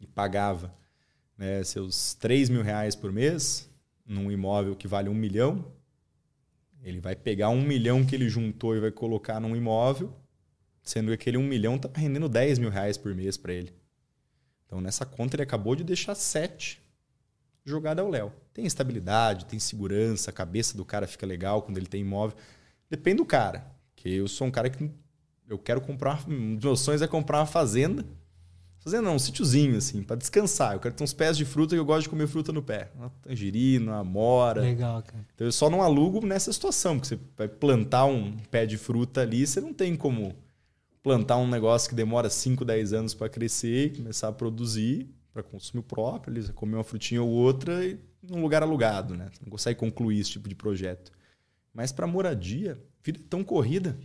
[0.00, 0.74] e pagava
[1.40, 3.66] né, seus 3 mil reais por mês
[4.04, 5.64] num imóvel que vale um milhão,
[6.82, 10.14] ele vai pegar um milhão que ele juntou e vai colocar num imóvel,
[10.82, 13.72] sendo que aquele um milhão está rendendo 10 mil reais por mês para ele.
[14.66, 16.82] Então nessa conta ele acabou de deixar 7
[17.64, 18.32] jogada ao Léo.
[18.52, 22.36] Tem estabilidade, tem segurança, a cabeça do cara fica legal quando ele tem imóvel.
[22.90, 23.64] Depende do cara.
[23.96, 24.90] Que eu sou um cara que
[25.48, 26.28] eu quero comprar.
[26.28, 28.04] Um dos meus sonhos é comprar uma fazenda.
[28.80, 30.72] Fazenda não, um sítiozinho, assim, para descansar.
[30.72, 32.90] Eu quero ter uns pés de fruta e eu gosto de comer fruta no pé.
[32.96, 34.62] Uma tangerina, uma mora.
[34.62, 35.26] Legal, cara.
[35.34, 39.20] Então eu só não alugo nessa situação, porque você vai plantar um pé de fruta
[39.20, 40.34] ali, você não tem como
[41.02, 45.42] plantar um negócio que demora 5, 10 anos para crescer e começar a produzir para
[45.42, 49.28] consumo próprio, eles comer uma frutinha ou outra e num lugar alugado, né?
[49.30, 51.12] Você não consegue concluir esse tipo de projeto.
[51.72, 53.98] Mas para moradia, vida é tão corrida.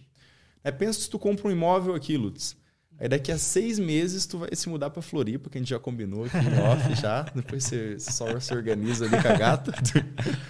[0.63, 2.57] É, pensa se tu compra um imóvel aqui, Lutz.
[2.97, 5.79] Aí daqui a seis meses tu vai se mudar para Floripa, que a gente já
[5.79, 7.23] combinou aqui em off já.
[7.23, 9.71] Depois você, só se organiza ali com a gata.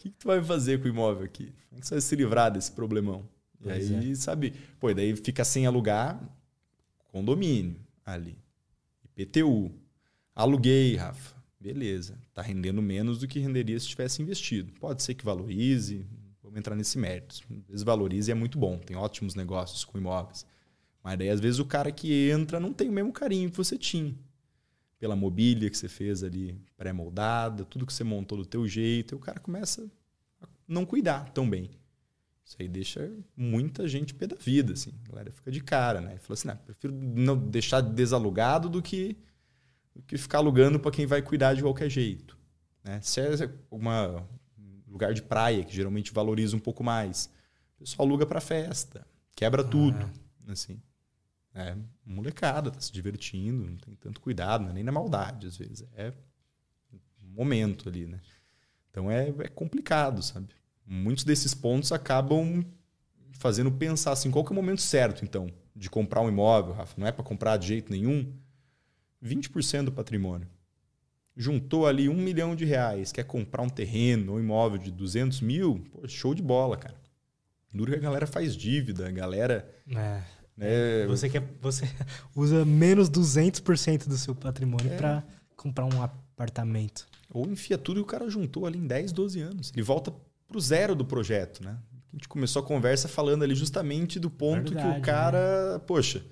[0.00, 1.52] O que, que, tu vai fazer com o imóvel aqui?
[1.68, 3.28] Como você vai se livrar desse problemão?
[3.62, 4.14] E aí, é.
[4.14, 4.54] sabe?
[4.78, 6.18] Pô, daí fica sem alugar
[7.08, 8.38] condomínio ali.
[9.04, 9.70] IPTU,
[10.40, 11.34] Aluguei, Rafa.
[11.60, 12.18] Beleza.
[12.28, 14.72] Está rendendo menos do que renderia se tivesse investido.
[14.80, 16.06] Pode ser que valorize,
[16.42, 17.40] vamos entrar nesse mérito.
[17.68, 20.46] Desvalorize é muito bom, tem ótimos negócios com imóveis.
[21.02, 23.76] Mas daí, às vezes, o cara que entra não tem o mesmo carinho que você
[23.78, 24.14] tinha.
[24.98, 29.16] Pela mobília que você fez ali pré-moldada, tudo que você montou do teu jeito, e
[29.16, 29.90] o cara começa
[30.42, 31.70] a não cuidar tão bem.
[32.44, 34.92] Isso aí deixa muita gente pé da vida, assim.
[35.04, 36.18] A galera fica de cara, né?
[36.18, 39.16] Fala assim, não, prefiro não deixar desalugado do que
[39.94, 42.38] do que ficar alugando para quem vai cuidar de qualquer jeito.
[42.84, 43.00] Né?
[43.02, 44.26] Se é uma,
[44.58, 47.26] um lugar de praia, que geralmente valoriza um pouco mais,
[47.76, 49.64] o pessoal aluga para festa, quebra ah.
[49.64, 50.10] tudo.
[50.48, 50.80] Assim.
[51.54, 55.84] É molecada, tá se divertindo, não tem tanto cuidado, é nem na maldade, às vezes.
[55.96, 56.12] É
[57.24, 58.20] um momento ali, né?
[58.90, 60.48] Então é, é complicado, sabe?
[60.86, 62.64] Muitos desses pontos acabam
[63.32, 66.94] fazendo pensar assim, qual que é o momento certo, então, de comprar um imóvel, Rafa?
[67.00, 68.32] Não é para comprar de jeito nenhum?
[69.24, 70.48] 20% do patrimônio.
[71.36, 75.40] Juntou ali um milhão de reais, quer comprar um terreno ou um imóvel de 200
[75.40, 77.00] mil, pô, show de bola, cara.
[77.72, 79.68] Duro que a galera faz dívida, a galera...
[79.96, 80.39] É.
[80.60, 81.88] Né, você, quer, você
[82.36, 84.96] usa menos 200% do seu patrimônio é.
[84.96, 85.24] para
[85.56, 87.06] comprar um apartamento.
[87.30, 89.72] Ou enfia tudo e o cara juntou ali em 10, 12 anos.
[89.74, 90.12] Ele volta
[90.46, 91.78] pro zero do projeto, né?
[92.12, 95.78] A gente começou a conversa falando ali justamente do ponto Verdade, que o cara, né?
[95.86, 96.22] poxa,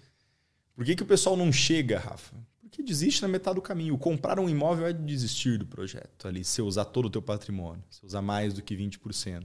[0.74, 2.34] por que, que o pessoal não chega, Rafa?
[2.60, 3.94] Porque desiste na metade do caminho.
[3.94, 7.82] O comprar um imóvel é desistir do projeto ali, se usar todo o teu patrimônio,
[7.88, 9.44] se usar mais do que 20%.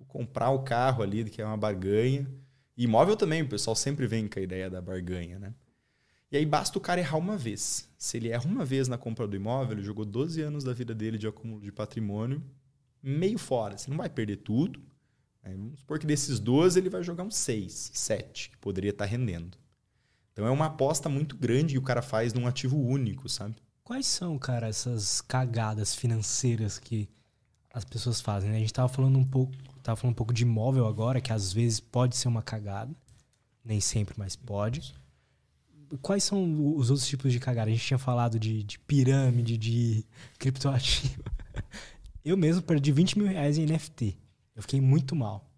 [0.00, 2.26] O comprar o carro ali, que é uma barganha.
[2.76, 5.54] Imóvel também, o pessoal sempre vem com a ideia da barganha, né?
[6.30, 7.90] E aí basta o cara errar uma vez.
[7.98, 10.94] Se ele erra uma vez na compra do imóvel, ele jogou 12 anos da vida
[10.94, 12.42] dele de acúmulo de patrimônio
[13.02, 13.76] meio fora.
[13.76, 14.80] Você não vai perder tudo.
[15.42, 15.54] Né?
[15.54, 19.58] Vamos supor que desses 12 ele vai jogar uns 6, 7, que poderia estar rendendo.
[20.32, 23.56] Então é uma aposta muito grande que o cara faz num ativo único, sabe?
[23.84, 27.10] Quais são, cara, essas cagadas financeiras que
[27.72, 28.50] as pessoas fazem?
[28.50, 28.56] Né?
[28.56, 31.52] A gente tava falando um pouco, tava falando um pouco de imóvel agora, que às
[31.52, 32.94] vezes pode ser uma cagada,
[33.64, 34.94] nem sempre, mas pode.
[36.00, 37.70] Quais são os outros tipos de cagada?
[37.70, 40.04] A gente tinha falado de, de pirâmide, de
[40.38, 41.22] criptoativo.
[42.24, 44.16] Eu mesmo perdi 20 mil reais em NFT.
[44.54, 45.48] Eu fiquei muito mal.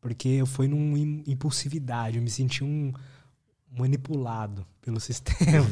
[0.00, 2.16] Porque eu fui numa impulsividade.
[2.16, 2.92] Eu me senti um,
[3.70, 5.66] manipulado pelo sistema.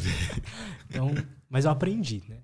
[0.89, 1.13] então,
[1.49, 2.39] mas eu aprendi, né?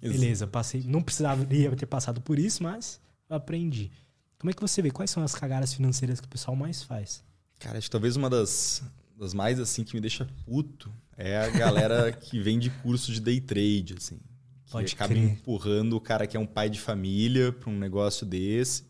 [0.00, 3.90] Beleza, passei, não precisava ter passado por isso, mas eu aprendi.
[4.38, 4.90] Como é que você vê?
[4.90, 7.24] Quais são as cagadas financeiras que o pessoal mais faz?
[7.58, 8.82] Cara, acho que talvez uma das,
[9.18, 13.40] das mais assim que me deixa puto é a galera que vende curso de day
[13.40, 14.18] trade, assim.
[14.66, 15.24] Que Pode acaba crer.
[15.24, 18.84] empurrando o cara que é um pai de família para um negócio desse,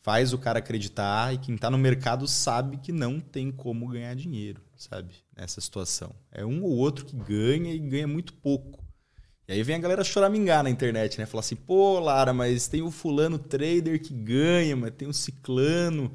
[0.00, 4.14] faz o cara acreditar e quem tá no mercado sabe que não tem como ganhar
[4.14, 5.16] dinheiro, sabe?
[5.36, 6.14] Nessa situação.
[6.30, 8.85] É um ou outro que ganha e ganha muito pouco.
[9.48, 11.26] E aí vem a galera choramingar na internet, né?
[11.26, 16.12] Falar assim, pô, Lara, mas tem o fulano trader que ganha, mas tem o ciclano.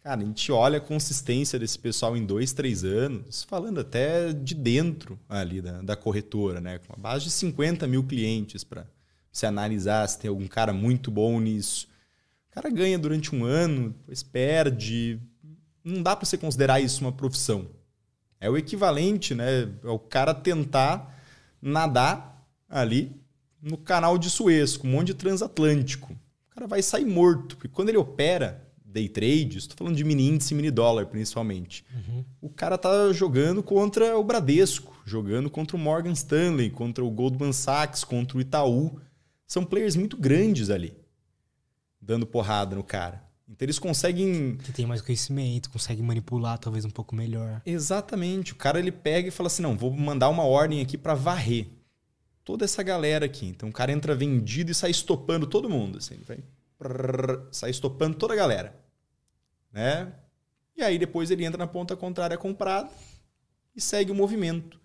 [0.00, 4.54] Cara, a gente olha a consistência desse pessoal em dois, três anos, falando até de
[4.54, 6.78] dentro ali da, da corretora, né?
[6.78, 8.86] Com uma base de 50 mil clientes para
[9.30, 11.86] se analisar se tem algum cara muito bom nisso.
[12.50, 15.20] O cara ganha durante um ano, depois perde.
[15.82, 17.68] Não dá para você considerar isso uma profissão.
[18.40, 19.68] É o equivalente, né?
[19.82, 21.14] É o cara tentar
[21.60, 22.33] nadar
[22.74, 23.12] ali
[23.62, 26.12] no canal de Suez, com um monte de transatlântico.
[26.50, 30.28] O cara vai sair morto, porque quando ele opera day trade, estou falando de mini
[30.28, 32.24] índice e mini dólar principalmente, Uhum.
[32.40, 37.52] o cara tá jogando contra o Bradesco, jogando contra o Morgan Stanley, contra o Goldman
[37.52, 39.00] Sachs, contra o Itaú.
[39.46, 40.94] São players muito grandes ali,
[42.00, 43.22] dando porrada no cara.
[43.48, 47.60] Então eles conseguem Que tem mais conhecimento, consegue manipular talvez um pouco melhor.
[47.66, 48.52] Exatamente.
[48.52, 51.66] O cara ele pega e fala assim: não, vou mandar uma ordem aqui para varrer
[52.44, 53.46] toda essa galera aqui.
[53.46, 55.98] Então o cara entra vendido e sai estopando todo mundo.
[55.98, 56.38] Assim, ele vai
[56.78, 58.74] prrr, sai estopando toda a galera.
[59.72, 60.12] Né?
[60.76, 62.90] E aí depois ele entra na ponta contrária comprada
[63.74, 64.80] e segue o movimento.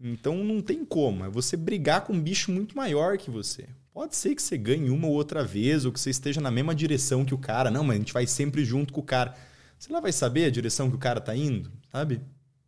[0.00, 1.24] Então não tem como.
[1.24, 3.68] É você brigar com um bicho muito maior que você.
[3.92, 6.74] Pode ser que você ganhe uma ou outra vez, ou que você esteja na mesma
[6.74, 7.70] direção que o cara.
[7.70, 9.34] Não, mas a gente vai sempre junto com o cara.
[9.78, 12.20] Você lá vai saber a direção que o cara tá indo, sabe?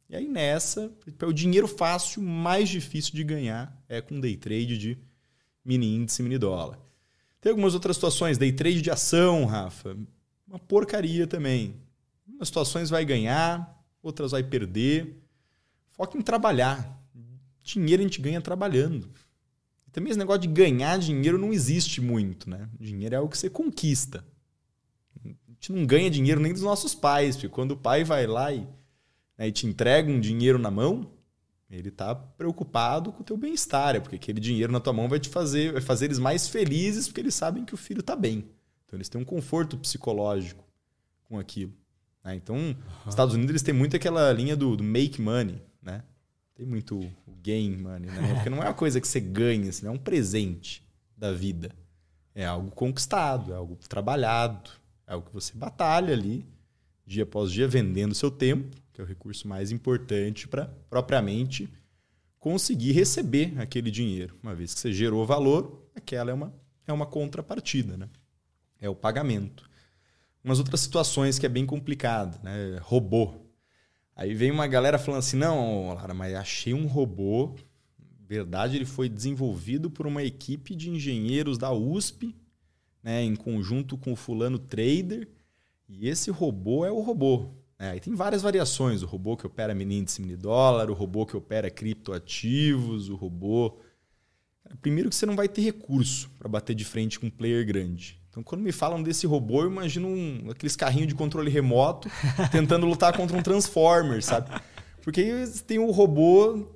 [0.08, 4.78] E aí nessa, é o dinheiro fácil, mais difícil de ganhar é com day trade
[4.78, 4.98] de
[5.64, 6.78] mini índice, mini dólar.
[7.40, 9.96] Tem algumas outras situações, day trade de ação, Rafa,
[10.46, 11.76] uma porcaria também.
[12.26, 15.22] Umas situações vai ganhar, outras vai perder.
[15.90, 16.98] Foca em trabalhar.
[17.62, 19.10] Dinheiro a gente ganha trabalhando.
[19.92, 22.68] Também esse negócio de ganhar dinheiro não existe muito, né?
[22.78, 24.24] Dinheiro é algo que você conquista.
[25.24, 28.52] A gente não ganha dinheiro nem dos nossos pais, porque quando o pai vai lá
[28.52, 28.66] e,
[29.38, 31.10] né, e te entrega um dinheiro na mão,
[31.70, 35.20] ele tá preocupado com o teu bem-estar, é porque aquele dinheiro na tua mão vai
[35.20, 38.48] te fazer, vai fazer eles mais felizes, porque eles sabem que o filho tá bem.
[38.86, 40.64] Então eles têm um conforto psicológico
[41.24, 41.72] com aquilo.
[42.24, 42.34] né?
[42.34, 42.74] Então,
[43.04, 46.02] os Estados Unidos eles têm muito aquela linha do, do make money, né?
[46.54, 48.34] Tem muito o gain money, né?
[48.34, 50.82] Porque não é uma coisa que você ganha, assim, é um presente
[51.16, 51.70] da vida.
[52.34, 54.70] É algo conquistado, é algo trabalhado,
[55.06, 56.46] é algo que você batalha ali,
[57.06, 61.72] dia após dia, vendendo seu tempo, que é o recurso mais importante para propriamente
[62.40, 64.36] conseguir receber aquele dinheiro.
[64.42, 66.52] Uma vez que você gerou valor, aquela é uma,
[66.84, 68.08] é uma contrapartida, né?
[68.80, 69.70] É o pagamento.
[70.42, 72.78] Umas outras situações que é bem complicado, né?
[72.82, 73.34] Robô.
[74.16, 77.54] Aí vem uma galera falando assim: não, Lara, mas achei um robô.
[78.26, 82.34] Verdade, ele foi desenvolvido por uma equipe de engenheiros da USP,
[83.00, 85.28] né, em conjunto com o fulano trader.
[85.88, 87.57] E esse robô é o robô.
[87.78, 91.24] É, aí tem várias variações: o robô que opera mini índice, mini dólar, o robô
[91.24, 93.78] que opera criptoativos, o robô.
[94.82, 98.20] Primeiro que você não vai ter recurso para bater de frente com um player grande.
[98.28, 102.10] Então, quando me falam desse robô, eu imagino um, aqueles carrinhos de controle remoto
[102.52, 104.50] tentando lutar contra um Transformer, sabe?
[105.02, 106.68] Porque tem o robô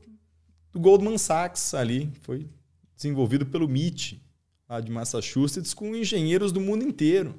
[0.72, 2.48] do Goldman Sachs ali, foi
[2.96, 4.22] desenvolvido pelo MIT,
[4.68, 7.34] lá de Massachusetts, com engenheiros do mundo inteiro.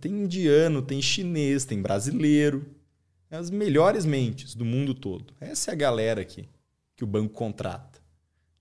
[0.00, 2.64] Tem indiano, tem chinês, tem brasileiro.
[3.32, 5.32] As melhores mentes do mundo todo.
[5.40, 6.46] Essa é a galera aqui
[6.94, 7.98] que o banco contrata.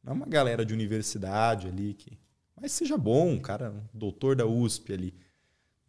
[0.01, 2.17] Não é uma galera de universidade ali que.
[2.59, 5.13] Mas seja bom, cara, um doutor da USP ali.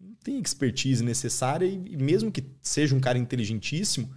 [0.00, 4.12] Não tem expertise necessária e mesmo que seja um cara inteligentíssimo,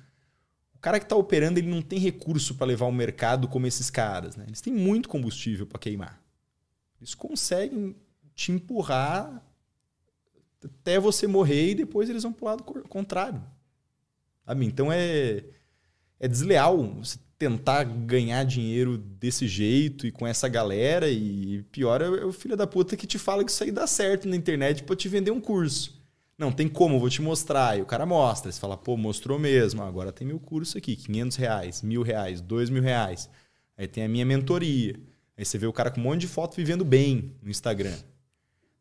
[0.73, 3.91] o cara que está operando ele não tem recurso para levar ao mercado como esses
[3.91, 4.35] caras.
[4.35, 4.45] Né?
[4.47, 6.19] Eles têm muito combustível para queimar.
[6.99, 7.95] Eles conseguem
[8.33, 9.45] te empurrar
[10.63, 13.43] até você morrer e depois eles vão para o lado contrário.
[14.45, 14.65] Sabe?
[14.65, 15.43] Então é,
[16.19, 21.09] é desleal você tentar ganhar dinheiro desse jeito e com essa galera.
[21.09, 24.27] E pior é o filho da puta que te fala que isso aí dá certo
[24.27, 26.01] na internet para te vender um curso.
[26.37, 27.77] Não, tem como, vou te mostrar.
[27.77, 28.51] E o cara mostra.
[28.51, 29.83] Você fala, pô, mostrou mesmo.
[29.83, 33.29] Agora tem meu curso aqui, 500 reais, mil reais, dois mil reais.
[33.77, 34.99] Aí tem a minha mentoria.
[35.37, 37.95] Aí você vê o cara com um monte de foto vivendo bem no Instagram.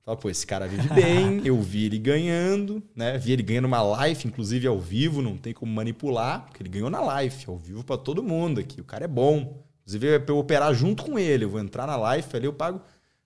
[0.05, 3.17] Fala, pô, esse cara vive bem, eu vi ele ganhando, né?
[3.17, 6.91] Vi ele ganhando uma live, inclusive ao vivo, não tem como manipular, porque ele ganhou
[6.91, 8.83] na live, ao vivo para todo mundo aqui.
[8.83, 9.65] O cara é bom.
[9.81, 11.45] Inclusive, é pra eu operar junto com ele.
[11.45, 12.83] Eu vou entrar na live ali, eu pago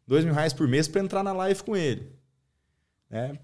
[0.07, 2.13] dois mil reais por mês para entrar na live com ele.
[3.11, 3.37] Né?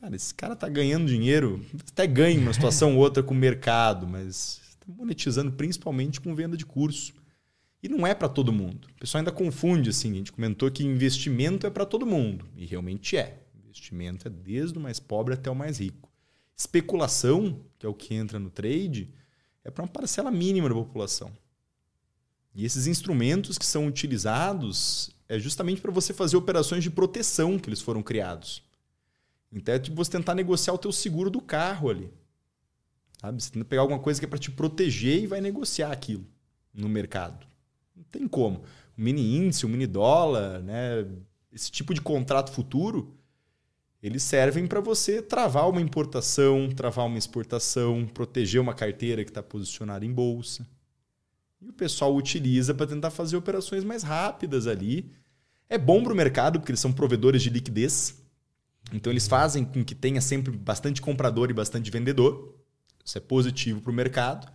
[0.00, 4.06] Cara, esse cara tá ganhando dinheiro, até ganha uma situação ou outra com o mercado,
[4.06, 7.12] mas está monetizando principalmente com venda de curso.
[7.82, 8.88] E não é para todo mundo.
[8.96, 12.66] O pessoal ainda confunde assim, a gente comentou que investimento é para todo mundo, e
[12.66, 13.42] realmente é.
[13.64, 16.10] Investimento é desde o mais pobre até o mais rico.
[16.56, 19.14] Especulação, que é o que entra no trade,
[19.62, 21.30] é para uma parcela mínima da população.
[22.54, 27.68] E esses instrumentos que são utilizados é justamente para você fazer operações de proteção que
[27.68, 28.62] eles foram criados.
[29.52, 32.10] Então é tipo você tentar negociar o teu seguro do carro ali.
[33.20, 33.42] Sabe?
[33.42, 36.26] Você tenta pegar alguma coisa que é para te proteger e vai negociar aquilo
[36.72, 37.46] no mercado.
[38.10, 38.62] Tem como.
[38.96, 41.06] O mini índice, o mini dólar, né?
[41.52, 43.14] esse tipo de contrato futuro,
[44.02, 49.42] eles servem para você travar uma importação, travar uma exportação, proteger uma carteira que está
[49.42, 50.66] posicionada em bolsa.
[51.60, 55.10] E o pessoal utiliza para tentar fazer operações mais rápidas ali.
[55.68, 58.22] É bom para o mercado, porque eles são provedores de liquidez.
[58.92, 62.54] Então, eles fazem com que tenha sempre bastante comprador e bastante vendedor.
[63.04, 64.50] Isso é positivo para o mercado.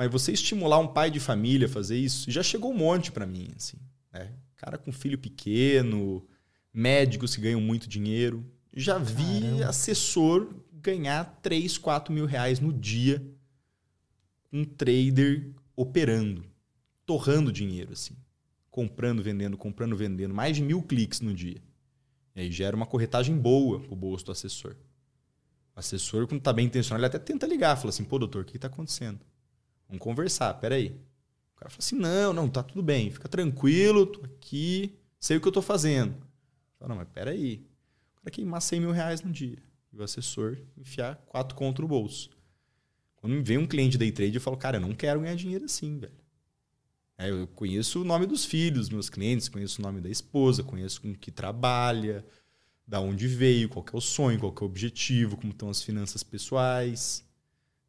[0.00, 3.26] Mas você estimular um pai de família a fazer isso, já chegou um monte para
[3.26, 3.50] mim.
[3.54, 3.76] Assim,
[4.10, 4.32] né?
[4.56, 6.26] Cara com filho pequeno,
[6.72, 8.42] médicos que ganham muito dinheiro.
[8.74, 9.66] Já vi Caramba.
[9.66, 13.22] assessor ganhar 3, 4 mil reais no dia.
[14.50, 16.46] Um trader operando,
[17.04, 18.16] torrando dinheiro, assim.
[18.70, 20.32] Comprando, vendendo, comprando, vendendo.
[20.32, 21.60] Mais de mil cliques no dia.
[22.34, 24.74] E aí gera uma corretagem boa pro bolso do assessor.
[25.76, 27.76] O assessor, quando tá bem intencionado, ele até tenta ligar.
[27.76, 29.20] Fala assim, pô, doutor, o que, que tá acontecendo?
[29.90, 30.96] Vamos conversar, peraí.
[31.56, 33.10] O cara fala assim, não, não, tá tudo bem.
[33.10, 36.14] Fica tranquilo, tô aqui, sei o que eu tô fazendo.
[36.78, 37.66] Fala, não, mas peraí.
[38.12, 39.58] O cara queimar 100 mil reais no dia.
[39.92, 42.30] E o assessor enfiar quatro contra o bolso.
[43.16, 45.98] Quando vem um cliente day trade, eu falo, cara, eu não quero ganhar dinheiro assim,
[45.98, 46.14] velho.
[47.18, 51.02] É, eu conheço o nome dos filhos, meus clientes, conheço o nome da esposa, conheço
[51.02, 52.24] com que trabalha,
[52.86, 56.22] da onde veio, qual é o sonho, qual é o objetivo, como estão as finanças
[56.22, 57.28] pessoais.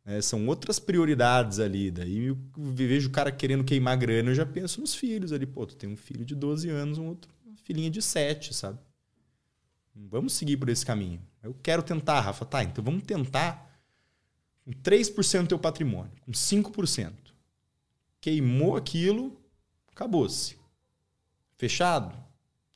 [0.03, 1.91] É, são outras prioridades ali.
[1.91, 5.45] Daí eu vejo o cara querendo queimar grana, eu já penso nos filhos ali.
[5.45, 8.79] Pô, tu tem um filho de 12 anos, um outro, uma filhinha de 7, sabe?
[9.95, 11.21] Vamos seguir por esse caminho.
[11.43, 12.45] Eu quero tentar, Rafa.
[12.45, 13.69] Tá, então vamos tentar
[14.63, 17.13] com 3% do teu patrimônio, com 5%.
[18.19, 19.39] Queimou aquilo,
[19.91, 20.57] acabou-se.
[21.57, 22.15] Fechado?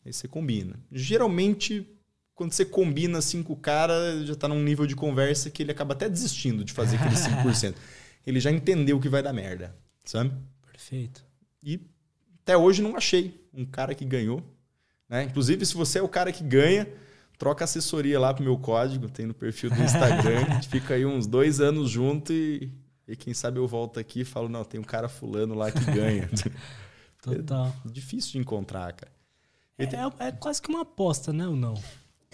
[0.03, 0.79] Aí você combina.
[0.91, 1.87] Geralmente,
[2.35, 5.71] quando você combina assim com o cara, já está num nível de conversa que ele
[5.71, 7.73] acaba até desistindo de fazer aquele 5%.
[8.27, 9.73] ele já entendeu que vai dar merda,
[10.03, 10.33] sabe?
[10.69, 11.23] Perfeito.
[11.63, 11.79] E
[12.43, 14.43] até hoje não achei um cara que ganhou.
[15.07, 15.23] Né?
[15.23, 16.87] Inclusive, se você é o cara que ganha,
[17.37, 20.45] troca assessoria lá pro meu código, tem no perfil do Instagram.
[20.51, 22.69] a gente fica aí uns dois anos junto e,
[23.07, 25.83] e quem sabe eu volto aqui e falo, não, tem um cara fulano lá que
[25.85, 26.29] ganha.
[27.23, 27.73] Total.
[27.85, 29.11] É difícil de encontrar, cara.
[29.77, 29.99] É, tem...
[30.19, 31.75] é, quase que uma aposta, né, ou não?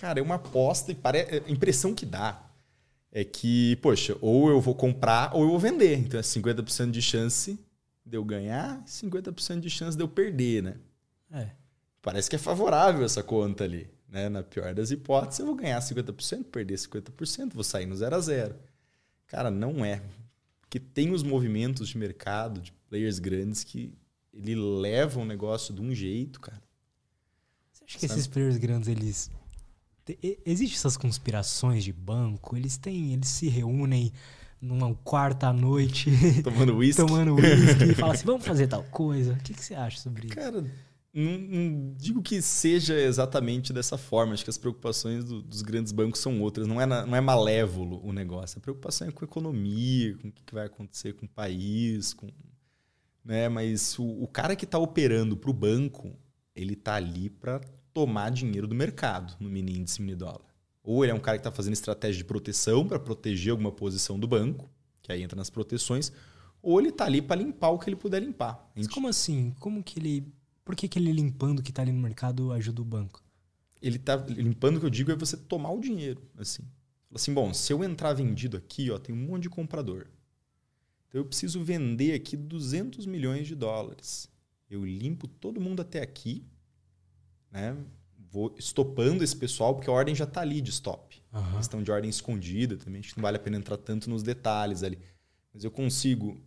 [0.02, 1.20] Cara, é uma aposta e pare...
[1.20, 2.44] É, a impressão que dá
[3.12, 5.96] é que, poxa, ou eu vou comprar ou eu vou vender.
[5.96, 7.60] Então é 50% de chance
[8.04, 10.76] de eu ganhar, 50% de chance de eu perder, né?
[11.32, 11.52] É.
[12.02, 13.88] Parece que é favorável essa conta ali.
[14.10, 14.28] Né?
[14.28, 18.20] Na pior das hipóteses, eu vou ganhar 50%, perder 50%, vou sair no zero a
[18.20, 18.56] zero.
[19.28, 20.02] Cara, não é.
[20.62, 23.94] Porque tem os movimentos de mercado, de players grandes, que
[24.34, 26.64] ele leva o negócio de um jeito, cara.
[27.72, 29.30] Você acha que esses players grandes, eles.
[30.46, 32.56] Existem essas conspirações de banco?
[32.58, 33.14] Eles têm.
[33.14, 34.12] Eles se reúnem
[34.60, 36.12] numa quarta noite.
[36.44, 37.02] Tomando uísque.
[37.02, 39.34] tomando e falam assim: vamos fazer tal coisa.
[39.34, 40.36] O que, que você acha sobre isso?
[40.36, 40.64] Cara
[41.14, 44.34] não, não, digo que seja exatamente dessa forma.
[44.34, 46.68] Acho que as preocupações do, dos grandes bancos são outras.
[46.68, 48.58] Não é, na, não é malévolo o negócio.
[48.58, 52.14] A preocupação é com a economia, com o que vai acontecer com o país.
[52.14, 52.30] Com,
[53.26, 53.50] né?
[53.50, 56.16] Mas o, o cara que está operando para o banco,
[56.56, 57.60] ele está ali para
[57.94, 60.46] tomar dinheiro do mercado no mini índice mini dólar.
[60.84, 64.20] Ou ele é um cara que está fazendo estratégia de proteção para proteger alguma posição
[64.20, 64.70] do banco,
[65.02, 66.12] que aí entra nas proteções,
[66.62, 68.72] ou ele está ali para limpar o que ele puder limpar.
[68.76, 69.54] Mas como assim?
[69.60, 72.82] Como que ele por que, que ele limpando o que está ali no mercado ajuda
[72.82, 73.24] o banco?
[73.82, 76.64] Ele está limpando o que eu digo é você tomar o dinheiro, assim.
[77.14, 80.08] Assim, bom, se eu entrar vendido aqui, ó, tem um monte de comprador.
[81.08, 84.30] Então eu preciso vender aqui 200 milhões de dólares.
[84.70, 86.46] Eu limpo todo mundo até aqui,
[87.52, 87.76] né?
[88.32, 91.22] Vou estopando esse pessoal, porque a ordem já está ali de stop.
[91.34, 91.58] Uhum.
[91.58, 94.84] Questão de ordem escondida também, acho que não vale a pena entrar tanto nos detalhes
[94.84, 94.98] ali.
[95.54, 96.40] Mas eu consigo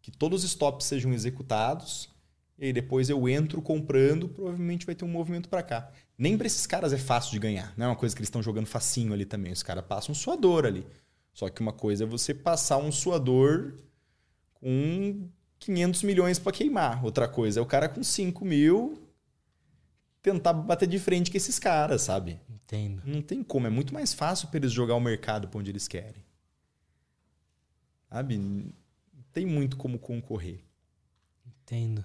[0.00, 2.10] que todos os stops sejam executados,
[2.58, 5.90] e aí depois eu entro comprando, provavelmente vai ter um movimento para cá.
[6.18, 7.72] Nem para esses caras é fácil de ganhar.
[7.76, 9.52] Não é uma coisa que eles estão jogando facinho ali também.
[9.52, 10.86] Os caras passam um suador ali.
[11.32, 13.74] Só que uma coisa é você passar um suador
[14.54, 17.04] com 500 milhões para queimar.
[17.04, 19.01] Outra coisa é o cara com 5 mil
[20.22, 22.40] tentar bater de frente com esses caras, sabe?
[22.48, 23.02] Entendo.
[23.04, 23.66] Não tem como.
[23.66, 26.24] É muito mais fácil para eles jogar o mercado para onde eles querem.
[28.08, 28.38] Sabe?
[28.38, 28.72] Não
[29.32, 30.60] tem muito como concorrer.
[31.46, 32.04] Entendo.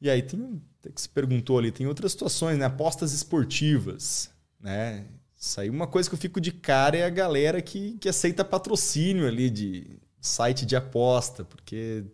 [0.00, 0.60] E aí tem
[0.94, 2.64] que se perguntou ali, tem outras situações, né?
[2.64, 5.06] Apostas esportivas, né?
[5.38, 8.44] Isso aí uma coisa que eu fico de cara é a galera que, que aceita
[8.44, 12.04] patrocínio ali de site de aposta, porque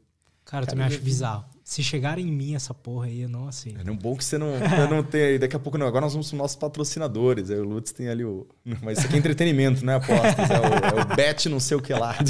[0.45, 1.45] Cara, eu também acho bizarro.
[1.67, 3.81] Se chegar em mim essa porra aí, eu não aceito.
[3.85, 5.37] É um bom que você não, eu não tem aí.
[5.37, 5.85] Daqui a pouco não.
[5.85, 7.51] Agora nós vamos para os nossos patrocinadores.
[7.51, 8.47] Aí o Lutz tem ali o.
[8.81, 10.49] Mas isso aqui é entretenimento, não é apostas.
[10.49, 12.17] É o, é o bet não sei o que lá.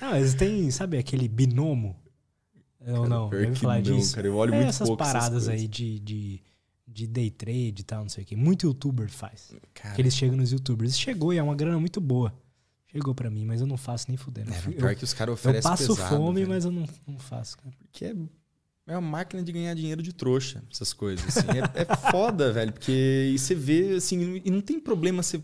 [0.00, 1.94] não, eles têm, sabe, aquele binomo?
[2.88, 3.28] Ou não?
[3.28, 4.14] Que falar não, disso.
[4.14, 6.42] Cara, eu olho é muito essas pouco paradas essas aí de, de,
[6.88, 8.34] de day trade e tal, não sei o quê.
[8.34, 9.54] Muito youtuber faz.
[9.74, 9.94] Cara.
[9.94, 10.98] Que eles chegam nos youtubers.
[10.98, 12.32] Chegou e é uma grana muito boa.
[12.92, 14.52] Chegou pra mim, mas eu não faço nem fudendo.
[14.52, 16.48] É, eu, pior que os caras oferecem Eu passo pesado, fome, velho.
[16.48, 17.70] mas eu não, não faço, cara.
[17.78, 18.14] Porque é,
[18.88, 21.24] é uma máquina de ganhar dinheiro de trouxa, essas coisas.
[21.36, 21.46] assim.
[21.50, 22.72] é, é foda, velho.
[22.72, 25.40] Porque você vê, assim, e não tem problema você,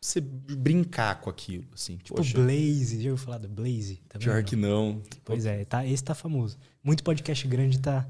[0.00, 1.96] você brincar com aquilo, assim.
[1.96, 4.00] Tipo Poxa, Blaze, já ouviu falar do Blaze?
[4.08, 4.44] Também pior não?
[4.44, 5.02] que não.
[5.24, 6.56] Pois é, tá, esse tá famoso.
[6.84, 8.02] Muito podcast grande tá...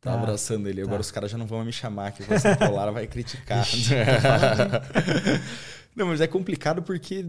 [0.00, 0.80] Tá Tá, abraçando ele.
[0.80, 0.86] tá.
[0.86, 3.66] Agora os caras já não vão me chamar, que você colar vai criticar.
[5.96, 7.26] não, mas é complicado porque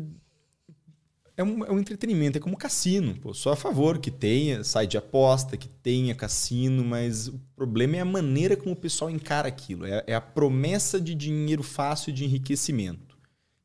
[1.39, 3.15] é um, é um entretenimento, é como cassino.
[3.15, 7.95] Pô, sou a favor que tenha site de aposta, que tenha cassino, mas o problema
[7.95, 9.85] é a maneira como o pessoal encara aquilo.
[9.85, 13.17] É, é a promessa de dinheiro fácil de enriquecimento.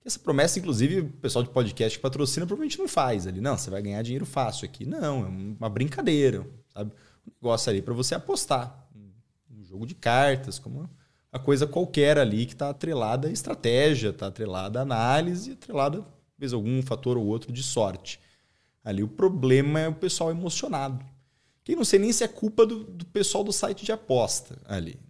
[0.04, 3.40] Essa promessa, inclusive, o pessoal de podcast que patrocina provavelmente não faz ali.
[3.40, 4.86] Não, você vai ganhar dinheiro fácil aqui.
[4.86, 6.92] Não, é uma brincadeira, sabe?
[7.26, 8.86] Um negócio ali para você apostar.
[9.50, 10.88] Um jogo de cartas, como
[11.32, 16.04] uma coisa qualquer ali que está atrelada à estratégia, está atrelada à análise, atrelada,
[16.52, 18.20] a algum fator ou outro de sorte.
[18.84, 21.04] Ali o problema é o pessoal emocionado.
[21.62, 25.00] Que não sei nem se é culpa do, do pessoal do site de aposta ali.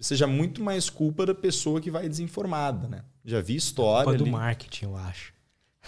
[0.00, 3.04] Seja muito mais culpa da pessoa que vai desinformada, né?
[3.24, 4.04] Já vi história.
[4.04, 4.30] Culpa do ali.
[4.30, 5.32] marketing, eu acho.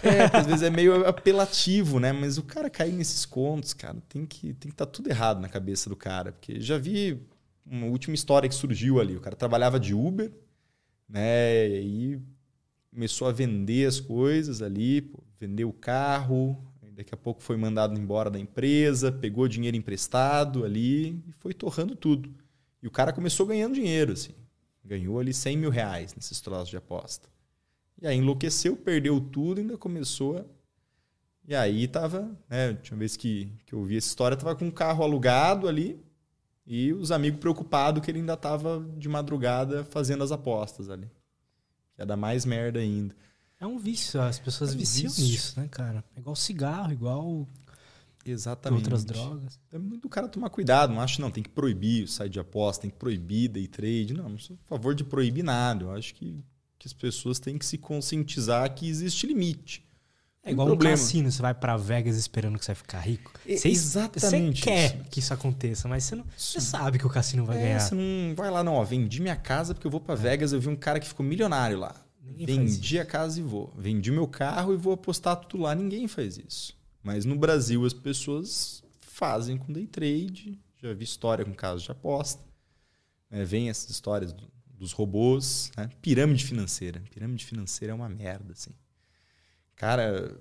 [0.03, 2.11] É, às vezes é meio apelativo, né?
[2.11, 5.49] Mas o cara cair nesses contos, cara, tem que tem que estar tudo errado na
[5.49, 7.19] cabeça do cara, porque já vi
[7.65, 9.15] uma última história que surgiu ali.
[9.15, 10.31] O cara trabalhava de Uber,
[11.09, 11.67] né?
[11.69, 12.19] E
[12.91, 16.57] começou a vender as coisas ali, pô, vendeu o carro,
[16.97, 21.95] daqui a pouco foi mandado embora da empresa, pegou dinheiro emprestado ali e foi torrando
[21.95, 22.33] tudo.
[22.81, 24.33] E o cara começou ganhando dinheiro, assim.
[24.83, 27.29] Ganhou ali 100 mil reais nesses troços de aposta.
[28.01, 30.45] E aí enlouqueceu, perdeu tudo, ainda começou a...
[31.47, 34.65] E aí tava, né, tinha uma vez que, que eu ouvi essa história, tava com
[34.65, 35.99] um carro alugado ali
[36.65, 41.09] e os amigos preocupados que ele ainda tava de madrugada fazendo as apostas ali.
[41.97, 43.15] Ia dar mais merda ainda.
[43.59, 45.25] É um vício, as pessoas É um viciam vício.
[45.25, 46.03] nisso, né, cara?
[46.15, 47.47] É igual cigarro, igual
[48.25, 48.81] Exatamente.
[48.81, 49.59] outras drogas.
[49.71, 50.93] É muito do cara tomar cuidado.
[50.93, 54.13] Não acho, não, tem que proibir o site de aposta, tem que proibir day trade.
[54.13, 55.85] Não, não sou a favor de proibir nada.
[55.85, 56.43] Eu acho que,
[56.77, 59.86] que as pessoas têm que se conscientizar que existe limite.
[60.47, 63.31] É igual no cassino, você vai pra Vegas esperando que você vai ficar rico.
[63.47, 65.09] É, Você, exatamente Você quer isso.
[65.11, 67.79] que isso aconteça, mas você, não, você sabe que o cassino vai É, ganhar.
[67.79, 68.73] você não vai lá, não.
[68.75, 70.53] Ó, vendi minha casa porque eu vou pra Vegas.
[70.53, 71.95] Eu vi um cara que ficou milionário lá.
[72.23, 73.73] Ninguém Vendi a casa e vou.
[73.77, 75.73] Vendi meu carro e vou apostar tudo lá.
[75.73, 76.75] Ninguém faz isso.
[77.03, 80.59] Mas no Brasil as pessoas fazem com day trade.
[80.81, 82.43] Já vi história com casos de aposta.
[83.31, 85.71] É, vem essas histórias do- dos robôs.
[85.75, 85.89] Né?
[86.01, 87.01] Pirâmide financeira.
[87.11, 88.71] Pirâmide financeira é uma merda, assim.
[89.77, 90.35] Cara,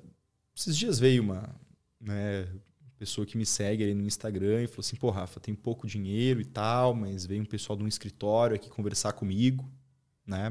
[0.56, 1.54] esses dias veio uma
[2.00, 2.48] né,
[2.98, 6.40] pessoa que me segue ali no Instagram e falou assim: pô, Rafa, tem pouco dinheiro
[6.40, 9.70] e tal, mas veio um pessoal de um escritório aqui conversar comigo,
[10.26, 10.50] né?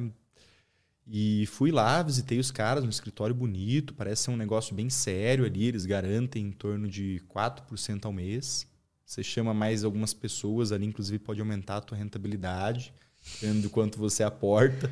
[1.07, 5.45] E fui lá, visitei os caras, um escritório bonito, parece ser um negócio bem sério
[5.45, 8.67] ali, eles garantem em torno de 4% ao mês.
[9.05, 12.91] Você chama mais algumas pessoas ali, inclusive pode aumentar a tua rentabilidade,
[13.33, 14.91] dependendo do quanto você aporta.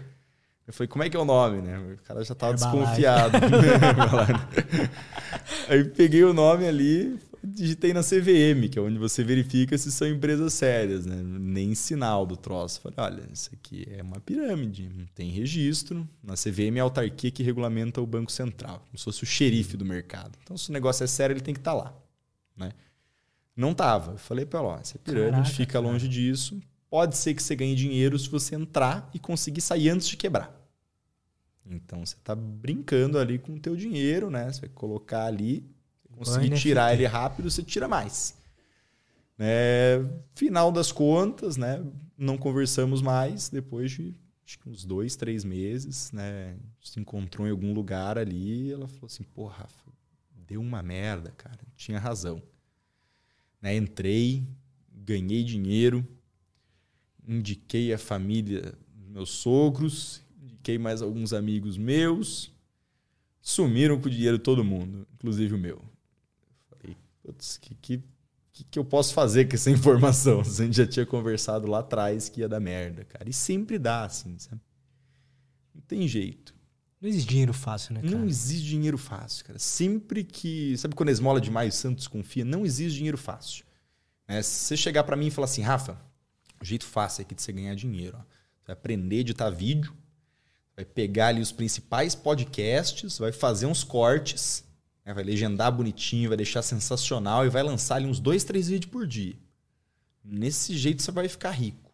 [0.65, 1.77] Eu falei, como é que é o nome, né?
[1.77, 2.77] O cara já tava Herbalife.
[2.77, 3.37] desconfiado.
[5.67, 10.07] Aí peguei o nome ali, digitei na CVM, que é onde você verifica se são
[10.07, 11.21] empresas sérias, né?
[11.21, 12.79] Nem sinal do troço.
[12.79, 16.07] Falei, olha, isso aqui é uma pirâmide, não tem registro.
[16.23, 19.75] Na CVM é a autarquia que regulamenta o Banco Central, como se fosse o xerife
[19.75, 20.31] do mercado.
[20.43, 21.93] Então, se o negócio é sério, ele tem que estar lá,
[22.55, 22.71] né?
[23.55, 24.13] Não tava.
[24.13, 25.85] Eu falei para ela, ó, essa pirâmide Caraca, fica cara.
[25.85, 26.59] longe disso.
[26.93, 30.55] Pode ser que você ganhe dinheiro se você entrar e conseguir sair antes de quebrar.
[31.65, 34.51] Então você está brincando ali com o teu dinheiro, né?
[34.51, 35.67] Você vai colocar ali,
[36.11, 36.61] conseguir NFT.
[36.61, 38.37] tirar ele rápido, você tira mais.
[39.35, 40.07] Né?
[40.35, 41.83] Final das contas, né?
[42.15, 44.13] Não conversamos mais depois de
[44.63, 46.55] uns dois, três meses, né?
[46.79, 49.91] Se encontrou em algum lugar ali e ela falou assim, pô, Rafa,
[50.45, 51.61] deu uma merda, cara.
[51.75, 52.39] Tinha razão.
[53.59, 53.75] Né?
[53.75, 54.47] Entrei,
[54.93, 56.07] ganhei dinheiro,
[57.27, 58.73] indiquei a família
[59.07, 62.51] meus sogros, indiquei mais alguns amigos meus.
[63.41, 65.81] Sumiram com o dinheiro todo mundo, inclusive o meu.
[66.69, 68.03] Falei, putz, que, que,
[68.53, 70.39] que, que eu posso fazer com essa informação?
[70.39, 73.29] A gente já tinha conversado lá atrás que ia dar merda, cara.
[73.29, 74.61] E sempre dá, assim, sabe?
[75.75, 76.53] Não tem jeito.
[77.01, 78.15] Não existe dinheiro fácil, né, cara?
[78.15, 79.59] Não existe dinheiro fácil, cara.
[79.59, 80.77] Sempre que.
[80.77, 82.45] Sabe quando esmola demais, o Santos confia?
[82.45, 83.65] Não existe dinheiro fácil.
[84.25, 85.99] É, se você chegar para mim e falar assim, Rafa,
[86.63, 88.17] o jeito fácil aqui de você ganhar dinheiro.
[88.17, 88.21] Ó.
[88.21, 89.93] Você vai aprender a editar vídeo,
[90.75, 94.63] vai pegar ali os principais podcasts, vai fazer uns cortes,
[95.05, 95.13] né?
[95.13, 99.05] vai legendar bonitinho, vai deixar sensacional e vai lançar ali uns dois, três vídeos por
[99.05, 99.35] dia.
[100.23, 101.91] Nesse jeito você vai ficar rico.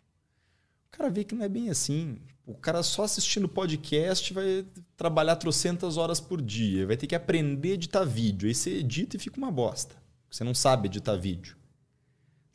[0.87, 2.19] O cara vê que não é bem assim.
[2.45, 4.65] O cara só assistindo podcast vai
[4.95, 8.47] trabalhar trocentas horas por dia, vai ter que aprender a editar vídeo.
[8.47, 9.95] Aí você edita e fica uma bosta.
[10.29, 11.58] Você não sabe editar vídeo.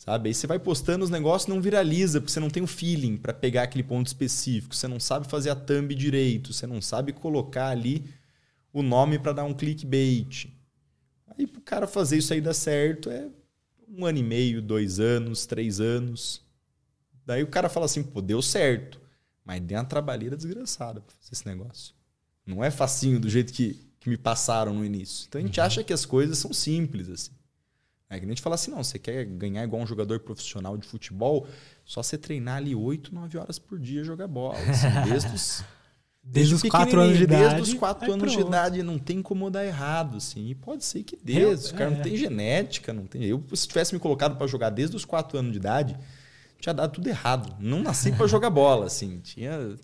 [0.05, 0.29] Sabe?
[0.29, 3.33] Aí você vai postando os negócios não viraliza, porque você não tem o feeling para
[3.33, 4.77] pegar aquele ponto específico.
[4.77, 8.05] Você não sabe fazer a thumb direito, você não sabe colocar ali
[8.71, 10.53] o nome para dar um clickbait.
[11.27, 13.31] Aí pro cara fazer isso aí dar certo é
[13.89, 16.43] um ano e meio, dois anos, três anos.
[17.25, 19.01] Daí o cara fala assim, pô, deu certo.
[19.43, 21.95] Mas deu uma trabalheira desgraçada pra fazer esse negócio.
[22.45, 25.25] Não é facinho do jeito que, que me passaram no início.
[25.27, 25.65] Então a gente uhum.
[25.65, 27.33] acha que as coisas são simples, assim.
[28.15, 30.87] É que a gente fala assim, não, você quer ganhar igual um jogador profissional de
[30.87, 31.47] futebol,
[31.85, 34.59] só você treinar ali 8, 9 horas por dia jogar bola.
[34.59, 35.65] Assim, desde os,
[36.23, 37.55] desde, os 4 anos de idade.
[37.57, 38.43] Desde os 4 anos pronto.
[38.43, 40.49] de idade não tem como dar errado, assim.
[40.49, 41.45] E pode ser que dê.
[41.45, 41.97] os caras é.
[41.97, 43.25] não tem genética, não tem.
[43.25, 45.97] Eu, se tivesse me colocado para jogar desde os 4 anos de idade,
[46.61, 47.55] tinha dado tudo errado.
[47.59, 49.21] Não nasci para jogar bola, assim.
[49.21, 49.77] Tinha.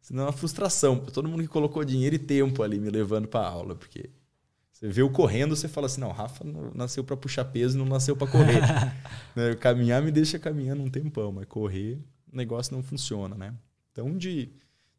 [0.00, 0.98] Senão é uma frustração.
[0.98, 4.10] Todo mundo que colocou dinheiro e tempo ali me levando para aula, porque
[4.76, 8.14] você vê o correndo, você fala assim: não, Rafa nasceu para puxar peso, não nasceu
[8.14, 8.60] para correr.
[9.34, 9.54] né?
[9.58, 11.98] Caminhar me deixa caminhando um tempão, mas correr,
[12.30, 13.54] o negócio não funciona, né?
[13.90, 14.50] Então, de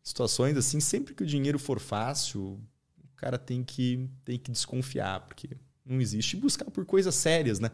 [0.02, 2.60] situações assim, sempre que o dinheiro for fácil,
[2.98, 5.50] o cara tem que, tem que desconfiar, porque
[5.86, 7.70] não existe buscar por coisas sérias, né?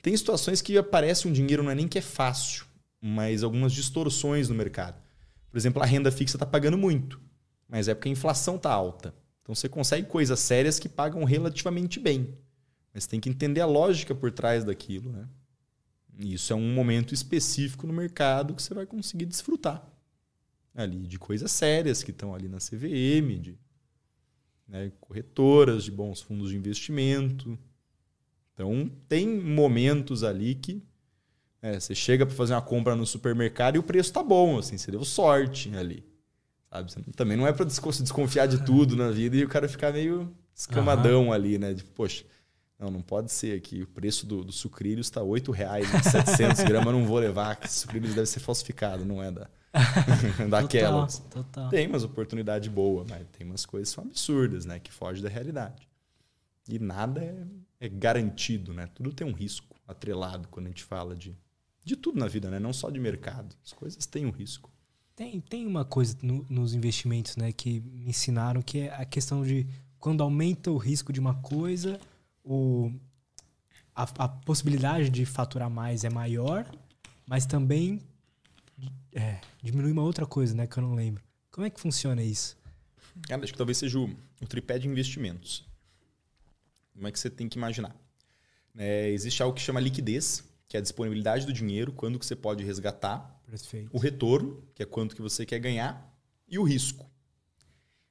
[0.00, 2.64] Tem situações que aparece um dinheiro, não é nem que é fácil,
[2.98, 4.98] mas algumas distorções no mercado.
[5.50, 7.20] Por exemplo, a renda fixa está pagando muito,
[7.68, 9.14] mas é porque a inflação está alta.
[9.42, 12.36] Então você consegue coisas sérias que pagam relativamente bem.
[12.94, 15.10] Mas tem que entender a lógica por trás daquilo.
[15.10, 15.28] Né?
[16.18, 19.92] E isso é um momento específico no mercado que você vai conseguir desfrutar
[20.74, 23.58] ali de coisas sérias que estão ali na CVM, de
[24.66, 27.58] né, corretoras, de bons fundos de investimento.
[28.54, 30.82] Então tem momentos ali que
[31.60, 34.76] é, você chega para fazer uma compra no supermercado e o preço está bom, assim,
[34.76, 36.04] você deu sorte ali.
[36.72, 37.12] Sabe?
[37.14, 41.26] também não é para desconfiar de tudo na vida e o cara ficar meio escamadão
[41.26, 41.32] uhum.
[41.32, 41.74] ali, né?
[41.74, 42.24] De, poxa,
[42.78, 43.82] não, não pode ser aqui.
[43.82, 47.56] O preço do, do sucrilhos está R$ reais 700 gramas, não vou levar.
[47.56, 49.50] Que sucrilhos deve ser falsificado, não é da,
[50.48, 51.06] daquela.
[51.06, 51.68] Total, total.
[51.68, 54.80] Tem umas oportunidades boas, mas tem umas coisas que são absurdas, né?
[54.80, 55.86] Que fogem da realidade.
[56.68, 58.88] E nada é, é garantido, né?
[58.94, 61.36] Tudo tem um risco atrelado quando a gente fala de,
[61.84, 62.58] de tudo na vida, né?
[62.58, 63.54] Não só de mercado.
[63.64, 64.72] As coisas têm um risco.
[65.14, 69.44] Tem, tem uma coisa no, nos investimentos né, que me ensinaram que é a questão
[69.44, 69.66] de
[69.98, 72.00] quando aumenta o risco de uma coisa,
[72.44, 72.90] o,
[73.94, 76.66] a, a possibilidade de faturar mais é maior,
[77.26, 78.00] mas também
[79.12, 80.66] é, diminui uma outra coisa, né?
[80.66, 81.22] Que eu não lembro.
[81.50, 82.56] Como é que funciona isso?
[83.28, 84.10] Cara, acho que talvez seja o,
[84.40, 85.64] o tripé de investimentos.
[86.94, 87.94] Como é que você tem que imaginar?
[88.76, 92.34] É, existe algo que chama liquidez, que é a disponibilidade do dinheiro, quando que você
[92.34, 93.40] pode resgatar.
[93.52, 93.90] Perfeito.
[93.92, 96.10] O retorno, que é quanto que você quer ganhar,
[96.48, 97.06] e o risco.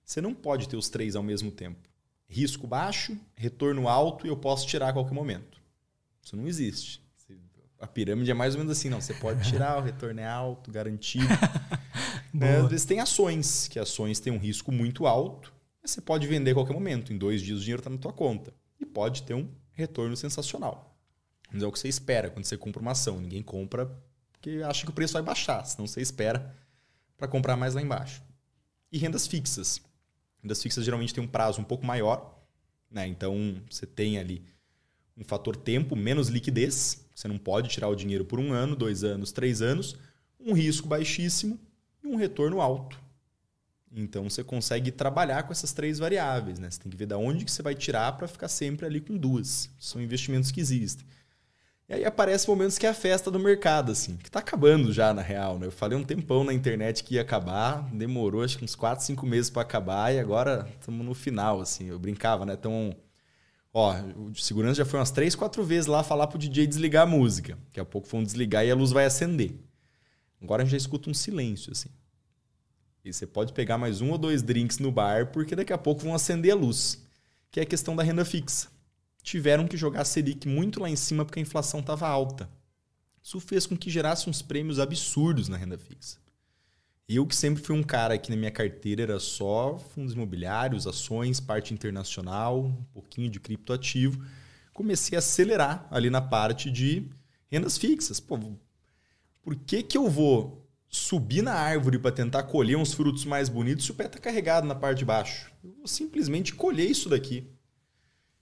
[0.06, 1.90] Você não pode ter os três ao mesmo tempo.
[2.28, 5.60] Risco baixo, retorno alto e eu posso tirar a qualquer momento.
[6.22, 7.04] Isso não existe.
[7.80, 9.02] A pirâmide é mais ou menos assim, não.
[9.02, 11.26] Você pode tirar, o retorno é alto, garantido.
[12.32, 12.58] né?
[12.58, 16.52] Às vezes tem ações, que ações têm um risco muito alto, mas você pode vender
[16.52, 17.12] a qualquer momento.
[17.12, 18.54] Em dois dias o dinheiro está na tua conta.
[18.80, 20.96] E pode ter um retorno sensacional.
[21.52, 23.20] Mas é o que você espera quando você compra uma ação.
[23.20, 23.92] Ninguém compra
[24.42, 26.52] porque acha que o preço vai baixar, senão você espera
[27.16, 28.24] para comprar mais lá embaixo.
[28.92, 29.80] E rendas fixas.
[30.42, 32.44] Rendas fixas geralmente têm um prazo um pouco maior,
[32.90, 33.06] né?
[33.06, 34.44] então você tem ali
[35.16, 37.06] um fator tempo, menos liquidez.
[37.14, 39.96] Você não pode tirar o dinheiro por um ano, dois anos, três anos,
[40.40, 41.60] um risco baixíssimo
[42.04, 43.00] e um retorno alto.
[43.94, 46.58] Então você consegue trabalhar com essas três variáveis.
[46.58, 46.72] Né?
[46.72, 49.16] Você tem que ver de onde que você vai tirar para ficar sempre ali com
[49.16, 49.70] duas.
[49.78, 51.06] São investimentos que existem.
[51.92, 55.14] E aí aparece momentos que é a festa do mercado, assim, que tá acabando já,
[55.14, 55.68] na real, né?
[55.68, 59.26] Eu falei um tempão na internet que ia acabar, demorou acho que uns 4, 5
[59.26, 61.88] meses para acabar e agora estamos no final, assim.
[61.90, 62.54] Eu brincava, né?
[62.54, 62.96] Então,
[63.74, 67.06] ó, o segurança já foi umas 3, 4 vezes lá falar pro DJ desligar a
[67.06, 67.58] música.
[67.66, 69.52] Daqui a pouco vão desligar e a luz vai acender.
[70.42, 71.90] Agora a gente já escuta um silêncio, assim.
[73.04, 76.04] E você pode pegar mais um ou dois drinks no bar, porque daqui a pouco
[76.04, 77.06] vão acender a luz.
[77.52, 78.70] Que é a questão da renda fixa.
[79.24, 82.50] Tiveram que jogar a Selic muito lá em cima porque a inflação estava alta.
[83.24, 86.18] Isso fez com que gerasse uns prêmios absurdos na renda fixa.
[87.08, 91.40] Eu que sempre fui um cara que na minha carteira era só fundos imobiliários, ações,
[91.40, 94.26] parte internacional, um pouquinho de criptoativo,
[94.74, 97.10] comecei a acelerar ali na parte de
[97.50, 98.20] rendas fixas.
[98.20, 98.40] Pô,
[99.42, 103.86] por que, que eu vou subir na árvore para tentar colher uns frutos mais bonitos
[103.86, 105.52] se o pé está carregado na parte de baixo?
[105.64, 107.46] Eu vou simplesmente colher isso daqui.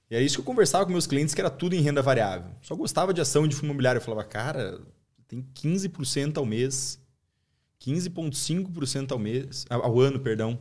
[0.10, 2.52] E é isso que eu conversava com meus clientes, que era tudo em renda variável.
[2.62, 4.00] Só gostava de ação de fundo imobiliário.
[4.00, 4.82] Eu falava, cara,
[5.28, 7.00] tem 15% ao mês,
[7.80, 10.60] 15,5% ao mês, ao ano, perdão.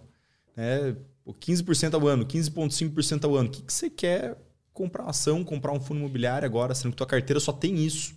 [0.55, 0.95] Né?
[1.27, 3.49] 15% ao ano, 15,5% ao ano.
[3.49, 4.37] O que, que você quer
[4.73, 8.15] comprar uma ação, comprar um fundo imobiliário agora, sendo que tua carteira só tem isso?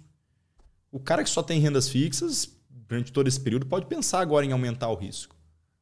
[0.92, 4.52] O cara que só tem rendas fixas, durante todo esse período, pode pensar agora em
[4.52, 5.36] aumentar o risco.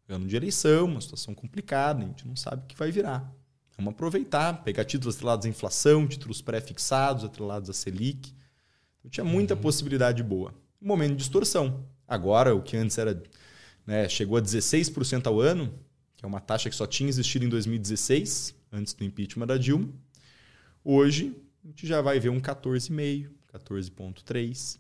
[0.08, 3.32] Ano de eleição, uma situação complicada, a gente não sabe o que vai virar.
[3.80, 8.33] Vamos aproveitar, pegar títulos atrelados à inflação, títulos pré-fixados, atrelados à Selic.
[8.99, 9.61] Então, tinha muita uhum.
[9.61, 10.53] possibilidade boa.
[10.82, 11.85] Um momento de distorção.
[12.06, 13.24] Agora, o que antes era.
[13.88, 15.74] Né, chegou a 16% ao ano,
[16.17, 19.88] que é uma taxa que só tinha existido em 2016, antes do impeachment da Dilma.
[20.83, 21.33] Hoje,
[21.64, 24.77] a gente já vai ver um 14,5%, 14,3%.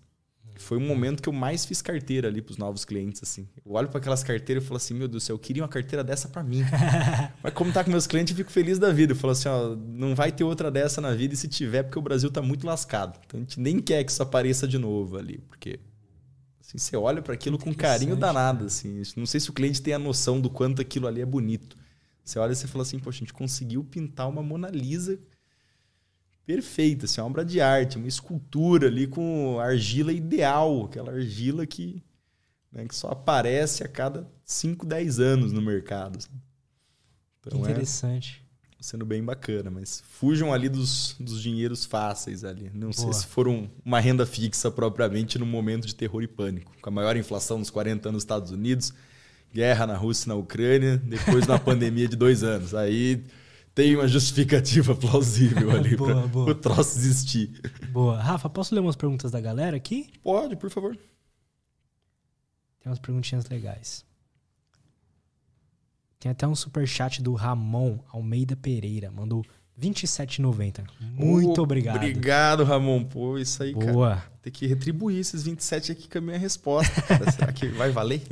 [0.59, 3.23] Foi um momento que eu mais fiz carteira ali para os novos clientes.
[3.23, 3.47] assim.
[3.65, 5.69] Eu olho para aquelas carteiras e falo assim: meu Deus do céu, eu queria uma
[5.69, 6.63] carteira dessa para mim.
[7.41, 9.13] Mas como tá com meus clientes, eu fico feliz da vida.
[9.13, 11.97] Eu falo assim: ó, não vai ter outra dessa na vida e se tiver, porque
[11.97, 13.17] o Brasil tá muito lascado.
[13.25, 15.79] Então a gente nem quer que isso apareça de novo ali, porque
[16.59, 18.65] assim, você olha para aquilo com carinho danado.
[18.65, 19.01] Assim.
[19.15, 21.77] Não sei se o cliente tem a noção do quanto aquilo ali é bonito.
[22.23, 25.17] Você olha e você fala assim: poxa, a gente conseguiu pintar uma Mona Lisa
[26.49, 32.01] perfeita, assim, uma obra de arte, uma escultura ali com argila ideal, aquela argila que,
[32.71, 36.17] né, que só aparece a cada 5, 10 anos no mercado.
[36.17, 36.31] Assim.
[37.39, 38.43] Então, é Interessante.
[38.79, 42.71] É sendo bem bacana, mas fujam ali dos, dos dinheiros fáceis ali.
[42.73, 42.93] Não Boa.
[42.93, 46.71] sei se foram uma renda fixa propriamente no momento de terror e pânico.
[46.81, 48.91] Com a maior inflação nos 40 anos nos Estados Unidos,
[49.53, 52.73] guerra na Rússia e na Ucrânia, depois na pandemia de dois anos.
[52.73, 53.23] Aí
[53.79, 57.49] tem uma justificativa plausível ali para o troço existir.
[57.93, 58.21] Boa.
[58.21, 60.09] Rafa, posso ler umas perguntas da galera aqui?
[60.21, 60.97] Pode, por favor.
[62.81, 64.03] Tem umas perguntinhas legais.
[66.19, 69.09] Tem até um super chat do Ramon Almeida Pereira.
[69.09, 69.45] Mandou
[69.81, 70.85] 27,90.
[70.99, 71.95] Muito oh, obrigado.
[71.95, 73.05] Obrigado, Ramon.
[73.05, 74.17] Pô, isso aí, Boa.
[74.17, 74.31] cara.
[74.41, 77.01] Tem que retribuir esses 27 aqui com a minha resposta.
[77.31, 78.23] Será que vai valer?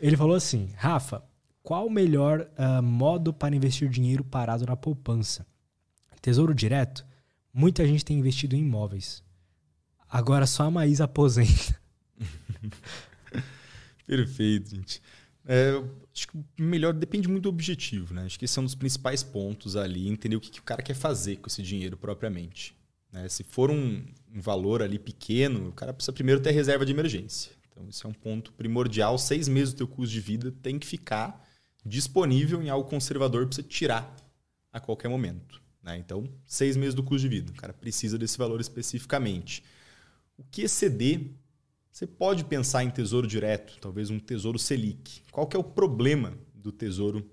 [0.00, 1.22] Ele falou assim: Rafa,
[1.70, 5.46] qual o melhor uh, modo para investir dinheiro parado na poupança?
[6.20, 7.06] Tesouro direto?
[7.54, 9.22] Muita gente tem investido em imóveis.
[10.08, 11.80] Agora só a Maísa aposenta.
[14.04, 15.00] Perfeito, gente.
[15.46, 15.80] É,
[16.12, 18.24] acho que melhor depende muito do objetivo, né?
[18.24, 20.82] Acho que esse é um dos principais pontos ali, entender o que, que o cara
[20.82, 22.76] quer fazer com esse dinheiro propriamente.
[23.12, 23.28] Né?
[23.28, 27.52] Se for um, um, valor ali pequeno, o cara precisa primeiro ter reserva de emergência.
[27.70, 29.16] Então, isso é um ponto primordial.
[29.16, 31.48] Seis meses do teu custo de vida tem que ficar
[31.84, 34.14] disponível em algo conservador para você tirar
[34.72, 35.60] a qualquer momento.
[35.82, 35.98] Né?
[35.98, 37.52] Então, seis meses do custo de vida.
[37.52, 39.64] O cara precisa desse valor especificamente.
[40.36, 41.30] O que exceder,
[41.90, 45.22] você pode pensar em tesouro direto, talvez um tesouro Selic.
[45.30, 47.28] Qual que é o problema do tesouro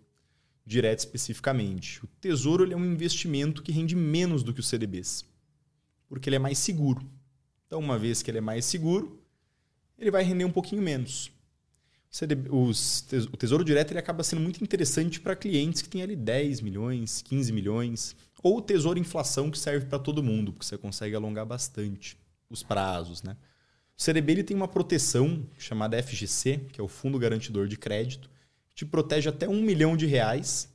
[0.65, 2.03] direto especificamente?
[2.03, 5.25] O tesouro ele é um investimento que rende menos do que os CDBs,
[6.07, 7.05] porque ele é mais seguro.
[7.65, 9.21] Então, uma vez que ele é mais seguro,
[9.97, 11.31] ele vai render um pouquinho menos
[12.49, 16.61] os, o Tesouro Direto ele acaba sendo muito interessante para clientes que têm ali 10
[16.61, 18.15] milhões, 15 milhões.
[18.41, 22.17] Ou o Tesouro Inflação, que serve para todo mundo, porque você consegue alongar bastante
[22.49, 23.23] os prazos.
[23.23, 23.35] Né?
[23.97, 28.29] O CDB ele tem uma proteção chamada FGC, que é o Fundo Garantidor de Crédito,
[28.69, 30.71] que te protege até 1 milhão de reais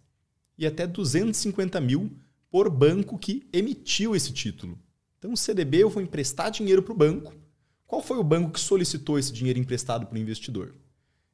[0.58, 2.10] e até 250 mil
[2.50, 4.78] por banco que emitiu esse título.
[5.18, 7.32] Então, o CDB eu vou emprestar dinheiro para o banco.
[7.86, 10.74] Qual foi o banco que solicitou esse dinheiro emprestado para o investidor?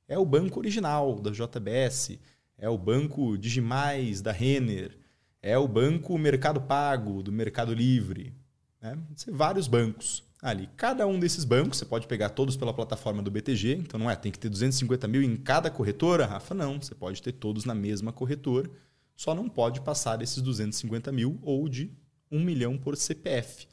[0.09, 2.19] É o banco original da JBS,
[2.57, 4.99] é o banco Digimais da Renner,
[5.43, 8.33] é o banco Mercado Pago do Mercado Livre.
[8.81, 8.99] Né?
[9.29, 10.69] Vários bancos ali.
[10.77, 14.17] Cada um desses bancos, você pode pegar todos pela plataforma do BTG, então não é,
[14.17, 16.55] tem que ter 250 mil em cada corretora, Rafa?
[16.55, 18.71] Não, você pode ter todos na mesma corretora,
[19.15, 21.93] só não pode passar desses 250 mil ou de
[22.31, 23.67] 1 milhão por CPF.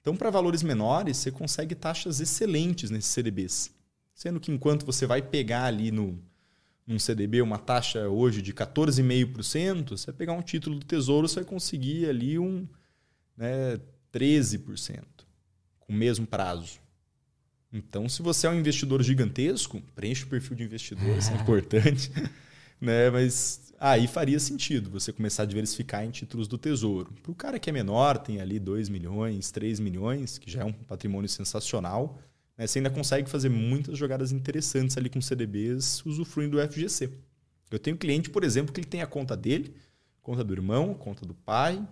[0.00, 3.70] Então, para valores menores, você consegue taxas excelentes nesses CDBs.
[4.18, 6.20] Sendo que enquanto você vai pegar ali no,
[6.84, 11.36] num CDB uma taxa hoje de 14,5%, você vai pegar um título do Tesouro, você
[11.36, 12.66] vai conseguir ali um
[13.36, 13.78] né,
[14.12, 15.04] 13%,
[15.78, 16.80] com o mesmo prazo.
[17.72, 22.10] Então, se você é um investidor gigantesco, preenche o perfil de investidor, isso é importante.
[22.80, 23.10] né?
[23.10, 27.12] Mas aí faria sentido você começar a diversificar em títulos do Tesouro.
[27.22, 30.64] Para o cara que é menor, tem ali 2 milhões, 3 milhões, que já é
[30.64, 32.18] um patrimônio sensacional,
[32.58, 32.66] né?
[32.66, 37.10] você ainda consegue fazer muitas jogadas interessantes ali com CDBs usufruindo do FGC.
[37.70, 39.74] Eu tenho cliente, por exemplo, que ele tem a conta dele,
[40.20, 41.86] conta do irmão, conta do pai,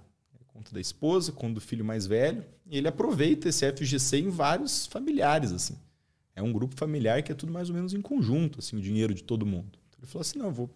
[0.57, 4.87] conta da esposa, conta do filho mais velho, e ele aproveita esse FGC em vários
[4.87, 5.77] familiares, assim.
[6.35, 9.15] É um grupo familiar que é tudo mais ou menos em conjunto, assim, o dinheiro
[9.15, 9.79] de todo mundo.
[9.89, 10.71] Então ele falou assim, não, vou,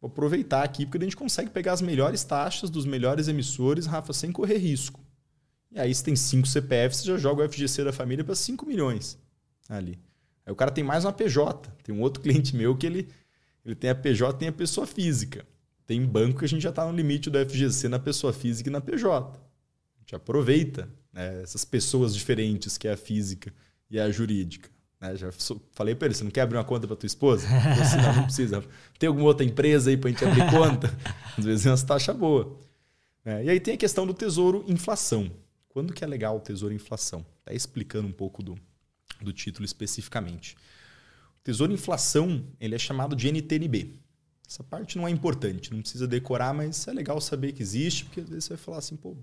[0.00, 4.12] vou aproveitar aqui, porque a gente consegue pegar as melhores taxas dos melhores emissores, Rafa,
[4.12, 5.00] sem correr risco.
[5.74, 8.66] E aí, se tem cinco CPFs, você já joga o FGC da família para 5
[8.66, 9.18] milhões
[9.68, 9.98] ali.
[10.44, 11.70] Aí o cara tem mais uma PJ.
[11.82, 13.08] Tem um outro cliente meu que ele,
[13.64, 15.46] ele tem a PJ tem a pessoa física.
[15.86, 18.72] Tem banco que a gente já está no limite do FGC na pessoa física e
[18.72, 19.40] na PJ.
[19.96, 23.52] A gente aproveita né, essas pessoas diferentes, que é a física
[23.90, 24.70] e a jurídica.
[25.00, 25.16] Né?
[25.16, 25.30] Já
[25.72, 27.46] falei para ele, você não quer abrir uma conta para tua esposa?
[27.76, 28.62] Disse, não, não precisa.
[28.98, 30.98] Tem alguma outra empresa aí para a gente abrir conta?
[31.36, 32.46] Às vezes é umas taxas boas.
[33.24, 35.30] É, e aí tem a questão do tesouro inflação.
[35.72, 37.24] Quando que é legal o tesouro inflação?
[37.38, 38.58] Está explicando um pouco do,
[39.22, 40.54] do título especificamente.
[41.40, 43.98] O tesouro inflação ele é chamado de NTNB.
[44.46, 48.20] Essa parte não é importante, não precisa decorar, mas é legal saber que existe, porque
[48.20, 49.16] às vezes você vai falar assim, pô,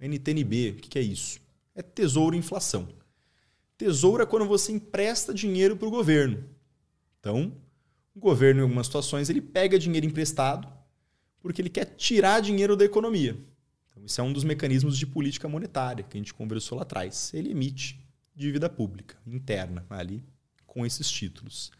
[0.00, 1.38] NTNB, o que é isso?
[1.74, 2.88] É tesouro inflação.
[3.76, 6.42] Tesouro é quando você empresta dinheiro para o governo.
[7.18, 7.54] Então,
[8.14, 10.66] o governo, em algumas situações, ele pega dinheiro emprestado
[11.40, 13.36] porque ele quer tirar dinheiro da economia.
[14.00, 17.32] Então, isso é um dos mecanismos de política monetária que a gente conversou lá atrás.
[17.34, 18.00] Ele emite
[18.34, 20.24] dívida pública interna ali
[20.66, 21.70] com esses títulos.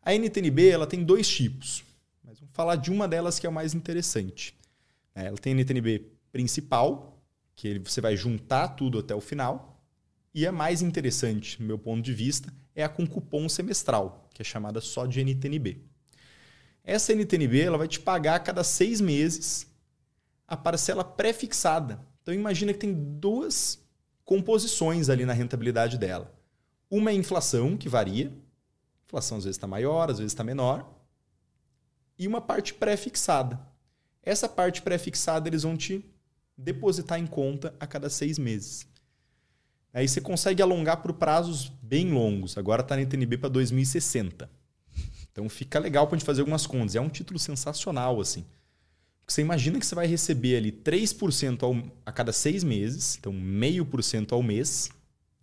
[0.00, 1.82] A NTNB ela tem dois tipos.
[2.22, 4.54] Mas vamos falar de uma delas que é o mais interessante.
[5.14, 7.20] É, ela tem a NTNB principal,
[7.54, 9.82] que você vai juntar tudo até o final.
[10.32, 14.42] E a mais interessante, no meu ponto de vista, é a com cupom semestral, que
[14.42, 15.80] é chamada só de NTNB.
[16.84, 19.66] Essa NTNB ela vai te pagar a cada seis meses
[20.46, 22.00] a parcela pré-fixada.
[22.22, 23.84] Então imagina que tem duas
[24.24, 26.32] composições ali na rentabilidade dela.
[26.90, 28.28] Uma é a inflação, que varia.
[28.28, 30.96] A inflação às vezes está maior, às vezes está menor
[32.18, 33.60] e uma parte pré-fixada.
[34.22, 36.04] Essa parte pré-fixada eles vão te
[36.56, 38.86] depositar em conta a cada seis meses.
[39.92, 42.58] Aí você consegue alongar por prazos bem longos.
[42.58, 44.50] Agora está na NTNB para 2060.
[45.30, 46.96] Então fica legal para a gente fazer algumas contas.
[46.96, 48.44] É um título sensacional, assim.
[49.26, 51.74] Você imagina que você vai receber ali 3% ao,
[52.04, 54.88] a cada seis meses, então meio por cento ao mês,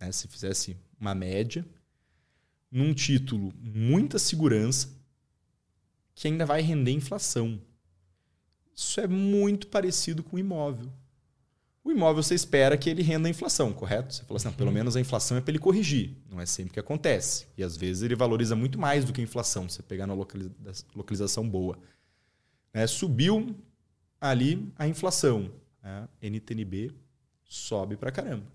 [0.00, 1.64] né, se fizesse uma média,
[2.70, 4.88] num título muita segurança,
[6.14, 7.60] que ainda vai render inflação.
[8.74, 10.90] Isso é muito parecido com o imóvel.
[11.84, 14.14] O imóvel você espera que ele renda a inflação, correto?
[14.14, 14.74] Você fala assim, pelo uhum.
[14.74, 16.16] menos a inflação é para ele corrigir.
[16.30, 17.46] Não é sempre que acontece.
[17.58, 20.14] E às vezes ele valoriza muito mais do que a inflação, você pegar na
[20.94, 21.78] localização boa.
[22.72, 23.54] É, subiu
[24.30, 25.50] ali a inflação.
[25.82, 26.08] Né?
[26.22, 26.92] NTNB
[27.44, 28.46] sobe para caramba.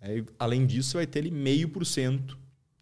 [0.00, 2.38] É, além disso, você vai ter ali meio por cento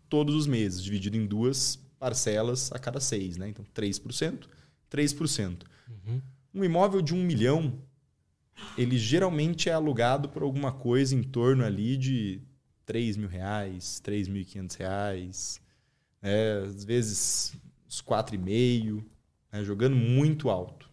[0.08, 3.48] todos os meses, dividido em duas parcelas a cada seis, né?
[3.48, 4.48] Então, 3%,
[4.90, 5.62] 3%.
[5.88, 6.20] Uhum.
[6.54, 7.78] Um imóvel de um milhão,
[8.76, 12.40] ele geralmente é alugado por alguma coisa em torno ali de
[12.86, 15.60] 3 mil reais, 3.500 reais,
[16.20, 16.58] né?
[16.64, 17.54] às vezes
[17.86, 19.04] uns 4,5,
[19.52, 19.62] né?
[19.62, 20.89] jogando muito alto.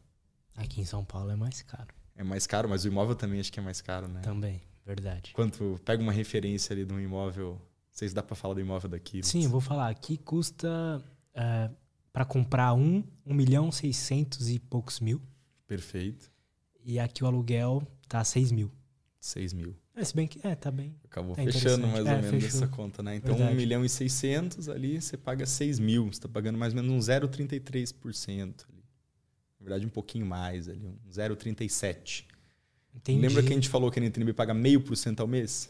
[0.58, 1.96] Aqui em São Paulo é mais caro.
[2.16, 4.20] É mais caro, mas o imóvel também acho que é mais caro, né?
[4.22, 5.32] Também, verdade.
[5.34, 7.62] Quanto pega uma referência ali de um imóvel
[7.98, 9.24] sei se dá para falar do imóvel daqui.
[9.24, 9.90] Sim, eu vou falar.
[9.90, 11.04] Aqui custa
[11.34, 11.70] é,
[12.14, 15.20] para comprar um, um milhão seiscentos e poucos mil.
[15.66, 16.32] Perfeito.
[16.86, 18.72] E aqui o aluguel tá seis mil.
[19.20, 19.76] Seis mil.
[19.96, 20.96] É, se bem que é, tá bem.
[21.06, 22.50] Acabou tá fechando mais ou é, menos fechou.
[22.50, 23.16] essa conta, né?
[23.16, 23.56] Então, Verdade.
[23.56, 26.06] 1 milhão e 600 ali, você paga 6 mil.
[26.06, 28.68] Você está pagando mais ou menos um 0,33%.
[29.68, 32.24] Verdade, um pouquinho mais ali, um 0,37%.
[32.96, 33.22] Entendi.
[33.22, 35.70] Lembra que a gente falou que a NTNB paga meio por cento ao mês?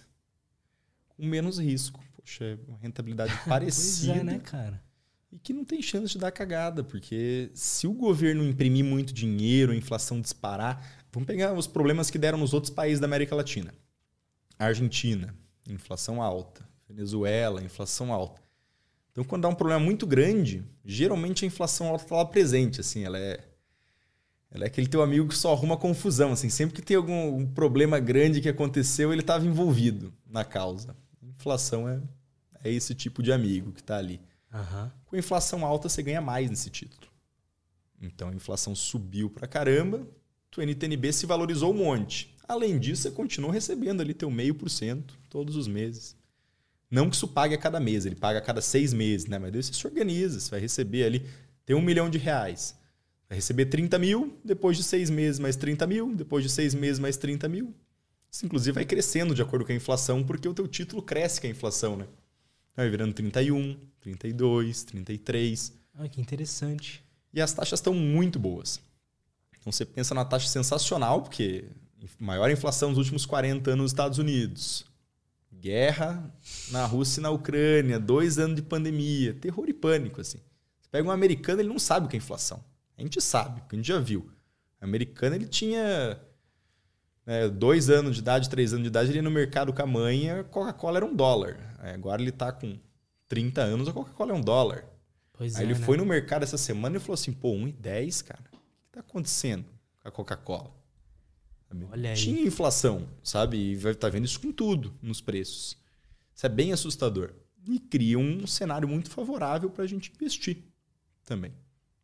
[1.09, 4.13] Com menos risco poxa, é uma rentabilidade parecida.
[4.19, 4.83] pois é, né, cara?
[5.31, 9.71] E que não tem chance de dar cagada, porque se o governo imprimir muito dinheiro,
[9.71, 13.73] a inflação disparar, vamos pegar os problemas que deram nos outros países da América Latina.
[14.59, 15.33] Argentina,
[15.67, 16.67] inflação alta.
[16.87, 18.41] Venezuela, inflação alta.
[19.11, 23.03] Então, quando dá um problema muito grande, geralmente a inflação alta está lá presente, assim,
[23.03, 23.43] ela é
[24.51, 27.45] ela é aquele teu amigo que só arruma confusão, assim, sempre que tem algum um
[27.45, 30.95] problema grande que aconteceu, ele estava envolvido na causa.
[31.21, 32.01] Inflação é
[32.63, 34.19] é esse tipo de amigo que está ali.
[34.53, 34.89] Uhum.
[35.05, 37.07] Com inflação alta, você ganha mais nesse título.
[38.01, 40.07] Então a inflação subiu para caramba,
[40.55, 42.35] o NTNB se valorizou um monte.
[42.47, 46.15] Além disso, você continua recebendo ali teu meio por cento todos os meses.
[46.89, 49.37] Não que isso pague a cada mês, ele paga a cada seis meses, né?
[49.37, 51.29] Mas daí você se organiza, você vai receber ali,
[51.63, 52.75] tem um milhão de reais.
[53.29, 56.99] Vai receber 30 mil, depois de seis meses mais 30 mil, depois de seis meses
[56.99, 57.73] mais 30 mil.
[58.31, 61.47] Isso, inclusive, vai crescendo de acordo com a inflação, porque o teu título cresce com
[61.47, 62.07] a inflação, né?
[62.75, 65.73] Vai virando 31, 32, 33.
[65.95, 67.03] Ah, que interessante.
[67.33, 68.79] E as taxas estão muito boas.
[69.59, 71.65] Então você pensa na taxa sensacional, porque
[72.19, 74.85] maior inflação nos últimos 40 anos nos Estados Unidos.
[75.51, 76.31] Guerra
[76.71, 80.21] na Rússia e na Ucrânia, dois anos de pandemia, terror e pânico.
[80.21, 80.37] assim.
[80.79, 82.63] Você pega um americano, ele não sabe o que é inflação.
[82.97, 84.31] A gente sabe, porque a gente já viu.
[84.81, 86.19] O americano ele tinha
[87.25, 89.85] né, dois anos de idade, três anos de idade, ele ia no mercado com a
[89.85, 91.57] mãe, a Coca-Cola era um dólar.
[91.79, 92.79] Agora ele está com
[93.27, 94.85] 30 anos, a Coca-Cola é um dólar.
[95.33, 95.85] Pois Aí é, ele né?
[95.85, 98.41] foi no mercado essa semana e falou assim: pô, 1,10, cara.
[98.41, 99.65] O que está acontecendo
[100.01, 100.71] com a Coca-Cola?
[102.15, 103.57] Tinha inflação, sabe?
[103.57, 105.77] E vai estar tá vendo isso com tudo nos preços.
[106.33, 107.33] Isso é bem assustador.
[107.67, 110.63] E cria um cenário muito favorável para a gente investir
[111.25, 111.53] também.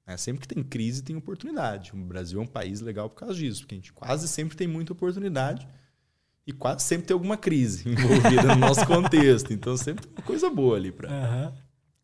[0.05, 1.93] É, sempre que tem crise, tem oportunidade.
[1.93, 4.67] O Brasil é um país legal por causa disso, porque a gente quase sempre tem
[4.67, 5.67] muita oportunidade
[6.45, 9.53] e quase sempre tem alguma crise envolvida no nosso contexto.
[9.53, 11.09] Então sempre tem uma coisa boa ali para.
[11.09, 11.53] Uhum.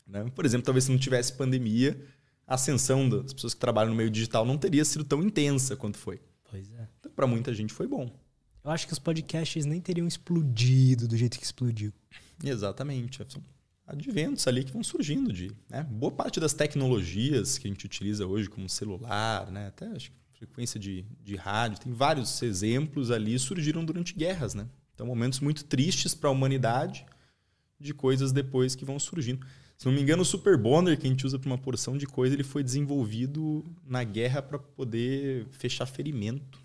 [0.07, 0.31] Né?
[0.33, 2.01] Por exemplo, talvez se não tivesse pandemia,
[2.47, 5.97] a ascensão das pessoas que trabalham no meio digital não teria sido tão intensa quanto
[5.97, 6.21] foi.
[6.49, 6.87] Pois é.
[6.99, 8.09] Então, para muita gente foi bom.
[8.63, 11.93] Eu acho que os podcasts nem teriam explodido do jeito que explodiu.
[12.43, 13.23] Exatamente.
[13.27, 13.43] São
[13.89, 15.83] adventos ali que vão surgindo de né?
[15.83, 19.67] boa parte das tecnologias que a gente utiliza hoje como celular, né?
[19.67, 24.67] até acho, frequência de, de rádio, tem vários exemplos ali surgiram durante guerras, né?
[24.93, 27.05] Então momentos muito tristes para a humanidade
[27.79, 29.45] de coisas depois que vão surgindo.
[29.77, 32.05] Se não me engano, o Super Bonder que a gente usa para uma porção de
[32.05, 36.58] coisa, ele foi desenvolvido na guerra para poder fechar ferimento.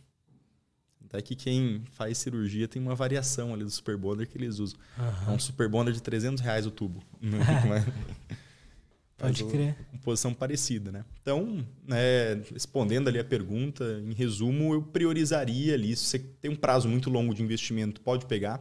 [1.14, 4.76] Até que quem faz cirurgia tem uma variação ali do Super Bonder que eles usam.
[4.98, 5.32] Uhum.
[5.32, 7.04] É um Super Bonder de 300 reais o tubo.
[9.16, 9.76] Pode crer.
[9.92, 11.04] Uma posição parecida, né?
[11.22, 16.56] Então, né, respondendo ali a pergunta, em resumo, eu priorizaria ali, se você tem um
[16.56, 18.60] prazo muito longo de investimento, pode pegar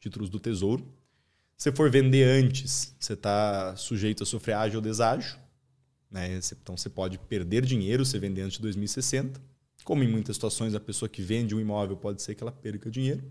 [0.00, 0.84] títulos do Tesouro.
[1.56, 5.38] Se você for vender antes, você está sujeito a sofrer ágio ou deságio.
[6.10, 6.40] Né?
[6.60, 9.51] Então, você pode perder dinheiro se vender antes de 2060
[9.82, 12.90] como em muitas situações, a pessoa que vende um imóvel pode ser que ela perca
[12.90, 13.22] dinheiro,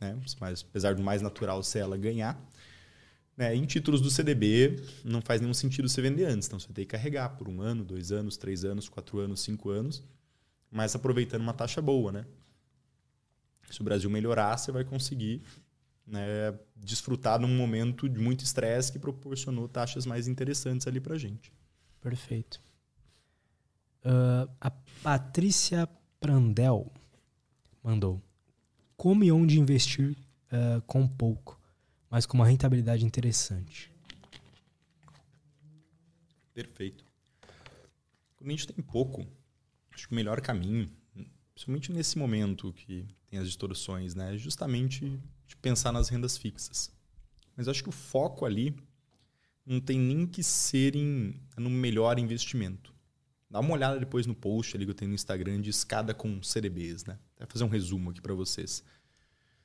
[0.00, 0.18] né?
[0.40, 2.40] mas apesar do mais natural ser ela ganhar.
[3.36, 3.54] Né?
[3.54, 6.48] Em títulos do CDB, não faz nenhum sentido você vender antes.
[6.48, 9.70] Então, você ter que carregar por um ano, dois anos, três anos, quatro anos, cinco
[9.70, 10.02] anos,
[10.70, 12.12] mas aproveitando uma taxa boa.
[12.12, 12.26] Né?
[13.70, 15.42] Se o Brasil melhorar, você vai conseguir
[16.06, 21.52] né, desfrutar num momento de muito estresse que proporcionou taxas mais interessantes ali para gente.
[22.00, 22.60] Perfeito.
[24.04, 24.70] Uh, a
[25.02, 26.92] Patrícia Prandel
[27.82, 28.20] mandou.
[28.96, 30.16] Como e onde investir
[30.52, 31.60] uh, com pouco,
[32.10, 33.92] mas com uma rentabilidade interessante?
[36.52, 37.04] Perfeito.
[38.36, 39.26] Quando a gente tem pouco,
[39.92, 40.90] acho que o melhor caminho,
[41.54, 46.92] principalmente nesse momento que tem as distorções, né, é justamente de pensar nas rendas fixas.
[47.56, 48.76] Mas acho que o foco ali
[49.64, 52.91] não tem nem que ser em, no melhor investimento.
[53.52, 56.42] Dá uma olhada depois no post ali que eu tenho no Instagram de escada com
[56.42, 57.18] CDBs, né?
[57.38, 58.82] Vou fazer um resumo aqui para vocês.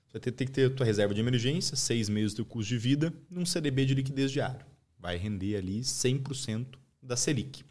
[0.06, 2.68] Você vai ter, ter que ter a tua reserva de emergência, seis meses do custo
[2.68, 4.66] de vida, num CDB de liquidez diário.
[5.00, 7.64] Vai render ali 100% da Selic,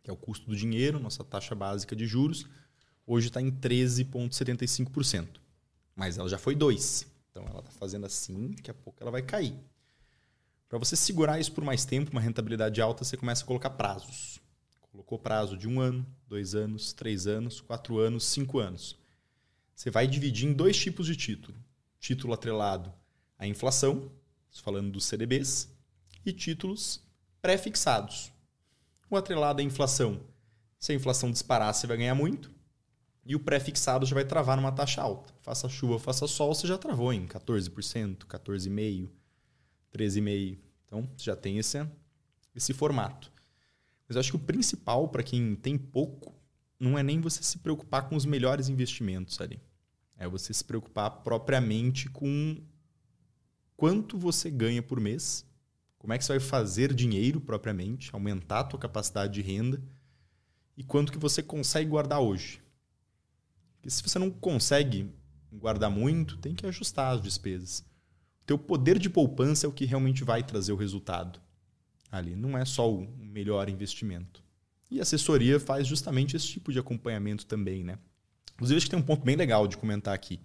[0.00, 2.46] que é o custo do dinheiro, nossa taxa básica de juros.
[3.04, 5.40] Hoje está em 13,75%.
[5.96, 7.04] Mas ela já foi 2%.
[7.32, 9.56] Então ela está fazendo assim, daqui a pouco ela vai cair.
[10.68, 14.40] Para você segurar isso por mais tempo, uma rentabilidade alta, você começa a colocar prazos.
[14.98, 18.98] Colocou prazo de um ano, dois anos, três anos, quatro anos, cinco anos.
[19.72, 21.56] Você vai dividir em dois tipos de título.
[22.00, 22.92] Título atrelado
[23.38, 24.10] à inflação,
[24.60, 25.72] falando dos CDBs,
[26.26, 27.00] e títulos
[27.40, 28.32] pré-fixados.
[29.08, 30.20] O atrelado à inflação,
[30.80, 32.50] se a inflação disparar, você vai ganhar muito.
[33.24, 35.32] E o pré-fixado já vai travar numa taxa alta.
[35.42, 39.08] Faça chuva, faça sol, você já travou em 14%, 14,5%,
[39.96, 40.58] 13,5%.
[40.84, 41.86] Então, já tem esse,
[42.52, 43.37] esse formato.
[44.08, 46.34] Mas eu acho que o principal para quem tem pouco
[46.80, 49.60] não é nem você se preocupar com os melhores investimentos ali.
[50.16, 52.56] É você se preocupar propriamente com
[53.76, 55.44] quanto você ganha por mês,
[55.98, 59.82] como é que você vai fazer dinheiro propriamente, aumentar a tua capacidade de renda
[60.76, 62.62] e quanto que você consegue guardar hoje.
[63.74, 65.12] Porque se você não consegue
[65.52, 67.80] guardar muito, tem que ajustar as despesas.
[68.42, 71.40] O teu poder de poupança é o que realmente vai trazer o resultado
[72.10, 72.34] ali.
[72.34, 74.42] Não é só o melhor investimento.
[74.90, 77.98] E a assessoria faz justamente esse tipo de acompanhamento também, né?
[78.54, 80.40] Inclusive, acho que tem um ponto bem legal de comentar aqui.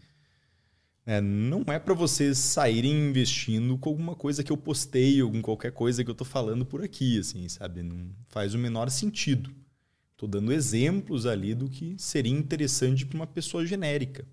[1.05, 5.41] É, não é para vocês saírem investindo com alguma coisa que eu postei, ou com
[5.41, 7.83] qualquer coisa que eu tô falando por aqui, assim, sabe?
[7.83, 9.53] Não faz o menor sentido.
[10.15, 14.25] Tô dando exemplos ali do que seria interessante para uma pessoa genérica.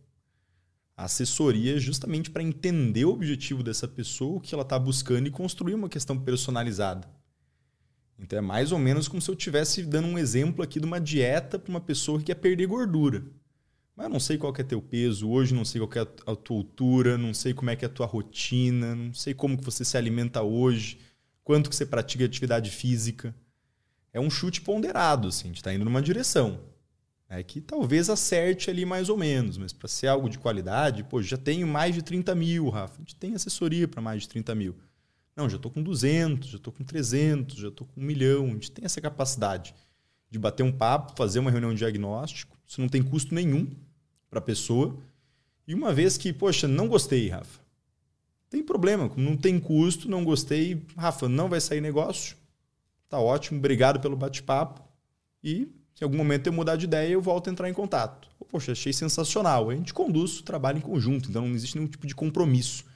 [0.96, 5.26] A assessoria é justamente para entender o objetivo dessa pessoa, o que ela está buscando
[5.26, 7.08] e construir uma questão personalizada.
[8.20, 11.00] Então é mais ou menos como se eu estivesse dando um exemplo aqui de uma
[11.00, 13.24] dieta para uma pessoa que quer perder gordura.
[13.96, 16.56] Mas eu não sei qual é teu peso hoje, não sei qual é a tua
[16.56, 19.84] altura, não sei como é que é a tua rotina, não sei como que você
[19.84, 20.98] se alimenta hoje,
[21.44, 23.34] quanto que você pratica atividade física.
[24.12, 26.60] É um chute ponderado, assim, a gente está indo numa direção.
[27.28, 31.22] É que talvez acerte ali mais ou menos, mas para ser algo de qualidade, pô,
[31.22, 32.96] já tenho mais de 30 mil, Rafa.
[32.96, 34.76] A gente tem assessoria para mais de 30 mil.
[35.40, 38.44] Não, já estou com 200, já estou com 300, já estou com um milhão.
[38.44, 39.74] A gente tem essa capacidade
[40.30, 42.58] de bater um papo, fazer uma reunião de diagnóstico.
[42.66, 43.66] Isso não tem custo nenhum
[44.28, 44.98] para a pessoa.
[45.66, 47.58] E uma vez que, poxa, não gostei, Rafa,
[48.50, 52.36] tem problema, não tem custo, não gostei, Rafa, não vai sair negócio.
[53.08, 54.82] Tá ótimo, obrigado pelo bate-papo.
[55.42, 58.28] E se em algum momento eu mudar de ideia, eu volto a entrar em contato.
[58.50, 59.70] Poxa, achei sensacional.
[59.70, 62.89] A gente conduz o trabalho em conjunto, então não existe nenhum tipo de compromisso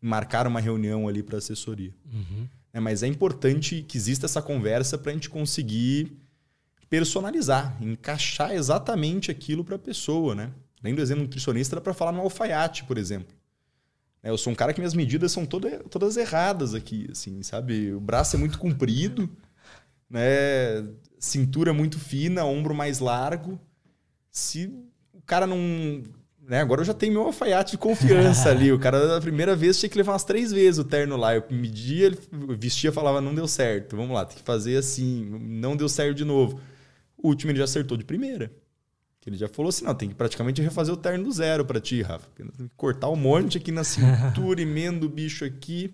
[0.00, 1.94] marcar uma reunião ali para assessoria.
[2.12, 2.46] Uhum.
[2.72, 6.16] É, mas é importante que exista essa conversa para a gente conseguir
[6.88, 10.50] personalizar, encaixar exatamente aquilo para a pessoa, né?
[10.82, 13.36] Além do exemplo nutricionista, dá para falar no alfaiate, por exemplo.
[14.22, 17.92] É, eu sou um cara que minhas medidas são toda, todas erradas aqui, assim, sabe?
[17.92, 19.28] O braço é muito comprido,
[20.08, 20.86] né?
[21.18, 23.60] Cintura muito fina, ombro mais largo.
[24.30, 24.66] Se
[25.12, 26.02] o cara não.
[26.48, 26.62] Né?
[26.62, 28.72] Agora eu já tenho meu alfaiate de confiança ali.
[28.72, 31.34] O cara, da primeira vez, tinha que levar umas três vezes o terno lá.
[31.36, 32.18] Eu media, ele
[32.58, 33.94] vestia, falava, não deu certo.
[33.94, 35.26] Vamos lá, tem que fazer assim.
[35.26, 36.58] Não deu certo de novo.
[37.18, 38.50] O último ele já acertou de primeira.
[39.26, 42.00] Ele já falou assim: não, tem que praticamente refazer o terno do zero para ti,
[42.00, 42.26] Rafa.
[42.34, 45.92] Tem que cortar um monte aqui na cintura, emenda o bicho aqui.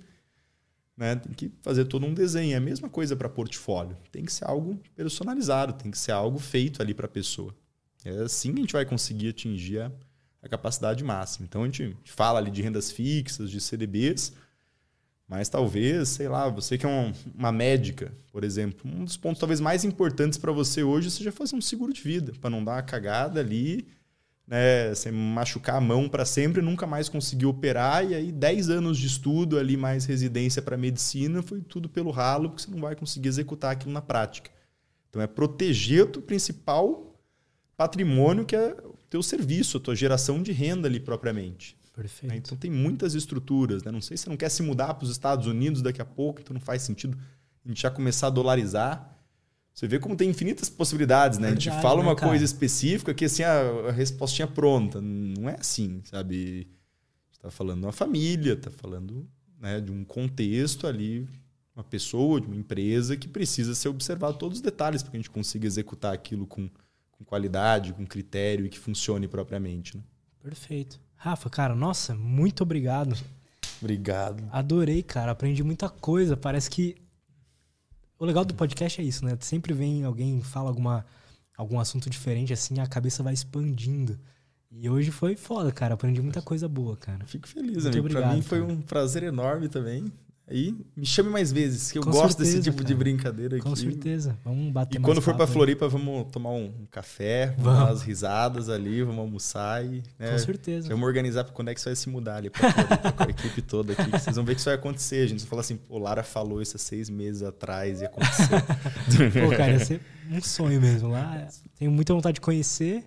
[0.96, 1.16] Né?
[1.16, 2.54] Tem que fazer todo um desenho.
[2.54, 3.96] É a mesma coisa para portfólio.
[4.12, 7.52] Tem que ser algo personalizado, tem que ser algo feito ali para a pessoa.
[8.04, 9.90] É assim que a gente vai conseguir atingir a,
[10.44, 11.46] a capacidade máxima.
[11.46, 14.32] Então a gente fala ali de rendas fixas, de CDBs,
[15.26, 19.40] mas talvez, sei lá, você que é um, uma médica, por exemplo, um dos pontos
[19.40, 22.72] talvez mais importantes para você hoje seja fazer um seguro de vida, para não dar
[22.72, 23.88] uma cagada ali,
[24.46, 28.98] né, você machucar a mão para sempre, nunca mais conseguir operar e aí 10 anos
[28.98, 32.94] de estudo ali mais residência para medicina foi tudo pelo ralo, porque você não vai
[32.94, 34.50] conseguir executar aquilo na prática.
[35.08, 37.18] Então é proteger o principal
[37.76, 38.76] patrimônio que é
[39.14, 41.76] teu serviço, a tua geração de renda ali propriamente.
[41.94, 42.32] Perfeito.
[42.32, 42.38] Né?
[42.38, 43.84] Então tem muitas estruturas.
[43.84, 43.92] Né?
[43.92, 46.40] Não sei se você não quer se mudar para os Estados Unidos daqui a pouco,
[46.40, 47.16] então não faz sentido
[47.64, 49.16] a gente já começar a dolarizar.
[49.72, 51.48] Você vê como tem infinitas possibilidades, né?
[51.48, 55.00] Verdade, a gente fala uma né, coisa específica que assim a, a respostinha pronta.
[55.00, 56.66] Não é assim, sabe?
[57.30, 59.28] está falando de uma família, está falando
[59.60, 61.28] né, de um contexto ali,
[61.76, 65.20] uma pessoa, de uma empresa que precisa ser observado todos os detalhes para que a
[65.20, 66.68] gente consiga executar aquilo com,
[67.16, 69.96] com qualidade, com critério e que funcione propriamente.
[69.96, 70.02] Né?
[70.42, 71.00] Perfeito.
[71.16, 73.16] Rafa, cara, nossa, muito obrigado.
[73.80, 74.44] Obrigado.
[74.52, 75.32] Adorei, cara.
[75.32, 76.36] Aprendi muita coisa.
[76.36, 76.96] Parece que.
[78.18, 79.36] O legal do podcast é isso, né?
[79.40, 81.04] Sempre vem alguém fala alguma,
[81.56, 84.18] algum assunto diferente, assim, a cabeça vai expandindo.
[84.70, 85.94] E hoje foi foda, cara.
[85.94, 87.24] Aprendi muita coisa boa, cara.
[87.26, 88.00] Fico feliz, Muito amigo.
[88.06, 90.12] Obrigado, pra mim foi um prazer enorme também.
[90.46, 92.86] Aí me chame mais vezes, que eu Com gosto certeza, desse tipo cara.
[92.88, 93.64] de brincadeira aqui.
[93.64, 94.38] Com certeza.
[94.44, 97.78] Vamos bater E quando for para Floripa, vamos tomar um café, vamos, vamos.
[97.78, 100.02] dar umas risadas ali, vamos almoçar e.
[100.18, 100.88] Né, Com certeza.
[100.90, 103.30] Vamos organizar para quando é que você vai se mudar ali pra Floripa, com a
[103.30, 104.10] equipe toda aqui.
[104.10, 105.24] Vocês vão ver que isso vai acontecer.
[105.24, 108.60] A gente fala assim, o Lara falou isso há seis meses atrás e aconteceu.
[109.48, 110.00] Pô, cara, ia ser
[110.30, 111.48] um sonho mesmo lá.
[111.78, 113.02] Tenho muita vontade de conhecer,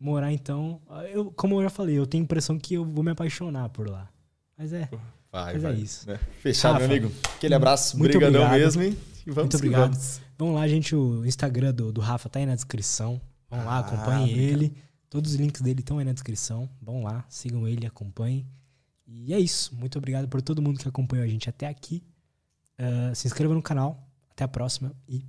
[0.00, 0.80] morar então.
[1.12, 3.88] Eu, como eu já falei, eu tenho a impressão que eu vou me apaixonar por
[3.88, 4.08] lá.
[4.58, 4.88] Mas é.
[5.32, 5.72] Vai, Mas é vai.
[5.72, 6.10] é isso.
[6.10, 6.18] É.
[6.40, 7.12] Fechado, Rafa, meu amigo.
[7.36, 7.98] Aquele abraço.
[7.98, 8.50] Muito obrigado.
[8.50, 8.82] mesmo.
[8.82, 8.90] E
[9.26, 9.92] vamos muito obrigado.
[9.94, 10.20] Vamos.
[10.38, 10.54] vamos.
[10.54, 10.94] lá, gente.
[10.94, 13.18] O Instagram do, do Rafa tá aí na descrição.
[13.48, 14.74] Vão lá, ah, acompanhem ele.
[15.08, 16.68] Todos os links dele estão aí na descrição.
[16.80, 18.46] Vão lá, sigam ele, acompanhem.
[19.06, 19.74] E é isso.
[19.74, 22.02] Muito obrigado por todo mundo que acompanhou a gente até aqui.
[22.78, 24.06] Uh, se inscreva no canal.
[24.30, 25.24] Até a próxima e